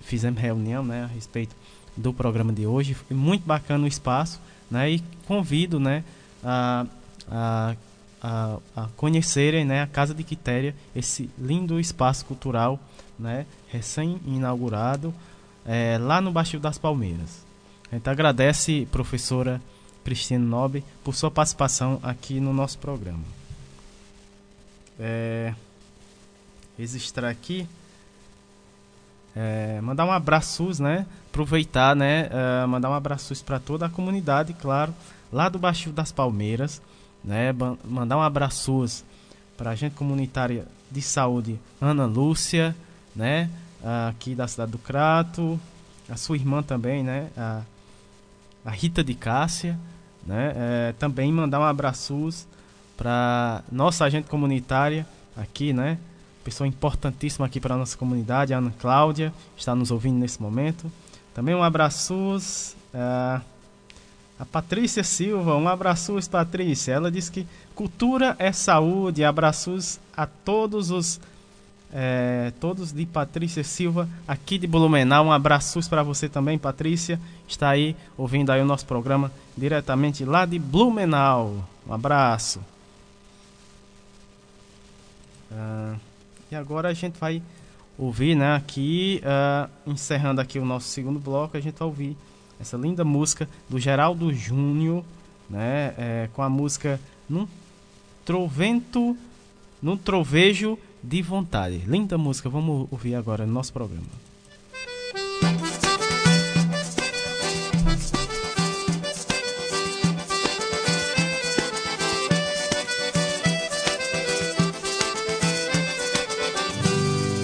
fizemos 0.00 0.40
reunião, 0.40 0.84
né, 0.84 1.04
a 1.04 1.06
respeito 1.06 1.54
do 1.96 2.12
programa 2.12 2.52
de 2.52 2.66
hoje, 2.66 2.96
muito 3.10 3.46
bacana 3.46 3.84
o 3.84 3.88
espaço, 3.88 4.40
né, 4.70 4.90
e 4.90 5.02
convido, 5.26 5.78
né, 5.78 6.04
a, 6.42 6.86
a, 7.30 7.76
a, 8.22 8.58
a 8.76 8.88
conhecerem, 8.96 9.64
né, 9.64 9.82
a 9.82 9.86
casa 9.86 10.14
de 10.14 10.24
Quitéria, 10.24 10.74
esse 10.94 11.30
lindo 11.38 11.78
espaço 11.78 12.24
cultural, 12.24 12.78
né, 13.18 13.46
recém-inaugurado, 13.68 15.14
é, 15.66 15.98
lá 15.98 16.20
no 16.20 16.32
Baixio 16.32 16.58
das 16.58 16.78
Palmeiras. 16.78 17.44
A 17.90 17.94
gente 17.96 18.08
agradece, 18.08 18.86
professora 18.90 19.60
Cristina 20.04 20.44
Nobre, 20.44 20.84
por 21.04 21.14
sua 21.14 21.30
participação 21.30 22.00
aqui 22.02 22.40
no 22.40 22.52
nosso 22.52 22.78
programa. 22.78 23.24
É, 24.98 25.54
registrar 26.76 27.28
aqui. 27.28 27.68
É, 29.36 29.80
mandar 29.80 30.04
um 30.04 30.10
abraço, 30.12 30.82
né? 30.82 31.06
Aproveitar, 31.28 31.94
né? 31.94 32.28
Mandar 32.66 32.90
um 32.90 32.94
abraço 32.94 33.34
para 33.44 33.60
toda 33.60 33.86
a 33.86 33.90
comunidade, 33.90 34.52
claro, 34.54 34.92
lá 35.32 35.48
do 35.48 35.58
Baixio 35.58 35.92
das 35.92 36.10
Palmeiras, 36.10 36.82
né? 37.24 37.54
Mandar 37.84 38.16
um 38.16 38.22
abraço 38.22 39.04
para 39.56 39.70
a 39.70 39.74
gente 39.74 39.94
comunitária 39.94 40.66
de 40.90 41.02
saúde, 41.02 41.58
Ana 41.80 42.06
Lúcia, 42.06 42.74
né? 43.14 43.50
Aqui 44.08 44.34
da 44.34 44.48
cidade 44.48 44.72
do 44.72 44.78
Crato, 44.78 45.60
a 46.08 46.16
sua 46.16 46.36
irmã 46.36 46.62
também, 46.62 47.02
né? 47.02 47.28
A, 47.36 47.62
a 48.64 48.70
Rita 48.70 49.04
de 49.04 49.14
Cássia, 49.14 49.78
né? 50.26 50.52
É, 50.56 50.94
também 50.98 51.32
mandar 51.32 51.60
um 51.60 51.64
abraço 51.64 52.46
para 52.96 53.62
nossa 53.70 54.04
agente 54.04 54.28
comunitária 54.28 55.06
aqui, 55.36 55.72
né? 55.72 55.98
Pessoa 56.42 56.66
importantíssima 56.66 57.46
aqui 57.46 57.60
para 57.60 57.76
nossa 57.76 57.96
comunidade, 57.96 58.52
Ana 58.52 58.72
Cláudia, 58.78 59.32
está 59.56 59.74
nos 59.74 59.90
ouvindo 59.90 60.18
nesse 60.18 60.40
momento. 60.40 60.90
Também 61.34 61.54
um 61.54 61.62
abraço 61.62 62.14
uh, 62.14 63.40
a 64.38 64.44
Patrícia 64.44 65.02
Silva, 65.02 65.56
um 65.56 65.68
abraço 65.68 66.16
Patrícia. 66.30 66.92
Ela 66.92 67.10
diz 67.10 67.28
que 67.28 67.46
cultura 67.74 68.36
é 68.38 68.52
saúde. 68.52 69.24
Abraços 69.24 69.98
a 70.16 70.26
todos 70.26 70.90
os 70.90 71.20
é, 71.92 72.52
todos 72.60 72.92
de 72.92 73.06
Patrícia 73.06 73.64
Silva, 73.64 74.08
aqui 74.26 74.58
de 74.58 74.66
Blumenau. 74.66 75.26
Um 75.26 75.32
abraço 75.32 75.80
para 75.88 76.02
você 76.02 76.28
também, 76.28 76.58
Patrícia. 76.58 77.18
Está 77.48 77.70
aí 77.70 77.96
ouvindo 78.16 78.50
aí 78.50 78.60
o 78.60 78.64
nosso 78.64 78.86
programa 78.86 79.32
diretamente 79.56 80.24
lá 80.24 80.44
de 80.44 80.58
Blumenau. 80.58 81.64
Um 81.86 81.92
abraço. 81.92 82.60
Ah, 85.50 85.96
e 86.50 86.54
agora 86.54 86.88
a 86.88 86.94
gente 86.94 87.18
vai 87.18 87.42
ouvir, 87.98 88.36
né, 88.36 88.54
aqui, 88.54 89.20
uh, 89.24 89.68
encerrando 89.90 90.40
aqui 90.40 90.58
o 90.58 90.64
nosso 90.64 90.86
segundo 90.86 91.18
bloco, 91.18 91.56
a 91.56 91.60
gente 91.60 91.76
vai 91.76 91.88
ouvir 91.88 92.16
essa 92.60 92.76
linda 92.76 93.04
música 93.04 93.48
do 93.68 93.78
Geraldo 93.78 94.32
Júnior, 94.32 95.04
né, 95.48 95.94
é, 95.96 96.28
com 96.34 96.42
a 96.42 96.48
música 96.48 97.00
Num 97.28 97.46
Trovento, 98.24 99.16
Num 99.80 99.96
Trovejo 99.96 100.78
de 101.02 101.22
vontade. 101.22 101.78
Linda 101.86 102.18
música, 102.18 102.48
vamos 102.48 102.88
ouvir 102.90 103.14
agora 103.14 103.46
no 103.46 103.52
nosso 103.52 103.72
programa. 103.72 104.28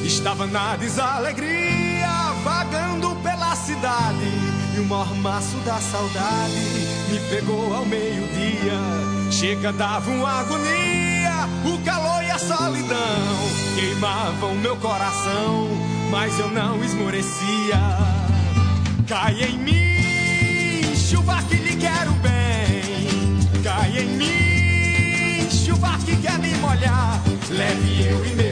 Estava 0.05 0.47
na 0.47 0.75
desalegria, 0.77 2.09
vagando 2.43 3.15
pela 3.17 3.55
cidade, 3.55 4.44
o 4.85 4.87
mormaço 4.87 5.57
da 5.65 5.81
saudade 5.81 6.53
me 7.11 7.19
pegou 7.31 7.75
ao 7.75 7.87
meio-dia. 7.87 8.79
Chega, 9.31 9.73
dava 9.73 10.11
uma 10.11 10.41
agonia, 10.41 11.49
o 11.65 11.79
calor 11.85 12.23
e 12.23 12.31
a 12.31 12.39
solidão 12.39 12.99
queimavam 13.75 14.55
meu 14.57 14.77
coração, 14.77 15.69
mas 16.11 16.39
eu 16.39 16.51
não 16.51 16.85
esmorecia. 16.85 17.81
Cai 19.09 19.43
em 19.43 19.59
mim, 19.59 20.95
chuva 20.97 21.43
que 21.49 21.57
lhe 21.57 21.77
quero 21.77 22.13
bem. 22.13 23.63
Cai 23.63 23.99
em 23.99 24.09
mim, 24.09 25.51
chuva 25.51 25.99
que 26.05 26.15
quer 26.17 26.39
me 26.39 26.55
molhar. 26.57 27.23
Leve 27.51 28.07
eu 28.07 28.25
e 28.27 28.35
meu 28.35 28.44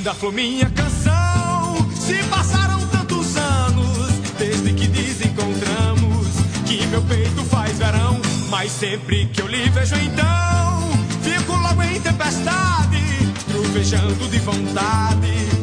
Linda 0.00 0.14
flor, 0.14 0.32
minha 0.32 0.70
canção. 0.70 1.90
Se 1.94 2.24
passaram 2.30 2.80
tantos 2.86 3.36
anos 3.36 4.08
desde 4.38 4.72
que 4.72 4.86
desencontramos, 4.86 6.26
que 6.64 6.86
meu 6.86 7.02
peito 7.02 7.44
faz 7.44 7.76
verão. 7.76 8.18
Mas 8.48 8.72
sempre 8.72 9.26
que 9.26 9.42
eu 9.42 9.46
lhe 9.46 9.68
vejo, 9.68 9.96
então 9.96 10.90
fico 11.20 11.52
logo 11.54 11.82
em 11.82 12.00
tempestade, 12.00 13.02
trovejando 13.46 14.26
de 14.30 14.38
vontade 14.38 15.59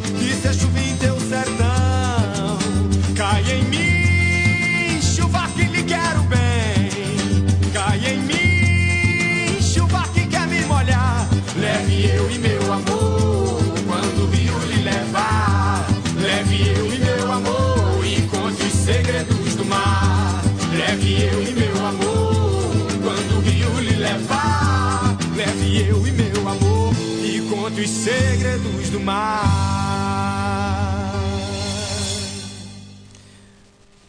do 28.97 29.03
mar. 29.03 29.43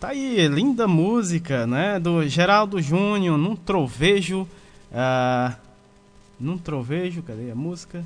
Tá 0.00 0.08
aí, 0.08 0.48
linda 0.48 0.88
música, 0.88 1.66
né? 1.66 2.00
Do 2.00 2.26
Geraldo 2.26 2.80
Júnior, 2.80 3.36
num 3.36 3.54
trovejo. 3.54 4.48
ah, 4.92 5.56
num 6.40 6.56
trovejo, 6.56 7.22
cadê 7.22 7.50
a 7.50 7.54
música? 7.54 8.04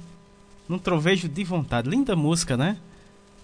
Num 0.69 0.79
trovejo 0.79 1.29
de 1.29 1.45
vontade. 1.45 1.89
Linda 1.89 2.17
música, 2.17 2.57
né? 2.57 2.79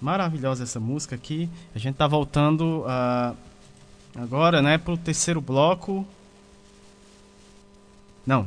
Maravilhosa 0.00 0.64
essa 0.64 0.80
música 0.80 1.14
aqui. 1.14 1.48
A 1.74 1.78
gente 1.78 1.96
tá 1.96 2.06
voltando 2.06 2.84
ah, 2.88 3.34
agora, 4.16 4.62
né, 4.62 4.78
pro 4.78 4.96
terceiro 4.96 5.40
bloco. 5.40 6.06
Não, 8.26 8.46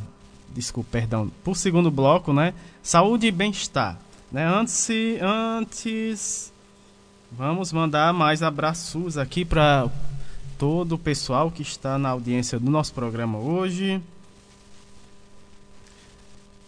desculpa, 0.49 0.89
perdão. 0.91 1.31
Pro 1.43 1.55
segundo 1.55 1.89
bloco, 1.91 2.33
né? 2.33 2.53
Saúde 2.83 3.27
e 3.27 3.31
bem-estar. 3.31 3.97
Né? 4.31 4.45
Antes, 4.45 4.87
antes 5.21 6.51
Vamos 7.33 7.71
mandar 7.71 8.11
mais 8.13 8.43
abraços 8.43 9.17
aqui 9.17 9.45
para 9.45 9.89
todo 10.59 10.95
o 10.95 10.97
pessoal 10.97 11.49
que 11.49 11.61
está 11.61 11.97
na 11.97 12.09
audiência 12.09 12.59
do 12.59 12.69
nosso 12.69 12.93
programa 12.93 13.37
hoje. 13.37 14.01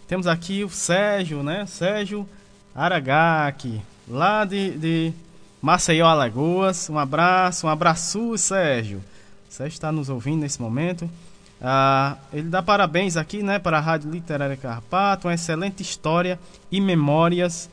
Temos 0.07 0.25
aqui 0.25 0.63
o 0.63 0.69
Sérgio, 0.69 1.43
né? 1.43 1.65
Sérgio 1.65 2.27
Aragaki, 2.73 3.81
lá 4.07 4.45
de, 4.45 4.71
de 4.77 5.13
Maceió, 5.61 6.07
Alagoas. 6.07 6.89
Um 6.89 6.97
abraço, 6.97 7.67
um 7.67 7.69
abraço, 7.69 8.37
Sérgio. 8.37 9.03
Sérgio 9.49 9.75
está 9.75 9.91
nos 9.91 10.07
ouvindo 10.07 10.39
nesse 10.39 10.61
momento. 10.61 11.09
Ah, 11.63 12.17
ele 12.33 12.49
dá 12.49 12.61
parabéns 12.61 13.15
aqui, 13.15 13.41
né, 13.41 13.57
para 13.57 13.77
a 13.77 13.81
Rádio 13.81 14.11
Literária 14.11 14.57
Carpato, 14.57 15.29
uma 15.29 15.33
excelente 15.33 15.81
história 15.81 16.37
e 16.69 16.81
memórias 16.81 17.69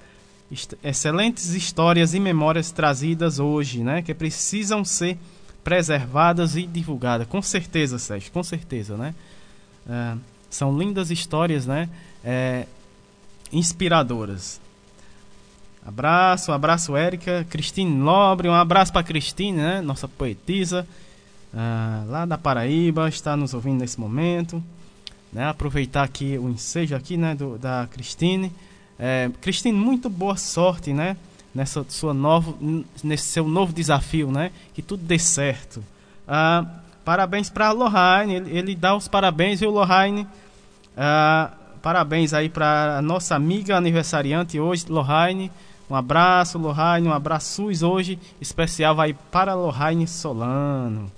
excelentes 0.82 1.54
histórias 1.54 2.12
e 2.12 2.18
memórias 2.18 2.72
trazidas 2.72 3.38
hoje, 3.38 3.84
né? 3.84 4.02
Que 4.02 4.12
precisam 4.12 4.84
ser 4.84 5.16
preservadas 5.62 6.56
e 6.56 6.66
divulgadas. 6.66 7.26
Com 7.28 7.40
certeza, 7.40 7.98
Sérgio, 7.98 8.32
com 8.32 8.42
certeza, 8.42 8.96
né? 8.96 9.14
Ah, 9.88 10.16
são 10.48 10.76
lindas 10.76 11.10
histórias, 11.10 11.66
né? 11.66 11.88
É, 12.24 12.66
inspiradoras. 13.52 14.60
Abraço, 15.86 16.52
abraço, 16.52 16.96
Érica. 16.96 17.46
Cristine 17.48 17.94
Nobre, 17.94 18.48
um 18.48 18.54
abraço 18.54 18.92
para 18.92 19.04
Cristine, 19.04 19.58
né? 19.58 19.80
Nossa 19.80 20.08
poetisa, 20.08 20.86
ah, 21.54 22.04
lá 22.06 22.24
da 22.24 22.38
Paraíba, 22.38 23.08
está 23.08 23.36
nos 23.36 23.54
ouvindo 23.54 23.80
nesse 23.80 23.98
momento. 23.98 24.62
Né? 25.32 25.48
Aproveitar 25.48 26.02
aqui 26.02 26.38
o 26.38 26.48
ensejo 26.48 26.94
aqui, 26.94 27.16
né? 27.16 27.34
Do, 27.34 27.58
da 27.58 27.88
Cristine. 27.90 28.52
É, 28.98 29.30
Cristine, 29.40 29.76
muito 29.76 30.08
boa 30.08 30.36
sorte, 30.36 30.92
né? 30.92 31.16
Nessa 31.54 31.84
sua 31.88 32.14
novo, 32.14 32.84
nesse 33.02 33.24
seu 33.24 33.48
novo 33.48 33.72
desafio, 33.72 34.30
né? 34.30 34.52
Que 34.74 34.82
tudo 34.82 35.02
dê 35.02 35.18
certo. 35.18 35.82
Ah, 36.26 36.64
parabéns 37.04 37.50
para 37.50 37.72
Lohane, 37.72 38.34
ele, 38.34 38.56
ele 38.56 38.74
dá 38.74 38.94
os 38.94 39.08
parabéns, 39.08 39.58
viu, 39.58 39.70
Lohane? 39.70 40.26
Ah, 40.96 41.50
parabéns 41.82 42.32
aí 42.32 42.48
para 42.48 43.00
nossa 43.02 43.34
amiga 43.34 43.76
aniversariante 43.76 44.60
hoje, 44.60 44.86
Lohane. 44.88 45.50
Um 45.88 45.96
abraço, 45.96 46.56
Lohane, 46.56 47.08
um 47.08 47.12
abraço 47.12 47.64
hoje 47.64 48.16
especial 48.40 48.94
vai 48.94 49.12
para 49.12 49.54
Lohane 49.54 50.06
Solano. 50.06 51.10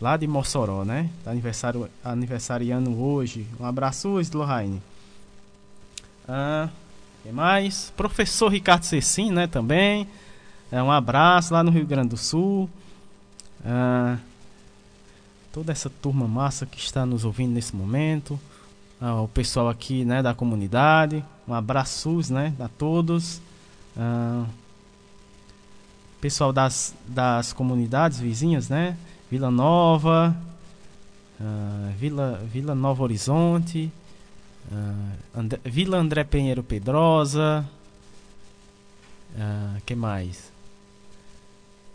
Lá 0.00 0.16
de 0.16 0.26
Mossoró, 0.26 0.84
né? 0.84 1.08
Tá 1.24 1.30
aniversário, 1.30 1.88
aniversariando 2.04 3.00
hoje. 3.00 3.46
Um 3.58 3.64
abraço, 3.64 4.20
Lohane. 4.34 4.82
Ah, 6.28 6.68
quem 7.22 7.32
mais? 7.32 7.92
Professor 7.96 8.48
Ricardo 8.48 8.84
Cecim, 8.84 9.30
né, 9.30 9.46
também. 9.46 10.06
É, 10.70 10.82
um 10.82 10.90
abraço 10.90 11.54
lá 11.54 11.62
no 11.62 11.70
Rio 11.70 11.86
Grande 11.86 12.10
do 12.10 12.16
Sul. 12.16 12.68
Ah, 13.64 14.18
toda 15.52 15.72
essa 15.72 15.88
turma 15.88 16.28
massa 16.28 16.66
que 16.66 16.78
está 16.78 17.06
nos 17.06 17.24
ouvindo 17.24 17.52
nesse 17.52 17.74
momento. 17.74 18.38
Ah, 19.00 19.22
o 19.22 19.28
pessoal 19.28 19.68
aqui, 19.68 20.04
né, 20.04 20.22
da 20.22 20.34
comunidade. 20.34 21.24
Um 21.48 21.54
abraço, 21.54 22.20
né, 22.30 22.52
a 22.60 22.68
todos. 22.68 23.40
Ah, 23.96 24.44
pessoal 26.20 26.52
das, 26.52 26.94
das 27.06 27.52
comunidades 27.52 28.18
vizinhas, 28.18 28.68
né? 28.68 28.96
Vila 29.30 29.50
Nova, 29.50 30.36
ah, 31.40 31.90
Vila, 31.98 32.40
Vila 32.52 32.74
Nova 32.74 33.02
Horizonte. 33.02 33.90
Ah, 34.72 35.12
André- 35.40 35.60
Vila 35.64 35.98
André 35.98 36.24
Pinheiro 36.24 36.62
Pedrosa. 36.62 37.64
Ah, 39.38 39.76
que 39.84 39.94
mais? 39.94 40.50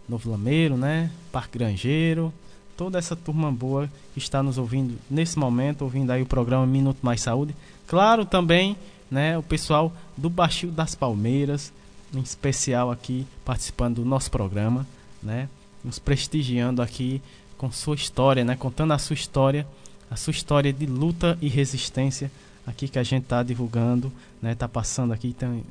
Novo 0.07 0.29
Lameiro, 0.31 0.75
né? 0.77 1.11
Parque 1.31 1.57
Grangeiro. 1.57 2.33
Toda 2.75 2.97
essa 2.97 3.15
turma 3.15 3.51
boa 3.51 3.89
que 4.13 4.19
está 4.19 4.41
nos 4.41 4.57
ouvindo 4.57 4.97
nesse 5.09 5.37
momento, 5.37 5.83
ouvindo 5.83 6.11
aí 6.11 6.21
o 6.21 6.25
programa 6.25 6.65
Minuto 6.65 6.97
Mais 7.01 7.21
Saúde. 7.21 7.55
Claro 7.87 8.25
também, 8.25 8.75
né, 9.09 9.37
o 9.37 9.43
pessoal 9.43 9.91
do 10.17 10.29
Baixio 10.29 10.71
das 10.71 10.95
Palmeiras, 10.95 11.71
em 12.13 12.21
especial 12.21 12.89
aqui 12.89 13.27
participando 13.45 13.95
do 13.97 14.05
nosso 14.05 14.31
programa, 14.31 14.87
né? 15.21 15.47
Nos 15.83 15.99
prestigiando 15.99 16.81
aqui 16.81 17.21
com 17.57 17.71
sua 17.71 17.95
história, 17.95 18.43
né? 18.43 18.55
Contando 18.55 18.93
a 18.93 18.97
sua 18.97 19.13
história, 19.13 19.67
a 20.09 20.15
sua 20.15 20.31
história 20.31 20.71
de 20.71 20.85
luta 20.85 21.37
e 21.41 21.47
resistência 21.47 22.31
aqui 22.65 22.87
que 22.87 22.99
a 22.99 23.03
gente 23.03 23.23
está 23.23 23.43
divulgando, 23.43 24.11
né? 24.41 24.55
Tá 24.55 24.67
passando 24.67 25.13
aqui, 25.13 25.29
então 25.29 25.61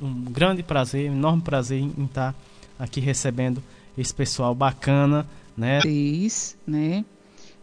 um 0.00 0.24
grande 0.24 0.62
prazer, 0.62 1.10
um 1.10 1.14
enorme 1.14 1.42
prazer 1.42 1.80
em 1.80 2.04
estar 2.04 2.34
aqui 2.78 3.00
recebendo 3.00 3.62
esse 3.96 4.14
pessoal 4.14 4.54
bacana, 4.54 5.26
né? 5.56 5.80
Né? 6.66 7.04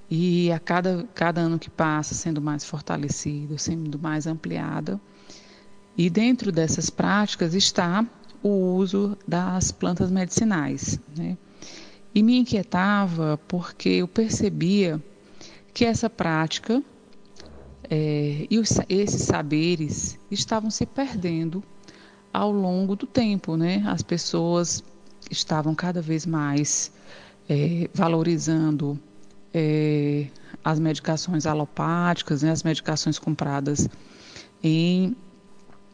E 0.09 0.51
a 0.51 0.59
cada, 0.59 1.07
cada 1.15 1.41
ano 1.41 1.57
que 1.57 1.69
passa, 1.69 2.13
sendo 2.13 2.41
mais 2.41 2.63
fortalecido, 2.63 3.57
sendo 3.57 3.97
mais 3.97 4.28
ampliado. 4.28 4.99
E 5.97 6.09
dentro 6.09 6.51
dessas 6.51 6.89
práticas 6.89 7.53
está 7.53 8.05
o 8.43 8.76
uso 8.76 9.17
das 9.28 9.71
plantas 9.71 10.11
medicinais, 10.11 10.99
né? 11.15 11.38
E 12.16 12.24
me 12.24 12.38
inquietava 12.38 13.38
porque 13.47 13.89
eu 13.89 14.07
percebia 14.07 15.03
que 15.74 15.86
essa 15.86 16.09
prática 16.09 16.82
É, 17.88 18.47
e 18.49 18.57
os, 18.57 18.80
esses 18.89 19.22
saberes 19.22 20.18
estavam 20.32 20.72
se 20.72 20.88
perdendo 20.88 21.63
ao 22.34 22.51
longo 22.51 22.95
do 22.95 23.05
tempo, 23.05 23.55
né? 23.55 23.84
As 23.86 24.01
pessoas 24.01 24.84
estavam 25.30 25.76
cada 25.76 26.01
vez 26.01 26.26
mais 26.26 26.91
é, 27.47 27.88
valorizando 27.93 28.99
é, 29.53 30.28
as 30.63 30.80
medicações 30.80 31.45
alopáticas, 31.45 32.41
né? 32.41 32.49
As 32.49 32.63
medicações 32.63 33.20
compradas 33.20 33.88
em 34.63 35.16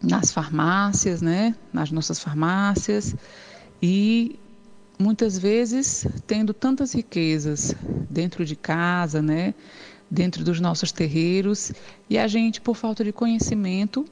nas 0.02 0.32
farmácias, 0.32 1.22
né? 1.22 1.54
Nas 1.74 1.92
nossas 1.92 2.20
farmácias 2.20 3.14
e 3.82 4.40
muitas 5.02 5.38
vezes 5.38 6.06
tendo 6.28 6.54
tantas 6.54 6.94
riquezas 6.94 7.76
dentro 8.10 8.46
de 8.46 8.56
casa, 8.56 9.22
né? 9.22 9.54
Dentro 10.10 10.44
dos 10.44 10.60
nossos 10.60 10.92
terreiros 10.92 11.72
e 12.10 12.18
a 12.18 12.28
gente, 12.28 12.62
por 12.62 12.76
falta 12.76 13.04
de 13.04 13.12
conhecimento, 13.12 14.06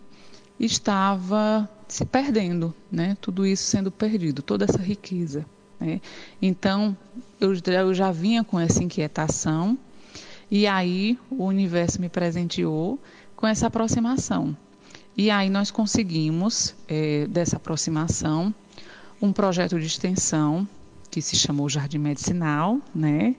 estava 0.59 1.69
se 1.87 2.05
perdendo, 2.05 2.73
né? 2.91 3.17
Tudo 3.21 3.45
isso 3.45 3.63
sendo 3.63 3.91
perdido, 3.91 4.41
toda 4.41 4.65
essa 4.65 4.79
riqueza. 4.79 5.45
Né? 5.79 6.01
Então, 6.41 6.97
eu, 7.39 7.53
já 7.93 8.11
vinha 8.11 8.43
com 8.43 8.59
essa 8.59 8.83
inquietação 8.83 9.77
e 10.49 10.67
aí 10.67 11.17
o 11.29 11.45
universo 11.45 12.01
me 12.01 12.09
presenteou 12.09 12.99
com 13.35 13.47
essa 13.47 13.67
aproximação. 13.67 14.55
E 15.15 15.29
aí 15.29 15.49
nós 15.49 15.69
conseguimos, 15.69 16.75
é, 16.87 17.27
dessa 17.27 17.57
aproximação, 17.57 18.53
um 19.21 19.33
projeto 19.33 19.79
de 19.79 19.85
extensão 19.85 20.67
que 21.09 21.21
se 21.21 21.35
chamou 21.35 21.69
Jardim 21.69 21.97
Medicinal, 21.97 22.79
né? 22.93 23.35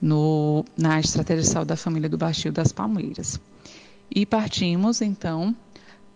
No, 0.00 0.64
na 0.76 1.00
Estratégia 1.00 1.42
de 1.42 1.48
Saúde 1.48 1.68
da 1.68 1.76
Família 1.76 2.08
do 2.08 2.18
Baixio 2.18 2.52
das 2.52 2.72
Palmeiras. 2.72 3.40
E 4.10 4.26
partimos, 4.26 5.00
então, 5.00 5.56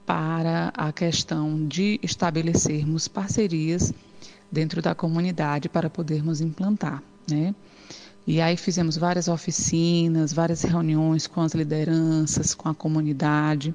para 0.05 0.73
a 0.77 0.93
questão 0.93 1.67
de 1.67 1.99
estabelecermos 2.03 3.09
parcerias 3.09 3.93
dentro 4.51 4.81
da 4.81 4.95
comunidade 4.95 5.69
para 5.69 5.91
podermos 5.91 6.41
implantar, 6.41 7.03
né? 7.29 7.55
E 8.27 8.41
aí 8.43 8.57
fizemos 8.57 8.97
várias 8.97 9.27
oficinas, 9.27 10.33
várias 10.33 10.63
reuniões 10.63 11.27
com 11.27 11.41
as 11.41 11.55
lideranças, 11.55 12.55
com 12.55 12.69
a 12.69 12.75
comunidade, 12.75 13.75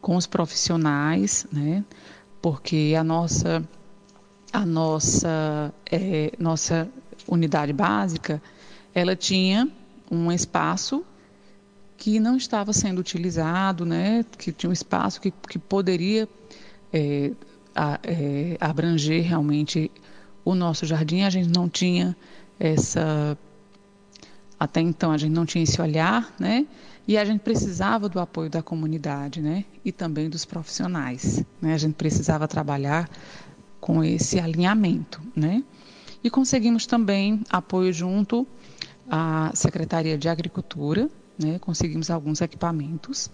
com 0.00 0.16
os 0.16 0.26
profissionais, 0.26 1.46
né? 1.52 1.84
Porque 2.40 2.94
a 2.98 3.02
nossa 3.02 3.66
a 4.52 4.66
nossa 4.66 5.72
é, 5.90 6.32
nossa 6.38 6.88
unidade 7.26 7.72
básica, 7.72 8.42
ela 8.94 9.16
tinha 9.16 9.68
um 10.10 10.30
espaço 10.30 11.04
que 11.96 12.18
não 12.18 12.36
estava 12.36 12.72
sendo 12.72 12.98
utilizado, 12.98 13.86
né, 13.86 14.24
que 14.36 14.50
tinha 14.52 14.68
um 14.68 14.72
espaço 14.72 15.20
que, 15.20 15.30
que 15.30 15.58
poderia 15.58 16.28
é, 16.92 17.30
a, 17.74 17.98
é, 18.02 18.56
abranger 18.60 19.24
realmente 19.24 19.90
o 20.44 20.54
nosso 20.54 20.84
jardim. 20.84 21.22
A 21.22 21.30
gente 21.30 21.48
não 21.48 21.68
tinha 21.68 22.16
essa. 22.58 23.36
Até 24.58 24.80
então, 24.80 25.10
a 25.10 25.18
gente 25.18 25.32
não 25.32 25.44
tinha 25.44 25.64
esse 25.64 25.80
olhar, 25.80 26.32
né? 26.38 26.66
E 27.06 27.18
a 27.18 27.24
gente 27.24 27.40
precisava 27.40 28.08
do 28.08 28.20
apoio 28.20 28.48
da 28.48 28.62
comunidade, 28.62 29.40
né? 29.40 29.64
E 29.84 29.90
também 29.90 30.30
dos 30.30 30.44
profissionais, 30.44 31.44
né? 31.60 31.74
A 31.74 31.78
gente 31.78 31.94
precisava 31.94 32.46
trabalhar 32.46 33.10
com 33.82 34.04
esse 34.04 34.38
alinhamento, 34.38 35.20
né? 35.34 35.64
E 36.22 36.30
conseguimos 36.30 36.86
também 36.86 37.42
apoio 37.50 37.92
junto 37.92 38.46
à 39.10 39.50
Secretaria 39.54 40.16
de 40.16 40.28
Agricultura, 40.28 41.10
né, 41.36 41.58
conseguimos 41.58 42.08
alguns 42.08 42.40
equipamentos 42.40 43.28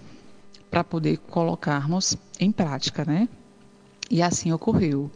para 0.71 0.83
poder 0.83 1.19
colocarmos 1.19 2.17
em 2.41 2.51
prática, 2.51 3.05
né? 3.05 3.29
E 4.11 4.23
assim 4.23 4.51
ocorreu. 4.51 5.11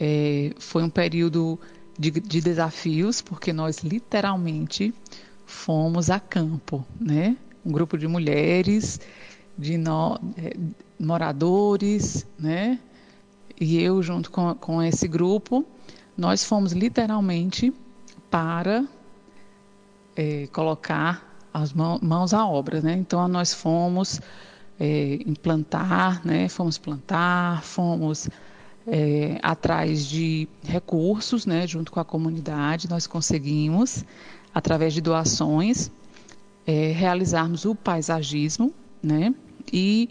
É, 0.00 0.54
foi 0.58 0.82
um 0.82 0.88
período 0.88 1.60
de, 1.98 2.10
de, 2.10 2.40
desafios, 2.40 3.20
porque 3.20 3.52
nós 3.52 3.80
literalmente 3.80 4.94
fomos 5.44 6.08
a 6.08 6.18
campo, 6.18 6.82
né? 6.98 7.36
Um 7.62 7.72
grupo 7.72 7.98
de 7.98 8.08
mulheres, 8.08 8.98
de 9.58 9.76
no, 9.76 10.18
é, 10.38 10.56
moradores, 10.98 12.26
né? 12.38 12.78
E 13.62 13.80
eu, 13.80 14.02
junto 14.02 14.28
com, 14.28 14.52
com 14.56 14.82
esse 14.82 15.06
grupo, 15.06 15.64
nós 16.18 16.42
fomos 16.42 16.72
literalmente 16.72 17.72
para 18.28 18.84
é, 20.16 20.48
colocar 20.52 21.38
as 21.54 21.72
mãos 21.72 22.34
à 22.34 22.44
obra, 22.44 22.80
né? 22.80 22.94
Então 22.94 23.28
nós 23.28 23.54
fomos 23.54 24.20
é, 24.80 25.20
implantar, 25.24 26.26
né? 26.26 26.48
Fomos 26.48 26.76
plantar, 26.76 27.62
fomos 27.62 28.28
é, 28.84 29.38
atrás 29.40 30.06
de 30.06 30.48
recursos, 30.64 31.46
né? 31.46 31.64
Junto 31.64 31.92
com 31.92 32.00
a 32.00 32.04
comunidade, 32.04 32.90
nós 32.90 33.06
conseguimos 33.06 34.04
através 34.52 34.92
de 34.92 35.00
doações 35.00 35.88
é, 36.66 36.90
realizarmos 36.90 37.64
o 37.64 37.76
paisagismo, 37.76 38.74
né? 39.00 39.32
E 39.72 40.10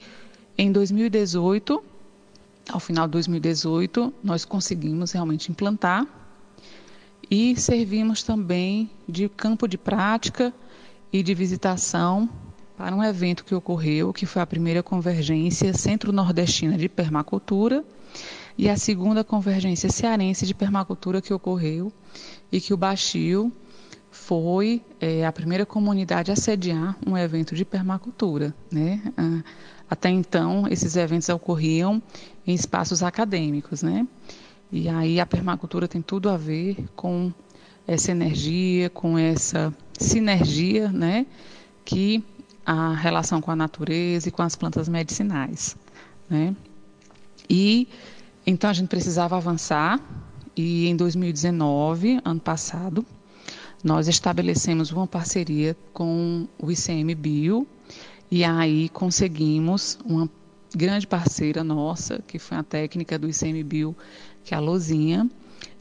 em 0.58 0.72
2018, 0.72 1.91
ao 2.70 2.80
final 2.80 3.08
de 3.08 3.14
2018, 3.14 4.14
nós 4.24 4.46
conseguimos 4.46 5.12
realmente 5.12 5.52
implantar 5.52 6.06
e 7.30 7.56
servimos 7.56 8.24
também 8.24 8.90
de 9.08 9.30
campo 9.30 9.68
de 9.68 9.78
prática 9.78 10.54
e 11.12 11.24
de 11.24 11.34
visitação 11.34 12.30
para 12.78 12.96
um 12.96 13.04
evento 13.04 13.46
que 13.46 13.54
ocorreu, 13.54 14.12
que 14.12 14.26
foi 14.26 14.42
a 14.42 14.46
primeira 14.46 14.82
convergência 14.82 15.74
centro-nordestina 15.74 16.78
de 16.78 16.90
permacultura 16.90 17.86
e 18.58 18.70
a 18.70 18.76
segunda 18.76 19.24
convergência 19.24 19.90
cearense 19.90 20.46
de 20.46 20.54
permacultura 20.54 21.22
que 21.22 21.34
ocorreu 21.34 21.92
e 22.52 22.60
que 22.60 22.74
o 22.74 22.78
Baixio 22.78 23.52
foi 24.12 24.82
é, 25.00 25.26
a 25.26 25.32
primeira 25.32 25.66
comunidade 25.66 26.32
a 26.32 26.36
sediar 26.36 26.98
um 27.08 27.18
evento 27.18 27.56
de 27.56 27.64
permacultura. 27.64 28.54
Né? 28.70 29.02
Ah, 29.16 29.44
até 29.90 30.10
então, 30.10 30.68
esses 30.70 30.96
eventos 30.96 31.30
ocorriam 31.30 32.02
em 32.46 32.54
espaços 32.54 33.04
acadêmicos. 33.04 33.84
Né? 33.84 34.08
E 34.72 34.88
aí 34.88 35.20
a 35.20 35.26
permacultura 35.26 35.88
tem 35.88 36.02
tudo 36.02 36.30
a 36.30 36.38
ver 36.38 36.78
com 36.96 37.32
essa 37.88 38.12
energia, 38.12 38.90
com 38.90 39.18
essa 39.18 39.74
sinergia, 40.00 40.90
né, 40.90 41.26
que 41.84 42.24
a 42.66 42.94
relação 42.94 43.42
com 43.42 43.52
a 43.52 43.56
natureza 43.56 44.30
e 44.30 44.32
com 44.32 44.42
as 44.42 44.56
plantas 44.56 44.88
medicinais, 44.88 45.76
né? 46.30 46.56
E 47.50 47.88
então 48.46 48.70
a 48.70 48.74
gente 48.74 48.88
precisava 48.88 49.36
avançar 49.36 50.00
e 50.56 50.88
em 50.88 50.96
2019, 50.96 52.22
ano 52.24 52.40
passado, 52.40 53.06
nós 53.84 54.08
estabelecemos 54.08 54.92
uma 54.92 55.08
parceria 55.08 55.76
com 55.92 56.48
o 56.60 56.72
ICM 56.72 57.16
Bio 57.16 57.68
e 58.30 58.44
aí 58.44 58.90
conseguimos 58.90 59.98
uma 60.06 60.30
grande 60.76 61.06
parceira 61.06 61.64
nossa, 61.64 62.22
que 62.26 62.40
foi 62.40 62.58
a 62.58 62.64
técnica 62.64 63.18
do 63.18 63.30
ICMBio, 63.30 63.96
que 64.44 64.54
é 64.54 64.58
a 64.58 64.60
Lozinha. 64.60 65.30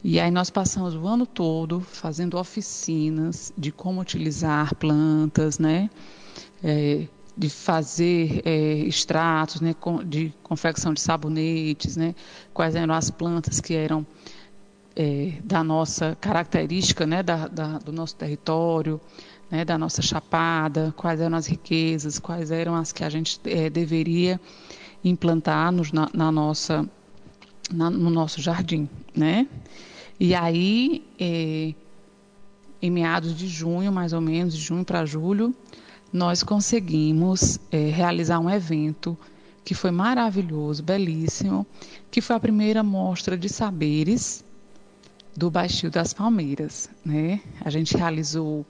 E 0.03 0.19
aí 0.19 0.31
nós 0.31 0.49
passamos 0.49 0.95
o 0.95 1.07
ano 1.07 1.25
todo 1.25 1.79
fazendo 1.79 2.37
oficinas 2.37 3.53
de 3.57 3.71
como 3.71 4.01
utilizar 4.01 4.75
plantas, 4.75 5.59
né? 5.59 5.89
É, 6.63 7.07
de 7.35 7.49
fazer 7.49 8.41
é, 8.45 8.79
extratos, 8.79 9.61
né, 9.61 9.73
de 10.05 10.33
confecção 10.43 10.93
de 10.93 10.99
sabonetes, 10.99 11.95
né, 11.95 12.13
quais 12.53 12.75
eram 12.75 12.93
as 12.93 13.09
plantas 13.09 13.61
que 13.61 13.73
eram 13.73 14.05
é, 14.95 15.33
da 15.43 15.63
nossa 15.63 16.15
característica, 16.19 17.07
né, 17.07 17.23
da, 17.23 17.47
da, 17.47 17.79
do 17.79 17.91
nosso 17.91 18.15
território, 18.15 18.99
né, 19.49 19.63
da 19.63 19.77
nossa 19.77 20.01
chapada, 20.01 20.93
quais 20.95 21.19
eram 21.21 21.37
as 21.37 21.47
riquezas, 21.47 22.19
quais 22.19 22.51
eram 22.51 22.75
as 22.75 22.91
que 22.91 23.03
a 23.03 23.09
gente 23.09 23.39
é, 23.45 23.69
deveria 23.69 24.39
implantar 25.03 25.71
nos, 25.71 25.91
na, 25.91 26.09
na, 26.13 26.31
nossa, 26.31 26.87
na, 27.71 27.89
no 27.89 28.09
nosso 28.09 28.41
jardim, 28.41 28.89
né? 29.15 29.47
E 30.19 30.35
aí, 30.35 31.03
é, 31.19 31.73
em 32.81 32.91
meados 32.91 33.35
de 33.35 33.47
junho, 33.47 33.91
mais 33.91 34.13
ou 34.13 34.21
menos, 34.21 34.55
de 34.55 34.61
junho 34.61 34.85
para 34.85 35.05
julho, 35.05 35.55
nós 36.11 36.43
conseguimos 36.43 37.59
é, 37.71 37.89
realizar 37.89 38.39
um 38.39 38.49
evento 38.49 39.17
que 39.63 39.73
foi 39.73 39.91
maravilhoso, 39.91 40.83
belíssimo, 40.83 41.65
que 42.09 42.21
foi 42.21 42.35
a 42.35 42.39
primeira 42.39 42.83
mostra 42.83 43.37
de 43.37 43.47
saberes 43.47 44.43
do 45.35 45.49
Baixio 45.49 45.89
das 45.89 46.13
Palmeiras. 46.13 46.89
Né? 47.05 47.41
A 47.63 47.69
gente 47.69 47.95
realizou 47.95 48.65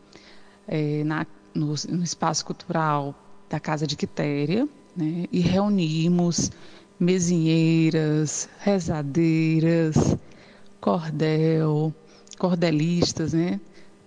é, 0.67 1.03
na, 1.03 1.25
no, 1.53 1.73
no 1.89 2.03
espaço 2.03 2.45
cultural 2.45 3.15
da 3.49 3.59
Casa 3.59 3.87
de 3.87 3.95
Quitéria, 3.95 4.67
né, 4.95 5.25
e 5.31 5.39
reunimos 5.39 6.51
mesinheiras, 6.99 8.49
rezadeiras, 8.59 10.17
cordel, 10.79 11.93
cordelistas, 12.37 13.33
né, 13.33 13.59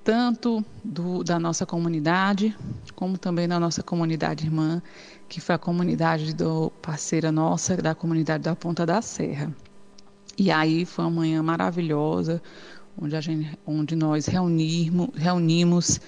tanto 0.05 0.65
do, 0.85 1.25
da 1.25 1.39
nossa 1.39 1.65
comunidade, 1.65 2.55
como 2.95 3.17
também 3.17 3.49
da 3.49 3.59
nossa 3.59 3.83
comunidade 3.83 4.45
irmã, 4.45 4.83
que 5.29 5.41
foi 5.41 5.55
a 5.55 5.59
comunidade 5.59 6.35
do 6.35 6.71
parceira 6.83 7.33
nossa, 7.33 7.77
da 7.77 7.95
comunidade 7.95 8.45
da 8.45 8.55
Ponta 8.55 8.85
da 8.85 9.01
Serra. 9.01 9.53
E 10.37 10.51
aí 10.51 10.85
foi 10.85 11.05
uma 11.05 11.11
manhã 11.11 11.43
maravilhosa, 11.43 12.43
onde, 13.01 13.17
a 13.17 13.21
gente, 13.21 13.59
onde 13.67 13.97
nós 13.97 14.27
reunimos, 14.27 15.09
reunimos 15.15 16.01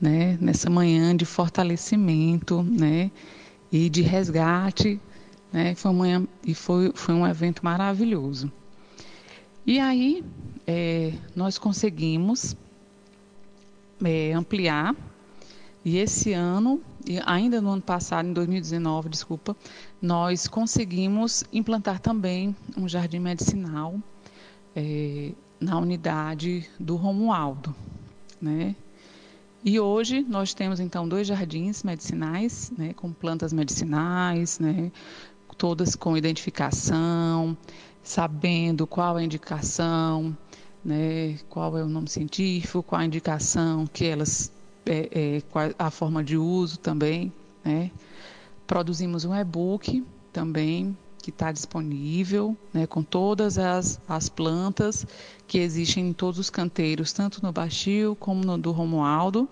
né, 0.00 0.36
nessa 0.40 0.68
manhã 0.68 1.16
de 1.16 1.24
fortalecimento 1.24 2.62
né, 2.62 3.10
e 3.74 3.90
de 3.90 4.02
resgate. 4.02 5.00
Né, 5.52 5.74
foi, 5.74 5.90
uma 5.90 6.28
e 6.44 6.54
foi, 6.54 6.92
foi 6.94 7.14
um 7.14 7.26
evento 7.26 7.64
maravilhoso. 7.64 8.50
E 9.66 9.80
aí 9.80 10.24
é, 10.66 11.12
nós 11.34 11.58
conseguimos 11.58 12.56
é, 14.04 14.32
ampliar, 14.32 14.94
e 15.84 15.98
esse 15.98 16.32
ano, 16.32 16.80
e 17.06 17.20
ainda 17.26 17.60
no 17.60 17.70
ano 17.70 17.82
passado, 17.82 18.26
em 18.26 18.32
2019, 18.32 19.08
desculpa, 19.08 19.56
nós 20.00 20.48
conseguimos 20.48 21.44
implantar 21.52 22.00
também 22.00 22.56
um 22.76 22.88
jardim 22.88 23.18
medicinal 23.18 23.94
é, 24.74 25.32
na 25.60 25.78
unidade 25.78 26.68
do 26.80 26.96
Romualdo, 26.96 27.74
né? 28.40 28.74
E 29.66 29.80
hoje 29.80 30.20
nós 30.28 30.52
temos 30.52 30.78
então 30.78 31.08
dois 31.08 31.26
jardins 31.26 31.82
medicinais, 31.82 32.70
né, 32.76 32.92
com 32.92 33.10
plantas 33.10 33.50
medicinais, 33.50 34.58
né, 34.58 34.92
todas 35.56 35.96
com 35.96 36.18
identificação, 36.18 37.56
sabendo 38.02 38.86
qual 38.86 39.16
a 39.16 39.22
indicação, 39.22 40.36
né, 40.84 41.38
qual 41.48 41.78
é 41.78 41.82
o 41.82 41.88
nome 41.88 42.10
científico, 42.10 42.82
qual 42.82 43.00
a 43.00 43.06
indicação 43.06 43.86
que 43.86 44.04
elas, 44.04 44.52
é, 44.84 45.38
é, 45.38 45.42
a 45.78 45.90
forma 45.90 46.22
de 46.22 46.36
uso 46.36 46.78
também, 46.78 47.32
né. 47.64 47.90
Produzimos 48.66 49.24
um 49.24 49.34
e-book 49.34 50.04
também 50.30 50.94
que 51.24 51.30
está 51.30 51.50
disponível, 51.50 52.54
né, 52.70 52.86
com 52.86 53.02
todas 53.02 53.56
as, 53.56 53.98
as 54.06 54.28
plantas 54.28 55.06
que 55.48 55.56
existem 55.56 56.08
em 56.10 56.12
todos 56.12 56.38
os 56.38 56.50
canteiros, 56.50 57.14
tanto 57.14 57.42
no 57.42 57.50
Baixio 57.50 58.14
como 58.16 58.44
no 58.44 58.58
do 58.58 58.70
Romualdo. 58.72 59.48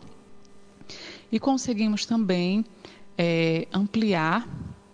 E 1.31 1.40
conseguimos 1.40 2.05
também 2.05 2.62
é, 3.16 3.66
ampliar, 3.73 4.47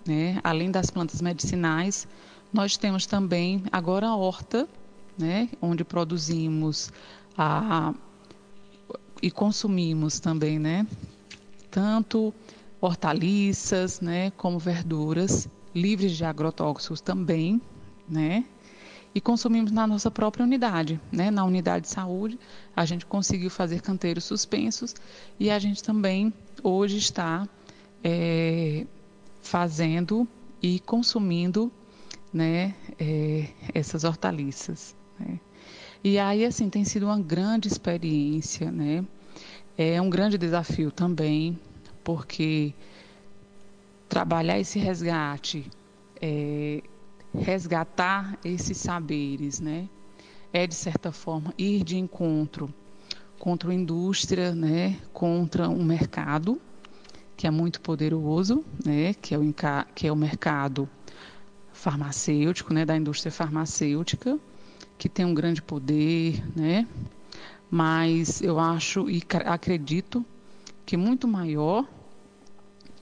né, 0.06 0.38
além 0.44 0.70
das 0.70 0.88
plantas 0.88 1.20
medicinais, 1.20 2.06
nós 2.52 2.76
temos 2.76 3.06
também 3.06 3.64
agora 3.72 4.06
a 4.06 4.14
horta, 4.14 4.68
né, 5.18 5.48
onde 5.60 5.82
produzimos 5.82 6.92
a, 7.36 7.92
e 9.20 9.32
consumimos 9.32 10.20
também, 10.20 10.60
né, 10.60 10.86
tanto 11.72 12.32
hortaliças, 12.80 14.00
né, 14.00 14.30
como 14.36 14.60
verduras 14.60 15.48
livres 15.74 16.16
de 16.16 16.24
agrotóxicos 16.24 17.00
também, 17.00 17.60
né? 18.08 18.44
E 19.14 19.20
consumimos 19.20 19.72
na 19.72 19.86
nossa 19.86 20.10
própria 20.10 20.44
unidade, 20.44 21.00
né? 21.10 21.30
Na 21.30 21.44
unidade 21.44 21.86
de 21.86 21.88
saúde, 21.90 22.38
a 22.76 22.84
gente 22.84 23.06
conseguiu 23.06 23.50
fazer 23.50 23.80
canteiros 23.80 24.24
suspensos 24.24 24.94
e 25.40 25.50
a 25.50 25.58
gente 25.58 25.82
também 25.82 26.32
hoje 26.62 26.98
está 26.98 27.48
é, 28.02 28.86
fazendo 29.42 30.26
e 30.62 30.80
consumindo, 30.80 31.72
né? 32.32 32.74
É, 32.98 33.48
essas 33.74 34.04
hortaliças. 34.04 34.94
Né? 35.18 35.40
E 36.02 36.18
aí, 36.18 36.44
assim, 36.44 36.68
tem 36.70 36.84
sido 36.84 37.06
uma 37.06 37.18
grande 37.18 37.66
experiência, 37.68 38.70
né? 38.70 39.04
É 39.76 40.00
um 40.00 40.10
grande 40.10 40.36
desafio 40.36 40.90
também, 40.90 41.58
porque 42.04 42.74
trabalhar 44.08 44.58
esse 44.58 44.78
resgate, 44.78 45.70
é, 46.20 46.82
resgatar 47.34 48.38
esses 48.44 48.78
saberes, 48.78 49.60
né? 49.60 49.88
É 50.52 50.66
de 50.66 50.74
certa 50.74 51.12
forma 51.12 51.52
ir 51.58 51.84
de 51.84 51.98
encontro 51.98 52.72
contra 53.38 53.70
a 53.70 53.74
indústria, 53.74 54.54
né? 54.54 54.98
Contra 55.12 55.68
um 55.68 55.84
mercado 55.84 56.60
que 57.36 57.46
é 57.46 57.50
muito 57.50 57.80
poderoso, 57.80 58.64
né? 58.84 59.14
Que 59.14 59.34
é 59.34 59.38
o 59.38 59.54
que 59.94 60.06
é 60.06 60.12
o 60.12 60.16
mercado 60.16 60.88
farmacêutico, 61.72 62.72
né? 62.72 62.84
Da 62.84 62.96
indústria 62.96 63.30
farmacêutica 63.30 64.38
que 64.96 65.08
tem 65.08 65.24
um 65.24 65.34
grande 65.34 65.62
poder, 65.62 66.42
né? 66.56 66.86
Mas 67.70 68.40
eu 68.40 68.58
acho 68.58 69.08
e 69.10 69.22
acredito 69.44 70.24
que 70.84 70.96
muito 70.96 71.28
maior 71.28 71.86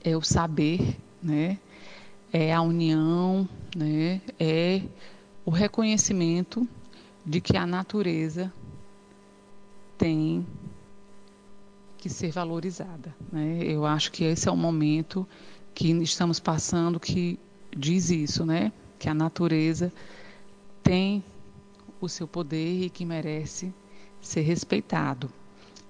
é 0.03 0.15
o 0.15 0.21
saber, 0.21 0.97
né? 1.21 1.57
É 2.31 2.53
a 2.53 2.61
união, 2.61 3.47
né? 3.75 4.21
É 4.39 4.81
o 5.45 5.51
reconhecimento 5.51 6.67
de 7.25 7.41
que 7.41 7.57
a 7.57 7.65
natureza 7.65 8.51
tem 9.97 10.45
que 11.97 12.09
ser 12.09 12.31
valorizada, 12.31 13.15
né? 13.31 13.59
Eu 13.63 13.85
acho 13.85 14.11
que 14.11 14.23
esse 14.23 14.47
é 14.47 14.51
o 14.51 14.57
momento 14.57 15.27
que 15.73 15.91
estamos 16.01 16.39
passando 16.39 16.99
que 16.99 17.39
diz 17.75 18.09
isso, 18.09 18.45
né? 18.45 18.71
Que 18.99 19.09
a 19.09 19.13
natureza 19.13 19.91
tem 20.83 21.23
o 21.99 22.07
seu 22.07 22.27
poder 22.27 22.83
e 22.83 22.89
que 22.89 23.05
merece 23.05 23.73
ser 24.21 24.41
respeitado. 24.41 25.31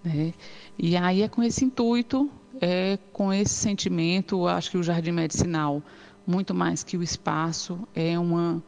Né? 0.03 0.33
E 0.77 0.95
aí 0.95 1.21
é 1.21 1.27
com 1.27 1.43
esse 1.43 1.65
intuito 1.65 2.29
é 2.61 2.97
com 3.13 3.31
esse 3.33 3.53
sentimento, 3.53 4.47
acho 4.47 4.71
que 4.71 4.77
o 4.77 4.83
jardim 4.83 5.11
medicinal, 5.11 5.81
muito 6.25 6.53
mais 6.53 6.83
que 6.83 6.97
o 6.97 7.03
espaço, 7.03 7.79
é 7.95 8.17
uma 8.17 8.63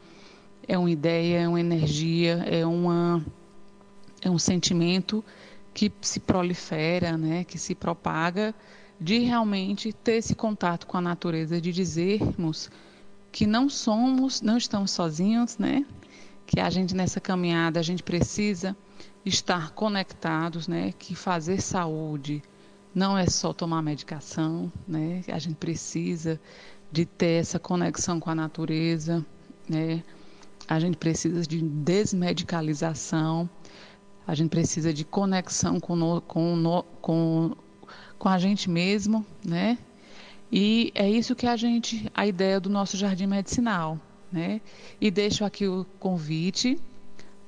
é 0.68 0.78
uma 0.78 0.92
ideia, 0.92 1.40
é 1.40 1.48
uma 1.48 1.60
energia, 1.60 2.44
é 2.48 2.66
uma 2.66 3.24
é 4.22 4.30
um 4.30 4.40
sentimento 4.40 5.24
que 5.74 5.92
se 6.02 6.20
prolifera, 6.20 7.18
né, 7.18 7.44
que 7.44 7.58
se 7.58 7.74
propaga 7.74 8.54
de 9.00 9.20
realmente 9.20 9.94
ter 9.94 10.16
esse 10.16 10.36
contato 10.36 10.86
com 10.86 10.98
a 10.98 11.02
natureza, 11.02 11.62
de 11.62 11.72
dizermos 11.72 12.70
que 13.32 13.48
não 13.48 13.70
somos, 13.70 14.42
não 14.42 14.58
estamos 14.58 14.92
sozinhos, 14.92 15.58
né? 15.58 15.86
Que 16.46 16.60
a 16.60 16.70
gente 16.70 16.96
nessa 16.96 17.22
caminhada 17.22 17.80
a 17.80 17.84
gente 17.84 18.04
precisa 18.04 18.76
estar 19.26 19.72
conectados, 19.72 20.68
né? 20.68 20.94
Que 20.98 21.16
fazer 21.16 21.62
saúde, 21.62 22.44
não 23.00 23.18
é 23.18 23.26
só 23.28 23.54
tomar 23.54 23.82
medicação, 23.82 24.70
né? 24.86 25.24
A 25.30 25.40
gente 25.40 25.56
precisa 25.56 26.38
de 26.92 27.06
ter 27.06 27.40
essa 27.40 27.58
conexão 27.58 28.20
com 28.20 28.30
a 28.30 28.36
natureza, 28.36 29.26
né? 29.70 30.04
A 30.68 30.82
gente 30.82 30.98
precisa 30.98 31.44
de 31.44 31.62
desmedicalização, 31.62 33.50
a 34.28 34.36
gente 34.36 34.50
precisa 34.50 34.94
de 34.94 35.06
conexão 35.06 35.80
com, 35.80 35.96
no, 35.96 36.20
com, 36.20 36.58
no, 36.58 36.84
com, 37.02 37.56
com 38.18 38.28
a 38.28 38.38
gente 38.38 38.70
mesmo, 38.70 39.26
né? 39.46 39.78
E 40.52 40.92
é 40.94 41.10
isso 41.10 41.38
que 41.38 41.48
a 41.48 41.56
gente, 41.56 42.12
a 42.14 42.28
ideia 42.28 42.60
do 42.60 42.70
nosso 42.70 42.98
jardim 42.98 43.28
medicinal, 43.28 43.98
né? 44.30 44.60
E 45.00 45.10
deixo 45.10 45.46
aqui 45.46 45.66
o 45.66 45.86
convite 46.00 46.78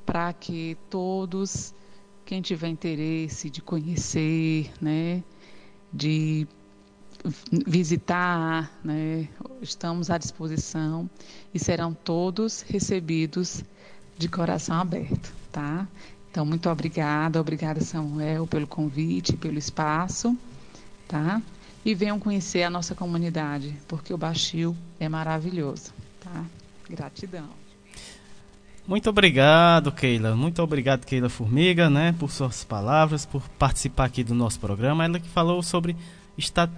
para 0.06 0.32
que 0.32 0.78
todos 0.90 1.74
quem 2.26 2.42
tiver 2.42 2.70
interesse 2.70 3.50
de 3.50 3.62
conhecer, 3.62 4.72
né, 4.80 5.22
de 5.94 6.48
visitar, 7.68 8.72
né, 8.84 9.28
estamos 9.62 10.10
à 10.10 10.18
disposição 10.18 11.10
e 11.54 11.60
serão 11.60 11.94
todos 11.94 12.62
recebidos 12.62 13.64
de 14.18 14.28
coração 14.28 14.78
aberto, 14.80 15.34
tá? 15.52 15.88
Então, 16.30 16.46
muito 16.46 16.70
obrigada, 16.70 17.40
obrigada 17.40 17.82
Samuel 17.82 18.48
pelo 18.48 18.66
convite, 18.66 19.36
pelo 19.38 19.58
espaço, 19.58 20.36
tá? 21.08 21.42
E 21.84 21.94
venham 21.94 22.20
conhecer 22.20 22.64
a 22.64 22.70
nossa 22.70 22.96
comunidade, 22.96 23.76
porque 23.88 24.14
o 24.14 24.18
Baixio 24.18 24.76
é 25.00 25.10
maravilhoso, 25.10 25.94
tá? 26.22 26.46
Gratidão. 26.90 27.61
Muito 28.92 29.10
obrigado, 29.10 29.90
Keila. 29.90 30.36
Muito 30.36 30.62
obrigado, 30.62 31.06
Keila 31.06 31.30
Formiga, 31.30 31.90
né, 31.90 32.14
por 32.20 32.30
suas 32.30 32.66
palavras, 32.66 33.26
por 33.26 33.42
participar 33.58 34.04
aqui 34.04 34.22
do 34.22 34.36
nosso 34.36 34.60
programa. 34.60 35.06
Ela 35.06 35.18
que 35.18 35.30
falou 35.30 35.64
sobre 35.64 35.96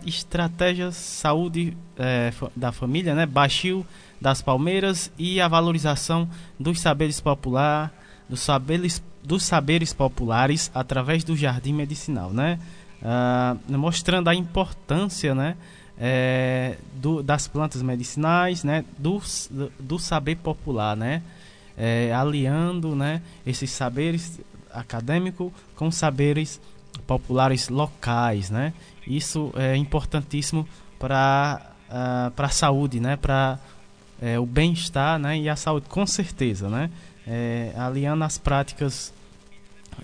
estratégias 0.06 0.96
saúde 0.96 1.76
é, 1.98 2.32
da 2.56 2.72
família, 2.72 3.16
né, 3.16 3.26
baixio 3.26 3.84
das 4.22 4.44
palmeiras 4.44 5.12
e 5.18 5.42
a 5.42 5.48
valorização 5.48 6.30
dos 6.60 6.80
saberes 6.80 7.20
popular, 7.20 7.92
dos 8.30 8.42
saberes, 8.42 9.02
dos 9.24 9.42
saberes 9.42 9.92
populares 9.92 10.70
através 10.72 11.24
do 11.24 11.36
jardim 11.36 11.74
medicinal, 11.74 12.30
né, 12.30 12.60
ah, 13.02 13.58
mostrando 13.68 14.28
a 14.28 14.36
importância, 14.36 15.34
né, 15.34 15.58
é, 15.98 16.78
do, 16.94 17.24
das 17.24 17.48
plantas 17.48 17.82
medicinais, 17.82 18.64
né, 18.64 18.86
do, 19.00 19.20
do 19.80 19.98
saber 19.98 20.36
popular, 20.36 20.96
né 20.96 21.24
é, 21.78 22.14
aliando 22.14 22.96
né, 22.96 23.22
esses 23.46 23.72
saberes 23.72 24.40
acadêmicos 24.72 25.52
com 25.76 25.92
saberes 25.92 26.60
populares 27.06 27.70
locais, 27.70 28.50
né? 28.50 28.74
Isso 29.06 29.52
é 29.56 29.76
importantíssimo 29.76 30.68
para 30.98 31.74
uh, 31.90 32.32
para 32.32 32.48
a 32.48 32.50
saúde, 32.50 33.00
né? 33.00 33.16
Para 33.16 33.60
é, 34.22 34.40
o 34.40 34.46
bem-estar, 34.46 35.20
né? 35.20 35.38
E 35.38 35.50
a 35.50 35.56
saúde, 35.56 35.88
com 35.90 36.06
certeza, 36.06 36.70
né? 36.70 36.90
É, 37.26 37.74
aliando 37.78 38.24
as 38.24 38.38
práticas 38.38 39.14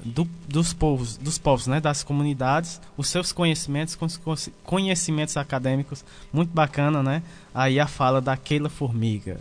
do, 0.03 0.27
dos 0.47 0.73
povos, 0.73 1.17
dos 1.17 1.37
povos, 1.37 1.67
né? 1.67 1.79
Das 1.79 2.03
comunidades, 2.03 2.79
os 2.97 3.07
seus 3.07 3.31
conhecimentos 3.31 3.95
com 3.95 4.05
os 4.05 4.49
conhecimentos 4.63 5.37
acadêmicos, 5.37 6.03
muito 6.31 6.51
bacana, 6.53 7.01
né? 7.01 7.23
Aí 7.53 7.79
a 7.79 7.87
fala 7.87 8.21
da 8.21 8.35
Keila 8.37 8.69
Formiga. 8.69 9.39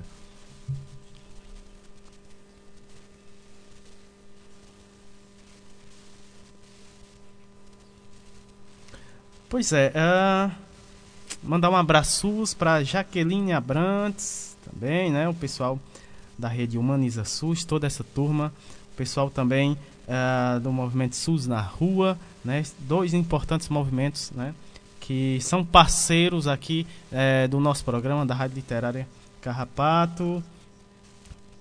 Pois 9.48 9.72
é, 9.72 9.90
uh, 9.96 10.50
mandar 11.42 11.70
um 11.70 11.76
abraço 11.76 12.44
para 12.58 12.84
Jaqueline 12.84 13.54
Abrantes, 13.54 14.54
também, 14.62 15.10
né? 15.10 15.26
O 15.26 15.32
pessoal 15.32 15.78
da 16.36 16.48
rede 16.48 16.76
Humaniza 16.76 17.24
SUS, 17.24 17.64
toda 17.64 17.86
essa 17.86 18.04
turma, 18.04 18.52
o 18.92 18.96
pessoal 18.96 19.30
também 19.30 19.72
uh, 19.72 20.60
do 20.60 20.70
movimento 20.70 21.16
SUS 21.16 21.46
na 21.46 21.62
rua, 21.62 22.18
né? 22.44 22.62
Dois 22.80 23.14
importantes 23.14 23.70
movimentos, 23.70 24.30
né? 24.32 24.54
Que 25.00 25.38
são 25.40 25.64
parceiros 25.64 26.46
aqui 26.46 26.86
uh, 27.10 27.48
do 27.48 27.58
nosso 27.58 27.82
programa 27.86 28.26
da 28.26 28.34
Rádio 28.34 28.56
Literária 28.56 29.08
Carrapato. 29.40 30.44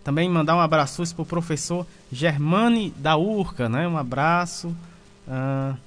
Também 0.03 0.29
mandar 0.29 0.57
um 0.57 0.61
abraço 0.61 1.15
para 1.15 1.23
o 1.23 1.25
professor 1.25 1.87
Germane 2.11 2.91
da 2.97 3.15
Urca, 3.15 3.69
né? 3.69 3.87
Um 3.87 3.97
abraço. 3.97 4.75
Uh, 5.25 5.86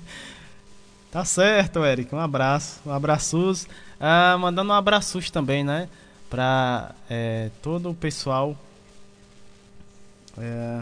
tá 1.12 1.26
certo, 1.26 1.84
Eric. 1.84 2.14
Um 2.14 2.20
abraço. 2.20 2.80
Um 2.86 2.92
abraços. 2.92 3.68
Ah, 4.00 4.38
mandando 4.40 4.72
um 4.72 4.76
abraços 4.76 5.30
também, 5.30 5.64
né? 5.64 5.90
Pra 6.30 6.94
é, 7.10 7.50
todo 7.62 7.90
o 7.90 7.96
pessoal 7.96 8.56
é, 10.38 10.82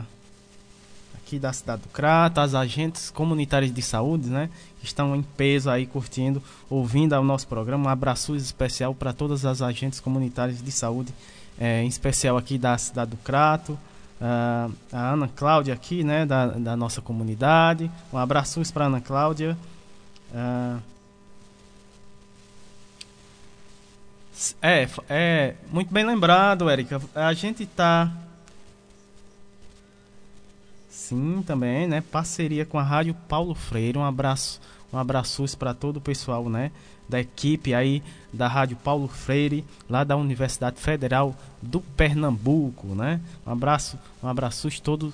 aqui 1.15 1.39
da 1.39 1.53
cidade 1.53 1.83
do 1.83 1.89
Crato, 1.89 2.39
as 2.39 2.53
agentes 2.53 3.09
comunitários 3.09 3.73
de 3.73 3.81
saúde, 3.81 4.29
né? 4.29 4.49
Que 4.79 4.85
estão 4.85 5.15
em 5.15 5.23
peso 5.23 5.69
aí 5.69 5.85
curtindo, 5.85 6.43
ouvindo 6.69 7.15
o 7.15 7.23
nosso 7.23 7.47
programa. 7.47 7.89
Um 7.89 7.91
abraço 7.91 8.35
especial 8.35 8.93
para 8.93 9.13
todas 9.13 9.45
as 9.45 9.61
agentes 9.61 9.99
comunitárias 9.99 10.61
de 10.61 10.71
saúde, 10.71 11.13
é, 11.57 11.81
em 11.83 11.87
especial 11.87 12.37
aqui 12.37 12.57
da 12.57 12.77
cidade 12.77 13.11
do 13.11 13.17
Crato 13.17 13.77
a 14.19 15.13
Ana 15.13 15.27
Cláudia 15.27 15.73
aqui, 15.73 16.03
né, 16.03 16.25
da, 16.25 16.47
da 16.47 16.75
nossa 16.75 17.01
comunidade. 17.01 17.89
Um 18.11 18.17
abraço 18.17 18.61
para 18.73 18.85
Ana 18.85 19.01
Cláudia. 19.01 19.57
Uh, 20.31 20.81
é, 24.61 24.87
é 25.09 25.55
muito 25.71 25.93
bem 25.93 26.05
lembrado, 26.05 26.69
Érica. 26.69 27.01
A 27.13 27.33
gente 27.33 27.65
tá 27.65 28.11
Sim, 30.89 31.41
também, 31.45 31.87
né? 31.87 32.01
Parceria 32.01 32.65
com 32.65 32.77
a 32.77 32.83
Rádio 32.83 33.13
Paulo 33.29 33.55
Freire. 33.55 33.97
Um 33.97 34.03
abraço, 34.03 34.59
um 34.91 34.97
abraço 34.97 35.57
para 35.57 35.73
todo 35.73 35.97
o 35.97 36.01
pessoal, 36.01 36.49
né? 36.49 36.71
da 37.07 37.19
equipe 37.19 37.73
aí 37.73 38.03
da 38.37 38.47
Rádio 38.47 38.77
Paulo 38.77 39.07
Freire, 39.07 39.65
lá 39.89 40.03
da 40.03 40.15
Universidade 40.15 40.79
Federal 40.79 41.35
do 41.61 41.81
Pernambuco, 41.81 42.87
né? 42.87 43.19
Um 43.45 43.51
abraço, 43.51 43.97
um 44.23 44.27
abraço 44.27 44.69
todo, 44.81 45.13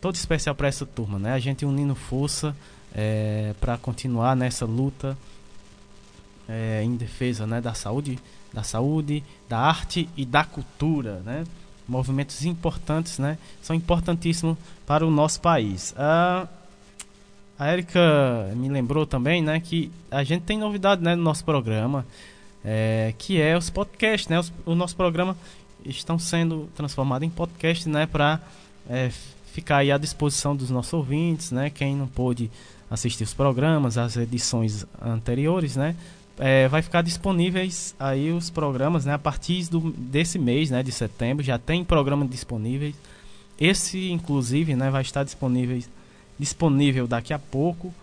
todo 0.00 0.14
especial 0.14 0.54
para 0.54 0.68
essa 0.68 0.86
turma, 0.86 1.18
né? 1.18 1.34
A 1.34 1.38
gente 1.38 1.64
unindo 1.64 1.94
força 1.94 2.56
é, 2.94 3.54
para 3.60 3.76
continuar 3.76 4.34
nessa 4.34 4.64
luta 4.64 5.16
é, 6.48 6.82
em 6.82 6.96
defesa, 6.96 7.46
né, 7.46 7.60
da 7.60 7.74
saúde, 7.74 8.18
da 8.52 8.62
saúde, 8.62 9.22
da 9.48 9.58
arte 9.58 10.08
e 10.16 10.24
da 10.24 10.44
cultura, 10.44 11.20
né? 11.24 11.44
Movimentos 11.86 12.44
importantes, 12.44 13.18
né? 13.18 13.38
São 13.60 13.76
importantíssimos 13.76 14.56
para 14.86 15.06
o 15.06 15.10
nosso 15.10 15.40
país. 15.40 15.94
Ah, 15.96 16.48
a 17.58 17.72
Erika 17.72 18.50
me 18.56 18.68
lembrou 18.68 19.06
também, 19.06 19.40
né, 19.40 19.60
que 19.60 19.90
a 20.10 20.24
gente 20.24 20.42
tem 20.42 20.58
novidade, 20.58 21.00
né, 21.00 21.14
no 21.14 21.22
nosso 21.22 21.44
programa, 21.44 22.04
é, 22.64 23.14
que 23.18 23.40
é 23.40 23.56
os 23.56 23.70
podcasts, 23.70 24.28
né, 24.28 24.38
os, 24.38 24.52
o 24.64 24.74
nosso 24.74 24.96
programa 24.96 25.36
estão 25.84 26.18
sendo 26.18 26.68
transformados 26.74 27.26
em 27.26 27.30
podcast, 27.30 27.88
né, 27.88 28.06
para 28.06 28.40
é, 28.88 29.10
ficar 29.52 29.78
aí 29.78 29.90
à 29.90 29.98
disposição 29.98 30.54
dos 30.54 30.70
nossos 30.70 30.92
ouvintes, 30.92 31.50
né, 31.50 31.70
quem 31.70 31.96
não 31.96 32.06
pôde 32.06 32.50
assistir 32.90 33.24
os 33.24 33.34
programas, 33.34 33.98
as 33.98 34.16
edições 34.16 34.86
anteriores, 35.00 35.76
né, 35.76 35.96
é, 36.38 36.68
vai 36.68 36.82
ficar 36.82 37.02
disponíveis 37.02 37.94
aí 37.98 38.30
os 38.30 38.50
programas, 38.50 39.04
né, 39.04 39.14
a 39.14 39.18
partir 39.18 39.68
do, 39.68 39.92
desse 39.92 40.38
mês, 40.38 40.70
né, 40.70 40.82
de 40.82 40.92
setembro, 40.92 41.44
já 41.44 41.58
tem 41.58 41.84
programa 41.84 42.26
disponíveis. 42.26 42.94
Esse, 43.60 44.10
inclusive, 44.10 44.74
né, 44.74 44.90
vai 44.90 45.02
estar 45.02 45.24
disponível 45.24 45.80
disponível 46.38 47.06
daqui 47.06 47.32
a 47.32 47.38
pouco, 47.38 47.94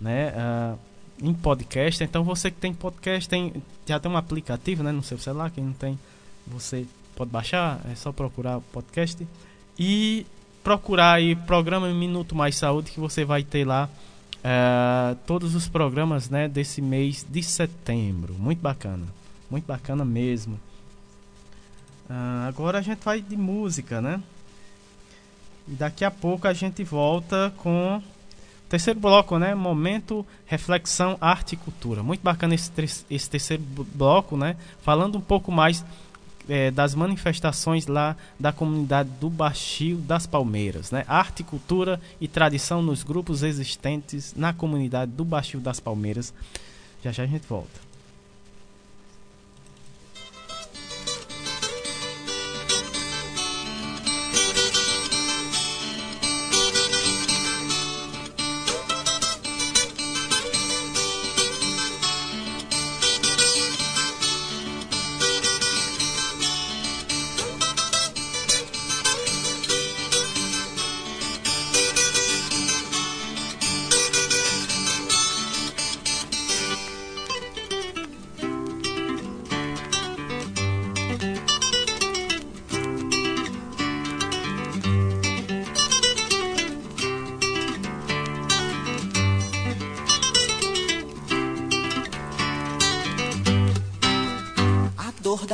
né? 0.00 0.32
Uh, 0.32 0.78
em 1.22 1.34
podcast. 1.34 2.02
Então 2.02 2.24
você 2.24 2.50
que 2.50 2.58
tem 2.58 2.72
podcast, 2.72 3.28
tem, 3.28 3.52
já 3.86 3.98
tem 3.98 4.10
um 4.10 4.16
aplicativo 4.16 4.82
né, 4.82 4.92
no 4.92 5.02
seu 5.02 5.18
celular. 5.18 5.50
Quem 5.50 5.64
não 5.64 5.72
tem, 5.72 5.98
você 6.46 6.86
pode 7.16 7.30
baixar, 7.30 7.80
é 7.90 7.94
só 7.94 8.12
procurar 8.12 8.60
podcast. 8.72 9.26
E 9.78 10.26
procurar 10.62 11.14
aí 11.14 11.34
programa 11.34 11.88
Minuto 11.92 12.34
Mais 12.34 12.56
Saúde 12.56 12.90
que 12.90 13.00
você 13.00 13.24
vai 13.24 13.42
ter 13.42 13.64
lá 13.64 13.88
uh, 14.38 15.16
todos 15.26 15.54
os 15.54 15.68
programas 15.68 16.28
né, 16.28 16.48
desse 16.48 16.80
mês 16.80 17.26
de 17.28 17.42
setembro. 17.42 18.34
Muito 18.34 18.60
bacana. 18.60 19.06
Muito 19.50 19.66
bacana 19.66 20.04
mesmo. 20.04 20.58
Uh, 22.08 22.48
agora 22.48 22.78
a 22.78 22.82
gente 22.82 23.00
vai 23.04 23.20
de 23.20 23.36
música, 23.36 24.00
né? 24.00 24.22
E 25.66 25.72
daqui 25.72 26.04
a 26.04 26.10
pouco 26.10 26.48
a 26.48 26.52
gente 26.52 26.82
volta 26.82 27.52
com 27.58 28.02
terceiro 28.68 29.00
bloco, 29.00 29.38
né? 29.38 29.54
Momento, 29.54 30.26
reflexão, 30.46 31.16
arte 31.20 31.54
e 31.54 31.56
cultura. 31.56 32.02
Muito 32.02 32.20
bacana 32.20 32.54
esse, 32.54 32.70
esse 33.10 33.30
terceiro 33.30 33.62
bloco, 33.94 34.36
né? 34.36 34.56
Falando 34.82 35.18
um 35.18 35.20
pouco 35.20 35.50
mais 35.50 35.84
é, 36.48 36.70
das 36.70 36.94
manifestações 36.94 37.86
lá 37.86 38.16
da 38.38 38.52
comunidade 38.52 39.10
do 39.20 39.28
Baixio 39.28 39.96
das 39.98 40.26
Palmeiras, 40.26 40.90
né? 40.90 41.04
Arte, 41.06 41.42
cultura 41.42 42.00
e 42.20 42.28
tradição 42.28 42.82
nos 42.82 43.02
grupos 43.02 43.42
existentes 43.42 44.34
na 44.36 44.52
comunidade 44.52 45.12
do 45.12 45.24
Baixio 45.24 45.60
das 45.60 45.80
Palmeiras. 45.80 46.32
Já 47.02 47.12
já 47.12 47.22
a 47.22 47.26
gente 47.26 47.46
volta. 47.46 47.87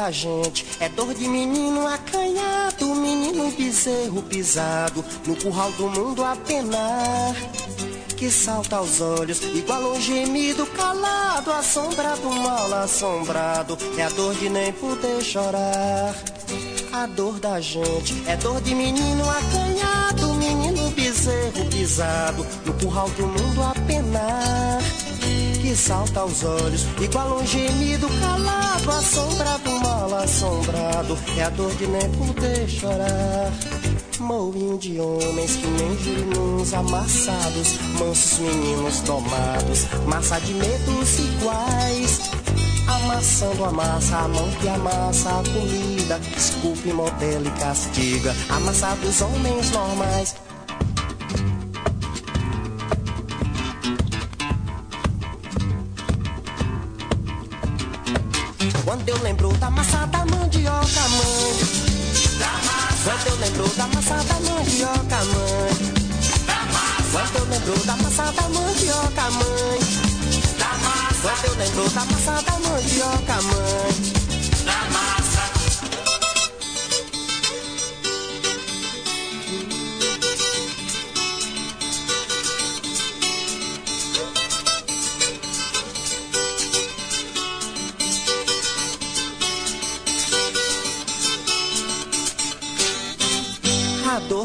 Da 0.04 0.10
gente. 0.10 0.66
É 0.80 0.88
dor 0.88 1.14
de 1.14 1.26
menino 1.26 1.86
acanhado, 1.86 2.94
menino 2.94 3.50
bezerro 3.52 4.22
pisado, 4.22 5.02
no 5.26 5.34
curral 5.36 5.70
do 5.72 5.88
mundo 5.88 6.22
a 6.22 6.36
penar. 6.36 7.34
Que 8.14 8.30
salta 8.30 8.76
aos 8.76 9.00
olhos, 9.00 9.42
igual 9.54 9.92
um 9.92 10.00
gemido 10.00 10.66
calado, 10.66 11.52
assombrado, 11.52 12.28
mal 12.30 12.72
assombrado. 12.74 13.78
É 13.96 14.02
a 14.02 14.10
dor 14.10 14.34
de 14.34 14.48
nem 14.50 14.72
poder 14.74 15.22
chorar. 15.22 16.14
A 16.92 17.06
dor 17.06 17.40
da 17.40 17.60
gente 17.60 18.22
é 18.26 18.36
dor 18.36 18.60
de 18.60 18.74
menino 18.74 19.24
acanhado, 19.28 20.34
menino 20.34 20.90
bezerro 20.90 21.64
pisado, 21.70 22.46
no 22.64 22.74
curral 22.74 23.08
do 23.10 23.26
mundo 23.26 23.62
a 23.62 23.74
penar 23.86 24.63
que 25.64 25.74
salta 25.74 26.20
aos 26.20 26.44
olhos, 26.44 26.86
igual 27.00 27.38
um 27.38 27.46
gemido 27.46 28.06
calado, 28.20 28.90
assombrado, 28.90 29.70
mal 29.80 30.14
assombrado, 30.16 31.18
é 31.38 31.42
a 31.42 31.48
dor 31.48 31.74
de 31.76 31.86
nem 31.86 32.10
poder 32.10 32.68
chorar. 32.68 33.50
Moinho 34.20 34.76
de 34.78 35.00
homens 35.00 35.56
que 35.56 35.66
nem 35.66 35.98
girimuns 35.98 36.74
amassados, 36.74 37.78
mansos 37.98 38.38
meninos 38.40 39.00
domados, 39.00 39.86
massa 40.06 40.38
de 40.40 40.52
medos 40.52 41.18
iguais. 41.18 42.20
Amassando 42.86 43.64
a 43.64 43.72
massa, 43.72 44.18
a 44.18 44.28
mão 44.28 44.50
que 44.60 44.68
amassa 44.68 45.30
a 45.30 45.42
comida, 45.50 46.20
esculpe, 46.36 46.92
modela 46.92 47.48
e 47.48 47.58
castiga, 47.58 48.36
amassados 48.50 49.22
homens 49.22 49.70
normais. 49.70 50.34
Quando 58.94 59.08
eu 59.08 59.22
lembro 59.24 59.52
da 59.54 59.68
massa 59.70 60.06
da 60.06 60.24
mandioca, 60.24 61.08
mãe 61.08 61.84
quando 63.02 63.26
eu 63.26 63.36
lembro 63.40 63.68
da 63.70 63.88
massa 63.88 64.14
da 64.22 64.34
mandioca, 64.34 65.24
mãe. 65.24 65.72
Quando 67.10 67.36
eu 67.38 67.44
lembro 67.50 67.86
da 67.86 67.96
massa 67.96 68.32
da 68.32 68.48
mandioca, 68.50 69.30
mãe. 69.32 69.80
Quando 71.22 71.44
eu 71.44 71.54
lembro 71.56 71.90
da 71.90 72.04
massa 72.04 72.42
da 72.42 72.52
mandioca, 72.60 73.42
mãe. 73.42 74.23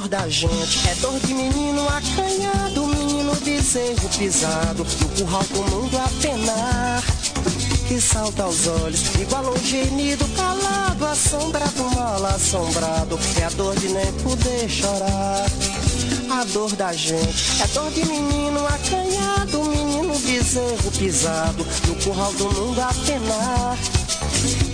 Da 0.10 0.27
gente, 0.27 0.90
é 0.90 0.95
dor 0.95 1.19
de 1.19 1.34
menino 1.36 1.88
acanhado, 1.88 2.88
menino 2.88 3.36
desejo 3.36 4.10
pisado, 4.18 4.84
no 4.84 5.10
curral 5.10 5.45
com 5.53 5.60
o 5.60 5.69
mundo 5.69 5.98
a 5.98 6.10
penar. 6.19 7.03
Que 7.88 8.02
salta 8.02 8.44
aos 8.44 8.68
olhos, 8.68 9.03
igual 9.19 9.53
um 9.53 9.57
gemido 9.64 10.26
calado, 10.30 11.06
assombrado, 11.06 11.84
mal 11.95 12.26
assombrado, 12.26 13.19
é 13.40 13.44
a 13.44 13.49
dor 13.49 13.76
de 13.76 13.90
nem 13.90 14.11
poder 14.14 14.68
chorar. 14.68 15.45
A 16.31 16.44
dor 16.45 16.76
da 16.76 16.91
gente 16.91 17.61
é 17.61 17.68
dor 17.68 17.91
de 17.91 18.03
menino 18.06 18.65
acanhado, 18.65 19.64
menino 19.65 20.18
bezerro 20.19 20.91
pisado, 20.98 21.65
no 21.88 21.95
curral 22.03 22.34
do 22.34 22.45
mundo 22.45 22.81
a 22.81 22.94
penar 23.06 23.98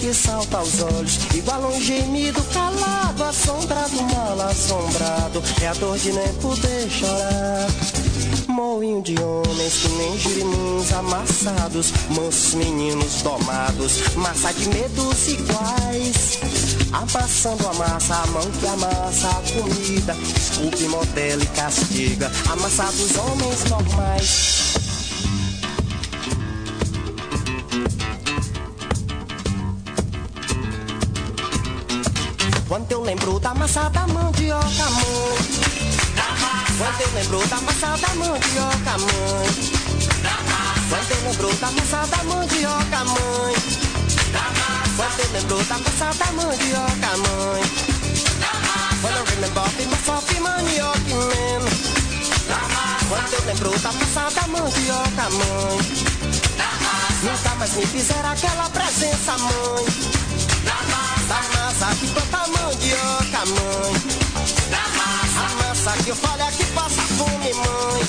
que 0.05 0.13
salta 0.13 0.59
aos 0.59 0.83
olhos, 0.83 1.17
igual 1.33 1.61
um 1.61 1.81
gemido 1.81 2.39
calado, 2.53 3.23
assombrado, 3.23 4.03
mal 4.03 4.39
assombrado, 4.49 5.41
é 5.63 5.67
a 5.67 5.73
dor 5.73 5.97
de 5.97 6.11
nem 6.11 6.31
poder 6.35 6.87
chorar. 6.91 7.67
Moinho 8.47 9.01
de 9.01 9.15
homens 9.19 9.73
que 9.73 9.89
nem 9.97 10.19
girimuns 10.19 10.93
amassados, 10.93 11.91
mansos 12.15 12.53
meninos 12.53 13.23
domados, 13.23 14.15
massa 14.15 14.53
de 14.53 14.69
medos 14.69 15.27
iguais. 15.27 16.39
Amassando 16.91 17.67
a 17.67 17.73
massa, 17.73 18.15
a 18.15 18.27
mão 18.27 18.51
que 18.59 18.67
amassa 18.67 19.27
a 19.27 19.59
comida, 19.59 20.15
esculpe, 20.39 20.83
modela 20.87 21.41
e 21.41 21.47
castiga, 21.47 22.31
amassados 22.51 23.17
homens 23.17 23.63
normais. 23.71 24.84
Quando 32.75 32.91
eu 32.91 33.03
lembro 33.03 33.39
da 33.39 33.53
massa 33.53 33.89
da 33.89 34.05
mandioca, 34.05 34.67
mãe. 34.67 35.37
Quando 36.77 36.99
eu 36.99 37.11
lembro 37.13 37.47
da 37.47 37.61
massa 37.61 37.87
da 37.95 38.15
mandioca, 38.15 38.97
mãe. 38.99 39.47
Quando 40.89 41.11
eu 41.11 41.21
lembro 41.23 41.55
da 41.55 41.71
massa 41.71 42.05
da 42.05 42.23
mandioca, 42.25 43.05
mãe. 43.05 43.55
Quando 44.97 45.19
eu 45.21 45.31
lembro 45.31 45.63
da 45.63 45.77
massa 45.77 46.13
da 46.19 46.31
mandioca, 46.33 47.17
mãe. 47.17 47.63
Quando 49.01 49.15
eu 49.15 49.23
remember 49.23 49.63
of 49.63 49.85
myself, 49.85 50.39
manioca, 50.41 51.15
man. 51.15 51.61
Quando 53.07 53.33
eu 53.35 53.45
lembro 53.45 53.79
da 53.79 53.91
massa 53.93 54.29
da 54.35 54.47
mandioca, 54.49 55.29
mãe. 55.29 55.79
Nunca 57.23 57.55
mais 57.55 57.73
me 57.73 57.85
fizeram 57.85 58.31
aquela 58.31 58.69
presença, 58.69 59.37
mãe. 59.37 60.24
Massa 61.65 61.95
que 61.95 62.05
planta 62.09 62.37
mandioca, 62.47 63.43
mãe. 63.47 63.93
Da 64.69 64.85
massa. 64.97 65.39
A 65.41 65.49
massa 65.63 66.03
que 66.03 66.09
eu 66.09 66.15
falo 66.15 66.43
é 66.43 66.51
que 66.51 66.63
passa 66.65 67.01
fome, 67.17 67.53
mãe. 67.55 68.01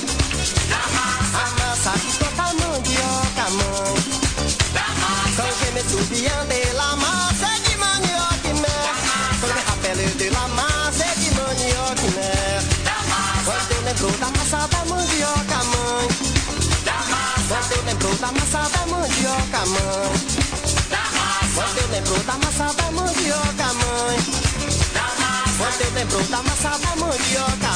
Da 0.69 0.83
massa. 0.93 1.37
A 1.41 1.49
massa 1.57 1.91
que 1.97 2.17
planta 2.19 2.53
mandioca, 2.53 3.49
mãe. 3.57 3.95
Da 4.73 4.87
massa. 5.01 5.41
São 5.41 5.49
gêmeos 5.57 6.07
de 6.07 6.73
la 6.73 6.95
massa 6.97 7.47
é 7.47 7.59
de 7.61 7.77
mandioca, 7.77 8.53
né? 8.61 8.77
São 9.39 9.49
de 9.49 9.59
rapele 9.65 10.05
de 10.05 10.29
la 10.29 10.47
massa 10.49 11.03
é 11.03 11.15
de 11.15 11.31
mandioca, 11.31 12.07
né? 12.13 12.61
Da 12.85 12.97
massa. 13.09 13.41
Quando 13.43 13.71
eu 13.71 13.81
lembro 13.81 14.11
da 14.19 14.27
massa 14.37 14.67
da 14.67 14.85
mandioca, 14.85 15.63
mãe. 15.73 16.07
Da 16.85 16.93
massa. 16.93 17.55
Quando 17.55 17.71
eu 17.71 17.83
lembro 17.85 18.15
da 18.17 18.31
massa 18.33 18.69
da 18.69 18.85
mandioca, 18.85 19.65
mãe. 19.65 20.26
Quando 21.97 22.11
eu 22.11 22.13
lembro 22.13 22.23
da 22.25 22.37
massa 22.37 22.73
da 22.75 22.91
mandioca, 22.91 23.73
mãe. 23.73 24.17
Quando 25.57 25.81
eu 25.81 25.91
lembro 25.95 26.23
da 26.27 26.43
massa 26.43 26.69
da 26.69 26.95
mandioca, 26.95 27.66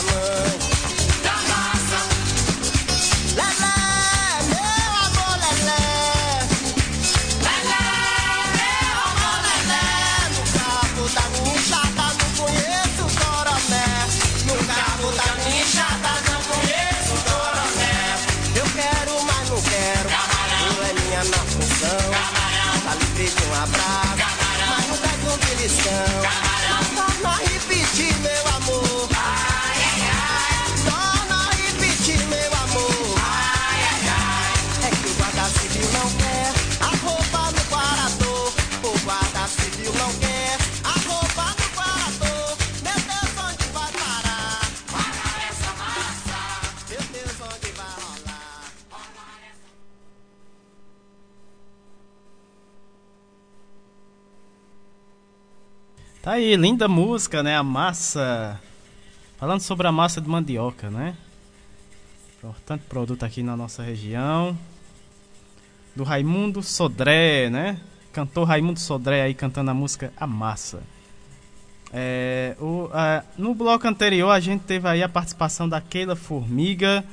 Tá 56.21 56.33
aí, 56.33 56.55
linda 56.55 56.87
música, 56.87 57.41
né? 57.41 57.57
A 57.57 57.63
massa. 57.63 58.61
Falando 59.39 59.59
sobre 59.61 59.87
a 59.87 59.91
massa 59.91 60.21
de 60.21 60.29
mandioca, 60.29 60.87
né? 60.87 61.17
Importante 62.37 62.83
produto 62.87 63.23
aqui 63.23 63.41
na 63.41 63.57
nossa 63.57 63.81
região. 63.81 64.55
Do 65.95 66.03
Raimundo 66.03 66.61
Sodré, 66.61 67.49
né? 67.49 67.79
Cantor 68.13 68.47
Raimundo 68.47 68.79
Sodré 68.79 69.23
aí 69.23 69.33
cantando 69.33 69.71
a 69.71 69.73
música 69.73 70.13
A 70.15 70.27
Massa. 70.27 70.83
É, 71.91 72.55
o, 72.59 72.87
a, 72.93 73.23
no 73.35 73.55
bloco 73.55 73.87
anterior 73.87 74.29
a 74.29 74.39
gente 74.39 74.61
teve 74.61 74.87
aí 74.87 75.01
a 75.01 75.09
participação 75.09 75.67
da 75.67 75.81
Keila 75.81 76.15
Formiga, 76.15 77.03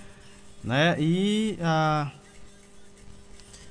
né? 0.63 0.95
E 0.99 1.59
a, 1.63 2.11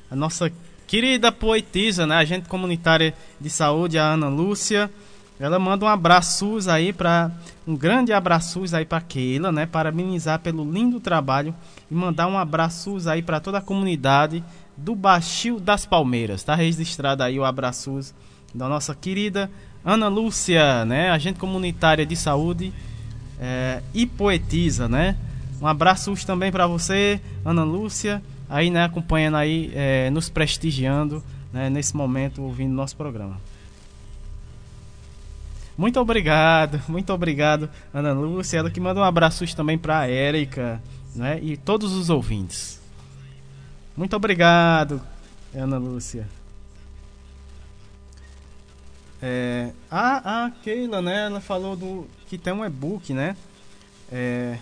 a 0.10 0.16
nossa 0.16 0.52
querida 0.88 1.32
poetisa, 1.32 2.08
né? 2.08 2.16
Agente 2.16 2.50
comunitária 2.50 3.14
de 3.40 3.52
saúde, 3.52 4.00
a 4.00 4.04
Ana 4.04 4.30
Lúcia. 4.30 4.90
Ela 5.40 5.60
manda 5.60 5.86
um 5.86 5.88
abraço 5.88 6.58
aí 6.70 6.92
para 6.92 7.32
um 7.68 7.76
grande 7.76 8.12
abraço 8.12 8.64
aí 8.74 8.86
para 8.86 9.02
Keila, 9.02 9.52
né? 9.52 9.66
Parabenizar 9.66 10.40
pelo 10.40 10.70
lindo 10.70 11.00
trabalho 11.00 11.54
e 11.92 11.94
mandar 11.94 12.28
um 12.28 12.38
abraço 12.38 12.98
aí 13.08 13.22
para 13.22 13.40
toda 13.40 13.60
a 13.60 13.62
comunidade 13.62 14.44
do 14.76 14.96
Baixio 14.96 15.60
das 15.60 15.86
Palmeiras. 15.86 16.44
Tá 16.44 16.56
registrado 16.56 17.22
aí 17.22 17.40
o 17.40 17.46
abraço 17.46 18.00
da 18.54 18.68
nossa 18.68 18.96
querida 18.96 19.50
Ana 19.86 20.08
Lúcia, 20.08 20.84
né? 20.84 21.12
Agente 21.12 21.40
comunitária 21.40 22.06
de 22.06 22.16
saúde 22.16 22.74
é, 23.40 23.82
e 23.94 24.06
poetisa, 24.06 24.90
né? 24.90 25.16
Um 25.62 25.68
abraço 25.68 26.14
também 26.26 26.52
para 26.52 26.68
você, 26.68 27.22
Ana 27.46 27.64
Lúcia, 27.64 28.22
aí, 28.50 28.70
né? 28.70 28.84
Acompanhando 28.84 29.38
aí, 29.38 29.72
é, 29.74 30.10
nos 30.10 30.30
prestigiando, 30.30 31.24
né? 31.54 31.70
Nesse 31.70 31.96
momento, 31.96 32.42
ouvindo 32.42 32.74
nosso 32.74 32.98
programa. 32.98 33.40
Muito 35.78 36.00
obrigado, 36.00 36.82
muito 36.88 37.14
obrigado, 37.14 37.70
Ana 37.94 38.12
Lúcia. 38.12 38.58
Ela 38.58 38.72
que 38.72 38.80
manda 38.80 39.00
um 39.00 39.04
abraço 39.04 39.46
também 39.56 39.78
para 39.78 40.00
a 40.00 40.10
Érica 40.10 40.82
né? 41.16 41.40
e 41.42 41.56
todos 41.56 41.94
os 41.94 42.10
ouvintes. 42.10 42.82
Muito 43.96 44.16
obrigado, 44.16 45.02
Ana 45.54 45.78
Lúcia. 45.78 46.28
É, 49.22 49.72
a, 49.90 50.46
a 50.46 50.52
Keila, 50.52 51.02
né? 51.02 51.26
Ela 51.26 51.42
falou 51.42 51.76
do 51.76 52.08
que 52.28 52.38
tem 52.38 52.54
um 52.54 52.64
e-book, 52.64 53.14
né? 53.14 53.36
É, 54.12 54.60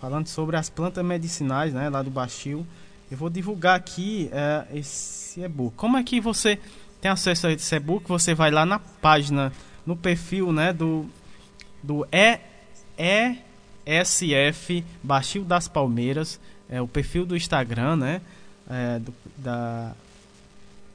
falando 0.00 0.26
sobre 0.26 0.56
as 0.56 0.70
plantas 0.70 1.04
medicinais, 1.04 1.74
né? 1.74 1.88
Lá 1.88 2.02
do 2.02 2.10
Baixio. 2.10 2.66
Eu 3.10 3.16
vou 3.16 3.28
divulgar 3.28 3.76
aqui 3.76 4.30
é, 4.32 4.66
esse 4.78 5.40
e-book. 5.40 5.74
Como 5.76 5.96
é 5.96 6.02
que 6.02 6.20
você 6.20 6.58
tem 7.00 7.10
acesso 7.10 7.46
a 7.46 7.52
esse 7.52 7.74
e-book? 7.74 8.08
Você 8.08 8.34
vai 8.34 8.50
lá 8.50 8.64
na 8.64 8.78
página, 8.78 9.52
no 9.90 9.96
perfil, 9.96 10.52
né? 10.52 10.72
Do 10.72 11.04
do 11.82 12.06
e, 12.12 12.38
ESF 13.84 14.84
Baixio 15.02 15.42
das 15.42 15.66
Palmeiras, 15.66 16.38
é 16.68 16.80
o 16.80 16.86
perfil 16.86 17.26
do 17.26 17.36
Instagram, 17.36 17.96
né? 17.96 18.20
É, 18.68 19.00
do, 19.00 19.12
da 19.36 19.92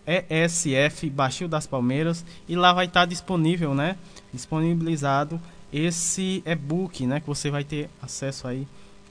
ESF 0.08 1.10
Baixio 1.10 1.50
das 1.50 1.68
Palmeiras 1.68 2.24
e 2.48 2.56
lá 2.56 2.72
vai 2.72 2.86
estar 2.86 3.06
disponível, 3.06 3.76
né? 3.76 3.98
Disponibilizado 4.32 5.42
esse 5.74 6.42
e-book, 6.46 7.06
né? 7.06 7.20
Que 7.20 7.28
você 7.28 7.52
vai 7.52 7.66
ter 7.66 7.90
acesso 8.02 8.48
aí 8.48 8.66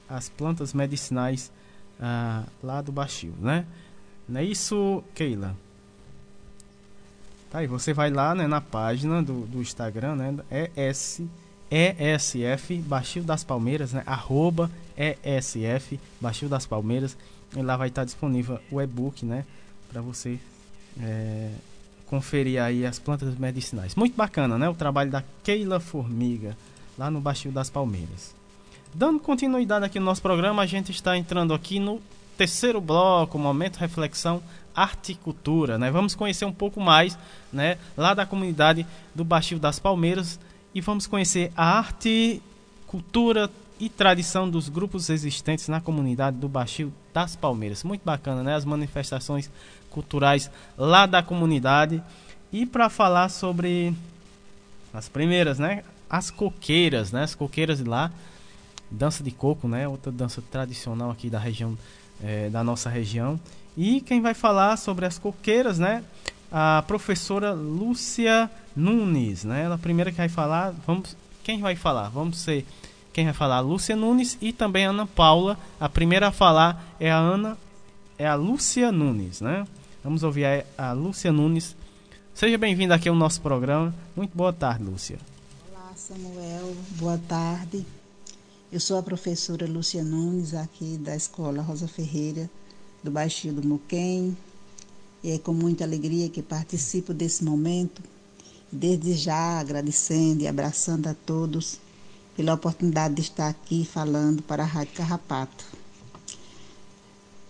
às 0.09 0.31
plantas 0.31 0.73
medicinais 0.73 1.53
ah, 2.01 2.45
lá 2.63 2.81
do 2.81 2.91
Baixio, 2.91 3.35
né? 3.39 3.67
Não 4.27 4.41
é 4.41 4.45
isso, 4.45 5.05
Keila? 5.15 5.55
Tá 7.55 7.61
aí, 7.61 7.69
você 7.69 7.93
vai 7.93 8.11
lá 8.11 8.35
né, 8.35 8.49
na 8.49 8.61
página 8.61 9.23
do, 9.23 9.47
do 9.47 9.63
Instagram, 9.63 10.17
né? 10.17 10.35
ES, 10.77 11.23
ESF 11.71 12.79
Baixio 12.79 13.23
das 13.23 13.45
Palmeiras, 13.45 13.93
né? 13.93 14.03
Arroba 14.07 14.69
ESF 14.97 16.01
Baixio 16.21 16.49
das 16.49 16.67
Palmeiras. 16.67 17.17
E 17.57 17.63
lá 17.63 17.77
vai 17.77 17.91
estar 17.91 18.05
disponível 18.05 18.59
o 18.73 18.83
e-book, 18.83 19.25
né? 19.25 19.45
Para 19.89 20.01
você 20.01 20.37
é, 21.01 21.53
conferir 22.07 22.61
aí 22.61 22.85
as 22.85 22.99
plantas 22.99 23.33
medicinais. 23.39 23.95
Muito 23.95 24.17
bacana, 24.17 24.59
né? 24.59 24.69
O 24.69 24.75
trabalho 24.75 25.13
da 25.13 25.23
Keila 25.45 25.79
Formiga, 25.79 26.57
lá 26.99 27.09
no 27.09 27.21
Baixio 27.21 27.53
das 27.53 27.71
Palmeiras. 27.71 28.35
Dando 28.93 29.21
continuidade 29.21 29.85
aqui 29.85 30.01
no 30.01 30.07
nosso 30.07 30.23
programa, 30.23 30.61
a 30.61 30.67
gente 30.67 30.91
está 30.91 31.17
entrando 31.17 31.55
aqui 31.55 31.79
no 31.79 32.03
terceiro 32.37 32.81
bloco, 32.81 33.39
momento 33.39 33.77
reflexão 33.77 34.43
arte 34.75 35.13
e 35.13 35.15
cultura, 35.15 35.79
né? 35.79 35.91
Vamos 35.91 36.15
conhecer 36.15 36.45
um 36.45 36.53
pouco 36.53 36.81
mais, 36.81 37.19
né, 37.53 37.79
lá 37.97 38.15
da 38.15 38.27
comunidade 38.27 38.87
do 39.15 39.25
Baixio 39.25 39.59
das 39.59 39.79
Palmeiras 39.79 40.39
e 40.75 40.81
vamos 40.81 41.07
conhecer 41.07 41.53
a 41.57 41.79
arte, 41.79 42.43
cultura 42.87 43.51
e 43.79 43.89
tradição 43.89 44.49
dos 44.49 44.69
grupos 44.69 45.11
existentes 45.11 45.69
na 45.69 45.81
comunidade 45.81 46.37
do 46.37 46.49
Baixio 46.49 46.93
das 47.13 47.37
Palmeiras. 47.37 47.85
Muito 47.85 48.03
bacana, 48.05 48.43
né? 48.43 48.55
As 48.55 48.65
manifestações 48.65 49.51
culturais 49.91 50.51
lá 50.77 51.07
da 51.07 51.23
comunidade. 51.23 52.03
E 52.53 52.67
para 52.67 52.89
falar 52.89 53.29
sobre 53.29 53.95
as 54.93 55.09
primeiras, 55.09 55.59
né? 55.59 55.85
As 56.09 56.31
coqueiras, 56.31 57.13
né? 57.13 57.23
As 57.23 57.35
coqueiras 57.35 57.79
de 57.79 57.85
lá, 57.85 58.13
dança 58.91 59.23
de 59.23 59.31
coco, 59.31 59.67
né? 59.69 59.87
Outra 59.89 60.13
dança 60.13 60.43
tradicional 60.51 61.11
aqui 61.11 61.29
da 61.29 61.39
região, 61.39 61.77
é, 62.23 62.49
da 62.49 62.63
nossa 62.63 62.89
região. 62.89 63.39
E 63.77 64.01
quem 64.01 64.21
vai 64.21 64.35
falar 64.35 64.77
sobre 64.77 65.07
as 65.07 65.19
coqueiras, 65.19 65.79
né? 65.79 66.05
A 66.51 66.85
professora 66.87 67.53
Lúcia 67.53 68.51
Nunes, 68.77 69.45
né? 69.45 69.65
Ela 69.65 69.79
primeira 69.79 70.11
que 70.11 70.17
vai 70.17 70.29
falar, 70.29 70.73
vamos, 70.87 71.17
quem 71.43 71.61
vai 71.61 71.75
falar? 71.75 72.09
Vamos 72.09 72.39
ser 72.39 72.65
quem 73.15 73.25
vai 73.27 73.33
falar? 73.33 73.61
Lúcia 73.61 73.95
Nunes 73.95 74.37
e 74.41 74.53
também 74.53 74.87
a 74.87 74.91
Ana 74.91 75.07
Paula. 75.07 75.57
A 75.79 75.89
primeira 75.89 76.29
a 76.29 76.33
falar 76.33 76.97
é 76.99 77.13
a 77.13 77.17
Ana, 77.17 77.57
é 78.19 78.27
a 78.27 78.35
Lúcia 78.35 78.91
Nunes, 78.91 79.41
né? 79.41 79.65
Vamos 80.03 80.25
ouvir 80.25 80.45
a, 80.45 80.89
a 80.89 80.93
Lúcia 80.93 81.31
Nunes. 81.31 81.77
Seja 82.35 82.59
bem-vinda 82.59 82.97
aqui 82.97 83.09
ao 83.09 83.15
nosso 83.15 83.41
programa. 83.41 83.95
Muito 84.17 84.37
boa 84.37 84.53
tarde, 84.53 84.83
Lúcia. 84.83 85.19
Olá, 85.71 85.93
Samuel. 85.95 86.75
Boa 86.99 87.17
tarde. 87.17 87.87
Eu 88.73 88.81
sou 88.81 88.99
a 88.99 89.03
professora 89.05 89.65
Lúcia 89.65 90.03
Nunes, 90.03 90.53
aqui 90.53 90.99
da 90.99 91.15
Escola 91.15 91.63
Rosa 91.63 91.87
Ferreira, 91.87 92.51
do 93.05 93.11
Baixio 93.11 93.53
do 93.53 93.69
Muquem. 93.69 94.35
E 95.23 95.31
é 95.31 95.39
com 95.39 95.53
muita 95.53 95.85
alegria 95.85 96.31
que 96.31 96.43
participo 96.43 97.13
desse 97.13 97.45
momento. 97.45 98.03
Desde 98.73 99.13
já 99.13 99.61
agradecendo 99.61 100.43
e 100.43 100.49
abraçando 100.49 101.07
a 101.07 101.15
todos 101.15 101.79
pela 102.35 102.55
oportunidade 102.55 103.15
de 103.15 103.21
estar 103.21 103.49
aqui 103.49 103.85
falando 103.85 104.43
para 104.43 104.65
a 104.65 104.67
Rádio 104.67 104.95
Carrapato. 104.95 105.65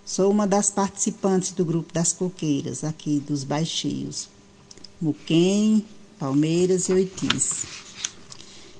Sou 0.05 0.31
uma 0.31 0.47
das 0.47 0.71
participantes 0.71 1.53
do 1.53 1.65
grupo 1.65 1.95
das 1.95 2.13
coqueiras 2.13 2.85
aqui 2.85 3.19
dos 3.21 3.43
Baixios, 3.43 4.29
Muquem, 5.01 5.83
Palmeiras 6.19 6.91
e 6.91 6.93
Oitis. 6.93 7.65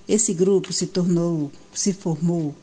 Esse 0.07 0.35
grupo 0.35 0.71
se 0.71 0.87
tornou, 0.87 1.51
se 1.73 1.95
formou 1.95 2.55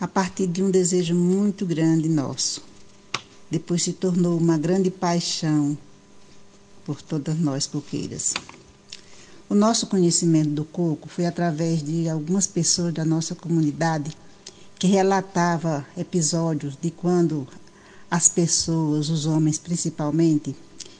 a 0.00 0.08
partir 0.08 0.46
de 0.46 0.62
um 0.62 0.70
desejo 0.70 1.14
muito 1.14 1.66
grande 1.66 2.08
nosso. 2.08 2.75
Depois 3.50 3.82
se 3.82 3.92
tornou 3.92 4.36
uma 4.38 4.58
grande 4.58 4.90
paixão 4.90 5.76
por 6.84 7.00
todas 7.00 7.38
nós 7.38 7.66
coqueiras. 7.66 8.34
O 9.48 9.54
nosso 9.54 9.86
conhecimento 9.86 10.50
do 10.50 10.64
coco 10.64 11.08
foi 11.08 11.26
através 11.26 11.82
de 11.82 12.08
algumas 12.08 12.46
pessoas 12.46 12.92
da 12.92 13.04
nossa 13.04 13.34
comunidade 13.34 14.10
que 14.78 14.86
relatava 14.86 15.86
episódios 15.96 16.76
de 16.80 16.90
quando 16.90 17.46
as 18.10 18.28
pessoas, 18.28 19.08
os 19.08 19.26
homens 19.26 19.58
principalmente, 19.58 20.54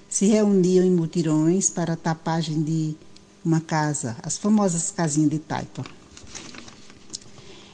se 0.09 0.27
reuniam 0.27 0.85
em 0.85 0.90
mutirões 0.90 1.68
para 1.68 1.93
a 1.94 1.97
tapagem 1.97 2.62
de 2.62 2.97
uma 3.44 3.60
casa, 3.60 4.16
as 4.23 4.39
famosas 4.39 4.90
casinhas 4.90 5.31
de 5.31 5.39
taipa. 5.39 5.85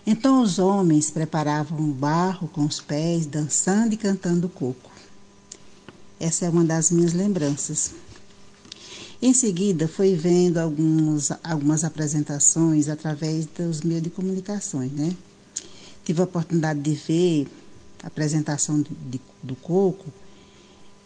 Então 0.07 0.43
os 0.43 0.59
homens 0.59 1.11
preparavam 1.11 1.79
o 1.79 1.93
barro 1.93 2.49
com 2.49 2.65
os 2.65 2.81
pés, 2.81 3.27
dançando 3.27 3.95
e 3.95 3.97
cantando 3.97 4.49
coco. 4.49 4.91
Essa 6.19 6.47
é 6.47 6.49
uma 6.49 6.65
das 6.65 6.91
minhas 6.91 7.13
lembranças. 7.13 7.93
Em 9.21 9.33
seguida, 9.33 9.87
foi 9.87 10.17
vendo 10.17 10.59
alguns, 10.59 11.31
algumas 11.45 11.85
apresentações 11.85 12.89
através 12.89 13.47
dos 13.47 13.83
meios 13.83 14.03
de 14.03 14.11
comunicações, 14.11 14.91
né? 14.91 15.17
Tive 16.05 16.21
a 16.21 16.25
oportunidade 16.25 16.81
de 16.81 16.95
ver 16.95 17.49
apresentação 18.03 18.83
de, 18.83 18.91
de, 19.09 19.21
do 19.41 19.55
coco 19.55 20.07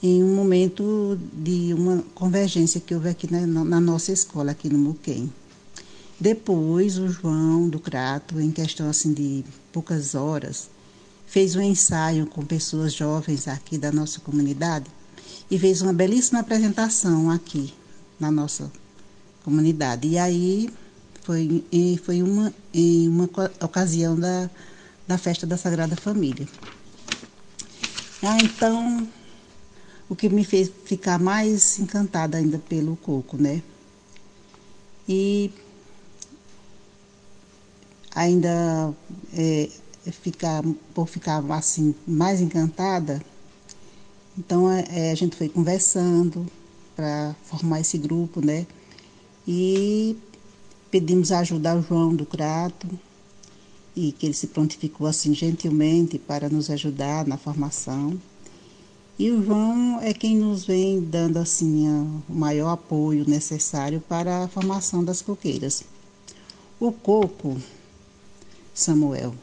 em 0.02 0.22
um 0.22 0.34
momento 0.34 1.18
de 1.32 1.74
uma 1.74 2.02
convergência 2.14 2.80
que 2.80 2.94
houve 2.94 3.08
aqui 3.08 3.30
na, 3.30 3.46
na 3.46 3.80
nossa 3.80 4.12
escola, 4.12 4.52
aqui 4.52 4.68
no 4.68 4.78
Muquem. 4.78 5.30
Depois, 6.18 6.98
o 6.98 7.08
João 7.08 7.68
do 7.68 7.78
Crato, 7.78 8.40
em 8.40 8.50
questão 8.50 8.88
assim 8.88 9.12
de 9.12 9.44
poucas 9.70 10.14
horas, 10.14 10.70
fez 11.26 11.54
um 11.54 11.60
ensaio 11.60 12.26
com 12.26 12.44
pessoas 12.44 12.94
jovens 12.94 13.46
aqui 13.46 13.76
da 13.76 13.92
nossa 13.92 14.20
comunidade 14.20 14.86
e 15.50 15.58
fez 15.58 15.82
uma 15.82 15.92
belíssima 15.92 16.40
apresentação 16.40 17.30
aqui 17.30 17.74
na 18.18 18.30
nossa 18.30 18.72
comunidade. 19.44 20.08
E 20.08 20.18
aí 20.18 20.70
foi, 21.22 21.64
foi 22.02 22.22
uma, 22.22 22.52
em 22.72 23.08
uma 23.08 23.28
ocasião 23.60 24.18
da, 24.18 24.48
da 25.06 25.18
festa 25.18 25.46
da 25.46 25.56
Sagrada 25.56 25.96
Família. 25.96 26.48
Ah, 28.22 28.38
então, 28.42 29.06
o 30.08 30.16
que 30.16 30.28
me 30.28 30.44
fez 30.44 30.70
ficar 30.84 31.18
mais 31.18 31.78
encantada 31.78 32.38
ainda 32.38 32.58
pelo 32.58 32.96
coco, 32.96 33.36
né? 33.36 33.62
E 35.08 35.50
ainda 38.16 38.94
é, 39.34 39.68
ficar, 40.10 40.64
por 40.94 41.06
ficar 41.06 41.44
assim 41.52 41.94
mais 42.06 42.40
encantada, 42.40 43.22
então 44.38 44.70
é, 44.70 45.12
a 45.12 45.14
gente 45.14 45.36
foi 45.36 45.50
conversando 45.50 46.46
para 46.96 47.36
formar 47.44 47.80
esse 47.80 47.98
grupo, 47.98 48.44
né? 48.44 48.66
E 49.46 50.16
pedimos 50.90 51.30
ajuda 51.30 51.72
ao 51.72 51.82
João 51.82 52.14
do 52.14 52.24
Crato, 52.24 52.88
e 53.94 54.12
que 54.12 54.26
ele 54.26 54.34
se 54.34 54.48
prontificou 54.48 55.06
assim 55.06 55.34
gentilmente 55.34 56.18
para 56.18 56.50
nos 56.50 56.68
ajudar 56.70 57.26
na 57.26 57.38
formação. 57.38 58.18
E 59.18 59.30
o 59.30 59.42
João 59.42 59.98
é 60.02 60.12
quem 60.12 60.36
nos 60.36 60.66
vem 60.66 61.00
dando 61.00 61.38
assim 61.38 61.88
o 61.88 62.22
maior 62.28 62.72
apoio 62.72 63.26
necessário 63.26 64.02
para 64.06 64.44
a 64.44 64.48
formação 64.48 65.02
das 65.02 65.22
coqueiras. 65.22 65.82
O 66.78 66.92
coco, 66.92 67.56
Samuel, 68.76 69.34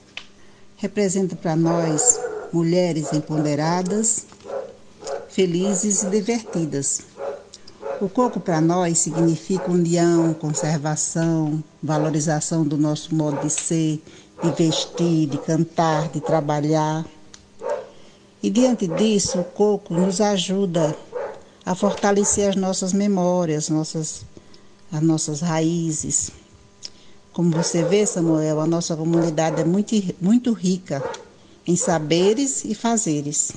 representa 0.77 1.35
para 1.35 1.55
nós 1.55 2.19
mulheres 2.53 3.11
empoderadas, 3.11 4.27
felizes 5.27 6.03
e 6.03 6.09
divertidas. 6.11 7.01
O 7.99 8.07
coco 8.07 8.39
para 8.39 8.61
nós 8.61 8.99
significa 8.99 9.71
união, 9.71 10.35
conservação, 10.35 11.63
valorização 11.81 12.63
do 12.63 12.77
nosso 12.77 13.15
modo 13.15 13.41
de 13.41 13.49
ser, 13.49 14.03
de 14.43 14.51
vestir, 14.51 15.27
de 15.27 15.39
cantar, 15.39 16.09
de 16.09 16.21
trabalhar. 16.21 17.03
E 18.41 18.51
diante 18.51 18.85
disso, 18.85 19.39
o 19.39 19.43
coco 19.43 19.95
nos 19.95 20.21
ajuda 20.21 20.95
a 21.65 21.73
fortalecer 21.73 22.49
as 22.49 22.55
nossas 22.55 22.93
memórias, 22.93 23.67
nossas, 23.67 24.23
as 24.91 25.01
nossas 25.01 25.41
raízes. 25.41 26.42
Como 27.33 27.49
você 27.49 27.83
vê, 27.83 28.05
Samuel, 28.05 28.61
a 28.61 28.67
nossa 28.67 28.95
comunidade 28.95 29.59
é 29.59 29.65
muito, 29.65 29.95
muito 30.21 30.53
rica 30.53 31.03
em 31.65 31.75
saberes 31.75 32.63
e 32.63 32.75
fazeres. 32.75 33.53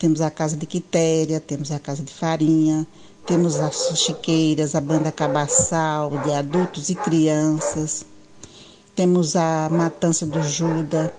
Temos 0.00 0.20
a 0.20 0.28
casa 0.32 0.56
de 0.56 0.66
quitéria, 0.66 1.38
temos 1.38 1.70
a 1.70 1.78
casa 1.78 2.02
de 2.02 2.12
farinha, 2.12 2.84
temos 3.24 3.60
as 3.60 3.96
chiqueiras, 4.00 4.74
a 4.74 4.80
banda 4.80 5.12
cabaçal 5.12 6.10
de 6.24 6.32
adultos 6.32 6.90
e 6.90 6.96
crianças. 6.96 8.04
Temos 8.96 9.36
a 9.36 9.68
matança 9.70 10.26
do 10.26 10.42
Juda, 10.42 11.14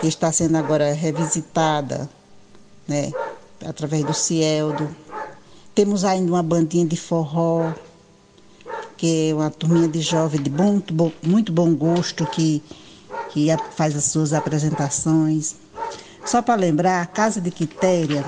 que 0.00 0.06
está 0.06 0.30
sendo 0.30 0.58
agora 0.58 0.92
revisitada, 0.92 2.08
né, 2.86 3.10
através 3.66 4.04
do 4.04 4.14
Cieldo. 4.14 4.88
Temos 5.74 6.04
ainda 6.04 6.30
uma 6.30 6.42
bandinha 6.42 6.86
de 6.86 6.96
forró, 6.96 7.72
que 9.00 9.30
é 9.30 9.34
uma 9.34 9.48
turminha 9.48 9.88
de 9.88 10.02
jovem 10.02 10.42
de 10.42 10.50
bom, 10.50 10.78
muito 11.22 11.50
bom 11.50 11.74
gosto 11.74 12.26
que, 12.26 12.62
que 13.30 13.48
faz 13.74 13.96
as 13.96 14.04
suas 14.04 14.34
apresentações. 14.34 15.54
Só 16.22 16.42
para 16.42 16.54
lembrar, 16.54 17.00
a 17.00 17.06
Casa 17.06 17.40
de 17.40 17.50
Quitéria 17.50 18.22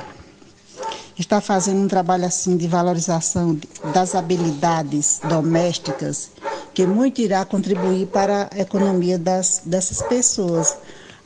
está 1.19 1.43
fazendo 1.43 1.79
um 1.79 1.87
trabalho 1.87 2.25
assim 2.25 2.57
de 2.57 2.67
valorização 2.67 3.61
das 3.93 4.15
habilidades 4.15 5.21
domésticas 5.29 6.31
que 6.73 6.87
muito 6.87 7.21
irá 7.21 7.45
contribuir 7.45 8.07
para 8.07 8.49
a 8.51 8.59
economia 8.59 9.19
das, 9.19 9.61
dessas 9.67 10.01
pessoas, 10.01 10.75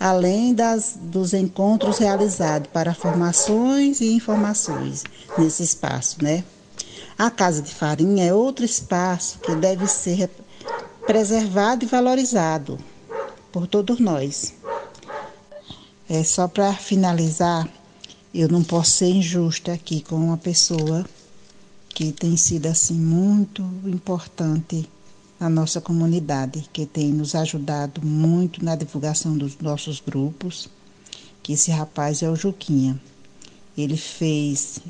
além 0.00 0.54
das, 0.54 0.98
dos 1.00 1.32
encontros 1.32 1.98
realizados 1.98 2.68
para 2.72 2.92
formações 2.92 4.00
e 4.00 4.12
informações 4.12 5.04
nesse 5.38 5.62
espaço, 5.62 6.16
né? 6.20 6.42
A 7.18 7.30
Casa 7.30 7.62
de 7.62 7.74
Farinha 7.74 8.26
é 8.26 8.34
outro 8.34 8.62
espaço 8.62 9.38
que 9.38 9.54
deve 9.54 9.86
ser 9.86 10.28
preservado 11.06 11.82
e 11.82 11.88
valorizado 11.88 12.78
por 13.50 13.66
todos 13.66 13.98
nós. 13.98 14.52
É 16.10 16.22
só 16.22 16.46
para 16.46 16.74
finalizar, 16.74 17.66
eu 18.34 18.48
não 18.48 18.62
posso 18.62 18.90
ser 18.90 19.06
injusta 19.06 19.72
aqui 19.72 20.02
com 20.02 20.16
uma 20.16 20.36
pessoa 20.36 21.06
que 21.88 22.12
tem 22.12 22.36
sido 22.36 22.66
assim 22.66 22.98
muito 22.98 23.62
importante 23.86 24.86
na 25.40 25.48
nossa 25.48 25.80
comunidade, 25.80 26.68
que 26.70 26.84
tem 26.84 27.12
nos 27.12 27.34
ajudado 27.34 28.02
muito 28.04 28.62
na 28.62 28.76
divulgação 28.76 29.38
dos 29.38 29.56
nossos 29.58 30.00
grupos, 30.00 30.68
que 31.42 31.54
esse 31.54 31.70
rapaz 31.70 32.22
é 32.22 32.28
o 32.28 32.36
Juquinha. 32.36 33.00
Ele 33.74 33.96
fez 33.96 34.80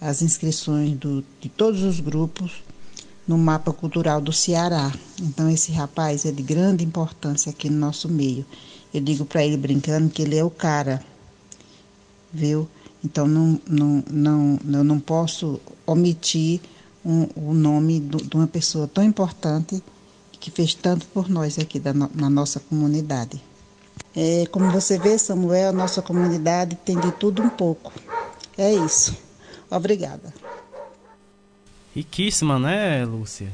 as 0.00 0.22
inscrições 0.22 0.96
do, 0.96 1.24
de 1.40 1.48
todos 1.48 1.82
os 1.82 2.00
grupos 2.00 2.62
no 3.26 3.36
mapa 3.36 3.72
cultural 3.72 4.20
do 4.20 4.32
Ceará. 4.32 4.92
Então 5.20 5.50
esse 5.50 5.72
rapaz 5.72 6.24
é 6.24 6.32
de 6.32 6.42
grande 6.42 6.84
importância 6.84 7.50
aqui 7.50 7.68
no 7.68 7.78
nosso 7.78 8.08
meio. 8.08 8.44
Eu 8.92 9.00
digo 9.00 9.24
para 9.24 9.44
ele 9.44 9.56
brincando 9.56 10.08
que 10.08 10.22
ele 10.22 10.36
é 10.36 10.44
o 10.44 10.50
cara, 10.50 11.04
viu? 12.32 12.68
Então 13.04 13.26
não, 13.26 13.60
não, 13.68 14.04
não, 14.10 14.58
eu 14.72 14.84
não 14.84 15.00
posso 15.00 15.60
omitir 15.86 16.60
um, 17.04 17.26
o 17.36 17.54
nome 17.54 18.00
de 18.00 18.36
uma 18.36 18.46
pessoa 18.46 18.86
tão 18.86 19.04
importante 19.04 19.82
que 20.38 20.50
fez 20.50 20.74
tanto 20.74 21.06
por 21.08 21.28
nós 21.28 21.58
aqui 21.58 21.78
da, 21.78 21.92
na 21.92 22.30
nossa 22.30 22.60
comunidade. 22.60 23.42
É, 24.14 24.46
como 24.50 24.70
você 24.70 24.98
vê, 24.98 25.18
Samuel, 25.18 25.70
a 25.70 25.72
nossa 25.72 26.00
comunidade 26.00 26.76
tem 26.84 26.98
de 26.98 27.12
tudo 27.12 27.42
um 27.42 27.50
pouco. 27.50 27.92
É 28.56 28.72
isso. 28.72 29.25
Obrigada. 29.70 30.32
Riquíssima, 31.94 32.58
né, 32.58 33.04
Lúcia? 33.04 33.52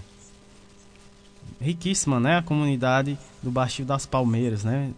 Riquíssima, 1.60 2.18
né, 2.18 2.38
a 2.38 2.42
comunidade 2.42 3.16
do 3.42 3.50
Baixio 3.50 3.84
das 3.84 4.04
Palmeiras, 4.04 4.64
né? 4.64 4.92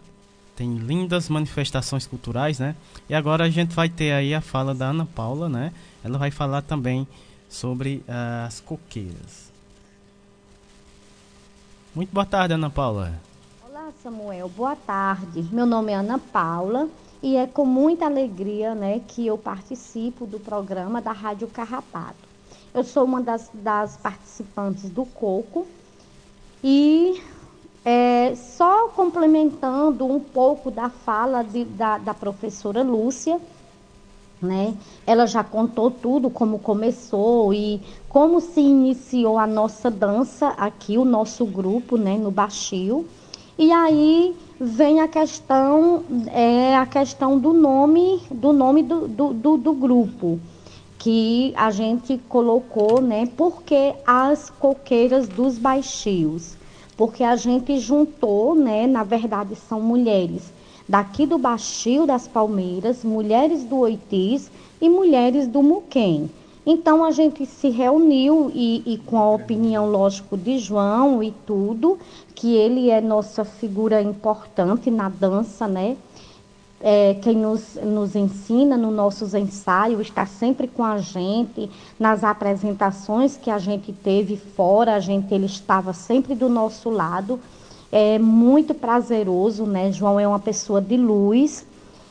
Tem 0.55 0.77
lindas 0.77 1.29
manifestações 1.29 2.07
culturais, 2.07 2.59
né? 2.59 2.75
E 3.09 3.13
agora 3.13 3.43
a 3.43 3.49
gente 3.49 3.75
vai 3.75 3.89
ter 3.89 4.13
aí 4.13 4.33
a 4.33 4.41
fala 4.41 4.73
da 4.73 4.87
Ana 4.87 5.05
Paula, 5.05 5.47
né? 5.47 5.71
Ela 6.03 6.17
vai 6.17 6.31
falar 6.31 6.61
também 6.61 7.07
sobre 7.49 8.03
uh, 8.07 8.47
as 8.47 8.61
coqueiras. 8.61 9.51
Muito 11.93 12.11
boa 12.11 12.25
tarde, 12.25 12.53
Ana 12.53 12.69
Paula. 12.69 13.13
Olá, 13.67 13.89
Samuel. 14.01 14.49
Boa 14.49 14.75
tarde. 14.75 15.43
Meu 15.51 15.65
nome 15.65 15.91
é 15.91 15.95
Ana 15.95 16.17
Paula 16.17 16.89
e 17.25 17.37
é 17.37 17.47
com 17.47 17.65
muita 17.65 18.05
alegria 18.05 18.75
né, 18.75 19.01
que 19.07 19.25
eu 19.25 19.35
participo 19.35 20.27
do 20.27 20.39
programa 20.39 21.01
da 21.01 21.11
Rádio 21.11 21.47
Carrapato. 21.47 22.19
Eu 22.71 22.83
sou 22.83 23.03
uma 23.03 23.19
das, 23.19 23.49
das 23.51 23.97
participantes 23.97 24.91
do 24.91 25.07
Coco 25.07 25.65
e 26.63 27.19
é, 27.83 28.35
só 28.35 28.89
complementando 28.89 30.05
um 30.05 30.19
pouco 30.19 30.69
da 30.69 30.87
fala 30.87 31.41
de, 31.41 31.65
da, 31.65 31.97
da 31.97 32.13
professora 32.13 32.83
Lúcia, 32.83 33.41
né? 34.39 34.75
Ela 35.07 35.25
já 35.25 35.43
contou 35.43 35.89
tudo, 35.89 36.29
como 36.29 36.59
começou 36.59 37.51
e 37.55 37.81
como 38.07 38.39
se 38.39 38.61
iniciou 38.61 39.39
a 39.39 39.47
nossa 39.47 39.89
dança 39.89 40.49
aqui, 40.49 40.95
o 40.95 41.03
nosso 41.03 41.43
grupo, 41.43 41.97
né, 41.97 42.19
no 42.19 42.29
Baixio. 42.29 43.03
E 43.57 43.71
aí 43.71 44.35
vem 44.59 45.01
a 45.01 45.07
questão, 45.07 46.03
é, 46.31 46.75
a 46.75 46.85
questão 46.85 47.39
do 47.39 47.53
nome, 47.53 48.21
do 48.31 48.53
nome 48.53 48.83
do, 48.83 49.07
do, 49.07 49.33
do, 49.33 49.57
do 49.57 49.73
grupo, 49.73 50.39
que 50.97 51.53
a 51.55 51.71
gente 51.71 52.17
colocou, 52.29 53.01
né? 53.01 53.27
Porque 53.37 53.93
as 54.05 54.49
coqueiras 54.49 55.27
dos 55.27 55.57
baixios. 55.57 56.57
Porque 56.97 57.23
a 57.23 57.35
gente 57.35 57.77
juntou, 57.77 58.55
né? 58.55 58.87
Na 58.87 59.03
verdade, 59.03 59.55
são 59.55 59.81
mulheres 59.81 60.53
daqui 60.87 61.25
do 61.25 61.37
Baixio 61.37 62.05
das 62.05 62.27
Palmeiras, 62.27 63.03
mulheres 63.03 63.63
do 63.63 63.79
Oitis 63.79 64.51
e 64.79 64.87
mulheres 64.87 65.47
do 65.47 65.63
Muquem. 65.63 66.29
Então 66.65 67.03
a 67.03 67.11
gente 67.11 67.45
se 67.45 67.69
reuniu 67.69 68.51
e, 68.53 68.81
e, 68.85 68.97
com 68.97 69.19
a 69.19 69.29
opinião, 69.29 69.87
lógico, 69.87 70.35
de 70.35 70.57
João 70.57 71.21
e 71.21 71.31
tudo, 71.45 71.99
que 72.33 72.55
ele 72.55 72.89
é 72.89 72.99
nossa 72.99 73.45
figura 73.45 74.01
importante 74.01 74.89
na 74.89 75.07
dança, 75.07 75.67
né? 75.67 75.95
É, 76.81 77.13
quem 77.21 77.35
nos, 77.37 77.75
nos 77.75 78.15
ensina 78.15 78.75
nos 78.75 78.93
nossos 78.93 79.33
ensaios, 79.33 80.07
está 80.07 80.25
sempre 80.25 80.67
com 80.67 80.83
a 80.83 80.97
gente, 80.97 81.69
nas 81.99 82.23
apresentações 82.23 83.37
que 83.37 83.49
a 83.49 83.57
gente 83.59 83.93
teve 83.93 84.35
fora, 84.35 84.95
a 84.95 84.99
gente, 84.99 85.33
ele 85.33 85.45
estava 85.45 85.93
sempre 85.93 86.33
do 86.33 86.49
nosso 86.49 86.89
lado. 86.89 87.39
É 87.91 88.17
muito 88.19 88.73
prazeroso, 88.73 89.65
né? 89.65 89.91
João 89.91 90.19
é 90.19 90.27
uma 90.27 90.39
pessoa 90.39 90.81
de 90.81 90.97
luz 90.97 91.65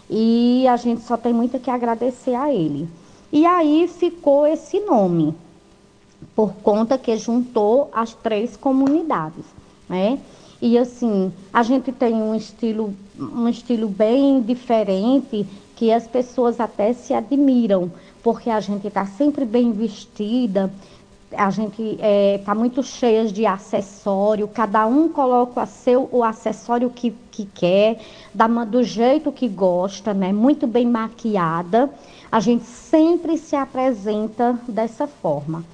e 0.08 0.66
a 0.68 0.76
gente 0.76 1.02
só 1.02 1.16
tem 1.16 1.32
muito 1.32 1.58
que 1.58 1.70
agradecer 1.70 2.34
a 2.34 2.52
ele. 2.52 2.88
E 3.34 3.44
aí 3.44 3.88
ficou 3.88 4.46
esse 4.46 4.78
nome, 4.78 5.34
por 6.36 6.54
conta 6.62 6.96
que 6.96 7.16
juntou 7.16 7.90
as 7.92 8.14
três 8.14 8.56
comunidades, 8.56 9.44
né? 9.88 10.20
E 10.62 10.78
assim, 10.78 11.32
a 11.52 11.64
gente 11.64 11.90
tem 11.90 12.14
um 12.14 12.32
estilo, 12.32 12.94
um 13.18 13.48
estilo 13.48 13.88
bem 13.88 14.40
diferente 14.40 15.44
que 15.74 15.90
as 15.90 16.06
pessoas 16.06 16.60
até 16.60 16.92
se 16.92 17.12
admiram, 17.12 17.90
porque 18.22 18.48
a 18.48 18.60
gente 18.60 18.86
está 18.86 19.04
sempre 19.04 19.44
bem 19.44 19.72
vestida, 19.72 20.72
a 21.36 21.50
gente 21.50 21.82
está 21.82 22.06
é, 22.06 22.38
tá 22.38 22.54
muito 22.54 22.84
cheia 22.84 23.24
de 23.26 23.44
acessório, 23.44 24.46
cada 24.46 24.86
um 24.86 25.08
coloca 25.08 25.66
seu, 25.66 26.08
o 26.12 26.22
acessório 26.22 26.88
que, 26.88 27.12
que 27.32 27.46
quer, 27.46 28.00
da, 28.32 28.46
do 28.46 28.84
jeito 28.84 29.32
que 29.32 29.48
gosta, 29.48 30.14
né? 30.14 30.32
Muito 30.32 30.68
bem 30.68 30.86
maquiada 30.86 31.90
a 32.34 32.40
gente 32.40 32.64
sempre 32.64 33.38
se 33.38 33.54
apresenta 33.54 34.58
dessa 34.66 35.06
forma. 35.06 35.64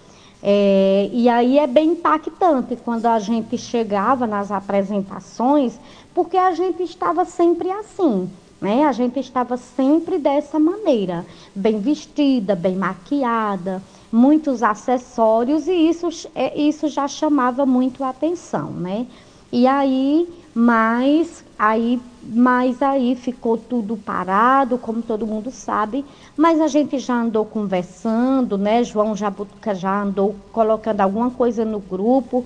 É, 0.42 1.08
e 1.10 1.26
aí 1.26 1.58
é 1.58 1.66
bem 1.66 1.92
impactante 1.92 2.76
quando 2.76 3.06
a 3.06 3.18
gente 3.18 3.56
chegava 3.56 4.26
nas 4.26 4.50
apresentações, 4.52 5.80
porque 6.14 6.36
a 6.36 6.52
gente 6.52 6.82
estava 6.82 7.24
sempre 7.24 7.70
assim, 7.70 8.30
né? 8.60 8.84
A 8.84 8.92
gente 8.92 9.18
estava 9.18 9.56
sempre 9.56 10.18
dessa 10.18 10.58
maneira, 10.60 11.24
bem 11.54 11.80
vestida, 11.80 12.54
bem 12.54 12.76
maquiada, 12.76 13.82
muitos 14.12 14.62
acessórios 14.62 15.66
e 15.66 15.72
isso, 15.72 16.10
é, 16.34 16.60
isso 16.60 16.88
já 16.88 17.08
chamava 17.08 17.64
muito 17.64 18.04
a 18.04 18.10
atenção, 18.10 18.70
né? 18.70 19.06
E 19.50 19.66
aí, 19.66 20.28
mas 20.62 21.42
aí, 21.58 21.98
mas 22.22 22.82
aí 22.82 23.16
ficou 23.16 23.56
tudo 23.56 23.96
parado, 23.96 24.76
como 24.76 25.00
todo 25.00 25.26
mundo 25.26 25.50
sabe. 25.50 26.04
Mas 26.36 26.60
a 26.60 26.68
gente 26.68 26.98
já 26.98 27.14
andou 27.14 27.46
conversando, 27.46 28.58
né? 28.58 28.84
João 28.84 29.16
Jabutuca 29.16 29.74
já 29.74 30.02
andou 30.02 30.36
colocando 30.52 31.00
alguma 31.00 31.30
coisa 31.30 31.64
no 31.64 31.80
grupo 31.80 32.44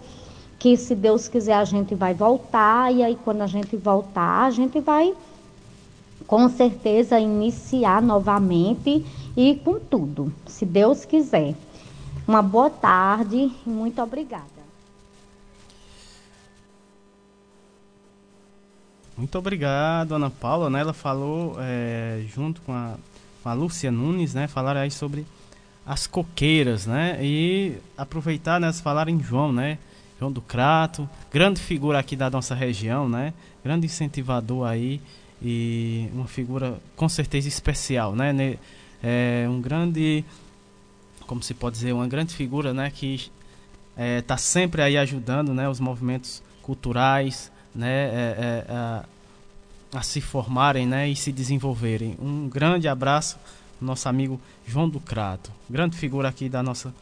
que 0.60 0.76
se 0.76 0.94
Deus 0.94 1.26
quiser 1.26 1.54
a 1.54 1.64
gente 1.64 1.96
vai 1.96 2.14
voltar 2.14 2.94
e 2.94 3.02
aí 3.02 3.18
quando 3.24 3.42
a 3.42 3.48
gente 3.48 3.76
voltar 3.76 4.44
a 4.44 4.50
gente 4.52 4.78
vai 4.78 5.12
com 6.24 6.48
certeza 6.48 7.18
iniciar 7.18 8.00
novamente 8.00 9.04
e 9.36 9.56
com 9.56 9.80
tudo, 9.80 10.32
se 10.46 10.64
Deus 10.64 11.04
quiser. 11.04 11.56
Uma 12.28 12.40
boa 12.42 12.70
tarde 12.70 13.52
e 13.66 13.68
muito 13.68 14.00
obrigada. 14.00 14.53
Muito 19.16 19.38
obrigado, 19.38 20.14
Ana 20.14 20.30
Paula. 20.30 20.68
Né? 20.68 20.80
Ela 20.80 20.92
falou 20.92 21.56
é, 21.60 22.24
junto 22.34 22.60
com 22.62 22.72
a, 22.72 22.96
com 23.42 23.48
a 23.48 23.52
Lúcia 23.52 23.90
Nunes, 23.90 24.34
né? 24.34 24.48
Falaram 24.48 24.80
aí 24.80 24.90
sobre 24.90 25.24
as 25.86 26.06
coqueiras, 26.06 26.86
né? 26.86 27.18
E 27.22 27.76
aproveitar, 27.96 28.58
né? 28.58 28.72
Falar 28.72 29.08
em 29.08 29.22
João, 29.22 29.52
né? 29.52 29.78
João 30.18 30.32
do 30.32 30.40
Crato, 30.40 31.08
grande 31.30 31.60
figura 31.60 31.98
aqui 31.98 32.16
da 32.16 32.30
nossa 32.30 32.54
região, 32.54 33.08
né? 33.08 33.32
Grande 33.62 33.86
incentivador 33.86 34.66
aí 34.66 35.00
e 35.42 36.08
uma 36.12 36.26
figura 36.26 36.80
com 36.96 37.08
certeza 37.08 37.46
especial, 37.46 38.14
né? 38.16 38.56
É 39.02 39.46
um 39.48 39.60
grande, 39.60 40.24
como 41.26 41.42
se 41.42 41.52
pode 41.52 41.76
dizer, 41.76 41.92
uma 41.92 42.08
grande 42.08 42.34
figura, 42.34 42.72
né? 42.72 42.90
Que 42.90 43.14
está 43.14 43.30
é, 43.96 44.22
tá 44.22 44.36
sempre 44.36 44.82
aí 44.82 44.96
ajudando, 44.96 45.52
né? 45.52 45.68
Os 45.68 45.78
movimentos 45.78 46.42
culturais, 46.62 47.52
né? 47.74 48.04
É, 48.04 48.64
é, 48.68 48.72
a, 48.72 49.04
a, 49.94 50.02
se 50.02 50.20
formarem, 50.20 50.86
né? 50.86 51.08
E 51.08 51.16
se 51.16 51.32
desenvolverem. 51.32 52.16
Um 52.20 52.48
grande 52.48 52.88
abraço, 52.88 53.38
nosso 53.80 54.08
amigo 54.08 54.40
João 54.66 54.88
do 54.88 55.00
Crato, 55.00 55.50
grande 55.68 55.96
figura 55.96 56.28
aqui 56.28 56.48
da 56.48 56.62
nossa 56.62 56.94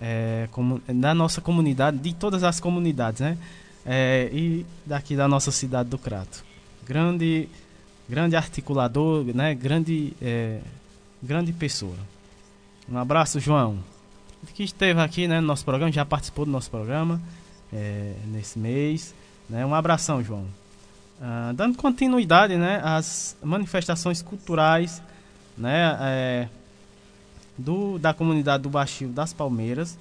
é, 0.00 0.48
como, 0.52 0.80
da 0.86 1.12
nossa 1.14 1.40
comunidade, 1.40 1.98
de 1.98 2.14
todas 2.14 2.44
as 2.44 2.60
comunidades, 2.60 3.20
né? 3.20 3.36
É, 3.84 4.28
e 4.32 4.66
daqui 4.84 5.16
da 5.16 5.26
nossa 5.26 5.50
cidade 5.50 5.88
do 5.88 5.98
Crato. 5.98 6.44
Grande 6.86 7.48
grande 8.08 8.34
articulador, 8.34 9.24
né? 9.34 9.54
Grande, 9.54 10.14
é, 10.22 10.60
grande 11.22 11.52
pessoa. 11.52 11.96
Um 12.90 12.96
abraço, 12.96 13.38
João. 13.38 13.78
Que 14.54 14.62
esteve 14.62 15.00
aqui, 15.00 15.28
né, 15.28 15.40
no 15.40 15.46
nosso 15.46 15.64
programa, 15.64 15.92
já 15.92 16.04
participou 16.04 16.44
do 16.44 16.50
nosso 16.50 16.70
programa 16.70 17.20
é, 17.72 18.14
nesse 18.26 18.58
mês, 18.58 19.14
né? 19.48 19.64
Um 19.64 19.74
abração, 19.74 20.22
João. 20.22 20.46
Ah, 21.20 21.52
dando 21.54 21.76
continuidade, 21.76 22.56
né, 22.56 22.80
às 22.84 23.36
manifestações 23.42 24.22
culturais, 24.22 25.02
né, 25.56 25.98
é, 26.00 26.48
do 27.56 27.98
da 27.98 28.14
comunidade 28.14 28.62
do 28.62 28.70
Baixio 28.70 29.08
das 29.08 29.32
Palmeiras. 29.32 29.98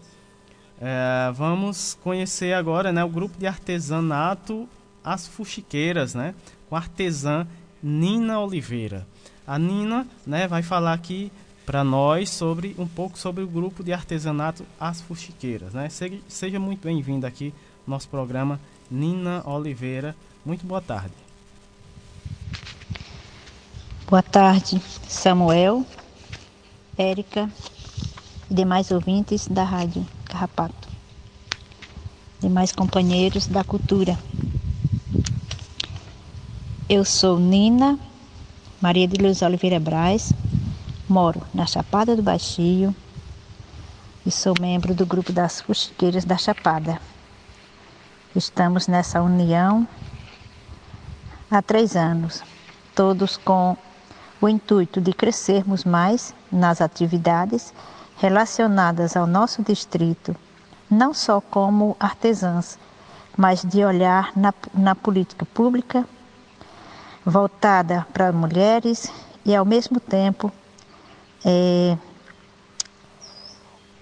É, 0.79 1.31
vamos 1.33 1.97
conhecer 2.03 2.53
agora, 2.53 2.91
né, 2.91 3.03
o 3.03 3.09
grupo 3.09 3.35
de 3.39 3.47
artesanato 3.47 4.69
As 5.03 5.25
Fuxiqueiras, 5.25 6.13
né, 6.13 6.35
com 6.69 6.75
artesã 6.75 7.47
Nina 7.81 8.39
Oliveira. 8.39 9.07
A 9.47 9.57
Nina 9.57 10.05
né, 10.25 10.47
vai 10.47 10.61
falar 10.61 10.93
aqui 10.93 11.31
para 11.65 11.83
nós 11.83 12.29
sobre 12.29 12.75
um 12.77 12.87
pouco 12.87 13.17
sobre 13.17 13.43
o 13.43 13.47
grupo 13.47 13.83
de 13.83 13.91
artesanato 13.91 14.63
As 14.79 15.01
Fuxiqueiras. 15.01 15.73
Né? 15.73 15.89
Seja, 15.89 16.19
seja 16.27 16.59
muito 16.59 16.83
bem-vinda 16.83 17.27
aqui 17.27 17.53
no 17.87 17.93
nosso 17.93 18.07
programa, 18.07 18.59
Nina 18.89 19.41
Oliveira. 19.45 20.15
Muito 20.45 20.65
boa 20.65 20.81
tarde. 20.81 21.13
Boa 24.09 24.23
tarde, 24.23 24.81
Samuel, 25.07 25.85
Érica 26.97 27.49
e 28.49 28.53
demais 28.53 28.89
ouvintes 28.89 29.47
da 29.47 29.63
Rádio 29.63 30.07
Carrapato, 30.25 30.87
demais 32.39 32.71
companheiros 32.71 33.47
da 33.47 33.65
cultura. 33.65 34.17
Eu 36.87 37.03
sou 37.03 37.37
Nina 37.37 37.99
Maria 38.79 39.07
de 39.07 39.17
Luz 39.21 39.41
Oliveira 39.41 39.79
Braz, 39.79 40.31
moro 41.09 41.41
na 41.51 41.65
Chapada 41.65 42.15
do 42.15 42.21
Baixio 42.21 42.95
e 44.23 44.31
sou 44.31 44.53
membro 44.61 44.93
do 44.93 45.05
grupo 45.05 45.33
das 45.33 45.59
Fuxiqueiras 45.59 46.23
da 46.23 46.37
Chapada. 46.37 47.01
Estamos 48.37 48.87
nessa 48.87 49.19
união 49.19 49.87
há 51.49 51.59
três 51.59 51.95
anos, 51.95 52.43
todos 52.93 53.35
com 53.35 53.75
o 54.39 54.47
intuito 54.47 55.01
de 55.01 55.11
crescermos 55.11 55.83
mais 55.83 56.35
nas 56.51 56.79
atividades 56.79 57.73
relacionadas 58.17 59.17
ao 59.17 59.25
nosso 59.25 59.63
distrito, 59.63 60.35
não 60.87 61.15
só 61.15 61.41
como 61.41 61.97
artesãs, 61.99 62.77
mas 63.35 63.63
de 63.63 63.83
olhar 63.83 64.31
na, 64.35 64.53
na 64.71 64.93
política 64.93 65.43
pública 65.43 66.07
voltada 67.25 68.05
para 68.13 68.31
mulheres 68.31 69.11
e 69.43 69.55
ao 69.55 69.65
mesmo 69.65 69.99
tempo 69.99 70.51
é, 71.43 71.97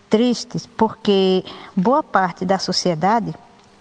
tristes 0.10 0.66
porque 0.66 1.42
boa 1.74 2.04
parte 2.04 2.46
da 2.46 2.60
sociedade 2.60 3.34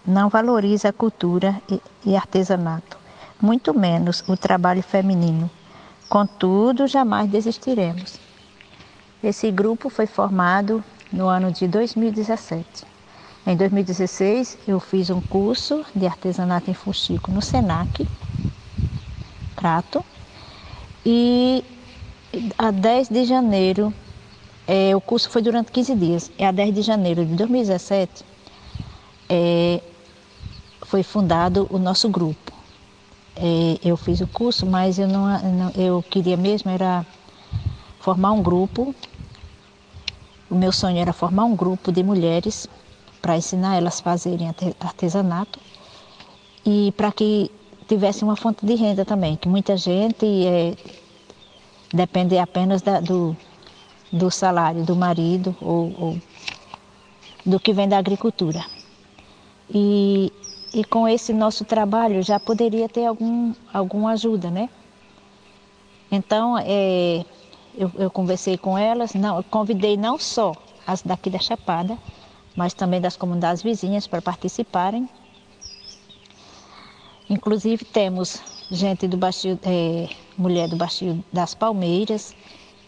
não 0.07 0.29
valoriza 0.29 0.89
a 0.89 0.93
cultura 0.93 1.61
e, 2.05 2.17
artesanato, 2.17 2.99
muito 3.41 3.73
menos 3.79 4.23
o 4.29 4.37
trabalho 4.37 4.83
feminino. 4.83 5.51
Contudo, 6.09 6.87
jamais 6.87 7.31
desistiremos. 7.31 8.19
Esse 9.23 9.51
grupo 9.51 9.89
foi 9.89 10.07
formado 10.07 10.85
no 11.13 11.29
ano 11.29 11.51
de 11.51 11.67
2017. 11.67 12.85
Em 13.47 13.57
2016, 13.57 14.59
eu 14.69 14.79
fiz 14.79 15.11
um 15.11 15.21
curso 15.21 15.85
de 15.95 16.07
artesanato 16.07 16.71
em 16.71 16.75
fuxico 16.75 17.31
no 17.31 17.41
SENAC 17.43 18.07
Prato. 19.57 20.05
E 21.05 21.65
a 22.59 22.71
10 22.71 23.09
de 23.09 23.25
janeiro, 23.25 23.93
é, 24.67 24.95
o 24.97 25.01
curso 25.01 25.29
foi 25.31 25.43
durante 25.43 25.71
15 25.73 25.95
dias, 25.95 26.33
e 26.39 26.45
a 26.45 26.51
10 26.51 26.75
de 26.75 26.83
janeiro 26.83 27.25
de 27.25 27.35
2017 27.35 28.25
é, 29.29 29.81
foi 30.85 31.03
fundado 31.03 31.67
o 31.71 31.79
nosso 31.79 32.09
grupo. 32.09 32.53
É, 33.37 33.79
eu 33.83 33.97
fiz 33.97 34.21
o 34.21 34.27
curso, 34.27 34.65
mas 34.65 34.99
eu 34.99 35.09
não, 35.09 35.27
não, 35.43 35.71
eu 35.71 36.03
queria 36.03 36.37
mesmo 36.37 36.71
era 36.71 37.05
formar 38.01 38.33
um 38.33 38.43
grupo. 38.43 38.95
O 40.49 40.55
meu 40.55 40.71
sonho 40.71 40.99
era 40.99 41.13
formar 41.13 41.45
um 41.45 41.57
grupo 41.57 41.91
de 41.91 42.03
mulheres 42.03 42.69
para 43.21 43.37
ensinar 43.37 43.77
elas 43.77 43.99
a 43.99 44.03
fazerem 44.03 44.55
artesanato 44.81 45.59
e 46.65 46.93
para 46.97 47.11
que 47.11 47.51
tivesse 47.89 48.23
uma 48.23 48.37
fonte 48.37 48.65
de 48.65 48.75
renda 48.75 49.05
também, 49.05 49.37
que 49.37 49.49
muita 49.49 49.77
gente 49.77 50.27
é, 50.47 50.75
depende 51.93 52.39
apenas 52.39 52.83
da, 52.83 53.01
do, 53.01 53.37
do 54.13 54.31
salário 54.31 54.85
do 54.85 54.95
marido 54.95 55.57
ou, 55.61 55.95
ou, 55.99 56.19
do 57.45 57.59
que 57.59 57.73
vem 57.73 57.89
da 57.89 57.99
agricultura. 57.99 58.65
E, 59.69 60.33
e 60.75 60.85
com 60.85 61.09
esse 61.09 61.33
nosso 61.33 61.65
trabalho 61.65 62.23
já 62.23 62.39
poderia 62.39 62.89
ter 62.89 63.07
algum, 63.07 63.55
alguma 63.73 64.13
ajuda, 64.13 64.51
né? 64.51 64.69
Então, 66.11 66.59
é, 66.59 67.25
eu, 67.77 67.91
eu 67.97 68.11
conversei 68.11 68.59
com 68.59 68.77
elas, 68.77 69.15
não, 69.15 69.43
convidei 69.45 69.97
não 69.97 70.19
só 70.19 70.53
as 70.87 71.03
daqui 71.03 71.31
da 71.31 71.39
Chapada, 71.39 71.97
mas 72.57 72.75
também 72.75 73.01
das 73.01 73.17
comunidades 73.17 73.63
vizinhas 73.63 74.07
para 74.07 74.21
participarem 74.21 75.09
Inclusive 77.29 77.87
temos 77.87 78.43
gente 78.71 79.09
do 79.09 79.17
Baixio, 79.17 79.59
é, 79.65 80.09
mulher 80.37 80.69
do 80.69 80.77
Baixio 80.77 81.25
das 81.33 81.55
Palmeiras 81.55 82.37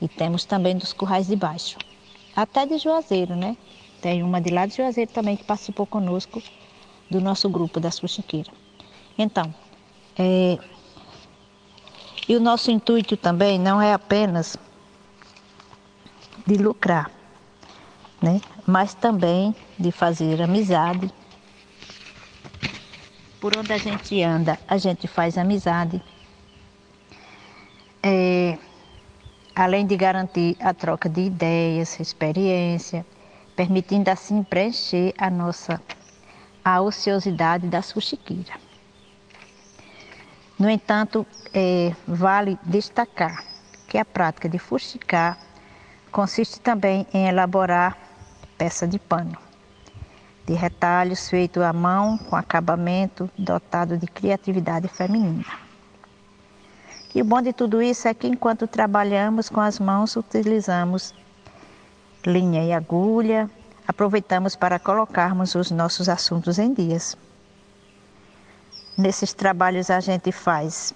e 0.00 0.06
temos 0.06 0.44
também 0.44 0.76
dos 0.76 0.92
Currais 0.92 1.26
de 1.26 1.36
Baixo. 1.36 1.78
Até 2.34 2.66
de 2.66 2.76
Juazeiro, 2.76 3.34
né? 3.34 3.56
Tem 4.02 4.22
uma 4.22 4.38
de 4.38 4.50
lá 4.50 4.66
de 4.66 4.76
Juazeiro 4.76 5.10
também 5.10 5.38
que 5.38 5.44
participou 5.44 5.86
conosco 5.86 6.42
do 7.10 7.20
nosso 7.20 7.48
grupo 7.48 7.78
das 7.80 7.98
Fuxiqueiras. 7.98 8.52
Então, 9.18 9.54
é, 10.18 10.58
e 12.28 12.34
o 12.34 12.40
nosso 12.40 12.70
intuito 12.70 13.16
também 13.16 13.58
não 13.58 13.80
é 13.80 13.92
apenas 13.92 14.56
de 16.46 16.56
lucrar, 16.56 17.10
né? 18.20 18.40
mas 18.66 18.94
também 18.94 19.54
de 19.78 19.92
fazer 19.92 20.42
amizade, 20.42 21.10
por 23.40 23.56
onde 23.56 23.72
a 23.72 23.78
gente 23.78 24.20
anda, 24.22 24.58
a 24.66 24.76
gente 24.76 25.06
faz 25.06 25.38
amizade. 25.38 26.02
É, 28.02 28.58
além 29.54 29.86
de 29.86 29.96
garantir 29.96 30.56
a 30.60 30.74
troca 30.74 31.08
de 31.08 31.22
ideias, 31.22 32.00
experiência, 32.00 33.06
permitindo 33.54 34.10
assim 34.10 34.42
preencher 34.42 35.14
a 35.16 35.30
nossa 35.30 35.80
à 36.66 36.80
ociosidade 36.80 37.68
das 37.68 37.92
fuxiqueiras. 37.92 38.58
No 40.58 40.68
entanto, 40.68 41.24
é, 41.54 41.94
vale 42.08 42.58
destacar 42.64 43.44
que 43.86 43.96
a 43.96 44.04
prática 44.04 44.48
de 44.48 44.58
fuxicar 44.58 45.38
consiste 46.10 46.60
também 46.60 47.06
em 47.14 47.28
elaborar 47.28 47.96
peça 48.58 48.84
de 48.84 48.98
pano, 48.98 49.38
de 50.44 50.54
retalhos 50.54 51.28
feito 51.28 51.62
à 51.62 51.72
mão 51.72 52.18
com 52.18 52.34
acabamento 52.34 53.30
dotado 53.38 53.96
de 53.96 54.08
criatividade 54.08 54.88
feminina. 54.88 55.44
E 57.14 57.22
o 57.22 57.24
bom 57.24 57.40
de 57.40 57.52
tudo 57.52 57.80
isso 57.80 58.08
é 58.08 58.14
que 58.14 58.26
enquanto 58.26 58.66
trabalhamos 58.66 59.48
com 59.48 59.60
as 59.60 59.78
mãos, 59.78 60.16
utilizamos 60.16 61.14
linha 62.26 62.64
e 62.64 62.72
agulha, 62.72 63.48
aproveitamos 63.86 64.56
para 64.56 64.78
colocarmos 64.78 65.54
os 65.54 65.70
nossos 65.70 66.08
assuntos 66.08 66.58
em 66.58 66.72
dias. 66.72 67.16
Nesses 68.96 69.32
trabalhos 69.32 69.90
a 69.90 70.00
gente 70.00 70.32
faz 70.32 70.94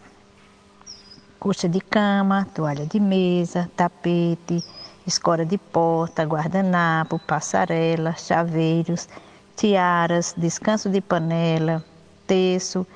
coxa 1.39 1.69
de 1.69 1.81
cama, 1.81 2.47
toalha 2.55 2.87
de 2.87 3.01
mesa, 3.01 3.71
tapete, 3.77 4.65
escora 5.07 5.45
de 5.45 5.57
porta, 5.57 6.25
guardanapo, 6.25 7.19
passarela, 7.19 8.15
chaveiros, 8.17 9.09
tiaras, 9.57 10.35
descanso 10.37 10.89
de 10.89 11.01
panela, 11.01 11.85
terço, 12.27 12.87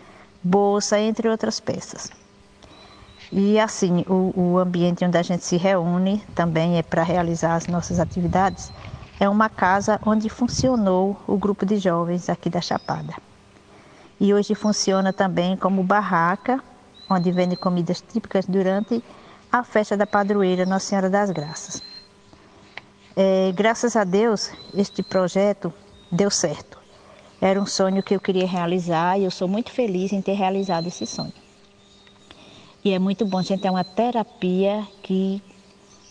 bolsa, 0.42 0.98
entre 0.98 1.28
outras 1.28 1.60
peças. 1.60 2.10
E 3.32 3.58
assim, 3.58 4.04
o, 4.06 4.32
o 4.36 4.58
ambiente 4.58 5.04
onde 5.04 5.18
a 5.18 5.22
gente 5.22 5.44
se 5.44 5.56
reúne 5.56 6.22
também 6.34 6.78
é 6.78 6.82
para 6.82 7.02
realizar 7.02 7.54
as 7.54 7.66
nossas 7.66 7.98
atividades. 7.98 8.72
É 9.18 9.28
uma 9.28 9.48
casa 9.48 10.00
onde 10.04 10.28
funcionou 10.28 11.16
o 11.26 11.36
grupo 11.36 11.64
de 11.64 11.76
jovens 11.76 12.28
aqui 12.28 12.50
da 12.50 12.60
Chapada. 12.60 13.14
E 14.20 14.34
hoje 14.34 14.54
funciona 14.54 15.12
também 15.12 15.56
como 15.56 15.82
barraca, 15.82 16.62
onde 17.08 17.30
vende 17.30 17.56
comidas 17.56 18.00
típicas 18.00 18.46
durante 18.46 19.02
a 19.52 19.62
festa 19.62 19.96
da 19.96 20.06
padroeira 20.06 20.66
Nossa 20.66 20.86
Senhora 20.86 21.08
das 21.08 21.30
Graças. 21.30 21.82
É, 23.16 23.52
graças 23.52 23.94
a 23.94 24.02
Deus, 24.02 24.50
este 24.74 25.02
projeto 25.02 25.72
deu 26.10 26.30
certo. 26.30 26.78
Era 27.40 27.60
um 27.60 27.66
sonho 27.66 28.02
que 28.02 28.16
eu 28.16 28.20
queria 28.20 28.46
realizar 28.46 29.18
e 29.18 29.24
eu 29.24 29.30
sou 29.30 29.46
muito 29.46 29.70
feliz 29.70 30.12
em 30.12 30.20
ter 30.20 30.32
realizado 30.32 30.88
esse 30.88 31.06
sonho. 31.06 31.32
E 32.84 32.92
é 32.92 32.98
muito 32.98 33.24
bom 33.24 33.40
gente 33.42 33.62
ter 33.62 33.70
uma 33.70 33.84
terapia 33.84 34.86
que, 35.02 35.40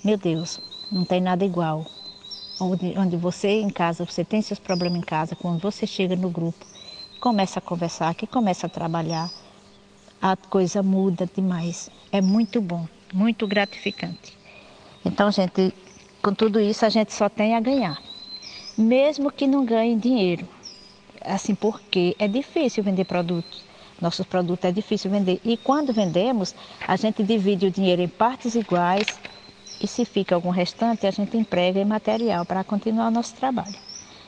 meu 0.03 0.17
Deus, 0.17 0.61
não 0.91 1.03
tem 1.03 1.19
nada 1.19 1.43
igual. 1.43 1.85
Onde, 2.59 2.97
onde 2.97 3.17
você 3.17 3.61
em 3.61 3.69
casa, 3.69 4.05
você 4.05 4.23
tem 4.23 4.41
seus 4.41 4.59
problemas 4.59 4.99
em 4.99 5.01
casa, 5.01 5.35
quando 5.35 5.59
você 5.59 5.87
chega 5.87 6.15
no 6.15 6.29
grupo, 6.29 6.65
começa 7.19 7.59
a 7.59 7.61
conversar, 7.61 8.13
que 8.15 8.27
começa 8.27 8.67
a 8.67 8.69
trabalhar, 8.69 9.31
a 10.21 10.35
coisa 10.35 10.81
muda 10.83 11.27
demais. 11.35 11.89
É 12.11 12.21
muito 12.21 12.61
bom, 12.61 12.87
muito 13.13 13.47
gratificante. 13.47 14.37
Então, 15.03 15.31
gente, 15.31 15.73
com 16.21 16.33
tudo 16.33 16.59
isso 16.59 16.85
a 16.85 16.89
gente 16.89 17.11
só 17.13 17.27
tem 17.27 17.55
a 17.55 17.59
ganhar. 17.59 18.01
Mesmo 18.77 19.31
que 19.31 19.47
não 19.47 19.65
ganhe 19.65 19.95
dinheiro. 19.95 20.47
Assim, 21.25 21.55
porque 21.55 22.15
é 22.19 22.27
difícil 22.27 22.83
vender 22.83 23.05
produtos. 23.05 23.65
Nossos 24.01 24.25
produtos 24.25 24.69
é 24.69 24.71
difícil 24.71 25.11
vender. 25.11 25.39
E 25.43 25.57
quando 25.57 25.93
vendemos, 25.93 26.55
a 26.87 26.95
gente 26.95 27.23
divide 27.23 27.67
o 27.67 27.71
dinheiro 27.71 28.01
em 28.01 28.07
partes 28.07 28.55
iguais 28.55 29.19
e 29.83 29.87
se 29.87 30.05
fica 30.05 30.33
algum 30.33 30.49
restante, 30.49 31.05
a 31.05 31.11
gente 31.11 31.35
emprega 31.35 31.77
em 31.77 31.83
material 31.85 32.45
para 32.45 32.63
continuar 32.63 33.09
o 33.09 33.11
nosso 33.11 33.35
trabalho. 33.35 33.75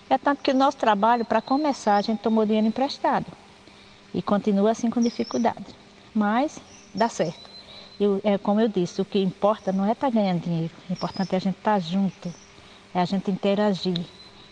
É 0.09 0.17
tanto 0.17 0.43
que 0.43 0.51
o 0.51 0.55
nosso 0.55 0.75
trabalho, 0.75 1.23
para 1.23 1.41
começar, 1.41 1.95
a 1.95 2.01
gente 2.01 2.19
tomou 2.19 2.45
dinheiro 2.45 2.67
emprestado. 2.67 3.25
E 4.13 4.21
continua 4.21 4.71
assim 4.71 4.89
com 4.89 5.01
dificuldade. 5.01 5.65
Mas 6.13 6.59
dá 6.93 7.07
certo. 7.07 7.49
Eu, 7.97 8.19
é 8.25 8.37
como 8.37 8.59
eu 8.59 8.67
disse, 8.67 9.01
o 9.01 9.05
que 9.05 9.17
importa 9.17 9.71
não 9.71 9.85
é 9.85 9.93
estar 9.93 10.11
tá 10.11 10.13
ganhando 10.13 10.41
dinheiro, 10.41 10.73
o 10.89 10.93
importante 10.93 11.33
é 11.33 11.37
a 11.37 11.39
gente 11.39 11.57
estar 11.57 11.75
tá 11.75 11.79
junto, 11.79 12.33
é 12.93 12.99
a 12.99 13.05
gente 13.05 13.31
interagir. 13.31 14.05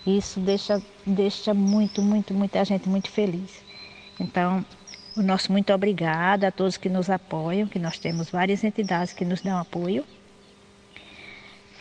Isso 0.07 0.39
deixa, 0.39 0.81
deixa 1.05 1.53
muito, 1.53 2.01
muito, 2.01 2.34
muita 2.34 2.63
gente 2.63 2.88
muito 2.88 3.11
feliz. 3.11 3.61
Então, 4.17 4.65
o 5.17 5.21
nosso 5.21 5.51
muito 5.51 5.73
obrigado 5.73 6.45
a 6.45 6.51
todos 6.51 6.77
que 6.77 6.88
nos 6.88 7.09
apoiam, 7.09 7.67
que 7.67 7.77
nós 7.77 7.99
temos 7.99 8.30
várias 8.30 8.63
entidades 8.63 9.11
que 9.11 9.25
nos 9.25 9.41
dão 9.41 9.57
apoio. 9.57 10.05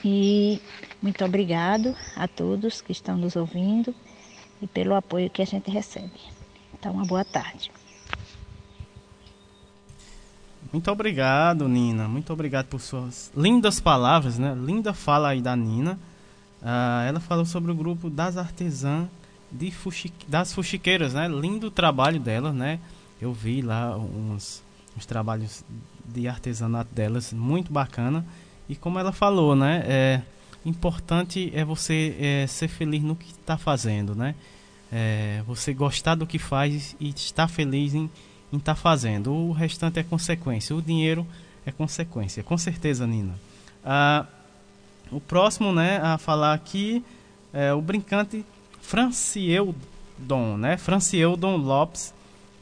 E 0.05 0.61
muito 1.01 1.25
obrigado 1.25 1.95
a 2.17 2.27
todos 2.27 2.81
que 2.81 2.93
estão 2.93 3.17
nos 3.17 3.37
ouvindo 3.37 3.95
e 4.61 4.67
pelo 4.67 4.95
apoio 4.95 5.31
que 5.31 5.43
a 5.43 5.45
gente 5.47 5.71
recebe. 5.71 6.21
Então, 6.75 6.93
uma 6.93 7.05
boa 7.05 7.25
tarde. 7.25 7.71
Muito 10.73 10.91
obrigado, 10.91 11.69
Nina. 11.69 12.09
Muito 12.09 12.33
obrigado 12.33 12.67
por 12.67 12.81
suas 12.81 13.31
lindas 13.37 13.79
palavras, 13.79 14.39
né? 14.39 14.55
Linda 14.55 14.95
fala 14.95 15.29
aí 15.29 15.43
da 15.43 15.55
Nina. 15.55 15.99
Uh, 16.63 17.07
ela 17.07 17.21
falou 17.21 17.45
sobre 17.45 17.71
o 17.71 17.75
grupo 17.75 18.09
das 18.09 18.37
artesãs 18.37 19.09
de 19.51 19.71
fuxi... 19.71 20.13
das 20.27 20.53
fuxiqueiras, 20.53 21.13
né? 21.13 21.29
Lindo 21.29 21.71
trabalho 21.71 22.19
dela, 22.19 22.53
né? 22.53 22.81
Eu 23.21 23.33
vi 23.33 23.61
lá 23.61 23.97
uns, 23.97 24.63
uns 24.97 25.05
trabalhos 25.05 25.63
de 26.05 26.27
artesanato 26.27 26.93
delas, 26.95 27.33
muito 27.33 27.73
bacana. 27.73 28.25
E 28.73 28.77
como 28.77 28.99
ela 28.99 29.13
falou, 29.13 29.55
né? 29.55 29.85
É 29.87 30.23
importante 30.65 31.53
é 31.55 31.63
você 31.63 32.17
é, 32.19 32.47
ser 32.47 32.69
feliz 32.69 33.03
no 33.03 33.15
que 33.15 33.31
está 33.31 33.59
fazendo, 33.59 34.15
né? 34.15 34.35
É, 34.91 35.43
você 35.47 35.75
gostar 35.75 36.15
do 36.15 36.27
que 36.27 36.39
faz 36.39 36.97
e 36.99 37.11
estar 37.11 37.49
feliz 37.49 37.93
em 37.93 38.09
estar 38.51 38.73
tá 38.73 38.75
fazendo. 38.75 39.31
O 39.31 39.53
restante 39.53 39.99
é 39.99 40.03
consequência. 40.03 40.75
O 40.75 40.81
dinheiro 40.81 41.27
é 41.67 41.71
consequência. 41.71 42.43
Com 42.43 42.57
certeza, 42.57 43.07
Nina. 43.07 43.39
Ah, 43.85 44.25
o 45.11 45.21
próximo 45.21 45.71
né, 45.71 46.01
a 46.03 46.17
falar 46.17 46.55
aqui 46.55 47.05
é 47.53 47.75
o 47.75 47.83
brincante 47.83 48.43
Francieldon, 48.81 50.57
né? 50.57 50.79
Francieldon 50.79 51.59
Lopes. 51.59 52.15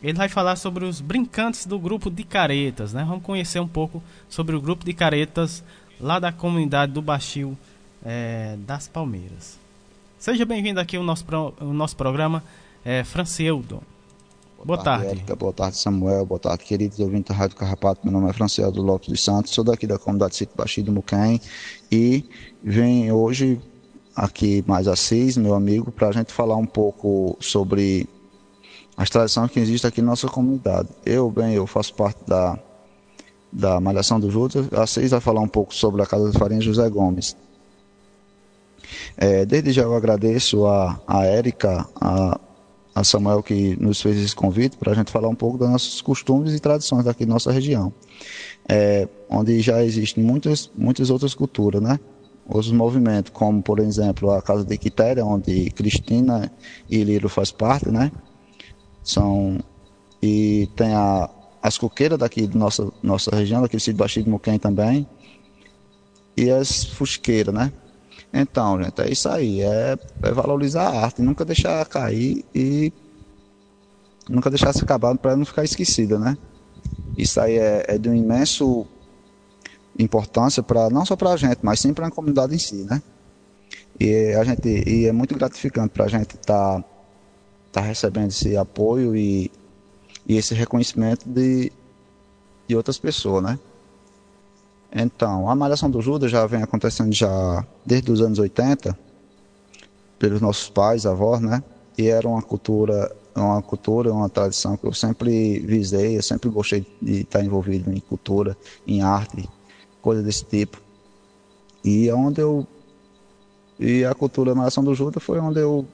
Ele 0.03 0.15
vai 0.15 0.29
falar 0.29 0.57
sobre 0.57 0.85
os 0.85 1.01
brincantes 1.01 1.67
do 1.67 1.79
grupo 1.79 2.11
de 2.11 2.25
caretas, 2.25 2.93
né? 2.93 3.05
Vamos 3.07 3.23
conhecer 3.23 3.61
um 3.61 3.69
pouco 3.69 4.03
sobre 4.29 4.57
o 4.57 4.61
grupo 4.61 4.85
de 4.85 4.93
caretas 4.93 5.63
lá 6.01 6.19
da 6.19 6.33
comunidade 6.33 6.93
do 6.93 7.03
Baixio 7.03 7.57
é, 8.05 8.57
das 8.67 8.89
Palmeiras. 8.89 9.59
Seja 10.19 10.45
bem-vindo 10.45 10.81
aqui 10.81 10.97
ao 10.97 11.03
nosso, 11.03 11.25
pro, 11.25 11.55
ao 11.61 11.73
nosso 11.73 11.97
programa, 11.97 12.43
é, 12.85 13.05
Francieldon. 13.05 13.83
Boa, 14.57 14.77
boa 14.77 14.79
tarde, 14.79 15.05
tarde. 15.05 15.21
Érica. 15.21 15.37
Boa 15.37 15.53
tarde, 15.53 15.77
Samuel. 15.79 16.27
Boa 16.27 16.39
tarde, 16.39 16.65
queridos 16.65 16.99
ouvintes 17.01 17.31
da 17.31 17.35
Rádio 17.35 17.57
Carrapato. 17.57 18.01
Meu 18.05 18.13
nome 18.13 18.29
é 18.29 18.33
Francisco 18.33 18.81
Lopes 18.81 19.09
dos 19.09 19.25
Santos, 19.25 19.53
sou 19.53 19.65
daqui 19.65 19.87
da 19.87 19.99
comunidade 19.99 20.37
Sítio 20.37 20.55
Baixio 20.57 20.85
do 20.85 20.93
Muquém 20.93 21.41
e 21.91 22.25
venho 22.63 23.15
hoje 23.15 23.61
aqui 24.15 24.63
mais 24.67 24.87
Assis, 24.87 25.39
meu 25.39 25.55
amigo, 25.55 25.91
para 25.91 26.09
a 26.09 26.13
gente 26.13 26.33
falar 26.33 26.57
um 26.57 26.67
pouco 26.67 27.37
sobre 27.41 28.07
as 28.97 29.09
tradições 29.09 29.51
que 29.51 29.61
existem 29.61 29.89
aqui 29.89 30.03
na 30.03 30.09
nossa 30.09 30.29
comunidade. 30.29 30.89
Eu, 31.07 31.31
bem, 31.31 31.55
eu 31.55 31.67
faço 31.67 31.95
parte 31.95 32.21
da, 32.27 32.59
da 33.53 33.81
Malhação 33.81 34.21
do 34.21 34.31
Judas. 34.31 34.73
Assis 34.73 35.11
vai 35.11 35.21
falar 35.21 35.41
um 35.41 35.49
pouco 35.49 35.75
sobre 35.75 36.03
a 36.03 36.07
Casa 36.07 36.31
de 36.31 36.39
Farinha 36.39 36.61
José 36.61 36.89
Gomes. 36.89 37.37
É, 39.17 39.45
desde 39.45 39.73
já 39.73 39.83
eu 39.83 39.95
agradeço 39.95 40.67
a, 40.67 41.01
a 41.07 41.25
Érica, 41.25 41.87
a 42.01 42.41
a 42.95 43.05
Samuel 43.05 43.43
que 43.43 43.77
nos 43.81 44.01
fez 44.01 44.17
esse 44.19 44.35
convite 44.35 44.77
para 44.77 44.93
a 44.93 44.95
gente 44.95 45.11
falar 45.11 45.29
um 45.29 45.35
pouco 45.35 45.59
dos 45.59 45.69
nossos 45.69 46.01
costumes 46.01 46.55
e 46.55 46.61
tradições 46.61 47.05
daqui 47.05 47.25
da 47.25 47.33
nossa 47.33 47.53
região, 47.53 47.93
é, 48.69 49.09
onde 49.29 49.61
já 49.61 49.83
existem 49.85 50.23
muitas, 50.23 50.71
muitas 50.77 51.11
outras 51.11 51.35
culturas, 51.35 51.81
né? 51.81 51.99
Outros 52.47 52.73
movimentos, 52.73 53.31
como 53.33 53.63
por 53.63 53.79
exemplo 53.79 54.31
a 54.31 54.43
Casa 54.43 54.65
de 54.65 54.77
Quitéria, 54.77 55.25
onde 55.25 55.71
Cristina 55.71 56.51
e 56.89 57.03
Liro 57.05 57.29
faz 57.29 57.53
parte, 57.53 57.89
né? 57.89 58.11
São 59.03 59.59
e 60.23 60.69
tem 60.77 60.93
a, 60.93 61.31
as 61.63 61.77
coqueiras 61.77 62.19
daqui 62.19 62.47
da 62.47 62.59
nossa 62.59 62.91
nossa 63.03 63.35
região, 63.35 63.63
daqui 63.63 63.77
do 63.77 63.81
Cid 63.81 63.97
Baixio 63.97 64.23
de 64.23 64.31
Muquém 64.31 64.59
também, 64.59 65.07
e 66.37 66.51
as 66.51 66.85
fusqueiras, 66.85 67.55
né? 67.55 67.73
Então, 68.33 68.83
gente, 68.83 69.01
é 69.01 69.11
isso 69.11 69.29
aí. 69.29 69.61
É, 69.61 69.99
é 70.23 70.33
valorizar 70.33 70.89
a 70.89 71.05
arte, 71.05 71.21
nunca 71.23 71.45
deixar 71.45 71.85
cair 71.87 72.45
e 72.55 72.93
nunca 74.29 74.49
deixar 74.49 74.73
se 74.73 74.83
acabar 74.83 75.17
para 75.19 75.37
não 75.37 75.45
ficar 75.45 75.65
esquecida, 75.65 76.19
né? 76.19 76.39
Isso 77.17 77.41
aí 77.41 77.57
é, 77.59 77.85
é 77.89 77.99
de 77.99 78.09
um 78.09 78.15
imenso 78.15 78.87
importância 79.99 80.63
para 80.63 80.89
não 80.89 81.05
só 81.05 81.17
para 81.17 81.31
a 81.31 81.37
gente, 81.37 81.59
mas 81.63 81.81
sim 81.81 81.93
para 81.93 82.07
a 82.07 82.11
comunidade 82.11 82.55
em 82.55 82.59
si, 82.59 82.87
né? 82.89 83.03
E 83.99 84.33
a 84.33 84.45
gente 84.45 84.69
e 84.69 85.07
é 85.07 85.13
muito 85.13 85.35
gratificante 85.35 85.91
para 85.91 86.05
a 86.05 86.09
gente 86.09 86.37
estar 86.37 86.81
tá, 86.81 86.85
tá 87.73 87.81
recebendo 87.81 88.29
esse 88.29 88.57
apoio 88.57 89.15
e, 89.15 89.51
e 90.31 90.37
esse 90.37 90.55
reconhecimento 90.55 91.29
de, 91.29 91.73
de 92.69 92.77
outras 92.77 92.97
pessoas, 92.97 93.43
né? 93.43 93.59
Então, 94.95 95.51
a 95.51 95.57
malhação 95.57 95.91
do 95.91 96.01
Judas 96.01 96.31
já 96.31 96.47
vem 96.47 96.63
acontecendo 96.63 97.13
já 97.13 97.67
desde 97.85 98.13
os 98.13 98.21
anos 98.21 98.39
80, 98.39 98.97
pelos 100.21 100.41
nossos 100.41 100.71
pais, 100.71 101.05
avós, 101.05 101.41
né? 101.41 101.65
E 101.99 102.07
era 102.07 102.29
uma 102.29 102.41
cultura 102.41 103.13
uma 103.35 103.61
cultura, 103.61 104.13
uma 104.13 104.29
tradição 104.29 104.77
que 104.77 104.85
eu 104.85 104.93
sempre 104.93 105.59
visei, 105.61 106.17
eu 106.17 106.23
sempre 106.23 106.49
gostei 106.49 106.87
de 107.03 107.23
estar 107.23 107.43
envolvido 107.43 107.93
em 107.93 107.99
cultura, 107.99 108.57
em 108.87 109.03
arte, 109.03 109.49
coisa 110.01 110.23
desse 110.23 110.45
tipo. 110.45 110.81
E 111.83 112.09
é 112.09 112.15
onde 112.15 112.41
eu 112.41 112.65
e 113.81 114.05
a 114.05 114.15
cultura 114.15 114.55
Nação 114.55 114.85
do 114.85 114.95
Juda 114.95 115.19
foi 115.19 115.41
onde 115.41 115.59
eu 115.59 115.85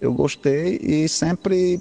eu 0.00 0.12
gostei 0.12 0.78
e 0.82 1.08
sempre 1.08 1.80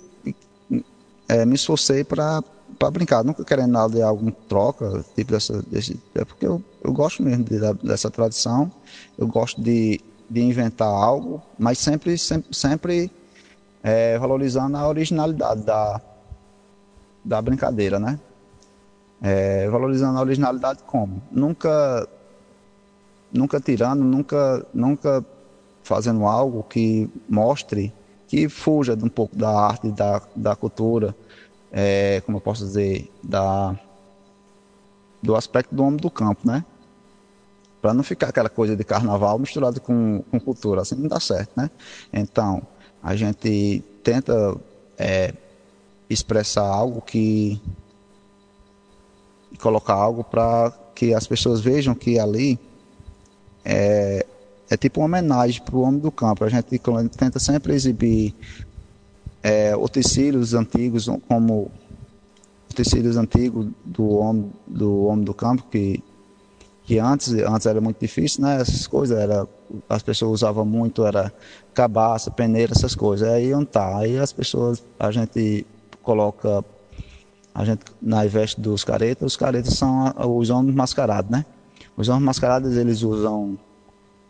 é, 1.27 1.45
me 1.45 1.55
esforcei 1.55 2.03
para 2.03 2.43
brincar, 2.91 3.23
nunca 3.23 3.43
querendo 3.43 3.71
nada 3.71 3.93
de 3.93 4.01
algum 4.01 4.31
troca, 4.31 5.03
tipo 5.15 5.31
dessa, 5.31 5.61
desse, 5.63 5.99
é 6.15 6.25
porque 6.25 6.45
eu, 6.45 6.61
eu 6.83 6.91
gosto 6.91 7.23
mesmo 7.23 7.43
de, 7.43 7.59
dessa 7.83 8.09
tradição, 8.09 8.71
eu 9.17 9.27
gosto 9.27 9.61
de, 9.61 10.01
de 10.29 10.41
inventar 10.41 10.87
algo, 10.87 11.41
mas 11.57 11.77
sempre, 11.77 12.17
sempre, 12.17 12.53
sempre 12.53 13.11
é, 13.81 14.17
valorizando 14.17 14.77
a 14.77 14.87
originalidade 14.87 15.61
da, 15.61 16.01
da 17.23 17.41
brincadeira, 17.41 17.99
né? 17.99 18.19
É, 19.21 19.69
valorizando 19.69 20.17
a 20.17 20.21
originalidade 20.21 20.83
como? 20.83 21.21
Nunca, 21.31 22.07
nunca 23.31 23.59
tirando, 23.59 24.03
nunca, 24.03 24.65
nunca 24.73 25.25
fazendo 25.81 26.25
algo 26.25 26.63
que 26.63 27.09
mostre, 27.29 27.93
que 28.33 28.49
fuja 28.49 28.97
um 28.99 29.09
pouco 29.09 29.35
da 29.35 29.47
arte, 29.47 29.91
da, 29.91 30.19
da 30.35 30.55
cultura, 30.55 31.15
é, 31.71 32.19
como 32.25 32.37
eu 32.37 32.41
posso 32.41 32.65
dizer, 32.65 33.07
da, 33.21 33.79
do 35.21 35.35
aspecto 35.35 35.75
do 35.75 35.83
homem 35.83 35.97
do 35.97 36.09
campo, 36.09 36.41
né? 36.43 36.65
Para 37.79 37.93
não 37.93 38.01
ficar 38.03 38.29
aquela 38.29 38.49
coisa 38.49 38.75
de 38.75 38.83
carnaval 38.83 39.37
misturado 39.37 39.79
com, 39.79 40.23
com 40.31 40.39
cultura, 40.39 40.81
assim 40.81 40.95
não 40.95 41.07
dá 41.07 41.19
certo, 41.19 41.51
né? 41.55 41.69
Então, 42.11 42.63
a 43.03 43.15
gente 43.15 43.83
tenta 44.03 44.57
é, 44.97 45.31
expressar 46.09 46.65
algo 46.65 47.01
que 47.01 47.61
colocar 49.59 49.93
algo 49.93 50.23
para 50.23 50.73
que 50.95 51.13
as 51.13 51.27
pessoas 51.27 51.61
vejam 51.61 51.93
que 51.93 52.17
ali 52.17 52.57
é, 53.63 54.25
é 54.73 54.77
tipo 54.77 54.99
uma 54.99 55.05
homenagem 55.05 55.61
para 55.61 55.75
o 55.75 55.81
homem 55.81 55.99
do 55.99 56.11
campo. 56.11 56.43
A 56.43 56.49
gente 56.49 56.79
tenta 57.15 57.39
sempre 57.39 57.73
exibir 57.73 58.33
é, 59.43 59.75
utensílios 59.75 60.55
antigos, 60.55 61.07
como 61.27 61.71
utensílios 62.71 63.15
antigos 63.15 63.67
do 63.85 64.09
homem 64.15 64.51
do, 64.65 65.03
homem 65.05 65.23
do 65.23 65.33
campo, 65.33 65.63
que, 65.69 66.03
que 66.85 66.97
antes, 66.97 67.31
antes 67.33 67.67
era 67.67 67.79
muito 67.79 67.99
difícil, 67.99 68.41
né? 68.41 68.61
Essas 68.61 68.87
coisas, 68.87 69.15
era, 69.15 69.47
as 69.87 70.01
pessoas 70.01 70.41
usavam 70.41 70.65
muito, 70.65 71.05
era 71.05 71.31
cabaça, 71.71 72.31
peneira, 72.31 72.73
essas 72.75 72.95
coisas. 72.95 73.29
Aí 73.29 73.53
onde 73.53 73.67
tá? 73.67 73.99
Aí 73.99 74.17
as 74.17 74.33
pessoas, 74.33 74.83
a 74.99 75.11
gente 75.11 75.67
coloca, 76.01 76.65
a 77.53 77.63
gente 77.63 77.83
na 78.01 78.25
veste 78.25 78.59
dos 78.59 78.83
caretas, 78.83 79.33
os 79.33 79.37
caretas 79.37 79.75
são 79.75 80.11
os 80.35 80.49
homens 80.49 80.73
mascarados, 80.73 81.29
né? 81.29 81.45
Os 81.95 82.09
homens 82.09 82.25
mascarados, 82.25 82.75
eles 82.75 83.03
usam 83.03 83.55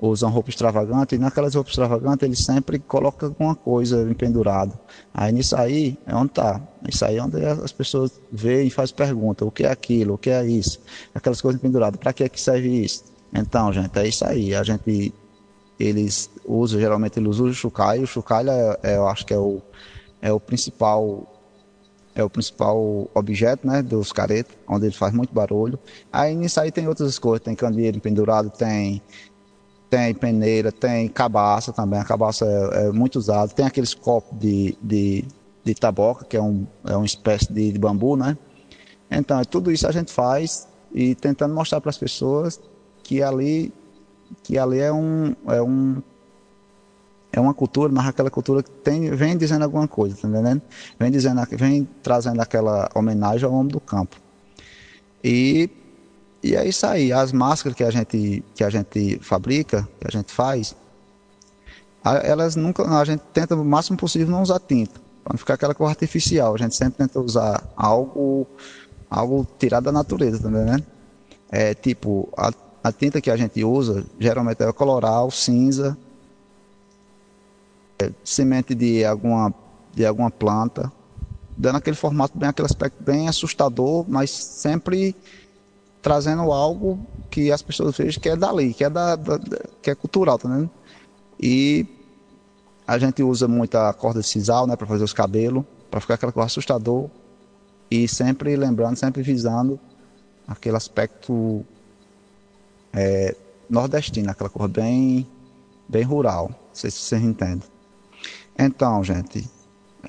usam 0.07 0.30
roupa 0.30 0.49
extravagante, 0.49 1.15
e 1.15 1.17
naquelas 1.17 1.55
roupas 1.55 1.71
extravagantes 1.71 2.23
eles 2.23 2.43
sempre 2.43 2.77
colocam 2.77 3.30
alguma 3.30 3.55
coisa 3.55 4.01
empendurado. 4.09 4.77
Aí 5.13 5.31
nisso 5.31 5.55
aí 5.55 5.97
é 6.05 6.13
onde 6.13 6.31
está. 6.31 6.61
Isso 6.88 7.05
aí 7.05 7.17
é 7.17 7.23
onde 7.23 7.43
as 7.45 7.71
pessoas 7.71 8.19
veem 8.31 8.67
e 8.67 8.69
fazem 8.69 8.95
pergunta, 8.95 9.45
o 9.45 9.51
que 9.51 9.63
é 9.63 9.71
aquilo, 9.71 10.15
o 10.15 10.17
que 10.17 10.30
é 10.30 10.45
isso? 10.45 10.81
Aquelas 11.15 11.41
coisas 11.41 11.61
penduradas, 11.61 11.99
para 11.99 12.11
que 12.11 12.23
é 12.23 12.30
que 12.30 12.39
serve 12.39 12.84
isso? 12.84 13.05
Então, 13.34 13.71
gente, 13.71 13.97
é 13.97 14.07
isso 14.07 14.25
aí. 14.25 14.53
A 14.53 14.61
gente, 14.61 15.13
eles 15.80 16.30
usam, 16.45 16.80
geralmente 16.80 17.17
eles 17.17 17.35
usam 17.35 17.47
o 17.47 17.53
chocalho. 17.53 18.03
O 18.03 18.07
chocalho, 18.07 18.49
é, 18.49 18.80
é, 18.84 18.97
eu 18.97 19.07
acho 19.07 19.25
que 19.25 19.34
é 19.34 19.39
o, 19.39 19.61
é 20.21 20.31
o 20.31 20.39
principal 20.39 21.30
é 22.15 22.23
o 22.23 22.30
principal 22.30 23.09
objeto 23.15 23.65
né, 23.65 23.81
dos 23.81 24.11
caretas, 24.11 24.55
onde 24.67 24.85
ele 24.85 24.93
faz 24.93 25.11
muito 25.11 25.34
barulho. 25.34 25.80
Aí 26.11 26.35
nisso 26.35 26.59
aí 26.59 26.71
tem 26.71 26.88
outras 26.88 27.17
coisas, 27.17 27.43
tem 27.43 27.55
candeeiro 27.55 27.99
pendurado, 27.99 28.51
tem 28.51 29.01
tem 29.94 30.11
peneira, 30.11 30.72
tem 30.72 31.07
cabaça 31.07 31.72
também, 31.72 31.99
a 31.99 32.03
cabaça 32.03 32.44
é, 32.45 32.88
é 32.88 32.91
muito 32.91 33.18
usada, 33.18 33.53
tem 33.53 33.64
aqueles 33.64 33.94
copos 33.94 34.36
de, 34.40 34.76
de, 34.82 35.24
de 35.64 35.76
taboca, 35.76 36.26
que 36.26 36.36
é, 36.36 36.41
um, 36.41 36.65
é 36.84 36.95
uma 36.95 37.06
espécie 37.06 37.53
de, 37.53 37.72
de 37.72 37.78
bambu, 37.78 38.18
né? 38.18 38.36
Então, 39.11 39.40
é 39.40 39.44
tudo 39.44 39.72
isso 39.72 39.88
a 39.88 39.91
gente 39.91 40.11
faz 40.11 40.68
e 40.91 41.14
tentando 41.14 41.53
mostrar 41.53 41.80
para 41.80 41.91
as 41.91 41.98
pessoas 41.98 42.60
que 43.03 43.22
ali 43.22 43.72
que 44.41 44.57
ali 44.57 44.80
é 44.80 44.91
um 44.91 45.36
é 45.48 45.61
um 45.61 46.02
é 47.32 47.40
uma 47.40 47.53
cultura, 47.53 47.94
mas 47.94 48.07
aquela 48.07 48.32
cultura 48.32 48.64
que 48.64 48.72
tem, 48.72 49.11
vem 49.11 49.38
dizendo 49.38 49.64
alguma 49.64 49.88
coisa, 49.88 50.15
tá 50.20 50.28
entendendo? 50.28 50.61
Vem 50.99 51.11
dizendo, 51.11 51.41
vem 51.52 51.88
trazendo 52.02 52.40
aquela 52.41 52.90
homenagem 52.95 53.45
ao 53.45 53.53
homem 53.53 53.72
do 53.72 53.80
campo. 53.80 54.18
E 55.24 55.70
e 56.44 56.56
é 56.56 56.68
isso 56.68 56.86
aí, 56.86 57.14
as 57.14 57.32
máscaras 57.32 57.78
que 57.78 57.84
a 57.84 57.90
gente, 57.90 58.44
que 58.53 58.64
a 58.65 58.70
gente 58.70 59.18
fabrica, 59.20 59.88
que 59.99 60.07
a 60.07 60.11
gente 60.11 60.34
faz, 60.34 60.76
elas 62.03 62.57
nunca, 62.57 62.84
a 62.84 63.06
gente 63.06 63.22
tenta 63.32 63.56
o 63.56 63.64
máximo 63.64 63.98
possível 63.98 64.28
não 64.28 64.41
usar 64.41 64.60
tinta, 64.60 64.99
para 65.24 65.34
não 65.34 65.38
ficar 65.38 65.53
aquela 65.53 65.74
cor 65.74 65.88
artificial. 65.88 66.53
A 66.53 66.57
gente 66.57 66.76
sempre 66.76 66.98
tenta 66.98 67.18
usar 67.20 67.64
algo, 67.78 68.45
algo 69.10 69.48
tirado 69.57 69.86
da 69.86 69.91
natureza, 69.94 70.40
tá 70.40 70.49
entendendo? 70.49 70.86
É 71.49 71.74
tipo, 71.74 72.28
a, 72.36 72.52
a 72.84 72.91
tinta 72.91 73.22
que 73.22 73.32
a 73.32 73.38
gente 73.38 73.64
usa, 73.64 74.03
geralmente 74.20 74.61
é 74.61 74.74
coloral, 74.74 75.32
cinza, 75.32 75.98
é, 77.99 78.11
semente 78.22 78.76
de 78.76 79.06
alguma, 79.06 79.53
de 79.94 80.06
alguma 80.06 80.30
planta, 80.30 80.91
dando 81.56 81.78
aquele 81.78 81.95
formato 81.95 82.38
bem, 82.38 82.49
aquele 82.49 82.65
aspecto 82.65 83.02
bem 83.02 83.30
assustador, 83.30 84.03
mas 84.10 84.30
sempre 84.30 85.15
trazendo 86.03 86.51
algo 86.51 86.99
que 87.31 87.51
as 87.51 87.61
pessoas 87.61 87.97
vejam 87.97 88.21
que 88.21 88.30
é 88.30 88.35
dali, 88.35 88.73
que 88.73 88.84
é, 88.84 88.89
da, 88.89 89.15
da 89.15 89.39
que 89.81 89.89
é 89.89 89.95
cultural, 89.95 90.38
tá 90.38 90.49
vendo? 90.49 90.69
E 91.39 91.88
a 92.85 92.99
gente 92.99 93.23
usa 93.23 93.47
muita 93.47 93.91
corda 93.93 94.19
de 94.19 94.27
sisal, 94.27 94.67
né, 94.67 94.75
para 94.75 94.85
fazer 94.85 95.03
os 95.03 95.13
cabelos, 95.13 95.63
para 95.89 96.01
ficar 96.01 96.15
aquela 96.15 96.34
coisa 96.34 96.47
assustador 96.47 97.09
e 97.89 98.07
sempre 98.07 98.55
lembrando, 98.57 98.97
sempre 98.97 99.23
visando 99.23 99.80
aquele 100.45 100.75
aspecto 100.75 101.65
é, 102.91 103.35
nordestino, 103.69 104.30
aquela 104.30 104.49
cor 104.49 104.67
bem, 104.67 105.25
bem 105.88 106.03
rural. 106.03 106.49
Não 106.49 106.57
sei 106.73 106.91
se 106.91 106.97
vocês 106.97 107.23
entendem. 107.23 107.67
Então, 108.59 109.01
gente, 109.03 109.49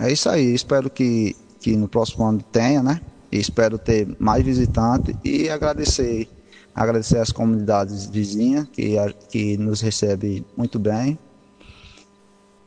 é 0.00 0.10
isso 0.10 0.28
aí. 0.28 0.52
Espero 0.54 0.90
que, 0.90 1.36
que 1.60 1.76
no 1.76 1.86
próximo 1.86 2.26
ano 2.26 2.42
tenha, 2.50 2.82
né? 2.82 3.00
Espero 3.39 3.78
ter 3.78 4.09
mais 4.19 4.44
visitantes 4.44 5.15
e 5.24 5.48
agradecer 5.48 6.28
agradecer 6.74 7.19
às 7.19 7.31
comunidades 7.31 8.06
vizinhas 8.06 8.66
que, 8.73 8.97
que 9.28 9.56
nos 9.56 9.81
recebem 9.81 10.44
muito 10.56 10.78
bem. 10.78 11.19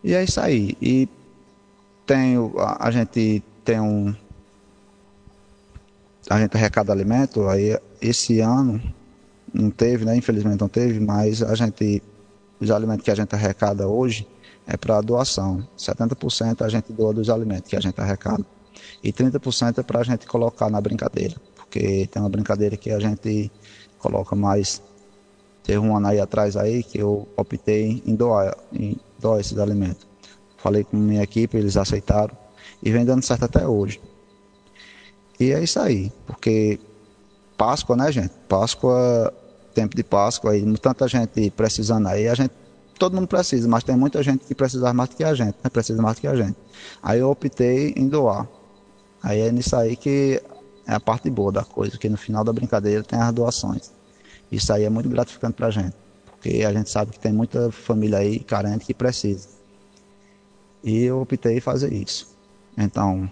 E 0.03 0.14
é 0.14 0.23
isso 0.23 0.39
aí. 0.39 0.77
E 0.81 1.10
tenho, 2.06 2.53
a, 2.57 2.88
a 2.88 2.91
gente 2.91 3.44
tem 3.65 3.80
um. 3.80 4.15
A 6.30 6.39
gente 6.39 6.56
arrecada 6.56 6.91
alimento, 6.91 7.48
aí 7.48 7.77
esse 8.02 8.39
ano 8.39 8.81
não 9.53 9.69
teve, 9.69 10.06
né? 10.06 10.15
Infelizmente 10.15 10.61
não 10.61 10.69
teve, 10.69 10.99
mas 10.99 11.44
a 11.44 11.53
gente. 11.56 12.02
Os 12.60 12.72
alimentos 12.72 13.03
que 13.03 13.11
a 13.11 13.15
gente 13.15 13.35
arrecada 13.35 13.88
hoje 13.88 14.27
é 14.65 14.76
para 14.76 14.99
doação. 15.02 15.68
70% 15.77 16.61
a 16.65 16.69
gente 16.69 16.91
doa 16.91 17.14
dos 17.14 17.30
alimentos 17.30 17.69
que 17.69 17.76
a 17.76 17.80
gente 17.80 17.99
arrecada 18.02 18.44
e 19.03 19.11
30% 19.11 19.79
é 19.79 19.83
para 19.83 19.99
a 19.99 20.03
gente 20.03 20.25
colocar 20.25 20.69
na 20.69 20.81
brincadeira, 20.81 21.35
porque 21.55 22.07
tem 22.11 22.21
uma 22.21 22.29
brincadeira 22.29 22.75
que 22.75 22.91
a 22.91 22.99
gente 22.99 23.51
coloca 23.99 24.35
mais. 24.35 24.81
Teve 25.63 25.79
um 25.79 25.95
ano 25.95 26.07
aí 26.07 26.19
atrás 26.19 26.55
aí 26.55 26.83
que 26.83 26.97
eu 26.97 27.27
optei 27.35 28.01
em 28.05 28.15
doar, 28.15 28.55
em 28.71 28.97
doar 29.19 29.39
esses 29.39 29.57
alimentos. 29.57 30.07
Falei 30.57 30.83
com 30.83 30.97
minha 30.97 31.23
equipe, 31.23 31.57
eles 31.57 31.77
aceitaram 31.77 32.35
e 32.81 32.91
vem 32.91 33.05
dando 33.05 33.23
certo 33.23 33.45
até 33.45 33.67
hoje. 33.67 34.01
E 35.39 35.51
é 35.51 35.63
isso 35.63 35.79
aí, 35.79 36.11
porque 36.25 36.79
Páscoa, 37.57 37.95
né, 37.95 38.11
gente? 38.11 38.31
Páscoa, 38.47 39.33
tempo 39.73 39.95
de 39.95 40.03
Páscoa, 40.03 40.51
aí 40.51 40.77
tanta 40.77 41.07
gente 41.07 41.49
precisando 41.51 42.07
aí, 42.07 42.27
a 42.27 42.33
gente 42.33 42.51
todo 42.97 43.15
mundo 43.15 43.27
precisa, 43.27 43.67
mas 43.67 43.83
tem 43.83 43.95
muita 43.95 44.21
gente 44.23 44.45
que 44.45 44.55
precisa 44.55 44.91
mais 44.93 45.09
do 45.09 45.15
que 45.15 45.23
a 45.23 45.33
gente, 45.33 45.55
né? 45.63 45.69
Precisa 45.71 46.01
mais 46.01 46.17
do 46.17 46.21
que 46.21 46.27
a 46.27 46.35
gente. 46.35 46.57
Aí 47.01 47.19
eu 47.19 47.29
optei 47.29 47.93
em 47.95 48.07
doar. 48.07 48.47
Aí 49.27 49.41
é 49.41 49.51
nisso 49.51 49.75
aí 49.75 49.97
que 49.97 50.41
é 50.87 50.93
a 50.93 51.01
parte 51.01 51.29
boa 51.29 51.51
da 51.51 51.65
coisa, 51.65 51.97
que 51.97 52.07
no 52.07 52.15
final 52.15 52.45
da 52.45 52.53
brincadeira 52.53 53.03
tem 53.03 53.19
as 53.19 53.33
doações. 53.33 53.91
Isso 54.49 54.71
aí 54.71 54.85
é 54.85 54.89
muito 54.89 55.09
gratificante 55.09 55.53
pra 55.53 55.69
gente, 55.69 55.97
porque 56.31 56.63
a 56.63 56.71
gente 56.71 56.89
sabe 56.89 57.11
que 57.11 57.19
tem 57.19 57.33
muita 57.33 57.69
família 57.69 58.19
aí 58.19 58.39
carente 58.39 58.85
que 58.85 58.93
precisa. 58.93 59.49
E 60.81 61.03
eu 61.03 61.19
optei 61.19 61.59
fazer 61.59 61.91
isso. 61.91 62.33
Então, 62.77 63.29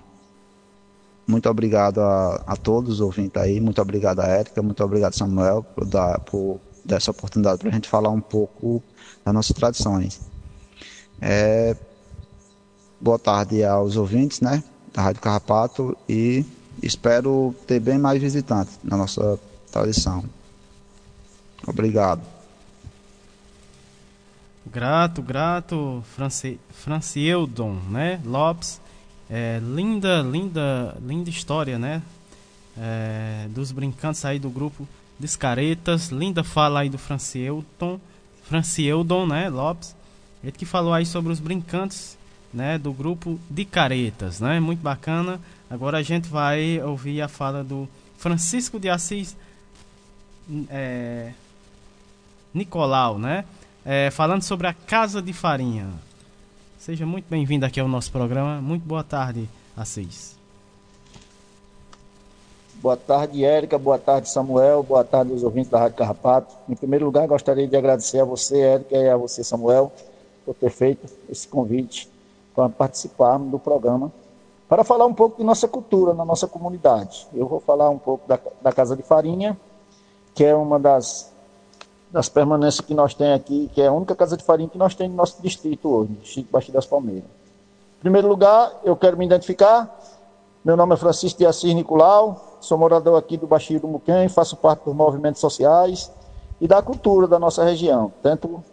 muito 1.25 1.49
obrigado 1.49 2.01
a, 2.01 2.43
a 2.45 2.57
todos 2.57 2.95
os 2.95 2.99
ouvintes 2.99 3.41
aí, 3.41 3.61
muito 3.61 3.81
obrigado 3.81 4.19
a 4.19 4.27
Érica, 4.27 4.61
muito 4.61 4.83
obrigado 4.83 5.13
Samuel 5.13 5.63
por 5.63 5.85
dar 5.85 6.19
por 6.19 6.59
dar 6.83 6.97
essa 6.97 7.11
oportunidade 7.11 7.59
para 7.59 7.69
a 7.69 7.73
gente 7.73 7.87
falar 7.87 8.09
um 8.09 8.19
pouco 8.19 8.83
das 9.23 9.33
nossas 9.33 9.55
tradições. 9.55 10.19
É, 11.21 11.73
boa 12.99 13.17
tarde 13.17 13.63
aos 13.63 13.95
ouvintes, 13.95 14.41
né, 14.41 14.61
da 14.95 15.01
Rádio 15.01 15.21
Carrapato 15.21 15.97
e 16.07 16.45
espero 16.81 17.53
ter 17.67 17.81
bem 17.81 17.97
mais 17.97 18.21
visitantes 18.21 18.79
na 18.81 18.95
nossa 18.95 19.37
tradição. 19.69 20.23
Obrigado. 21.67 22.21
Grato, 24.65 25.21
grato, 25.21 26.03
France, 26.15 26.59
Francieldon, 26.71 27.73
né, 27.89 28.21
Lopes. 28.25 28.81
É, 29.29 29.59
linda, 29.61 30.21
linda, 30.21 30.95
linda 31.01 31.29
história, 31.29 31.77
né? 31.77 32.01
É, 32.77 33.47
dos 33.49 33.71
brincantes 33.71 34.23
aí 34.23 34.39
do 34.39 34.49
grupo 34.49 34.87
Descaretas. 35.19 36.09
Linda 36.09 36.43
fala 36.43 36.81
aí 36.81 36.89
do 36.89 36.97
Francieldon, 36.97 37.99
Francieldon, 38.43 39.27
né, 39.27 39.49
Lopes. 39.49 39.95
Ele 40.43 40.51
que 40.51 40.65
falou 40.65 40.93
aí 40.93 41.05
sobre 41.05 41.31
os 41.31 41.39
brincantes, 41.39 42.17
né, 42.55 42.77
do 42.77 42.93
grupo 42.93 43.37
de 43.49 43.65
caretas, 43.65 44.39
né? 44.39 44.61
Muito 44.61 44.79
bacana. 44.79 45.41
Agora 45.69 45.97
a 45.97 46.01
gente 46.01 46.29
vai 46.29 46.81
ouvir 46.81 47.21
a 47.21 47.27
fala 47.27 47.61
do 47.63 47.87
Francisco 48.17 48.79
de 48.79 48.89
Assis 48.89 49.35
é, 50.69 51.33
Nicolau, 52.53 53.19
né? 53.19 53.43
É, 53.85 54.09
falando 54.09 54.41
sobre 54.41 54.67
a 54.67 54.73
Casa 54.73 55.21
de 55.21 55.33
Farinha. 55.33 55.89
Seja 56.79 57.05
muito 57.05 57.25
bem-vindo 57.29 57.65
aqui 57.65 57.79
ao 57.79 57.89
nosso 57.89 58.09
programa. 58.09 58.61
Muito 58.61 58.83
boa 58.83 59.03
tarde, 59.03 59.49
Assis. 59.75 60.37
Boa 62.75 62.95
tarde, 62.95 63.43
Érica. 63.43 63.77
Boa 63.77 63.99
tarde, 63.99 64.29
Samuel. 64.29 64.81
Boa 64.81 65.03
tarde 65.03 65.33
aos 65.33 65.43
ouvintes 65.43 65.69
da 65.69 65.79
Rádio 65.79 65.97
Carrapato. 65.97 66.55
Em 66.69 66.75
primeiro 66.75 67.03
lugar, 67.05 67.27
gostaria 67.27 67.67
de 67.67 67.75
agradecer 67.75 68.21
a 68.21 68.25
você, 68.25 68.59
Érica, 68.61 68.95
e 68.95 69.09
a 69.09 69.17
você, 69.17 69.43
Samuel, 69.43 69.91
por 70.45 70.55
ter 70.55 70.69
feito 70.69 71.05
esse 71.29 71.47
convite 71.47 72.14
para 72.55 72.69
participarmos 72.69 73.51
do 73.51 73.59
programa 73.59 74.11
para 74.67 74.83
falar 74.83 75.05
um 75.05 75.13
pouco 75.13 75.37
de 75.37 75.43
nossa 75.43 75.67
cultura 75.67 76.13
na 76.13 76.25
nossa 76.25 76.47
comunidade. 76.47 77.27
Eu 77.33 77.47
vou 77.47 77.59
falar 77.59 77.89
um 77.89 77.99
pouco 77.99 78.27
da, 78.27 78.39
da 78.61 78.71
Casa 78.71 78.95
de 78.95 79.03
Farinha, 79.03 79.55
que 80.33 80.43
é 80.43 80.55
uma 80.55 80.79
das 80.79 81.33
das 82.15 82.29
permanências 82.29 82.79
que 82.79 82.93
nós 82.93 83.13
temos 83.13 83.35
aqui, 83.35 83.69
que 83.73 83.81
é 83.81 83.87
a 83.87 83.91
única 83.91 84.15
casa 84.15 84.37
de 84.37 84.43
farinha 84.43 84.69
que 84.69 84.77
nós 84.77 84.95
temos 84.95 85.11
no 85.11 85.17
nosso 85.17 85.41
distrito 85.41 85.89
hoje, 85.89 86.17
Chico 86.23 86.49
Baixo 86.49 86.71
das 86.71 86.85
Palmeiras. 86.85 87.25
Em 87.25 87.99
primeiro 87.99 88.29
lugar, 88.29 88.71
eu 88.85 88.95
quero 88.95 89.17
me 89.17 89.25
identificar. 89.25 89.99
Meu 90.63 90.77
nome 90.77 90.93
é 90.93 90.97
Francisco 90.97 91.37
de 91.37 91.45
Assis 91.45 91.75
Nicolau, 91.75 92.57
sou 92.61 92.77
morador 92.77 93.19
aqui 93.19 93.35
do 93.35 93.45
Baixio 93.45 93.81
do 93.81 93.87
Muquém, 93.89 94.29
faço 94.29 94.55
parte 94.55 94.85
dos 94.85 94.95
movimentos 94.95 95.41
sociais 95.41 96.09
e 96.61 96.67
da 96.69 96.81
cultura 96.81 97.27
da 97.27 97.37
nossa 97.37 97.65
região. 97.65 98.13
Tento 98.23 98.63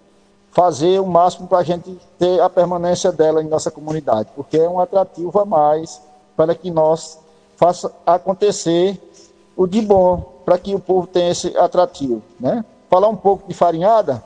fazer 0.53 1.01
o 1.01 1.07
máximo 1.07 1.49
para 1.49 1.59
a 1.59 1.63
gente 1.65 1.99
ter 2.19 2.41
a 2.41 2.49
permanência 2.49 3.11
dela 3.11 3.43
em 3.43 3.49
nossa 3.49 3.71
comunidade, 3.71 4.29
porque 4.37 4.59
é 4.59 4.69
um 4.69 4.79
atrativo 4.79 5.39
a 5.41 5.45
mais 5.45 6.01
para 6.37 6.55
que 6.55 6.71
nós 6.71 7.19
faça 7.57 7.93
acontecer 8.07 9.01
o 9.57 9.67
de 9.67 9.81
bom, 9.81 10.23
para 10.45 10.59
que 10.59 10.75
o 10.75 10.79
povo 10.79 11.07
tenha 11.07 11.31
esse 11.31 11.57
atrativo, 11.57 12.23
né? 12.39 12.65
falar 12.93 13.09
um 13.09 13.17
pouco 13.17 13.49
de 13.49 13.55
farinhada. 13.55 14.23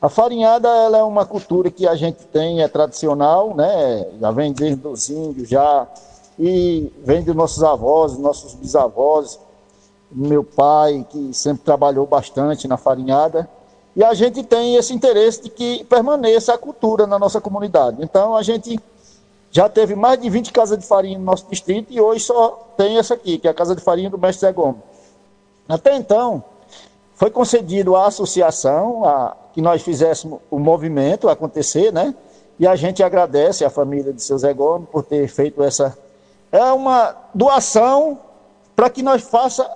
A 0.00 0.08
farinhada 0.08 0.68
ela 0.68 0.98
é 0.98 1.02
uma 1.04 1.24
cultura 1.24 1.70
que 1.70 1.86
a 1.86 1.94
gente 1.94 2.24
tem, 2.24 2.60
é 2.60 2.66
tradicional, 2.66 3.54
né? 3.54 4.08
Já 4.20 4.32
vem 4.32 4.52
desde 4.52 4.84
os 4.88 5.08
índios, 5.08 5.48
já 5.48 5.86
e 6.36 6.92
vem 7.04 7.22
dos 7.22 7.36
nossos 7.36 7.62
avós, 7.62 8.18
nossos 8.18 8.54
bisavós, 8.54 9.38
meu 10.10 10.42
pai 10.42 11.06
que 11.08 11.32
sempre 11.32 11.62
trabalhou 11.62 12.04
bastante 12.04 12.66
na 12.66 12.76
farinhada. 12.76 13.48
E 13.94 14.02
a 14.02 14.14
gente 14.14 14.42
tem 14.42 14.76
esse 14.76 14.92
interesse 14.92 15.42
de 15.42 15.50
que 15.50 15.84
permaneça 15.84 16.54
a 16.54 16.58
cultura 16.58 17.06
na 17.06 17.18
nossa 17.18 17.40
comunidade. 17.40 17.98
Então 18.00 18.34
a 18.34 18.42
gente 18.42 18.80
já 19.50 19.68
teve 19.68 19.94
mais 19.94 20.18
de 20.18 20.30
20 20.30 20.50
casas 20.50 20.78
de 20.78 20.86
farinha 20.86 21.18
no 21.18 21.24
nosso 21.24 21.46
distrito 21.50 21.92
e 21.92 22.00
hoje 22.00 22.24
só 22.24 22.72
tem 22.76 22.96
essa 22.96 23.12
aqui, 23.14 23.36
que 23.38 23.46
é 23.46 23.50
a 23.50 23.54
casa 23.54 23.76
de 23.76 23.82
farinha 23.82 24.08
do 24.08 24.16
mestre 24.16 24.40
Zé 24.46 24.52
Gomes. 24.52 24.80
Até 25.68 25.94
então, 25.94 26.42
foi 27.14 27.30
concedido 27.30 27.94
à 27.94 28.06
associação 28.06 29.04
a, 29.04 29.36
que 29.52 29.60
nós 29.60 29.82
fizéssemos 29.82 30.40
o 30.50 30.58
movimento 30.58 31.28
acontecer, 31.28 31.92
né? 31.92 32.14
E 32.58 32.66
a 32.66 32.74
gente 32.74 33.02
agradece 33.02 33.64
à 33.64 33.70
família 33.70 34.12
de 34.12 34.22
seu 34.22 34.38
Zé 34.38 34.54
Gomes 34.54 34.88
por 34.90 35.04
ter 35.04 35.28
feito 35.28 35.62
essa. 35.62 35.96
É 36.50 36.64
uma 36.72 37.14
doação 37.34 38.18
para 38.74 38.88
que 38.88 39.02
nós 39.02 39.22
faça 39.22 39.70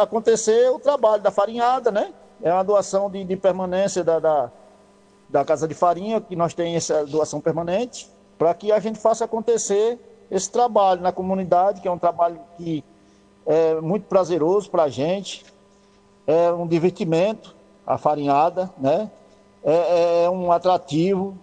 acontecer 0.00 0.68
o 0.70 0.78
trabalho 0.78 1.22
da 1.22 1.30
farinhada, 1.30 1.90
né? 1.90 2.12
É 2.42 2.52
uma 2.52 2.64
doação 2.64 3.08
de, 3.08 3.22
de 3.24 3.36
permanência 3.36 4.02
da, 4.02 4.18
da, 4.18 4.50
da, 5.28 5.44
Casa 5.44 5.68
de 5.68 5.74
Farinha, 5.74 6.20
que 6.20 6.34
nós 6.34 6.52
temos 6.52 6.74
essa 6.74 7.06
doação 7.06 7.40
permanente, 7.40 8.10
para 8.36 8.52
que 8.52 8.72
a 8.72 8.80
gente 8.80 8.98
faça 8.98 9.24
acontecer 9.24 9.98
esse 10.30 10.50
trabalho 10.50 11.00
na 11.00 11.12
comunidade, 11.12 11.80
que 11.80 11.86
é 11.86 11.90
um 11.90 11.98
trabalho 11.98 12.40
que 12.56 12.84
é 13.46 13.80
muito 13.80 14.06
prazeroso 14.06 14.68
para 14.70 14.84
a 14.84 14.88
gente, 14.88 15.44
é 16.26 16.50
um 16.52 16.66
divertimento, 16.66 17.54
a 17.86 17.96
farinhada, 17.98 18.70
né? 18.78 19.10
É, 19.64 20.24
é, 20.24 20.30
um 20.30 20.50
atrativo, 20.50 21.38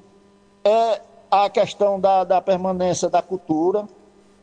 é 0.63 1.01
a 1.31 1.49
questão 1.49 1.99
da, 1.99 2.25
da 2.25 2.41
permanência 2.41 3.09
da 3.09 3.21
cultura, 3.21 3.87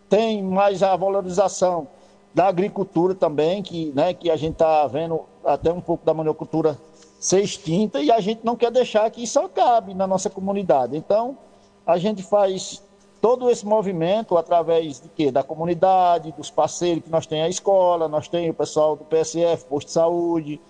tem 0.08 0.42
mais 0.42 0.82
a 0.82 0.96
valorização 0.96 1.86
da 2.32 2.46
agricultura 2.46 3.14
também, 3.14 3.62
que, 3.62 3.92
né, 3.94 4.14
que 4.14 4.30
a 4.30 4.36
gente 4.36 4.52
está 4.52 4.86
vendo 4.86 5.24
até 5.46 5.72
um 5.72 5.80
pouco 5.80 6.04
da 6.04 6.12
monocultura 6.12 6.78
ser 7.18 7.40
extinta 7.40 8.00
e 8.00 8.10
a 8.10 8.20
gente 8.20 8.40
não 8.44 8.56
quer 8.56 8.70
deixar 8.70 9.10
que 9.10 9.22
isso 9.22 9.38
acabe 9.40 9.94
na 9.94 10.06
nossa 10.06 10.28
comunidade. 10.28 10.96
Então, 10.96 11.38
a 11.86 11.96
gente 11.96 12.22
faz 12.22 12.82
todo 13.20 13.50
esse 13.50 13.64
movimento 13.64 14.36
através 14.36 15.00
de 15.00 15.08
quê? 15.08 15.30
Da 15.30 15.42
comunidade, 15.42 16.32
dos 16.32 16.50
parceiros 16.50 17.04
que 17.04 17.10
nós 17.10 17.26
temos 17.26 17.46
a 17.46 17.48
escola, 17.48 18.08
nós 18.08 18.28
temos 18.28 18.50
o 18.50 18.54
pessoal 18.54 18.96
do 18.96 19.04
PSF, 19.04 19.64
posto 19.64 19.86
de 19.88 19.92
saúde, 19.92 20.60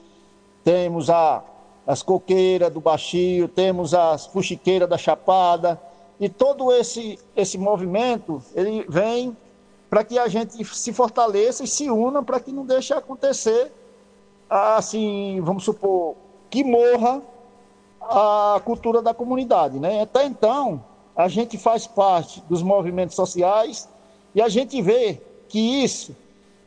temos 0.63 1.11
a, 1.11 1.43
as 1.87 2.03
coqueiras 2.03 2.73
do 2.73 2.81
Baixio, 2.81 3.49
temos 3.49 3.95
as 3.95 4.27
fuxiqueiras 4.27 4.89
da 4.89 4.99
Chapada, 4.99 5.81
e 6.19 6.29
todo 6.29 6.73
esse, 6.73 7.19
esse 7.35 7.59
movimento, 7.59 8.43
ele 8.55 8.87
vem 8.89 9.37
para 9.91 10.03
que 10.03 10.19
a 10.19 10.29
gente 10.29 10.65
se 10.65 10.93
fortaleça 10.93 11.65
e 11.65 11.67
se 11.67 11.91
una 11.91 12.23
para 12.23 12.41
que 12.41 12.51
não 12.53 12.65
deixe 12.65 12.93
acontecer, 12.95 13.73
assim, 14.49 15.41
vamos 15.43 15.65
supor, 15.65 16.15
que 16.51 16.63
morra 16.63 17.23
a 18.01 18.61
cultura 18.65 19.03
da 19.03 19.13
comunidade, 19.13 19.79
né? 19.79 20.03
Até 20.03 20.25
então, 20.25 20.83
a 21.15 21.29
gente 21.29 21.59
faz 21.59 21.87
parte 21.87 22.43
dos 22.49 22.63
movimentos 22.63 23.17
sociais 23.17 23.89
e 24.35 24.41
a 24.41 24.49
gente 24.49 24.81
vê 24.81 25.21
que 25.49 25.59
isso 25.59 26.15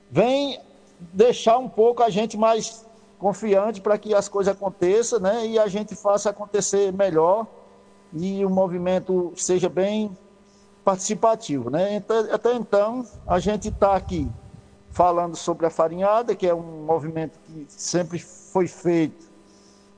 vem 0.09 0.59
deixar 1.13 1.57
um 1.57 1.69
pouco 1.69 2.03
a 2.03 2.09
gente 2.09 2.37
mais 2.37 2.85
confiante 3.17 3.79
para 3.79 3.97
que 3.97 4.13
as 4.13 4.27
coisas 4.27 4.53
aconteçam, 4.53 5.19
né? 5.19 5.45
E 5.45 5.59
a 5.59 5.67
gente 5.67 5.95
faça 5.95 6.29
acontecer 6.29 6.91
melhor 6.91 7.45
e 8.13 8.43
o 8.43 8.49
movimento 8.49 9.31
seja 9.35 9.69
bem 9.69 10.17
participativo, 10.83 11.69
né? 11.69 11.95
Então, 11.95 12.27
até 12.31 12.53
então, 12.53 13.05
a 13.27 13.39
gente 13.39 13.67
está 13.67 13.95
aqui 13.95 14.27
falando 14.91 15.35
sobre 15.35 15.65
a 15.65 15.69
farinhada, 15.69 16.35
que 16.35 16.47
é 16.47 16.53
um 16.53 16.85
movimento 16.85 17.39
que 17.45 17.65
sempre 17.67 18.19
foi 18.19 18.67
feito, 18.67 19.29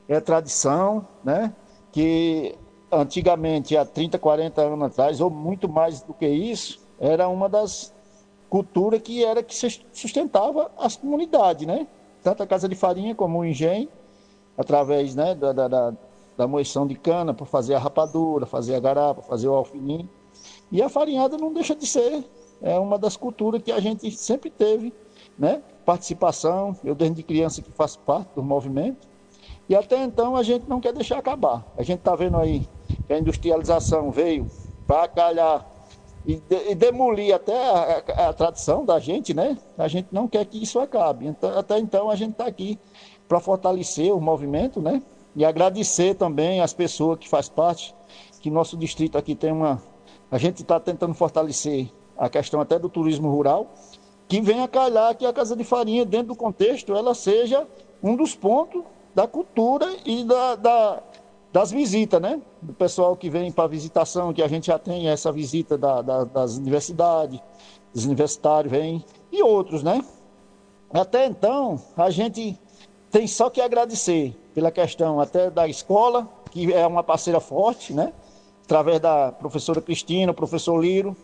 é 0.07 0.19
tradição, 0.19 1.07
né? 1.23 1.53
Que 1.91 2.55
antigamente, 2.91 3.77
há 3.77 3.85
30, 3.85 4.19
40 4.19 4.61
anos 4.61 4.85
atrás, 4.85 5.21
ou 5.21 5.29
muito 5.29 5.69
mais 5.69 6.01
do 6.01 6.13
que 6.13 6.27
isso, 6.27 6.79
era 6.99 7.27
uma 7.27 7.47
das 7.47 7.93
culturas 8.49 9.01
que 9.01 9.23
era 9.23 9.41
que 9.41 9.55
sustentava 9.93 10.71
as 10.77 10.97
comunidades, 10.97 11.65
né? 11.65 11.87
Tanto 12.21 12.43
a 12.43 12.47
casa 12.47 12.67
de 12.67 12.75
farinha 12.75 13.15
como 13.15 13.39
o 13.39 13.45
engenho, 13.45 13.87
através 14.57 15.15
né, 15.15 15.33
da, 15.33 15.53
da, 15.53 15.93
da, 16.37 16.47
moição 16.47 16.85
de 16.85 16.95
cana 16.95 17.33
para 17.33 17.45
fazer 17.45 17.73
a 17.73 17.79
rapadura, 17.79 18.45
fazer 18.45 18.75
a 18.75 18.79
garapa, 18.79 19.21
fazer 19.21 19.47
o 19.47 19.53
alfinim. 19.53 20.07
E 20.71 20.81
a 20.81 20.89
farinhada 20.89 21.37
não 21.37 21.53
deixa 21.53 21.73
de 21.73 21.87
ser 21.87 22.23
é 22.61 22.77
uma 22.77 22.97
das 22.97 23.17
culturas 23.17 23.61
que 23.61 23.71
a 23.71 23.79
gente 23.79 24.11
sempre 24.11 24.49
teve, 24.49 24.93
né? 25.37 25.61
Participação, 25.85 26.75
eu 26.83 26.93
desde 26.93 27.23
criança 27.23 27.61
que 27.61 27.71
faço 27.71 27.99
parte 27.99 28.29
do 28.35 28.43
movimento, 28.43 29.07
e 29.67 29.75
até 29.75 30.03
então 30.03 30.35
a 30.35 30.43
gente 30.43 30.67
não 30.67 30.79
quer 30.79 30.93
deixar 30.93 31.17
acabar. 31.17 31.65
A 31.77 31.83
gente 31.83 31.99
está 31.99 32.15
vendo 32.15 32.37
aí 32.37 32.67
que 33.07 33.13
a 33.13 33.19
industrialização 33.19 34.11
veio 34.11 34.47
para 34.85 35.07
calhar 35.07 35.65
e, 36.25 36.35
de, 36.35 36.71
e, 36.71 36.75
demolir 36.75 37.33
até 37.33 37.57
a, 37.57 38.03
a, 38.15 38.29
a, 38.29 38.33
tradição 38.33 38.85
da 38.85 38.99
gente, 38.99 39.33
né? 39.33 39.57
A 39.77 39.87
gente 39.87 40.09
não 40.11 40.27
quer 40.27 40.45
que 40.45 40.61
isso 40.61 40.79
acabe. 40.79 41.25
Então, 41.25 41.57
até 41.57 41.79
então 41.79 42.09
a 42.09 42.15
gente 42.15 42.31
está 42.31 42.45
aqui 42.45 42.77
para 43.27 43.39
fortalecer 43.39 44.13
o 44.13 44.21
movimento, 44.21 44.81
né? 44.81 45.01
E 45.35 45.45
agradecer 45.45 46.15
também 46.15 46.59
as 46.59 46.73
pessoas 46.73 47.17
que 47.17 47.29
faz 47.29 47.47
parte, 47.47 47.95
que 48.41 48.51
nosso 48.51 48.75
distrito 48.77 49.17
aqui 49.17 49.33
tem 49.33 49.51
uma. 49.51 49.81
A 50.29 50.37
gente 50.37 50.61
está 50.61 50.79
tentando 50.79 51.13
fortalecer 51.13 51.89
a 52.21 52.29
questão 52.29 52.61
até 52.61 52.77
do 52.77 52.87
turismo 52.87 53.31
rural, 53.31 53.73
que 54.27 54.39
venha 54.39 54.67
calhar 54.67 55.17
que 55.17 55.25
a 55.25 55.33
Casa 55.33 55.55
de 55.55 55.63
Farinha, 55.63 56.05
dentro 56.05 56.27
do 56.27 56.35
contexto, 56.35 56.95
ela 56.95 57.15
seja 57.15 57.67
um 58.01 58.15
dos 58.15 58.35
pontos 58.35 58.83
da 59.15 59.27
cultura 59.27 59.91
e 60.05 60.23
da, 60.23 60.55
da 60.55 61.03
das 61.51 61.71
visitas, 61.71 62.21
né? 62.21 62.39
Do 62.61 62.73
pessoal 62.73 63.17
que 63.17 63.29
vem 63.29 63.51
para 63.51 63.67
visitação, 63.67 64.31
que 64.31 64.41
a 64.41 64.47
gente 64.47 64.67
já 64.67 64.79
tem 64.79 65.09
essa 65.09 65.31
visita 65.31 65.77
da, 65.77 66.01
da, 66.01 66.23
das 66.23 66.57
universidades, 66.57 67.41
dos 67.93 68.05
universitários 68.05 68.71
vêm, 68.71 69.03
e 69.31 69.43
outros, 69.43 69.83
né? 69.83 70.01
Até 70.93 71.25
então, 71.25 71.81
a 71.97 72.09
gente 72.09 72.57
tem 73.09 73.27
só 73.27 73.49
que 73.49 73.59
agradecer 73.59 74.33
pela 74.53 74.71
questão 74.71 75.19
até 75.19 75.49
da 75.49 75.67
escola, 75.67 76.29
que 76.51 76.71
é 76.71 76.85
uma 76.85 77.03
parceira 77.03 77.39
forte, 77.39 77.93
né? 77.93 78.13
Através 78.63 79.01
da 79.01 79.31
professora 79.31 79.81
Cristina, 79.81 80.33
professor 80.33 80.79
Liro, 80.79 81.17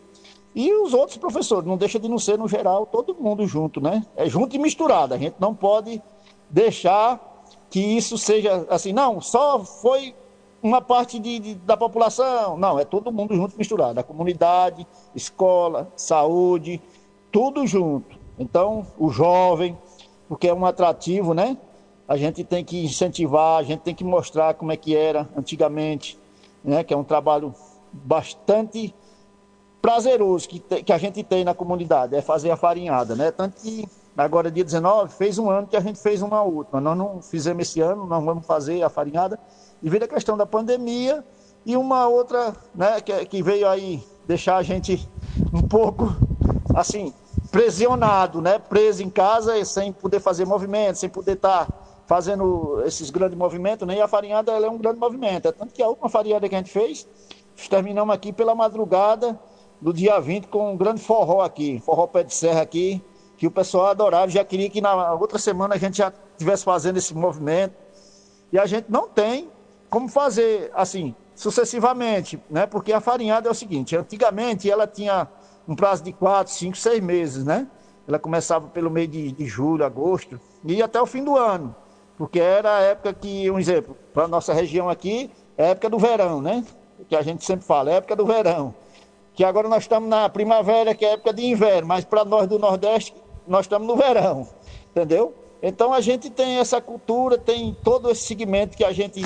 e 0.60 0.74
os 0.74 0.92
outros 0.92 1.18
professores, 1.18 1.68
não 1.68 1.78
deixa 1.78 2.00
de 2.00 2.10
não 2.10 2.18
ser, 2.18 2.36
no 2.36 2.48
geral, 2.48 2.88
todo 2.88 3.14
mundo 3.14 3.46
junto, 3.46 3.80
né? 3.80 4.04
É 4.16 4.28
junto 4.28 4.56
e 4.56 4.60
misturado, 4.60 5.14
a 5.14 5.18
gente 5.20 5.36
não 5.40 5.54
pode 5.54 6.02
deixar 6.50 7.46
que 7.70 7.80
isso 7.80 8.18
seja 8.18 8.66
assim, 8.68 8.92
não, 8.92 9.22
só 9.22 9.64
foi 9.64 10.16
uma 10.64 10.82
parte 10.82 11.20
de, 11.20 11.38
de, 11.38 11.56
da 11.56 11.78
população. 11.78 12.58
Não, 12.58 12.80
é 12.80 12.84
todo 12.84 13.12
mundo 13.12 13.36
junto 13.36 13.56
misturado. 13.56 14.00
A 14.00 14.04
comunidade, 14.04 14.88
escola, 15.14 15.94
saúde, 15.96 16.82
tudo 17.32 17.68
junto. 17.68 18.18
Então, 18.40 18.88
o 18.98 19.12
jovem, 19.12 19.78
porque 20.28 20.48
é 20.48 20.54
um 20.56 20.66
atrativo, 20.66 21.36
né? 21.36 21.56
A 22.08 22.18
gente 22.18 22.44
tem 22.44 22.66
que 22.66 22.84
incentivar, 22.84 23.60
a 23.60 23.64
gente 23.64 23.82
tem 23.82 23.94
que 23.94 24.04
mostrar 24.04 24.56
como 24.56 24.72
é 24.72 24.76
que 24.76 24.96
era 24.96 25.30
antigamente, 25.38 26.18
né? 26.64 26.84
Que 26.84 26.96
é 26.96 26.98
um 26.98 27.04
trabalho 27.04 27.54
bastante 27.94 28.92
prazeroso 29.82 30.48
que, 30.48 30.60
te, 30.60 30.84
que 30.84 30.94
a 30.94 30.98
gente 30.98 31.24
tem 31.24 31.44
na 31.44 31.54
comunidade, 31.54 32.16
é 32.16 32.22
fazer 32.22 32.52
a 32.52 32.58
farinhada, 32.58 33.16
né? 33.16 33.32
Tanto 33.32 33.62
que 33.62 33.88
agora 34.18 34.50
dia 34.50 34.64
19 34.64 35.14
fez 35.14 35.38
um 35.38 35.50
ano 35.50 35.68
que 35.68 35.78
a 35.78 35.80
gente 35.80 36.00
fez 36.00 36.22
uma 36.22 36.42
última. 36.42 36.82
Nós 36.82 36.98
não 36.98 37.22
fizemos 37.22 37.68
esse 37.68 37.82
ano, 37.82 38.06
nós 38.06 38.24
vamos 38.24 38.46
fazer 38.46 38.84
a 38.84 38.90
farinhada 38.90 39.40
devido 39.82 40.04
à 40.04 40.08
questão 40.08 40.36
da 40.36 40.46
pandemia 40.46 41.24
e 41.66 41.78
uma 41.78 42.08
outra, 42.08 42.56
né, 42.74 43.00
que, 43.02 43.26
que 43.26 43.44
veio 43.44 43.68
aí 43.68 44.04
deixar 44.26 44.58
a 44.58 44.64
gente 44.64 45.08
um 45.54 45.62
pouco 45.62 46.16
assim 46.76 47.14
pressionado, 47.52 48.42
né, 48.42 48.60
preso 48.60 49.04
em 49.04 49.10
casa 49.10 49.64
sem 49.64 49.92
poder 49.92 50.20
fazer 50.20 50.46
movimento, 50.46 50.98
sem 50.98 51.10
poder 51.10 51.34
estar 51.34 51.66
tá 51.66 51.74
fazendo 52.08 52.82
esses 52.86 53.10
grandes 53.10 53.38
movimentos, 53.38 53.86
né? 53.86 53.98
E 53.98 54.02
a 54.02 54.08
farinhada 54.08 54.52
é 54.54 54.70
um 54.70 54.78
grande 54.78 54.98
movimento, 54.98 55.48
é 55.48 55.52
tanto 55.52 55.74
que 55.74 55.84
a 55.84 55.88
última 55.88 56.10
farinhada 56.10 56.48
que 56.48 56.56
a 56.56 56.58
gente 56.58 56.72
fez, 56.72 57.08
terminamos 57.70 58.14
aqui 58.16 58.32
pela 58.32 58.56
madrugada 58.56 59.38
do 59.82 59.94
dia 59.94 60.20
20 60.20 60.48
com 60.48 60.74
um 60.74 60.78
grande 60.78 61.02
forró 61.02 61.42
aqui, 61.42 61.80
forró 61.80 62.08
pé 62.08 62.24
de 62.24 62.34
serra 62.34 62.62
aqui, 62.62 63.02
que 63.38 63.46
o 63.46 63.52
pessoal 63.52 63.88
adorava, 63.88 64.30
já 64.30 64.44
queria 64.44 64.70
que 64.70 64.82
na 64.82 65.14
outra 65.14 65.38
semana 65.38 65.76
a 65.76 65.78
gente 65.78 65.98
já 65.98 66.12
estivesse 66.32 66.64
fazendo 66.64 66.98
esse 66.98 67.14
movimento. 67.14 67.76
E 68.52 68.58
a 68.58 68.66
gente 68.66 68.86
não 68.90 69.08
tem 69.08 69.50
como 69.90 70.08
fazer 70.10 70.72
assim, 70.74 71.16
sucessivamente, 71.36 72.42
né? 72.50 72.66
Porque 72.66 72.92
a 72.92 73.00
farinhada 73.00 73.48
é 73.48 73.52
o 73.52 73.56
seguinte, 73.56 73.96
antigamente 73.96 74.70
ela 74.70 74.88
tinha 74.88 75.28
um 75.68 75.76
prazo 75.76 76.04
de 76.04 76.12
quatro, 76.12 76.52
cinco, 76.52 76.76
seis 76.76 77.02
meses, 77.02 77.46
né? 77.46 77.68
Ela 78.08 78.18
começava 78.18 78.68
pelo 78.70 78.90
meio 78.90 79.08
de, 79.08 79.32
de 79.32 79.46
julho, 79.46 79.86
agosto, 79.86 80.40
e 80.66 80.76
ia 80.76 80.86
até 80.86 81.00
o 81.00 81.06
fim 81.06 81.24
do 81.24 81.38
ano, 81.38 81.76
porque 82.18 82.40
era 82.40 82.78
a 82.78 82.82
época 82.82 83.14
que, 83.14 83.52
um 83.52 83.60
exemplo, 83.60 83.96
para 84.14 84.24
a 84.24 84.28
nossa 84.28 84.54
região 84.54 84.90
aqui, 84.90 85.30
é 85.58 85.66
a 85.66 85.70
época 85.70 85.90
do 85.90 86.00
verão, 86.00 86.42
né? 86.42 86.64
Que 87.08 87.16
a 87.16 87.22
gente 87.22 87.46
sempre 87.46 87.66
fala, 87.66 87.92
é 87.92 87.94
a 87.94 87.98
época 87.98 88.16
do 88.16 88.26
verão. 88.26 88.74
Que 89.38 89.44
agora 89.44 89.70
nós 89.70 89.84
estamos 89.84 90.10
na 90.10 90.28
primavera, 90.28 90.96
que 90.96 91.06
é 91.06 91.14
época 91.14 91.32
de 91.32 91.46
inverno, 91.46 91.88
mas 91.88 92.04
para 92.04 92.26
nós 92.26 92.48
do 92.48 92.58
Nordeste, 92.58 93.14
nós 93.48 93.66
estamos 93.66 93.88
no 93.88 93.96
verão, 93.96 94.48
entendeu? 94.90 95.32
Então 95.62 95.94
a 95.94 96.02
gente 96.02 96.28
tem 96.32 96.58
essa 96.58 96.82
cultura, 96.82 97.38
tem 97.38 97.78
todo 97.84 98.10
esse 98.10 98.24
segmento 98.24 98.76
que 98.76 98.84
a 98.84 98.92
gente 98.92 99.22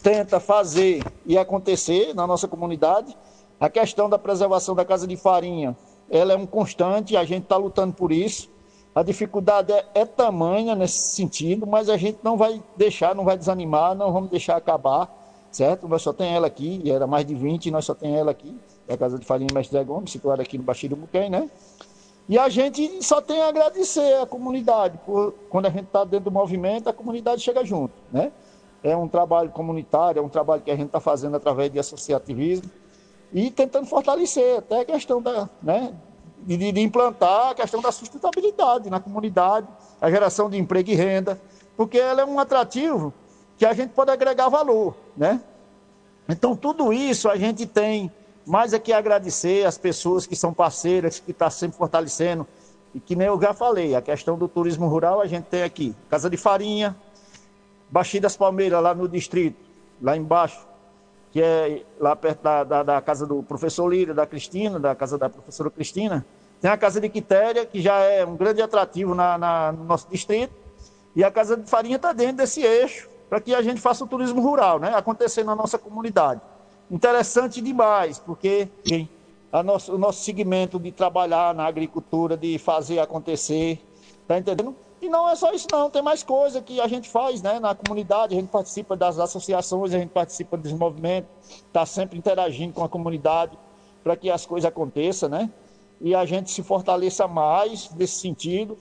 tenta 0.00 0.38
fazer 0.38 1.02
e 1.26 1.36
acontecer 1.36 2.14
na 2.14 2.28
nossa 2.28 2.46
comunidade. 2.46 3.18
A 3.58 3.68
questão 3.68 4.08
da 4.08 4.16
preservação 4.16 4.72
da 4.76 4.84
casa 4.84 5.04
de 5.04 5.16
farinha, 5.16 5.76
ela 6.08 6.32
é 6.32 6.36
um 6.36 6.46
constante, 6.46 7.16
a 7.16 7.24
gente 7.24 7.42
está 7.42 7.56
lutando 7.56 7.92
por 7.92 8.12
isso. 8.12 8.48
A 8.94 9.02
dificuldade 9.02 9.72
é, 9.72 9.84
é, 9.96 10.04
tamanha 10.04 10.76
nesse 10.76 11.16
sentido, 11.16 11.66
mas 11.66 11.88
a 11.88 11.96
gente 11.96 12.20
não 12.22 12.36
vai 12.36 12.62
deixar, 12.76 13.16
não 13.16 13.24
vai 13.24 13.36
desanimar, 13.36 13.96
não 13.96 14.12
vamos 14.12 14.30
deixar 14.30 14.56
acabar, 14.56 15.12
certo? 15.50 15.88
Nós 15.88 16.02
só 16.02 16.12
tem 16.12 16.36
ela 16.36 16.46
aqui, 16.46 16.80
e 16.84 16.90
era 16.92 17.04
mais 17.04 17.26
de 17.26 17.34
20, 17.34 17.68
nós 17.72 17.84
só 17.84 17.96
tem 17.96 18.16
ela 18.16 18.30
aqui, 18.30 18.56
é 18.88 18.94
a 18.94 18.96
Casa 18.96 19.18
de 19.18 19.24
Farinha 19.24 19.48
Mestre 19.52 19.82
Gomes, 19.84 20.10
situada 20.10 20.42
aqui 20.42 20.56
no 20.58 20.64
Baixio 20.64 20.88
do 20.90 20.96
Buquém, 20.96 21.30
né? 21.30 21.50
E 22.28 22.38
a 22.38 22.48
gente 22.48 23.04
só 23.04 23.20
tem 23.20 23.40
a 23.42 23.48
agradecer 23.48 24.20
à 24.20 24.26
comunidade, 24.26 24.98
por, 25.04 25.32
quando 25.48 25.66
a 25.66 25.70
gente 25.70 25.84
está 25.84 26.04
dentro 26.04 26.24
do 26.24 26.30
movimento, 26.30 26.88
a 26.88 26.92
comunidade 26.92 27.40
chega 27.40 27.64
junto, 27.64 27.94
né? 28.12 28.32
é 28.82 28.96
um 28.96 29.08
trabalho 29.08 29.50
comunitário, 29.50 30.20
é 30.20 30.22
um 30.22 30.28
trabalho 30.28 30.62
que 30.62 30.70
a 30.70 30.76
gente 30.76 30.86
está 30.86 31.00
fazendo 31.00 31.36
através 31.36 31.72
de 31.72 31.78
associativismo 31.78 32.70
e 33.32 33.50
tentando 33.50 33.86
fortalecer 33.86 34.58
até 34.58 34.80
a 34.80 34.84
questão 34.84 35.20
da, 35.20 35.48
né, 35.60 35.92
de, 36.42 36.72
de, 36.72 36.80
implantar 36.80 37.50
a 37.50 37.54
questão 37.54 37.80
da 37.80 37.90
sustentabilidade 37.90 38.88
na 38.88 39.00
comunidade, 39.00 39.66
a 40.00 40.10
geração 40.10 40.48
de 40.48 40.56
emprego 40.56 40.90
e 40.90 40.94
renda, 40.94 41.40
porque 41.76 41.98
ela 41.98 42.22
é 42.22 42.24
um 42.24 42.38
atrativo 42.38 43.12
que 43.58 43.66
a 43.66 43.72
gente 43.72 43.90
pode 43.90 44.10
agregar 44.10 44.48
valor, 44.48 44.94
né? 45.16 45.40
Então 46.28 46.54
tudo 46.54 46.92
isso 46.92 47.28
a 47.28 47.36
gente 47.36 47.66
tem 47.66 48.12
mais 48.46 48.72
é 48.72 48.78
que 48.78 48.92
agradecer 48.92 49.66
as 49.66 49.76
pessoas 49.76 50.26
que 50.26 50.36
são 50.36 50.54
parceiras, 50.54 51.18
que 51.18 51.32
estão 51.32 51.46
tá 51.46 51.50
sempre 51.50 51.76
fortalecendo, 51.76 52.46
e 52.94 53.00
que 53.00 53.16
nem 53.16 53.26
eu 53.26 53.40
já 53.40 53.52
falei, 53.52 53.94
a 53.94 54.00
questão 54.00 54.38
do 54.38 54.48
turismo 54.48 54.86
rural 54.88 55.20
a 55.20 55.26
gente 55.26 55.44
tem 55.44 55.62
aqui 55.62 55.94
Casa 56.08 56.30
de 56.30 56.36
Farinha, 56.36 56.96
Baixinho 57.90 58.22
das 58.22 58.36
Palmeiras, 58.36 58.82
lá 58.82 58.94
no 58.94 59.08
distrito, 59.08 59.58
lá 60.00 60.16
embaixo, 60.16 60.66
que 61.30 61.42
é 61.42 61.82
lá 62.00 62.16
perto 62.16 62.42
da, 62.42 62.64
da, 62.64 62.82
da 62.82 63.02
casa 63.02 63.26
do 63.26 63.42
professor 63.42 63.86
Lira, 63.88 64.14
da 64.14 64.26
Cristina, 64.26 64.78
da 64.78 64.94
casa 64.94 65.18
da 65.18 65.28
professora 65.28 65.68
Cristina. 65.68 66.24
Tem 66.60 66.70
a 66.70 66.76
casa 66.76 67.00
de 67.00 67.08
Quitéria, 67.08 67.66
que 67.66 67.82
já 67.82 67.98
é 67.98 68.24
um 68.24 68.36
grande 68.36 68.62
atrativo 68.62 69.14
na, 69.14 69.36
na 69.36 69.72
no 69.72 69.84
nosso 69.84 70.08
distrito. 70.08 70.54
E 71.14 71.22
a 71.22 71.30
casa 71.30 71.56
de 71.56 71.68
farinha 71.68 71.96
está 71.96 72.12
dentro 72.12 72.38
desse 72.38 72.62
eixo, 72.62 73.08
para 73.28 73.40
que 73.40 73.54
a 73.54 73.60
gente 73.60 73.80
faça 73.80 74.04
o 74.04 74.06
turismo 74.06 74.40
rural, 74.40 74.78
né? 74.78 74.94
Acontecer 74.94 75.44
na 75.44 75.54
nossa 75.54 75.78
comunidade. 75.78 76.40
Interessante 76.90 77.60
demais, 77.60 78.18
porque 78.18 78.68
nosso, 79.64 79.94
o 79.94 79.98
nosso 79.98 80.22
segmento 80.22 80.78
de 80.78 80.92
trabalhar 80.92 81.54
na 81.54 81.66
agricultura, 81.66 82.36
de 82.36 82.58
fazer 82.58 82.98
acontecer, 82.98 83.80
tá 84.26 84.38
entendendo? 84.38 84.74
E 85.00 85.08
não 85.08 85.28
é 85.28 85.34
só 85.34 85.52
isso 85.52 85.66
não, 85.70 85.90
tem 85.90 86.00
mais 86.00 86.22
coisa 86.22 86.62
que 86.62 86.80
a 86.80 86.88
gente 86.88 87.08
faz 87.08 87.42
né, 87.42 87.60
na 87.60 87.74
comunidade, 87.74 88.34
a 88.34 88.40
gente 88.40 88.50
participa 88.50 88.96
das 88.96 89.18
associações, 89.18 89.92
a 89.92 89.98
gente 89.98 90.10
participa 90.10 90.56
dos 90.56 90.72
movimentos, 90.72 91.30
está 91.48 91.84
sempre 91.84 92.18
interagindo 92.18 92.72
com 92.72 92.82
a 92.82 92.88
comunidade 92.88 93.58
para 94.02 94.16
que 94.16 94.30
as 94.30 94.46
coisas 94.46 94.66
aconteçam, 94.66 95.28
né? 95.28 95.50
E 96.00 96.14
a 96.14 96.24
gente 96.24 96.50
se 96.50 96.62
fortaleça 96.62 97.26
mais 97.26 97.90
nesse 97.94 98.20
sentido 98.20 98.78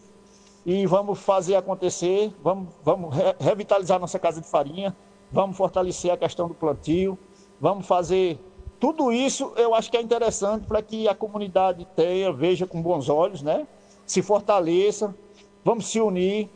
e 0.66 0.86
vamos 0.86 1.20
fazer 1.20 1.56
acontecer, 1.56 2.34
vamos, 2.42 2.70
vamos 2.84 3.16
re 3.16 3.36
revitalizar 3.40 4.00
nossa 4.00 4.20
casa 4.20 4.42
de 4.42 4.48
farinha, 4.48 4.96
vamos 5.32 5.58
fortalecer 5.58 6.12
a 6.12 6.18
questão 6.18 6.48
do 6.48 6.54
plantio, 6.54 7.18
vamos 7.60 7.86
fazer 7.86 8.40
tudo 8.80 9.12
isso, 9.12 9.54
eu 9.56 9.74
acho 9.74 9.90
que 9.90 9.98
é 9.98 10.02
interessante 10.02 10.68
para 10.68 10.82
que 10.82 11.08
a 11.08 11.16
comunidade 11.16 11.88
tenha, 11.96 12.32
veja 12.32 12.68
com 12.68 12.82
bons 12.82 13.10
olhos, 13.10 13.42
né? 13.42 13.68
Se 14.06 14.22
fortaleça, 14.22 15.16
vamos 15.64 15.88
se 15.88 16.00
unir, 16.00 16.50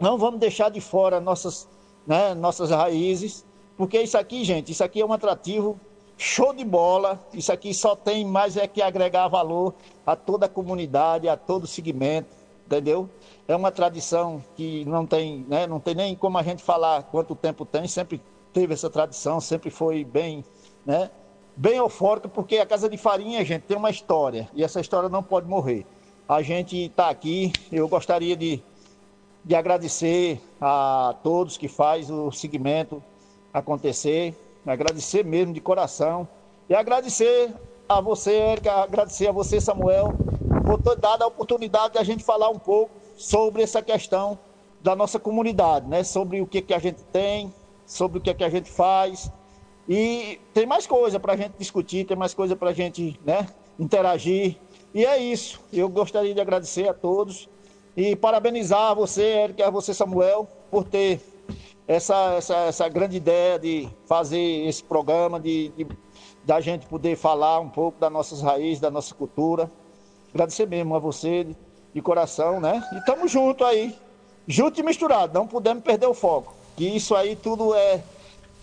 não 0.00 0.18
vamos 0.18 0.40
deixar 0.40 0.70
de 0.70 0.80
fora 0.80 1.20
nossas, 1.20 1.68
né, 2.06 2.34
nossas 2.34 2.70
raízes, 2.70 3.44
porque 3.76 4.00
isso 4.00 4.18
aqui, 4.18 4.42
gente, 4.44 4.72
isso 4.72 4.82
aqui 4.82 5.00
é 5.00 5.06
um 5.06 5.12
atrativo 5.12 5.78
show 6.16 6.52
de 6.52 6.64
bola, 6.64 7.24
isso 7.32 7.52
aqui 7.52 7.74
só 7.74 7.94
tem 7.94 8.24
mais 8.24 8.56
é 8.56 8.66
que 8.66 8.80
agregar 8.82 9.28
valor 9.28 9.74
a 10.06 10.16
toda 10.16 10.46
a 10.46 10.48
comunidade, 10.48 11.28
a 11.28 11.36
todo 11.36 11.64
o 11.64 11.68
segmento, 11.68 12.28
entendeu? 12.66 13.08
É 13.46 13.54
uma 13.54 13.70
tradição 13.70 14.42
que 14.56 14.84
não 14.84 15.06
tem, 15.06 15.44
né, 15.48 15.66
não 15.66 15.78
tem 15.78 15.94
nem 15.94 16.16
como 16.16 16.38
a 16.38 16.42
gente 16.42 16.62
falar 16.62 17.02
quanto 17.04 17.34
tempo 17.34 17.64
tem, 17.64 17.86
sempre 17.86 18.20
teve 18.54 18.72
essa 18.72 18.88
tradição, 18.88 19.38
sempre 19.40 19.68
foi 19.68 20.04
bem, 20.04 20.42
né, 20.86 21.10
bem 21.54 21.76
eufórica, 21.76 22.28
porque 22.28 22.56
a 22.56 22.64
Casa 22.64 22.88
de 22.88 22.96
Farinha, 22.96 23.44
gente, 23.44 23.64
tem 23.64 23.76
uma 23.76 23.90
história, 23.90 24.48
e 24.54 24.64
essa 24.64 24.80
história 24.80 25.10
não 25.10 25.22
pode 25.22 25.46
morrer 25.46 25.84
a 26.28 26.42
gente 26.42 26.76
está 26.76 27.10
aqui. 27.10 27.52
Eu 27.70 27.88
gostaria 27.88 28.36
de, 28.36 28.62
de 29.44 29.54
agradecer 29.54 30.40
a 30.60 31.14
todos 31.22 31.56
que 31.56 31.68
faz 31.68 32.10
o 32.10 32.30
segmento 32.32 33.02
acontecer, 33.52 34.34
agradecer 34.66 35.24
mesmo 35.24 35.52
de 35.52 35.60
coração 35.60 36.26
e 36.68 36.74
agradecer 36.74 37.52
a 37.88 38.00
você, 38.00 38.34
Érica, 38.34 38.72
agradecer 38.72 39.28
a 39.28 39.32
você, 39.32 39.60
Samuel, 39.60 40.14
por 40.64 40.80
ter 40.80 40.96
dado 40.96 41.22
a 41.22 41.26
oportunidade 41.26 41.94
de 41.94 41.98
a 41.98 42.04
gente 42.04 42.24
falar 42.24 42.48
um 42.48 42.58
pouco 42.58 42.90
sobre 43.16 43.62
essa 43.62 43.82
questão 43.82 44.38
da 44.82 44.96
nossa 44.96 45.18
comunidade, 45.18 45.86
né? 45.86 46.02
Sobre 46.02 46.40
o 46.40 46.46
que, 46.46 46.62
que 46.62 46.74
a 46.74 46.78
gente 46.78 47.02
tem, 47.04 47.52
sobre 47.86 48.18
o 48.18 48.20
que, 48.20 48.32
que 48.34 48.44
a 48.44 48.48
gente 48.48 48.70
faz. 48.70 49.30
E 49.88 50.40
tem 50.52 50.66
mais 50.66 50.86
coisa 50.86 51.20
para 51.20 51.34
a 51.34 51.36
gente 51.36 51.54
discutir, 51.58 52.06
tem 52.06 52.16
mais 52.16 52.32
coisa 52.32 52.56
para 52.56 52.70
a 52.70 52.72
gente 52.72 53.18
né, 53.24 53.46
interagir. 53.78 54.56
E 54.94 55.04
é 55.04 55.18
isso. 55.18 55.60
Eu 55.72 55.88
gostaria 55.88 56.34
de 56.34 56.40
agradecer 56.40 56.88
a 56.88 56.94
todos 56.94 57.48
e 57.96 58.16
parabenizar 58.16 58.94
você, 58.94 59.22
Eric, 59.22 59.62
a 59.62 59.70
você, 59.70 59.92
Samuel, 59.92 60.48
por 60.70 60.84
ter 60.84 61.20
essa, 61.86 62.34
essa, 62.34 62.56
essa 62.56 62.88
grande 62.88 63.16
ideia 63.16 63.58
de 63.58 63.88
fazer 64.06 64.38
esse 64.38 64.82
programa, 64.82 65.38
de, 65.38 65.68
de 65.76 65.86
da 66.44 66.60
gente 66.60 66.86
poder 66.86 67.16
falar 67.16 67.58
um 67.60 67.68
pouco 67.68 67.98
das 67.98 68.12
nossas 68.12 68.42
raízes, 68.42 68.80
da 68.80 68.90
nossa 68.90 69.14
cultura. 69.14 69.70
Agradecer 70.32 70.66
mesmo 70.66 70.94
a 70.94 70.98
você 70.98 71.44
de, 71.44 71.56
de 71.94 72.02
coração, 72.02 72.60
né? 72.60 72.82
E 72.92 72.98
estamos 72.98 73.30
juntos 73.30 73.66
aí, 73.66 73.96
junto 74.46 74.78
e 74.78 74.82
misturado, 74.82 75.32
não 75.32 75.46
podemos 75.46 75.82
perder 75.82 76.06
o 76.06 76.14
foco. 76.14 76.54
Que 76.76 76.84
isso 76.84 77.14
aí 77.14 77.36
tudo 77.36 77.74
é 77.74 78.02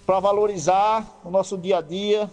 para 0.05 0.19
valorizar 0.19 1.19
o 1.23 1.29
nosso 1.29 1.57
dia 1.57 1.77
a 1.77 1.81
dia, 1.81 2.29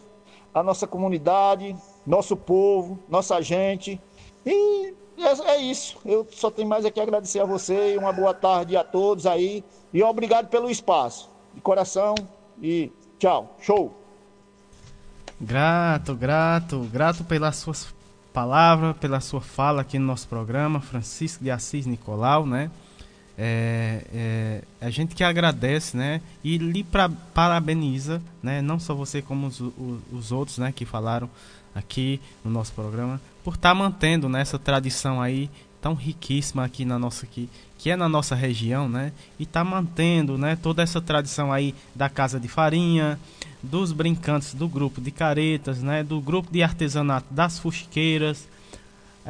a 0.52 0.62
nossa 0.62 0.86
comunidade, 0.86 1.76
nosso 2.06 2.36
povo, 2.36 2.98
nossa 3.08 3.40
gente. 3.40 4.00
E 4.44 4.94
é, 5.18 5.50
é 5.50 5.56
isso. 5.58 5.96
Eu 6.04 6.26
só 6.30 6.50
tenho 6.50 6.68
mais 6.68 6.84
aqui 6.84 7.00
a 7.00 7.02
agradecer 7.02 7.40
a 7.40 7.44
você 7.44 7.94
e 7.94 7.98
uma 7.98 8.12
boa 8.12 8.34
tarde 8.34 8.76
a 8.76 8.84
todos 8.84 9.26
aí. 9.26 9.64
E 9.92 10.02
obrigado 10.02 10.48
pelo 10.48 10.70
espaço. 10.70 11.28
De 11.54 11.60
coração 11.60 12.14
e 12.60 12.90
tchau. 13.18 13.56
Show! 13.60 13.94
Grato, 15.40 16.14
grato, 16.14 16.80
grato 16.92 17.24
pelas 17.24 17.56
suas 17.56 17.94
palavras, 18.32 18.96
pela 18.96 19.20
sua 19.20 19.40
fala 19.40 19.82
aqui 19.82 19.98
no 19.98 20.06
nosso 20.06 20.28
programa, 20.28 20.80
Francisco 20.80 21.42
de 21.42 21.50
Assis 21.50 21.86
Nicolau, 21.86 22.44
né? 22.44 22.70
É, 23.40 24.02
é, 24.12 24.62
a 24.80 24.90
gente 24.90 25.14
que 25.14 25.22
agradece, 25.22 25.96
né? 25.96 26.20
E 26.42 26.58
lhe 26.58 26.82
pra, 26.82 27.08
parabeniza, 27.08 28.20
né? 28.42 28.60
Não 28.60 28.80
só 28.80 28.94
você 28.94 29.22
como 29.22 29.46
os, 29.46 29.60
os, 29.60 29.72
os, 30.12 30.32
outros, 30.32 30.58
né? 30.58 30.72
Que 30.72 30.84
falaram 30.84 31.30
aqui 31.72 32.20
no 32.44 32.50
nosso 32.50 32.72
programa, 32.72 33.20
por 33.44 33.54
estar 33.54 33.68
tá 33.68 33.74
mantendo 33.76 34.28
né, 34.28 34.40
essa 34.40 34.58
tradição 34.58 35.22
aí 35.22 35.48
tão 35.80 35.94
riquíssima 35.94 36.64
aqui 36.64 36.84
na 36.84 36.98
nossa 36.98 37.24
aqui, 37.24 37.48
que 37.78 37.88
é 37.88 37.94
na 37.94 38.08
nossa 38.08 38.34
região, 38.34 38.88
né? 38.88 39.12
E 39.38 39.46
tá 39.46 39.62
mantendo, 39.62 40.36
né? 40.36 40.56
Toda 40.56 40.82
essa 40.82 41.00
tradição 41.00 41.52
aí 41.52 41.72
da 41.94 42.08
casa 42.08 42.40
de 42.40 42.48
farinha, 42.48 43.20
dos 43.62 43.92
brincantes 43.92 44.52
do 44.52 44.68
grupo 44.68 45.00
de 45.00 45.12
caretas, 45.12 45.80
né? 45.80 46.02
Do 46.02 46.20
grupo 46.20 46.50
de 46.50 46.60
artesanato 46.60 47.32
das 47.32 47.60
fuxiqueiras 47.60 48.48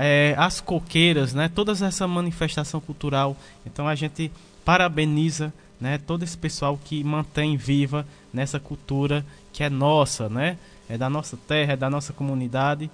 é, 0.00 0.32
as 0.38 0.60
coqueiras, 0.60 1.34
né? 1.34 1.50
Toda 1.52 1.72
essa 1.72 2.06
manifestação 2.06 2.80
cultural. 2.80 3.36
Então 3.66 3.88
a 3.88 3.96
gente 3.96 4.30
parabeniza, 4.64 5.52
né? 5.80 5.98
Todo 5.98 6.22
esse 6.22 6.38
pessoal 6.38 6.78
que 6.82 7.02
mantém 7.02 7.56
viva 7.56 8.06
nessa 8.32 8.60
cultura 8.60 9.26
que 9.52 9.64
é 9.64 9.68
nossa, 9.68 10.28
né? 10.28 10.56
É 10.88 10.96
da 10.96 11.10
nossa 11.10 11.36
terra, 11.36 11.72
é 11.72 11.76
da 11.76 11.90
nossa 11.90 12.12
comunidade 12.12 12.88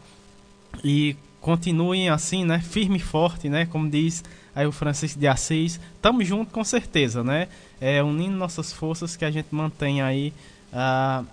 e 0.82 1.14
continuem 1.42 2.08
assim, 2.08 2.42
né? 2.42 2.58
Firme 2.58 2.96
e 2.96 3.00
forte, 3.00 3.50
né? 3.50 3.66
Como 3.66 3.88
diz 3.90 4.24
aí 4.54 4.66
o 4.66 4.72
Francisco 4.72 5.20
de 5.20 5.28
Assis, 5.28 5.78
estamos 5.96 6.26
juntos 6.26 6.54
com 6.54 6.64
certeza, 6.64 7.22
né? 7.22 7.48
É 7.82 8.02
unindo 8.02 8.34
nossas 8.34 8.72
forças 8.72 9.14
que 9.14 9.26
a 9.26 9.30
gente 9.30 9.48
mantém 9.50 10.00
aí 10.00 10.32
uh, 10.72 11.26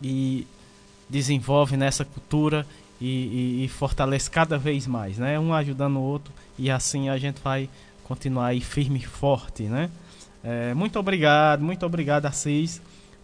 e 0.00 0.46
desenvolve 1.08 1.76
nessa 1.76 2.04
cultura 2.04 2.64
e, 3.00 3.06
e, 3.06 3.64
e, 3.64 3.68
fortalece 3.68 4.30
cada 4.30 4.56
vez 4.56 4.86
mais, 4.86 5.18
né? 5.18 5.38
Um 5.38 5.52
ajudando 5.52 5.96
o 5.96 6.02
outro 6.02 6.32
e 6.58 6.70
assim 6.70 7.08
a 7.08 7.18
gente 7.18 7.40
vai 7.42 7.68
continuar 8.04 8.46
aí 8.46 8.60
firme 8.60 8.98
e 8.98 9.06
forte, 9.06 9.64
né? 9.64 9.90
É, 10.42 10.72
muito 10.74 10.98
obrigado, 10.98 11.62
muito 11.62 11.84
obrigado 11.84 12.26
Assis 12.26 12.80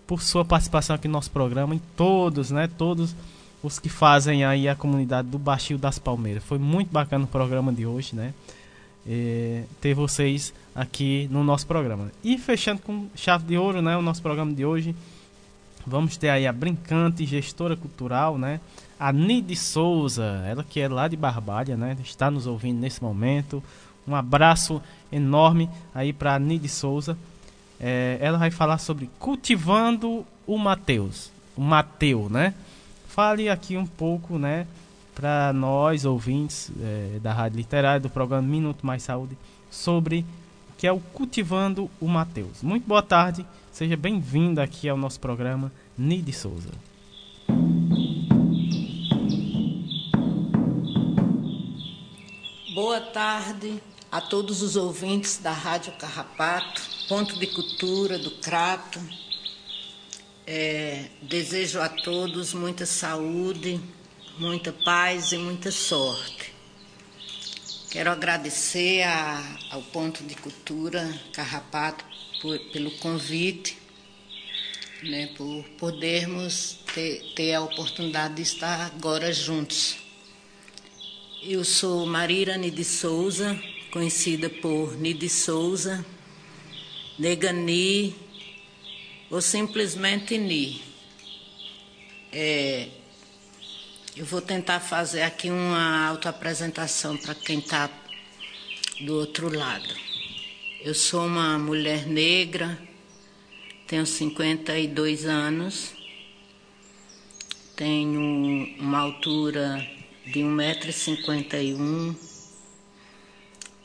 por 0.06 0.20
sua 0.20 0.44
participação 0.44 0.96
aqui 0.96 1.08
no 1.08 1.12
nosso 1.12 1.30
programa, 1.30 1.74
em 1.74 1.80
todos, 1.96 2.50
né? 2.50 2.68
Todos 2.76 3.14
os 3.62 3.78
que 3.78 3.88
fazem 3.88 4.44
aí 4.44 4.68
a 4.68 4.74
comunidade 4.74 5.28
do 5.28 5.38
Baixio 5.38 5.78
das 5.78 5.98
Palmeiras. 5.98 6.42
Foi 6.44 6.58
muito 6.58 6.90
bacana 6.90 7.24
o 7.24 7.28
programa 7.28 7.72
de 7.72 7.86
hoje, 7.86 8.14
né? 8.14 8.34
É, 9.06 9.64
ter 9.80 9.94
vocês 9.94 10.52
aqui 10.74 11.28
no 11.30 11.42
nosso 11.44 11.66
programa. 11.66 12.10
E 12.22 12.36
fechando 12.38 12.82
com 12.82 13.06
chave 13.14 13.44
de 13.46 13.56
ouro, 13.56 13.80
né? 13.80 13.96
O 13.96 14.02
nosso 14.02 14.20
programa 14.20 14.52
de 14.52 14.64
hoje. 14.64 14.94
Vamos 15.86 16.16
ter 16.16 16.28
aí 16.28 16.46
a 16.46 16.52
brincante 16.52 17.24
gestora 17.24 17.76
cultural, 17.76 18.36
né? 18.36 18.60
A 19.02 19.12
Nide 19.12 19.56
Souza, 19.56 20.44
ela 20.46 20.62
que 20.62 20.78
é 20.78 20.86
lá 20.86 21.08
de 21.08 21.16
Barbalha, 21.16 21.76
né? 21.76 21.96
Está 22.04 22.30
nos 22.30 22.46
ouvindo 22.46 22.78
nesse 22.78 23.02
momento. 23.02 23.60
Um 24.06 24.14
abraço 24.14 24.80
enorme 25.10 25.68
aí 25.92 26.12
para 26.12 26.38
Nide 26.38 26.68
Souza. 26.68 27.18
É, 27.80 28.16
ela 28.20 28.38
vai 28.38 28.52
falar 28.52 28.78
sobre 28.78 29.10
cultivando 29.18 30.24
o 30.46 30.56
Mateus, 30.56 31.32
o 31.56 31.60
Mateu, 31.60 32.28
né? 32.30 32.54
Fale 33.08 33.48
aqui 33.48 33.76
um 33.76 33.86
pouco, 33.86 34.38
né, 34.38 34.68
para 35.16 35.52
nós 35.52 36.04
ouvintes 36.04 36.70
é, 36.80 37.18
da 37.20 37.32
Rádio 37.32 37.56
Literária 37.56 37.98
do 37.98 38.08
programa 38.08 38.46
Minuto 38.46 38.86
Mais 38.86 39.02
Saúde 39.02 39.36
sobre 39.68 40.24
o 40.70 40.76
que 40.78 40.86
é 40.86 40.92
o 40.92 41.00
cultivando 41.00 41.90
o 42.00 42.06
Mateus. 42.06 42.62
Muito 42.62 42.86
boa 42.86 43.02
tarde, 43.02 43.44
seja 43.72 43.96
bem-vinda 43.96 44.62
aqui 44.62 44.88
ao 44.88 44.96
nosso 44.96 45.18
programa 45.18 45.72
Nide 45.98 46.32
Souza. 46.32 46.91
Boa 52.74 53.02
tarde 53.02 53.82
a 54.10 54.18
todos 54.18 54.62
os 54.62 54.76
ouvintes 54.76 55.36
da 55.36 55.52
Rádio 55.52 55.92
Carrapato, 55.92 56.80
Ponto 57.06 57.38
de 57.38 57.46
Cultura 57.48 58.18
do 58.18 58.30
Crato. 58.30 58.98
É, 60.46 61.10
desejo 61.20 61.82
a 61.82 61.90
todos 61.90 62.54
muita 62.54 62.86
saúde, 62.86 63.78
muita 64.38 64.72
paz 64.72 65.32
e 65.32 65.36
muita 65.36 65.70
sorte. 65.70 66.54
Quero 67.90 68.10
agradecer 68.10 69.02
a, 69.02 69.58
ao 69.70 69.82
Ponto 69.82 70.24
de 70.24 70.34
Cultura 70.34 71.12
Carrapato 71.30 72.06
por, 72.40 72.58
pelo 72.70 72.90
convite, 72.92 73.76
né, 75.02 75.26
por 75.36 75.62
podermos 75.76 76.78
ter, 76.94 77.34
ter 77.34 77.52
a 77.52 77.60
oportunidade 77.60 78.36
de 78.36 78.42
estar 78.42 78.80
agora 78.80 79.30
juntos. 79.30 80.01
Eu 81.44 81.64
sou 81.64 82.06
Marira 82.06 82.56
Nidi 82.56 82.84
Souza, 82.84 83.60
conhecida 83.90 84.48
por 84.48 84.96
Nidi 84.96 85.28
Souza, 85.28 86.06
Negani 87.18 88.14
ou 89.28 89.42
simplesmente 89.42 90.38
Ni. 90.38 90.80
É, 92.30 92.86
eu 94.16 94.24
vou 94.24 94.40
tentar 94.40 94.78
fazer 94.78 95.22
aqui 95.22 95.50
uma 95.50 96.06
autoapresentação 96.06 97.16
para 97.16 97.34
quem 97.34 97.58
está 97.58 97.90
do 99.00 99.16
outro 99.16 99.52
lado. 99.52 99.96
Eu 100.80 100.94
sou 100.94 101.26
uma 101.26 101.58
mulher 101.58 102.06
negra, 102.06 102.78
tenho 103.88 104.06
52 104.06 105.26
anos, 105.26 105.92
tenho 107.74 108.20
uma 108.78 109.00
altura 109.00 110.01
de 110.24 110.40
1,51m, 110.40 112.16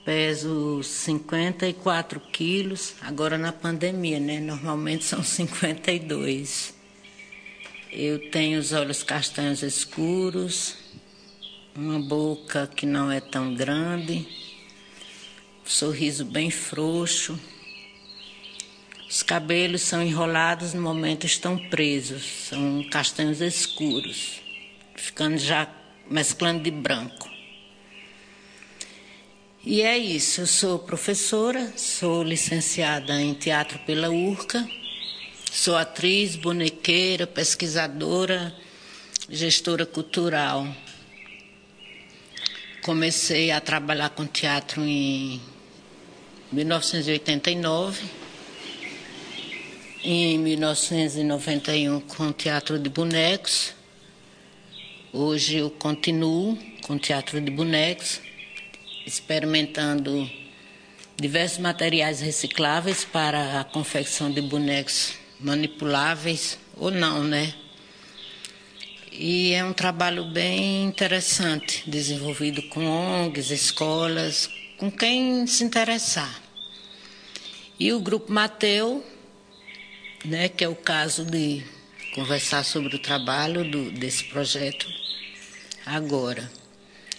peso 0.06 0.82
54 0.84 2.20
quilos, 2.32 2.96
agora 3.02 3.38
na 3.38 3.52
pandemia, 3.52 4.20
né? 4.20 4.40
Normalmente 4.40 5.04
são 5.04 5.24
52. 5.24 6.74
Eu 7.92 8.30
tenho 8.30 8.60
os 8.60 8.72
olhos 8.72 9.02
castanhos 9.02 9.64
escuros, 9.64 10.76
uma 11.76 12.00
boca 12.00 12.68
que 12.68 12.86
não 12.86 13.12
é 13.12 13.20
tão 13.20 13.56
grande, 13.56 14.28
sorriso 15.66 16.24
bem 16.24 16.52
frouxo. 16.52 17.40
Os 19.10 19.24
cabelos 19.24 19.82
são 19.82 20.04
enrolados, 20.04 20.74
no 20.74 20.82
momento 20.82 21.26
estão 21.26 21.58
presos, 21.70 22.24
são 22.50 22.84
castanhos 22.92 23.42
escuros, 23.42 24.42
ficando 24.96 25.38
já 25.38 25.66
mesclando 26.10 26.64
de 26.64 26.72
branco. 26.72 27.30
E 29.64 29.82
é 29.82 29.98
isso, 29.98 30.42
eu 30.42 30.48
sou 30.48 30.80
professora, 30.80 31.74
sou 31.76 32.24
licenciada 32.24 33.20
em 33.22 33.34
teatro 33.34 33.78
pela 33.80 34.10
URCA, 34.10 34.66
sou 35.52 35.76
atriz, 35.76 36.38
bonequeira, 36.38 37.28
pesquisadora, 37.28 38.56
gestora 39.30 39.86
cultural. 39.86 40.66
Comecei 42.82 43.52
a 43.52 43.60
trabalhar 43.60 44.12
com 44.12 44.26
teatro 44.26 44.82
em 44.82 45.42
1989, 46.50 48.06
em 50.02 50.38
1991 50.38 52.00
com 52.00 52.32
teatro 52.32 52.80
de 52.80 52.90
bonecos 52.90 53.77
Hoje 55.14 55.58
eu 55.58 55.70
continuo 55.70 56.58
com 56.84 56.98
teatro 56.98 57.40
de 57.40 57.50
bonecos, 57.50 58.20
experimentando 59.06 60.30
diversos 61.16 61.60
materiais 61.60 62.20
recicláveis 62.20 63.06
para 63.06 63.62
a 63.62 63.64
confecção 63.64 64.32
de 64.32 64.42
bonecos 64.42 65.14
manipuláveis 65.40 66.60
ou 66.76 66.92
não, 66.92 67.24
né? 67.24 67.54
E 69.12 69.54
é 69.54 69.64
um 69.64 69.74
trabalho 69.74 70.26
bem 70.26 70.84
interessante, 70.84 71.90
desenvolvido 71.90 72.62
com 72.64 72.86
ONGs, 72.86 73.50
escolas, 73.50 74.50
com 74.78 74.92
quem 74.92 75.48
se 75.48 75.64
interessar. 75.64 76.42
E 77.80 77.94
o 77.94 78.00
Grupo 78.00 78.32
Mateu 78.32 79.04
né, 80.26 80.50
que 80.50 80.64
é 80.64 80.68
o 80.68 80.76
caso 80.76 81.24
de 81.26 81.64
conversar 82.14 82.64
sobre 82.64 82.96
o 82.96 83.00
trabalho 83.00 83.70
do, 83.70 83.92
desse 83.92 84.24
projeto 84.26 84.88
agora. 85.86 86.50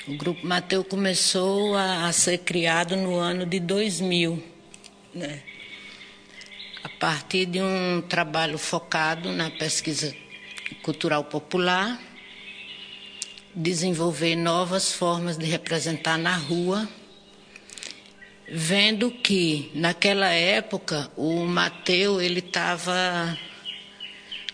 O 0.06 0.16
Grupo 0.16 0.46
Mateu 0.46 0.82
começou 0.82 1.76
a, 1.76 2.06
a, 2.06 2.12
ser 2.12 2.38
criado 2.38 2.96
no 2.96 3.16
ano 3.16 3.44
de 3.44 3.60
2000, 3.60 4.42
né? 5.14 5.42
a 6.82 6.88
partir 6.88 7.46
de 7.46 7.60
um 7.60 8.02
trabalho 8.02 8.56
focado 8.56 9.32
na 9.32 9.50
pesquisa 9.50 10.14
cultural 10.82 11.24
popular, 11.24 12.00
desenvolver 13.54 14.36
novas 14.36 14.92
formas 14.92 15.36
de 15.36 15.44
representar 15.44 16.16
na 16.16 16.36
rua, 16.36 16.88
vendo 18.50 19.10
que 19.10 19.70
naquela 19.74 20.28
época 20.28 21.10
o 21.16 21.44
Mateu 21.44 22.20
ele 22.20 22.38
estava 22.38 23.36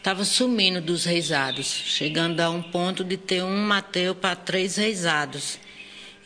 estava 0.04 0.22
sumindo 0.22 0.82
dos 0.82 1.06
reisados, 1.06 1.64
chegando 1.66 2.38
a 2.40 2.50
um 2.50 2.62
ponto 2.62 3.02
de 3.02 3.16
ter 3.16 3.42
um 3.42 3.56
Mateu 3.56 4.14
para 4.14 4.36
três 4.36 4.76
reisados. 4.76 5.58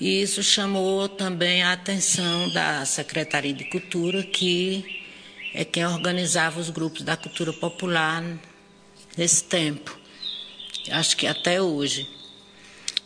E 0.01 0.21
isso 0.21 0.43
chamou 0.43 1.09
também 1.09 1.63
a 1.63 1.75
atenção 1.75 2.51
da 2.53 2.85
Secretaria 2.85 3.53
de 3.55 3.67
Cultura, 3.67 4.25
que 4.25 5.01
é 5.55 5.65
quem 5.65 5.87
organizava 5.87 6.59
os 6.59 6.71
grupos 6.71 7.03
da 7.03 7.17
cultura 7.17 7.53
popular 7.53 8.25
nesse 9.17 9.45
tempo. 9.45 9.97
Acho 10.91 11.17
que 11.17 11.29
até 11.29 11.63
hoje. 11.63 12.11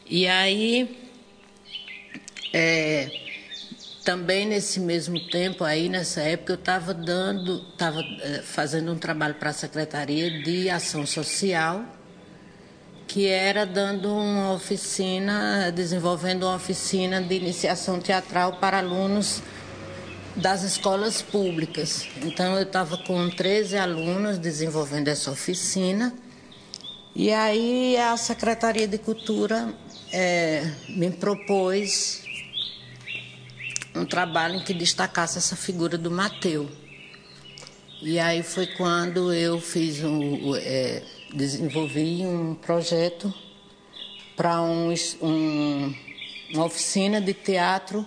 E 0.08 0.26
aí, 0.26 0.88
é, 2.50 3.10
também 4.04 4.46
nesse 4.46 4.80
mesmo 4.80 5.18
tempo, 5.28 5.64
aí 5.64 5.88
nessa 5.88 6.20
época, 6.20 6.52
eu 6.52 6.58
estava 6.58 6.92
dando, 6.92 7.64
estava 7.72 8.00
é, 8.00 8.42
fazendo 8.42 8.92
um 8.92 8.98
trabalho 8.98 9.34
para 9.34 9.50
a 9.50 9.52
Secretaria 9.52 10.42
de 10.42 10.68
Ação 10.68 11.06
Social, 11.06 11.84
que 13.06 13.28
era 13.28 13.64
dando 13.64 14.14
uma 14.14 14.52
oficina, 14.52 15.70
desenvolvendo 15.70 16.44
uma 16.44 16.56
oficina 16.56 17.20
de 17.20 17.34
iniciação 17.34 18.00
teatral 18.00 18.54
para 18.54 18.78
alunos 18.78 19.42
das 20.34 20.62
escolas 20.62 21.20
públicas. 21.20 22.08
Então 22.22 22.56
eu 22.56 22.62
estava 22.62 22.96
com 22.98 23.28
13 23.28 23.76
alunos 23.76 24.38
desenvolvendo 24.38 25.08
essa 25.08 25.30
oficina. 25.30 26.12
E 27.14 27.30
aí 27.30 27.96
a 27.98 28.16
Secretaria 28.16 28.88
de 28.88 28.96
Cultura 28.96 29.72
é, 30.10 30.66
me 30.88 31.10
propôs 31.10 32.21
um 33.94 34.04
trabalho 34.04 34.56
em 34.56 34.64
que 34.64 34.72
destacasse 34.72 35.38
essa 35.38 35.56
figura 35.56 35.98
do 35.98 36.10
Mateu. 36.10 36.70
E 38.00 38.18
aí 38.18 38.42
foi 38.42 38.66
quando 38.66 39.32
eu 39.32 39.60
fiz 39.60 40.02
um, 40.02 40.56
é, 40.56 41.02
desenvolvi 41.32 42.26
um 42.26 42.54
projeto 42.54 43.32
para 44.34 44.60
um, 44.62 44.92
um, 45.20 45.94
uma 46.52 46.64
oficina 46.64 47.20
de 47.20 47.34
teatro 47.34 48.04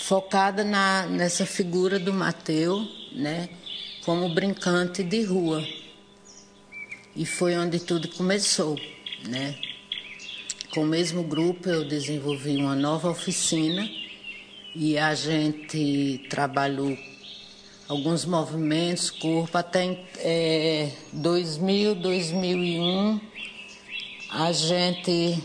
focada 0.00 0.64
na, 0.64 1.06
nessa 1.06 1.44
figura 1.44 1.98
do 1.98 2.12
Mateu, 2.12 2.86
né, 3.12 3.48
como 4.04 4.28
brincante 4.28 5.02
de 5.02 5.22
rua. 5.22 5.66
E 7.16 7.26
foi 7.26 7.56
onde 7.56 7.78
tudo 7.78 8.08
começou, 8.08 8.78
né? 9.28 9.54
Com 10.72 10.82
o 10.82 10.86
mesmo 10.86 11.22
grupo 11.22 11.68
eu 11.68 11.84
desenvolvi 11.84 12.56
uma 12.56 12.74
nova 12.74 13.08
oficina 13.08 13.88
e 14.74 14.98
a 14.98 15.14
gente 15.14 16.26
trabalhou 16.28 16.98
alguns 17.88 18.24
movimentos, 18.24 19.10
corpo, 19.10 19.56
até 19.56 19.98
é, 20.18 20.90
2000, 21.12 21.94
2001 21.94 23.20
a 24.30 24.50
gente 24.50 25.38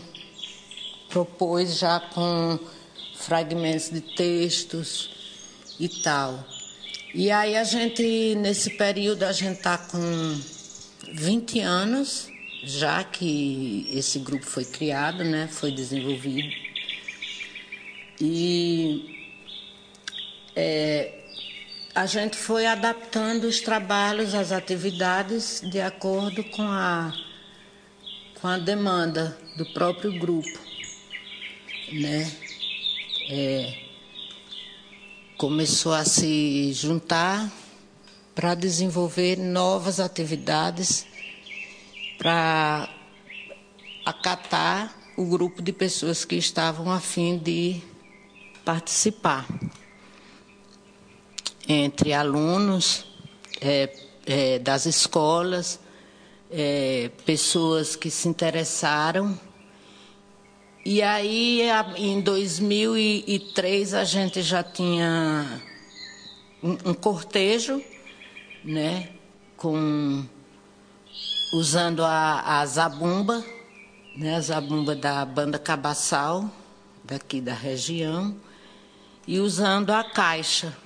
propôs 1.08 1.78
já 1.78 2.00
com 2.00 2.58
fragmentos 3.14 3.90
de 3.90 4.00
textos 4.00 5.10
e 5.78 5.88
tal. 5.88 6.44
E 7.14 7.30
aí 7.30 7.56
a 7.56 7.62
gente, 7.62 8.34
nesse 8.36 8.70
período, 8.70 9.22
a 9.22 9.32
gente 9.32 9.58
está 9.58 9.78
com 9.78 10.40
20 11.12 11.60
anos, 11.60 12.28
já 12.64 13.04
que 13.04 13.88
esse 13.92 14.18
grupo 14.18 14.44
foi 14.44 14.64
criado, 14.64 15.22
né, 15.22 15.48
foi 15.48 15.70
desenvolvido. 15.70 16.52
E 18.20 19.19
é, 20.62 21.10
a 21.94 22.04
gente 22.04 22.36
foi 22.36 22.66
adaptando 22.66 23.44
os 23.44 23.62
trabalhos, 23.62 24.34
as 24.34 24.52
atividades, 24.52 25.62
de 25.62 25.80
acordo 25.80 26.44
com 26.44 26.62
a, 26.62 27.14
com 28.38 28.46
a 28.46 28.58
demanda 28.58 29.38
do 29.56 29.64
próprio 29.72 30.18
grupo. 30.18 30.58
Né? 31.90 32.30
É, 33.30 33.74
começou 35.38 35.94
a 35.94 36.04
se 36.04 36.74
juntar 36.74 37.50
para 38.34 38.54
desenvolver 38.54 39.36
novas 39.38 39.98
atividades 39.98 41.06
para 42.18 42.86
acatar 44.04 44.94
o 45.16 45.24
grupo 45.24 45.62
de 45.62 45.72
pessoas 45.72 46.26
que 46.26 46.36
estavam 46.36 46.90
a 46.90 47.00
fim 47.00 47.38
de 47.38 47.80
participar 48.62 49.46
entre 51.72 52.12
alunos 52.12 53.04
é, 53.60 53.94
é, 54.26 54.58
das 54.58 54.86
escolas, 54.86 55.78
é, 56.50 57.10
pessoas 57.24 57.94
que 57.94 58.10
se 58.10 58.28
interessaram. 58.28 59.38
E 60.84 61.00
aí, 61.00 61.62
em 61.96 62.20
2003, 62.20 63.94
a 63.94 64.02
gente 64.02 64.42
já 64.42 64.64
tinha 64.64 65.62
um, 66.60 66.90
um 66.90 66.94
cortejo, 66.94 67.80
né, 68.64 69.10
com 69.56 70.24
usando 71.52 72.02
a, 72.02 72.60
a 72.60 72.66
zabumba, 72.66 73.44
né, 74.16 74.34
a 74.34 74.40
zabumba 74.40 74.96
da 74.96 75.24
banda 75.24 75.58
Cabaçal, 75.58 76.50
daqui 77.04 77.40
da 77.40 77.54
região, 77.54 78.34
e 79.26 79.38
usando 79.38 79.90
a 79.90 80.02
caixa. 80.02 80.76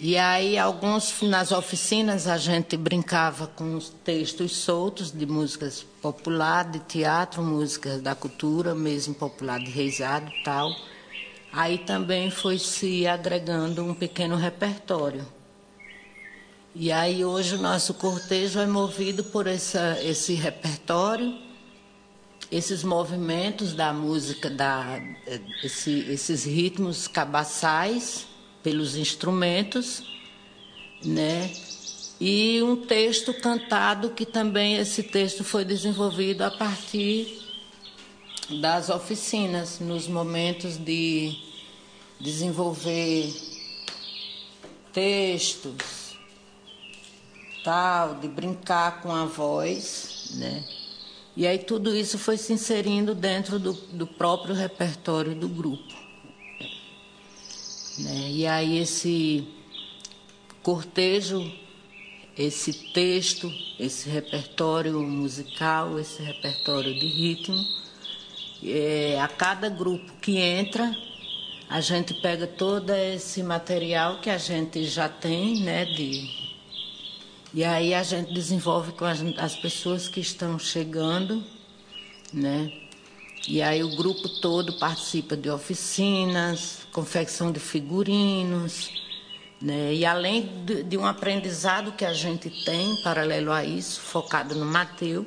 E 0.00 0.16
aí, 0.16 0.56
alguns 0.56 1.20
nas 1.22 1.50
oficinas 1.50 2.28
a 2.28 2.38
gente 2.38 2.76
brincava 2.76 3.48
com 3.48 3.74
os 3.74 3.88
textos 3.88 4.52
soltos 4.52 5.10
de 5.10 5.26
músicas 5.26 5.84
populares, 6.00 6.70
de 6.70 6.78
teatro, 6.78 7.42
músicas 7.42 8.00
da 8.00 8.14
cultura, 8.14 8.76
mesmo 8.76 9.12
popular 9.12 9.58
de 9.58 9.72
reisado 9.72 10.30
e 10.30 10.42
tal. 10.44 10.72
Aí 11.52 11.78
também 11.78 12.30
foi 12.30 12.58
se 12.58 13.08
agregando 13.08 13.82
um 13.82 13.92
pequeno 13.92 14.36
repertório. 14.36 15.26
E 16.72 16.92
aí 16.92 17.24
hoje 17.24 17.56
o 17.56 17.58
nosso 17.58 17.92
cortejo 17.94 18.60
é 18.60 18.66
movido 18.68 19.24
por 19.24 19.48
essa, 19.48 19.98
esse 20.00 20.32
repertório, 20.34 21.36
esses 22.52 22.84
movimentos 22.84 23.74
da 23.74 23.92
música, 23.92 24.48
da, 24.48 25.00
esse, 25.64 26.08
esses 26.08 26.44
ritmos 26.44 27.08
cabaçais 27.08 28.27
pelos 28.68 28.96
instrumentos, 28.96 30.02
né? 31.02 31.50
E 32.20 32.62
um 32.62 32.76
texto 32.76 33.32
cantado 33.32 34.10
que 34.10 34.26
também 34.26 34.76
esse 34.76 35.02
texto 35.02 35.42
foi 35.42 35.64
desenvolvido 35.64 36.42
a 36.42 36.50
partir 36.50 37.40
das 38.60 38.90
oficinas, 38.90 39.80
nos 39.80 40.06
momentos 40.06 40.76
de 40.76 41.34
desenvolver 42.20 43.32
textos, 44.92 46.18
tal, 47.64 48.16
de 48.16 48.28
brincar 48.28 49.00
com 49.00 49.10
a 49.10 49.24
voz, 49.24 50.32
né? 50.34 50.62
E 51.34 51.46
aí 51.46 51.58
tudo 51.58 51.96
isso 51.96 52.18
foi 52.18 52.36
se 52.36 52.52
inserindo 52.52 53.14
dentro 53.14 53.58
do, 53.58 53.72
do 53.72 54.06
próprio 54.06 54.54
repertório 54.54 55.34
do 55.34 55.48
grupo. 55.48 55.97
Né? 57.98 58.30
E 58.30 58.46
aí 58.46 58.78
esse 58.78 59.46
cortejo, 60.62 61.50
esse 62.36 62.72
texto, 62.92 63.52
esse 63.78 64.08
repertório 64.08 65.00
musical, 65.00 65.98
esse 65.98 66.22
repertório 66.22 66.94
de 66.94 67.06
ritmo, 67.06 67.66
é, 68.62 69.20
a 69.20 69.28
cada 69.28 69.68
grupo 69.68 70.12
que 70.20 70.36
entra, 70.38 70.96
a 71.68 71.80
gente 71.80 72.14
pega 72.14 72.46
todo 72.46 72.90
esse 72.90 73.42
material 73.42 74.20
que 74.20 74.30
a 74.30 74.38
gente 74.38 74.84
já 74.84 75.08
tem, 75.08 75.60
né, 75.60 75.84
de, 75.84 76.28
e 77.52 77.64
aí 77.64 77.92
a 77.94 78.02
gente 78.02 78.32
desenvolve 78.32 78.92
com 78.92 79.04
as, 79.04 79.20
as 79.36 79.56
pessoas 79.56 80.08
que 80.08 80.20
estão 80.20 80.58
chegando, 80.58 81.44
né, 82.32 82.72
e 83.46 83.62
aí 83.62 83.82
o 83.82 83.96
grupo 83.96 84.28
todo 84.40 84.78
participa 84.78 85.36
de 85.36 85.50
oficinas, 85.50 86.86
confecção 86.98 87.52
de 87.52 87.60
figurinos, 87.60 88.90
Né? 89.60 89.94
E 89.94 90.04
além 90.04 90.64
de, 90.64 90.84
de, 90.84 90.96
um 90.96 91.04
aprendizado 91.04 91.92
que 91.92 92.04
a 92.04 92.12
gente 92.12 92.48
tem, 92.64 93.02
paralelo 93.02 93.50
a 93.50 93.64
isso, 93.64 94.00
focado 94.00 94.54
no 94.54 94.64
Mateus, 94.64 95.26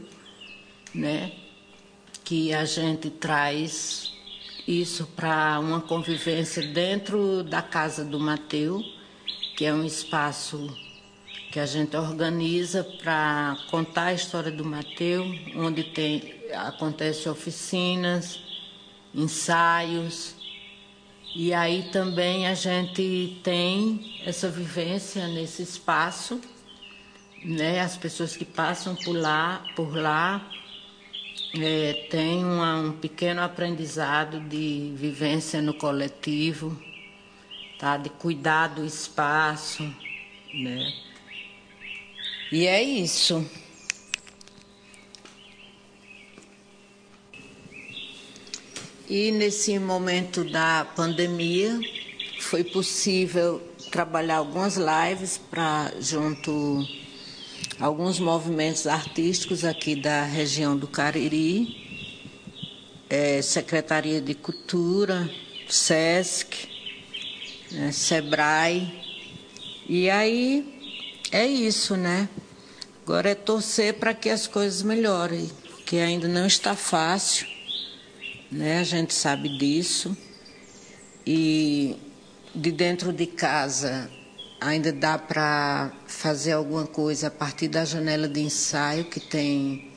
né? 0.95 1.33
que 2.23 2.53
a 2.53 2.63
gente 2.63 3.09
traz 3.09 4.13
isso 4.65 5.05
para 5.17 5.59
uma 5.59 5.81
convivência 5.81 6.61
dentro 6.61 7.43
da 7.43 7.61
casa 7.61 8.05
do 8.05 8.17
Mateus, 8.17 8.85
que 9.57 9.65
é 9.65 9.73
um 9.73 9.83
espaço 9.83 10.73
que 11.51 11.59
a 11.59 11.65
gente 11.65 11.97
organiza 11.97 12.85
para 13.01 13.57
contar 13.69 14.05
a 14.05 14.13
história 14.13 14.51
do 14.51 14.63
Mateus, 14.63 15.27
onde 15.57 15.83
tem 15.83 16.35
acontece 16.53 17.27
oficinas, 17.27 18.39
ensaios, 19.13 20.40
e 21.33 21.53
aí 21.53 21.83
também 21.83 22.47
a 22.47 22.53
gente 22.53 23.39
tem 23.41 24.13
essa 24.25 24.49
vivência 24.49 25.27
nesse 25.29 25.63
espaço, 25.63 26.41
né? 27.43 27.79
As 27.79 27.95
pessoas 27.95 28.35
que 28.35 28.43
passam 28.43 28.95
por 28.95 29.15
lá, 29.15 29.65
por 29.75 29.95
lá 29.95 30.45
é, 31.57 31.93
têm 32.09 32.43
uma, 32.43 32.75
um 32.75 32.91
pequeno 32.91 33.41
aprendizado 33.41 34.41
de 34.41 34.91
vivência 34.95 35.61
no 35.61 35.73
coletivo, 35.73 36.77
tá? 37.79 37.95
De 37.95 38.09
cuidar 38.09 38.67
do 38.67 38.85
espaço, 38.85 39.83
né? 40.53 40.93
E 42.51 42.67
é 42.67 42.83
isso. 42.83 43.49
E 49.13 49.29
nesse 49.29 49.77
momento 49.77 50.41
da 50.45 50.87
pandemia 50.95 51.77
foi 52.39 52.63
possível 52.63 53.61
trabalhar 53.91 54.37
algumas 54.37 54.77
lives 54.77 55.37
para 55.37 55.91
junto 55.99 56.81
alguns 57.77 58.21
movimentos 58.21 58.87
artísticos 58.87 59.65
aqui 59.65 59.97
da 59.97 60.23
região 60.23 60.77
do 60.77 60.87
Cariri, 60.87 61.75
é, 63.09 63.41
Secretaria 63.41 64.21
de 64.21 64.33
Cultura, 64.33 65.29
SESC, 65.67 66.69
né, 67.69 67.91
SEBRAE. 67.91 68.93
E 69.89 70.09
aí 70.09 70.73
é 71.33 71.45
isso, 71.45 71.97
né? 71.97 72.29
Agora 73.03 73.31
é 73.31 73.35
torcer 73.35 73.95
para 73.95 74.13
que 74.13 74.29
as 74.29 74.47
coisas 74.47 74.81
melhorem, 74.81 75.51
que 75.85 75.97
ainda 75.97 76.29
não 76.29 76.47
está 76.47 76.77
fácil 76.77 77.51
né? 78.51 78.79
A 78.79 78.83
gente 78.83 79.13
sabe 79.13 79.57
disso. 79.57 80.15
E 81.25 81.97
de 82.53 82.71
dentro 82.71 83.13
de 83.13 83.25
casa 83.25 84.09
ainda 84.59 84.91
dá 84.91 85.17
para 85.17 85.91
fazer 86.05 86.51
alguma 86.51 86.85
coisa 86.85 87.27
a 87.27 87.31
partir 87.31 87.67
da 87.67 87.85
janela 87.85 88.27
de 88.27 88.41
ensaio 88.41 89.05
que 89.05 89.19
tem 89.19 89.89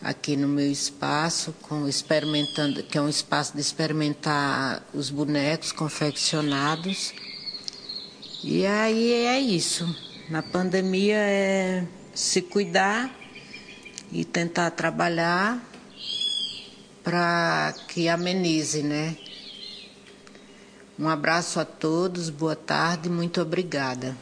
aqui 0.00 0.36
no 0.36 0.48
meu 0.48 0.70
espaço, 0.70 1.54
com 1.62 1.86
experimentando, 1.86 2.82
que 2.82 2.98
é 2.98 3.00
um 3.00 3.08
espaço 3.08 3.54
de 3.54 3.60
experimentar 3.60 4.82
os 4.92 5.10
bonecos 5.10 5.70
confeccionados. 5.70 7.14
E 8.42 8.66
aí 8.66 9.12
é 9.12 9.40
isso. 9.40 9.94
Na 10.28 10.42
pandemia 10.42 11.18
é 11.18 11.84
se 12.12 12.42
cuidar 12.42 13.14
e 14.10 14.24
tentar 14.24 14.70
trabalhar 14.72 15.71
para 17.02 17.74
que 17.88 18.08
amenize, 18.08 18.82
né? 18.82 19.16
Um 20.98 21.08
abraço 21.08 21.58
a 21.58 21.64
todos, 21.64 22.30
boa 22.30 22.54
tarde, 22.54 23.08
muito 23.08 23.40
obrigada. 23.40 24.16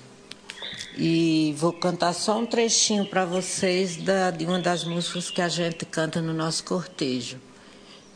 E 0.97 1.55
vou 1.59 1.73
cantar 1.73 2.13
só 2.13 2.39
um 2.39 2.47
trechinho 2.47 3.07
para 3.07 3.25
vocês 3.25 3.97
da, 3.97 4.31
de 4.31 4.45
uma 4.45 4.59
das 4.59 4.85
músicas 4.85 5.31
que 5.31 5.43
a 5.43 5.49
gente 5.49 5.85
canta 5.85 6.23
no 6.23 6.33
nosso 6.33 6.65
cortejo. 6.65 7.39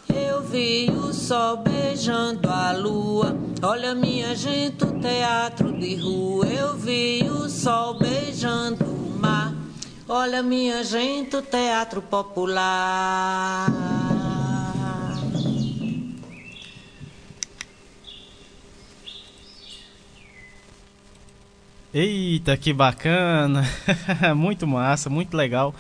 Eu 0.08 0.42
vi 0.42 0.90
o 0.90 1.12
sol 1.12 1.58
beijando 1.58 2.48
a 2.48 2.72
lua. 2.72 3.36
Olha, 3.62 3.94
minha 3.94 4.34
gente, 4.34 4.84
o 4.84 5.00
teatro 5.00 5.72
de 5.72 5.96
rua. 5.96 6.46
Eu 6.46 6.76
vi 6.76 7.28
o 7.28 7.48
sol 7.48 7.98
beijando 7.98 8.84
o 8.84 9.18
mar. 9.18 9.54
Olha, 10.08 10.42
minha 10.42 10.84
gente, 10.84 11.36
o 11.36 11.42
teatro 11.42 12.02
popular. 12.02 13.93
Eita, 21.96 22.56
que 22.56 22.72
bacana! 22.72 23.62
muito 24.34 24.66
massa, 24.66 25.08
muito 25.08 25.36
legal, 25.36 25.72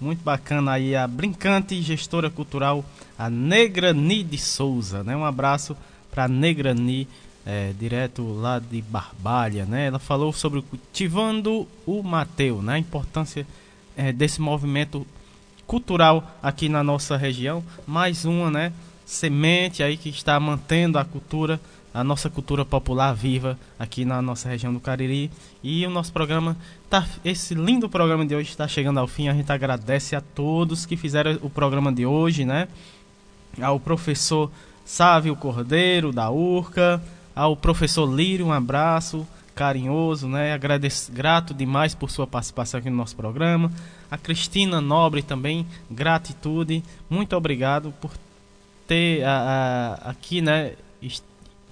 muito 0.00 0.24
bacana 0.24 0.72
aí 0.72 0.96
a 0.96 1.06
brincante 1.06 1.82
gestora 1.82 2.30
cultural, 2.30 2.82
a 3.18 3.28
Negrani 3.28 4.24
de 4.24 4.38
Souza, 4.38 5.04
né? 5.04 5.14
Um 5.14 5.22
abraço 5.22 5.76
para 6.10 6.26
Negrani, 6.26 7.06
é, 7.44 7.74
direto 7.78 8.22
lá 8.22 8.58
de 8.58 8.80
Barbalha, 8.80 9.66
né? 9.66 9.88
Ela 9.88 9.98
falou 9.98 10.32
sobre 10.32 10.62
cultivando 10.62 11.68
o 11.84 12.02
Mateu, 12.02 12.62
né? 12.62 12.76
A 12.76 12.78
importância 12.78 13.46
é, 13.94 14.12
desse 14.14 14.40
movimento 14.40 15.06
cultural 15.66 16.38
aqui 16.42 16.70
na 16.70 16.82
nossa 16.82 17.18
região, 17.18 17.62
mais 17.86 18.24
uma, 18.24 18.50
né? 18.50 18.72
Semente 19.04 19.82
aí 19.82 19.98
que 19.98 20.08
está 20.08 20.40
mantendo 20.40 20.98
a 20.98 21.04
cultura 21.04 21.60
a 21.92 22.04
nossa 22.04 22.30
cultura 22.30 22.64
popular 22.64 23.12
viva 23.12 23.58
aqui 23.78 24.04
na 24.04 24.22
nossa 24.22 24.48
região 24.48 24.72
do 24.72 24.80
Cariri. 24.80 25.30
E 25.62 25.84
o 25.86 25.90
nosso 25.90 26.12
programa, 26.12 26.56
tá, 26.88 27.06
esse 27.24 27.54
lindo 27.54 27.88
programa 27.88 28.24
de 28.24 28.34
hoje 28.34 28.50
está 28.50 28.66
chegando 28.68 29.00
ao 29.00 29.06
fim. 29.06 29.28
A 29.28 29.34
gente 29.34 29.50
agradece 29.50 30.14
a 30.14 30.20
todos 30.20 30.86
que 30.86 30.96
fizeram 30.96 31.38
o 31.42 31.50
programa 31.50 31.92
de 31.92 32.06
hoje, 32.06 32.44
né? 32.44 32.68
Ao 33.60 33.80
professor 33.80 34.50
Sávio 34.84 35.34
Cordeiro, 35.34 36.12
da 36.12 36.30
URCA, 36.30 37.02
ao 37.34 37.56
professor 37.56 38.06
Lírio, 38.06 38.46
um 38.46 38.52
abraço 38.52 39.26
carinhoso, 39.54 40.28
né? 40.28 40.52
Agradeço, 40.52 41.12
grato 41.12 41.52
demais 41.52 41.94
por 41.94 42.10
sua 42.10 42.26
participação 42.26 42.78
aqui 42.78 42.88
no 42.88 42.96
nosso 42.96 43.16
programa. 43.16 43.70
A 44.10 44.16
Cristina 44.16 44.80
Nobre 44.80 45.22
também, 45.22 45.66
gratitude. 45.90 46.82
Muito 47.08 47.36
obrigado 47.36 47.92
por 48.00 48.12
ter 48.86 49.22
a, 49.24 49.98
a, 50.04 50.10
aqui, 50.10 50.40
né? 50.40 50.72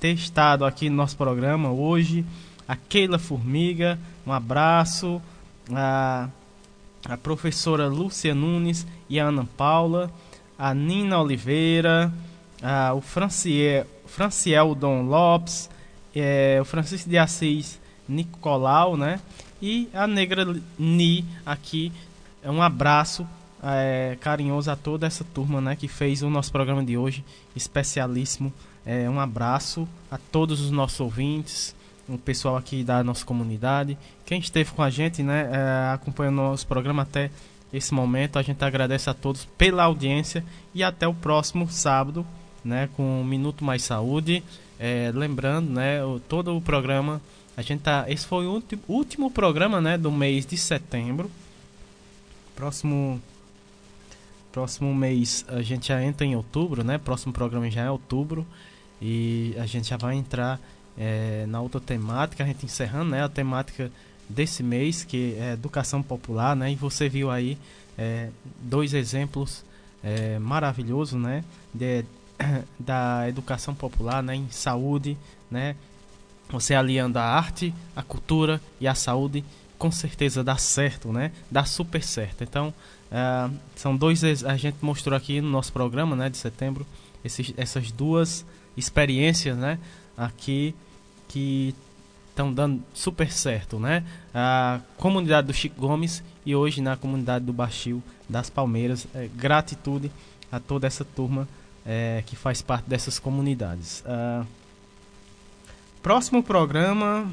Ter 0.01 0.13
estado 0.13 0.65
aqui 0.65 0.89
no 0.89 0.97
nosso 0.97 1.17
programa 1.17 1.71
hoje. 1.71 2.25
A 2.67 2.77
Keila 2.77 3.19
Formiga, 3.19 3.99
um 4.27 4.33
abraço. 4.33 5.21
A, 5.73 6.29
a 7.05 7.17
professora 7.17 7.89
Lúcia 7.89 8.35
Nunes 8.35 8.87
e 9.09 9.19
a 9.19 9.27
Ana 9.27 9.49
Paula. 9.57 10.11
A 10.59 10.73
Nina 10.75 11.21
Oliveira. 11.21 12.13
A, 12.63 12.95
o 12.95 13.01
Franciel, 13.01 13.87
Franciel 14.07 14.75
Dom 14.75 15.03
Lopes. 15.03 15.71
É, 16.15 16.59
o 16.61 16.65
Francisco 16.65 17.09
de 17.09 17.19
Assis 17.19 17.81
Nicolau, 18.09 18.97
né? 18.97 19.21
E 19.61 19.89
a 19.93 20.07
Negra 20.07 20.47
Ni 20.79 21.25
aqui. 21.45 21.93
Um 22.45 22.63
abraço 22.63 23.27
é, 23.63 24.17
carinhoso 24.21 24.71
a 24.71 24.77
toda 24.77 25.07
essa 25.07 25.25
turma 25.25 25.61
né, 25.61 25.77
que 25.77 25.89
fez 25.89 26.23
o 26.23 26.31
nosso 26.31 26.53
programa 26.53 26.85
de 26.85 26.97
hoje, 26.97 27.25
especialíssimo 27.57 28.53
é, 28.89 29.09
um 29.11 29.21
abraço 29.21 29.87
a 30.11 30.17
todos 30.17 30.63
os 30.63 30.71
nossos 30.71 30.99
ouvintes, 30.99 31.77
o 32.09 32.17
pessoal 32.17 32.57
aqui 32.57 32.83
da 32.83 33.05
nossa 33.05 33.23
comunidade. 33.23 33.99
Quem 34.25 34.41
esteve 34.41 34.71
com 34.73 34.83
a 34.83 34.89
gente, 34.89 35.23
né, 35.23 35.47
é, 35.53 35.93
acompanhando 35.93 36.37
nosso 36.37 36.67
programa 36.67 37.03
até 37.03 37.31
esse 37.71 37.93
momento, 37.93 38.39
a 38.39 38.43
gente 38.43 38.65
agradece 38.65 39.11
a 39.11 39.15
todos 39.15 39.45
pela 39.59 39.85
audiência 39.85 40.43
e 40.75 40.83
até 40.83 41.07
o 41.07 41.13
próximo 41.13 41.71
sábado, 41.71 42.27
né, 42.65 42.89
com 42.97 43.21
um 43.21 43.25
Minuto 43.25 43.63
Mais 43.63 43.83
Saúde. 43.83 44.43
É, 44.81 45.13
lembrando, 45.15 45.69
né, 45.69 46.03
o, 46.03 46.19
todo 46.19 46.57
o 46.57 46.61
programa, 46.63 47.21
a 47.59 47.61
gente 47.61 47.83
tá, 47.83 48.07
esse 48.09 48.27
foi 48.27 48.47
o 48.47 48.63
último 48.89 49.31
programa, 49.31 49.83
né, 49.83 49.99
do 49.99 50.11
mês 50.11 50.47
de 50.47 50.57
setembro. 50.57 51.31
Próximo 52.57 53.21
próximo 54.51 54.95
mês 54.95 55.45
a 55.47 55.61
gente 55.61 55.89
já 55.89 56.03
entra 56.03 56.27
em 56.27 56.35
outubro, 56.35 56.83
né? 56.83 56.97
Próximo 56.99 57.33
programa 57.33 57.71
já 57.71 57.83
é 57.83 57.91
outubro. 57.91 58.47
E 59.01 59.55
a 59.59 59.67
gente 59.67 59.89
já 59.89 59.97
vai 59.97 60.17
entrar 60.17 60.61
é, 60.97 61.47
na 61.47 61.61
outra 61.61 61.81
temática, 61.81 62.43
a 62.43 62.47
gente 62.47 62.65
encerrando 62.65 63.11
né, 63.11 63.23
a 63.23 63.29
temática 63.29 63.91
desse 64.29 64.63
mês, 64.63 65.05
que 65.05 65.37
é 65.39 65.53
educação 65.53 66.03
popular, 66.03 66.55
né? 66.55 66.73
E 66.73 66.75
você 66.75 67.09
viu 67.09 67.31
aí 67.31 67.57
é, 67.97 68.29
dois 68.61 68.93
exemplos 68.93 69.65
é, 70.03 70.39
maravilhosos, 70.39 71.21
né? 71.21 71.45
De, 71.73 72.05
da 72.79 73.29
educação 73.29 73.75
popular, 73.75 74.23
né? 74.23 74.35
Em 74.35 74.51
saúde, 74.51 75.17
né? 75.51 75.75
Você 76.51 76.75
aliando 76.75 77.19
a 77.19 77.23
arte, 77.23 77.75
a 77.95 78.03
cultura 78.03 78.61
e 78.81 78.89
a 78.89 78.95
saúde, 78.95 79.45
com 79.79 79.91
certeza 79.91 80.43
dá 80.43 80.57
certo, 80.57 81.13
né? 81.13 81.33
Dá 81.51 81.65
super 81.65 82.03
certo. 82.03 82.43
Então, 82.43 82.73
uh, 83.13 83.55
são 83.77 83.97
dois 83.97 84.23
a 84.45 84.57
gente 84.57 84.77
mostrou 84.81 85.17
aqui 85.17 85.41
no 85.41 85.49
nosso 85.49 85.73
programa, 85.73 86.17
né? 86.17 86.29
De 86.29 86.37
setembro, 86.37 86.87
esses, 87.25 87.53
essas 87.57 87.91
duas 87.91 88.45
experiências, 88.79 89.57
né? 89.57 89.79
Aqui 90.17 90.75
que 91.29 91.75
estão 92.31 92.53
dando 92.53 92.83
super 92.95 93.31
certo, 93.33 93.79
né? 93.79 94.05
A 94.33 94.81
comunidade 94.97 95.49
do 95.49 95.53
Chico 95.53 95.81
Gomes 95.81 96.23
e 96.47 96.55
hoje 96.55 96.81
na 96.81 96.97
comunidade 96.97 97.45
do 97.45 97.53
Baixio 97.53 98.03
das 98.29 98.49
Palmeiras. 98.49 99.07
É, 99.15 99.29
gratitude 99.35 100.11
a 100.51 100.61
toda 100.61 100.87
essa 100.87 101.05
turma 101.05 101.49
é, 101.85 102.23
que 102.27 102.37
faz 102.37 102.63
parte 102.63 102.89
dessas 102.89 103.19
comunidades. 103.19 104.03
Uh, 104.07 104.47
próximo 106.03 106.43
programa 106.43 107.31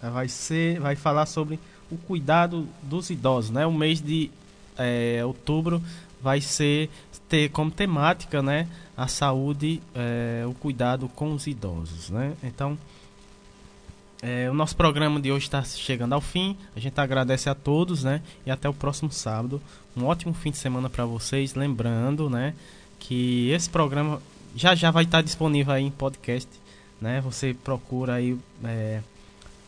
vai 0.00 0.28
ser, 0.28 0.78
vai 0.80 0.96
falar 0.96 1.26
sobre 1.26 1.58
o 1.90 1.96
cuidado 1.96 2.68
dos 2.82 3.10
idosos, 3.10 3.50
né? 3.50 3.66
O 3.66 3.72
mês 3.72 4.00
de 4.00 4.30
é, 4.78 5.24
outubro 5.24 5.82
vai 6.22 6.40
ser 6.40 6.90
ter 7.28 7.48
como 7.50 7.70
temática, 7.70 8.42
né, 8.42 8.66
a 8.96 9.06
saúde, 9.06 9.80
é, 9.94 10.44
o 10.46 10.52
cuidado 10.52 11.08
com 11.08 11.32
os 11.32 11.46
idosos, 11.46 12.10
né? 12.10 12.34
Então, 12.42 12.76
é, 14.20 14.50
o 14.50 14.54
nosso 14.54 14.76
programa 14.76 15.20
de 15.20 15.32
hoje 15.32 15.46
está 15.46 15.62
chegando 15.62 16.12
ao 16.12 16.20
fim. 16.20 16.56
A 16.76 16.80
gente 16.80 17.00
agradece 17.00 17.48
a 17.48 17.54
todos, 17.54 18.04
né? 18.04 18.20
E 18.44 18.50
até 18.50 18.68
o 18.68 18.74
próximo 18.74 19.10
sábado. 19.10 19.62
Um 19.96 20.04
ótimo 20.04 20.34
fim 20.34 20.50
de 20.50 20.58
semana 20.58 20.90
para 20.90 21.06
vocês. 21.06 21.54
Lembrando, 21.54 22.28
né, 22.28 22.54
que 22.98 23.48
esse 23.50 23.70
programa 23.70 24.20
já 24.54 24.74
já 24.74 24.90
vai 24.90 25.04
estar 25.04 25.22
disponível 25.22 25.72
aí 25.72 25.84
em 25.84 25.90
podcast, 25.90 26.48
né? 27.00 27.20
Você 27.22 27.54
procura 27.54 28.14
aí 28.14 28.36
é, 28.64 29.00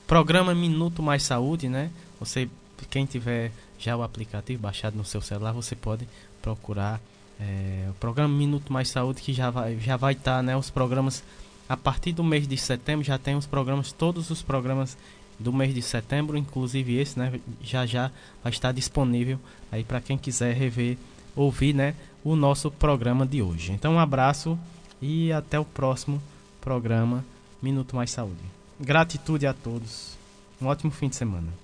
programa 0.07 0.55
Minuto 0.55 1.03
Mais 1.03 1.23
Saúde, 1.23 1.69
né? 1.69 1.91
Você 2.20 2.49
quem 2.91 3.07
tiver 3.07 3.53
já 3.79 3.97
o 3.97 4.03
aplicativo 4.03 4.61
baixado 4.61 4.97
no 4.97 5.05
seu 5.05 5.20
celular, 5.20 5.53
você 5.53 5.74
pode 5.74 6.07
procurar 6.43 7.01
é, 7.40 7.86
o 7.89 7.95
programa 7.95 8.35
Minuto 8.35 8.72
Mais 8.72 8.88
Saúde 8.88 9.22
que 9.22 9.32
já 9.32 9.51
vai 9.51 9.79
já 9.79 9.96
vai 9.96 10.12
estar, 10.12 10.37
tá, 10.37 10.43
né? 10.43 10.56
Os 10.56 10.69
programas 10.69 11.22
a 11.69 11.77
partir 11.77 12.12
do 12.12 12.22
mês 12.22 12.46
de 12.46 12.56
setembro 12.56 13.04
já 13.04 13.19
tem 13.19 13.35
os 13.35 13.46
programas, 13.46 13.93
todos 13.93 14.30
os 14.30 14.43
programas 14.43 14.98
do 15.38 15.53
mês 15.53 15.74
de 15.74 15.80
setembro, 15.80 16.37
inclusive 16.37 16.96
esse, 16.96 17.19
né? 17.19 17.40
Já 17.62 17.87
já 17.87 18.11
vai 18.43 18.53
estar 18.53 18.72
disponível 18.72 19.38
aí 19.71 19.82
para 19.82 20.01
quem 20.01 20.19
quiser 20.19 20.54
rever, 20.54 20.98
ouvir, 21.35 21.74
né? 21.74 21.95
O 22.22 22.37
nosso 22.37 22.71
programa 22.71 23.24
de 23.24 23.40
hoje. 23.40 23.72
Então 23.72 23.95
um 23.95 23.98
abraço 23.98 24.59
e 25.01 25.32
até 25.32 25.59
o 25.59 25.64
próximo 25.64 26.22
programa 26.61 27.24
Minuto 27.61 27.96
Mais 27.96 28.11
Saúde. 28.11 28.43
Gratitude 28.79 29.46
a 29.46 29.54
todos. 29.54 30.16
Um 30.61 30.66
ótimo 30.66 30.90
fim 30.90 31.09
de 31.09 31.16
semana. 31.16 31.62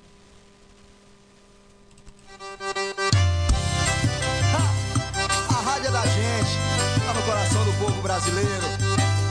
Brasileiro. 8.02 8.66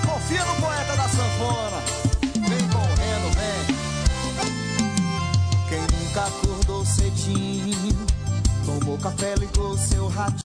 Confia 0.06 0.44
no 0.46 0.56
poeta 0.56 0.96
da 0.96 1.08
sanfona. 1.10 1.82
Vem 2.48 2.68
correndo, 2.70 3.32
vem. 3.36 3.78
Quem 5.70 5.82
nunca 6.00 6.26
acordou 6.26 6.86
cedinho, 6.86 8.06
tomou 8.66 8.98
café, 8.98 9.36
ligou 9.36 9.78
seu 9.78 10.08
ratinho. 10.08 10.36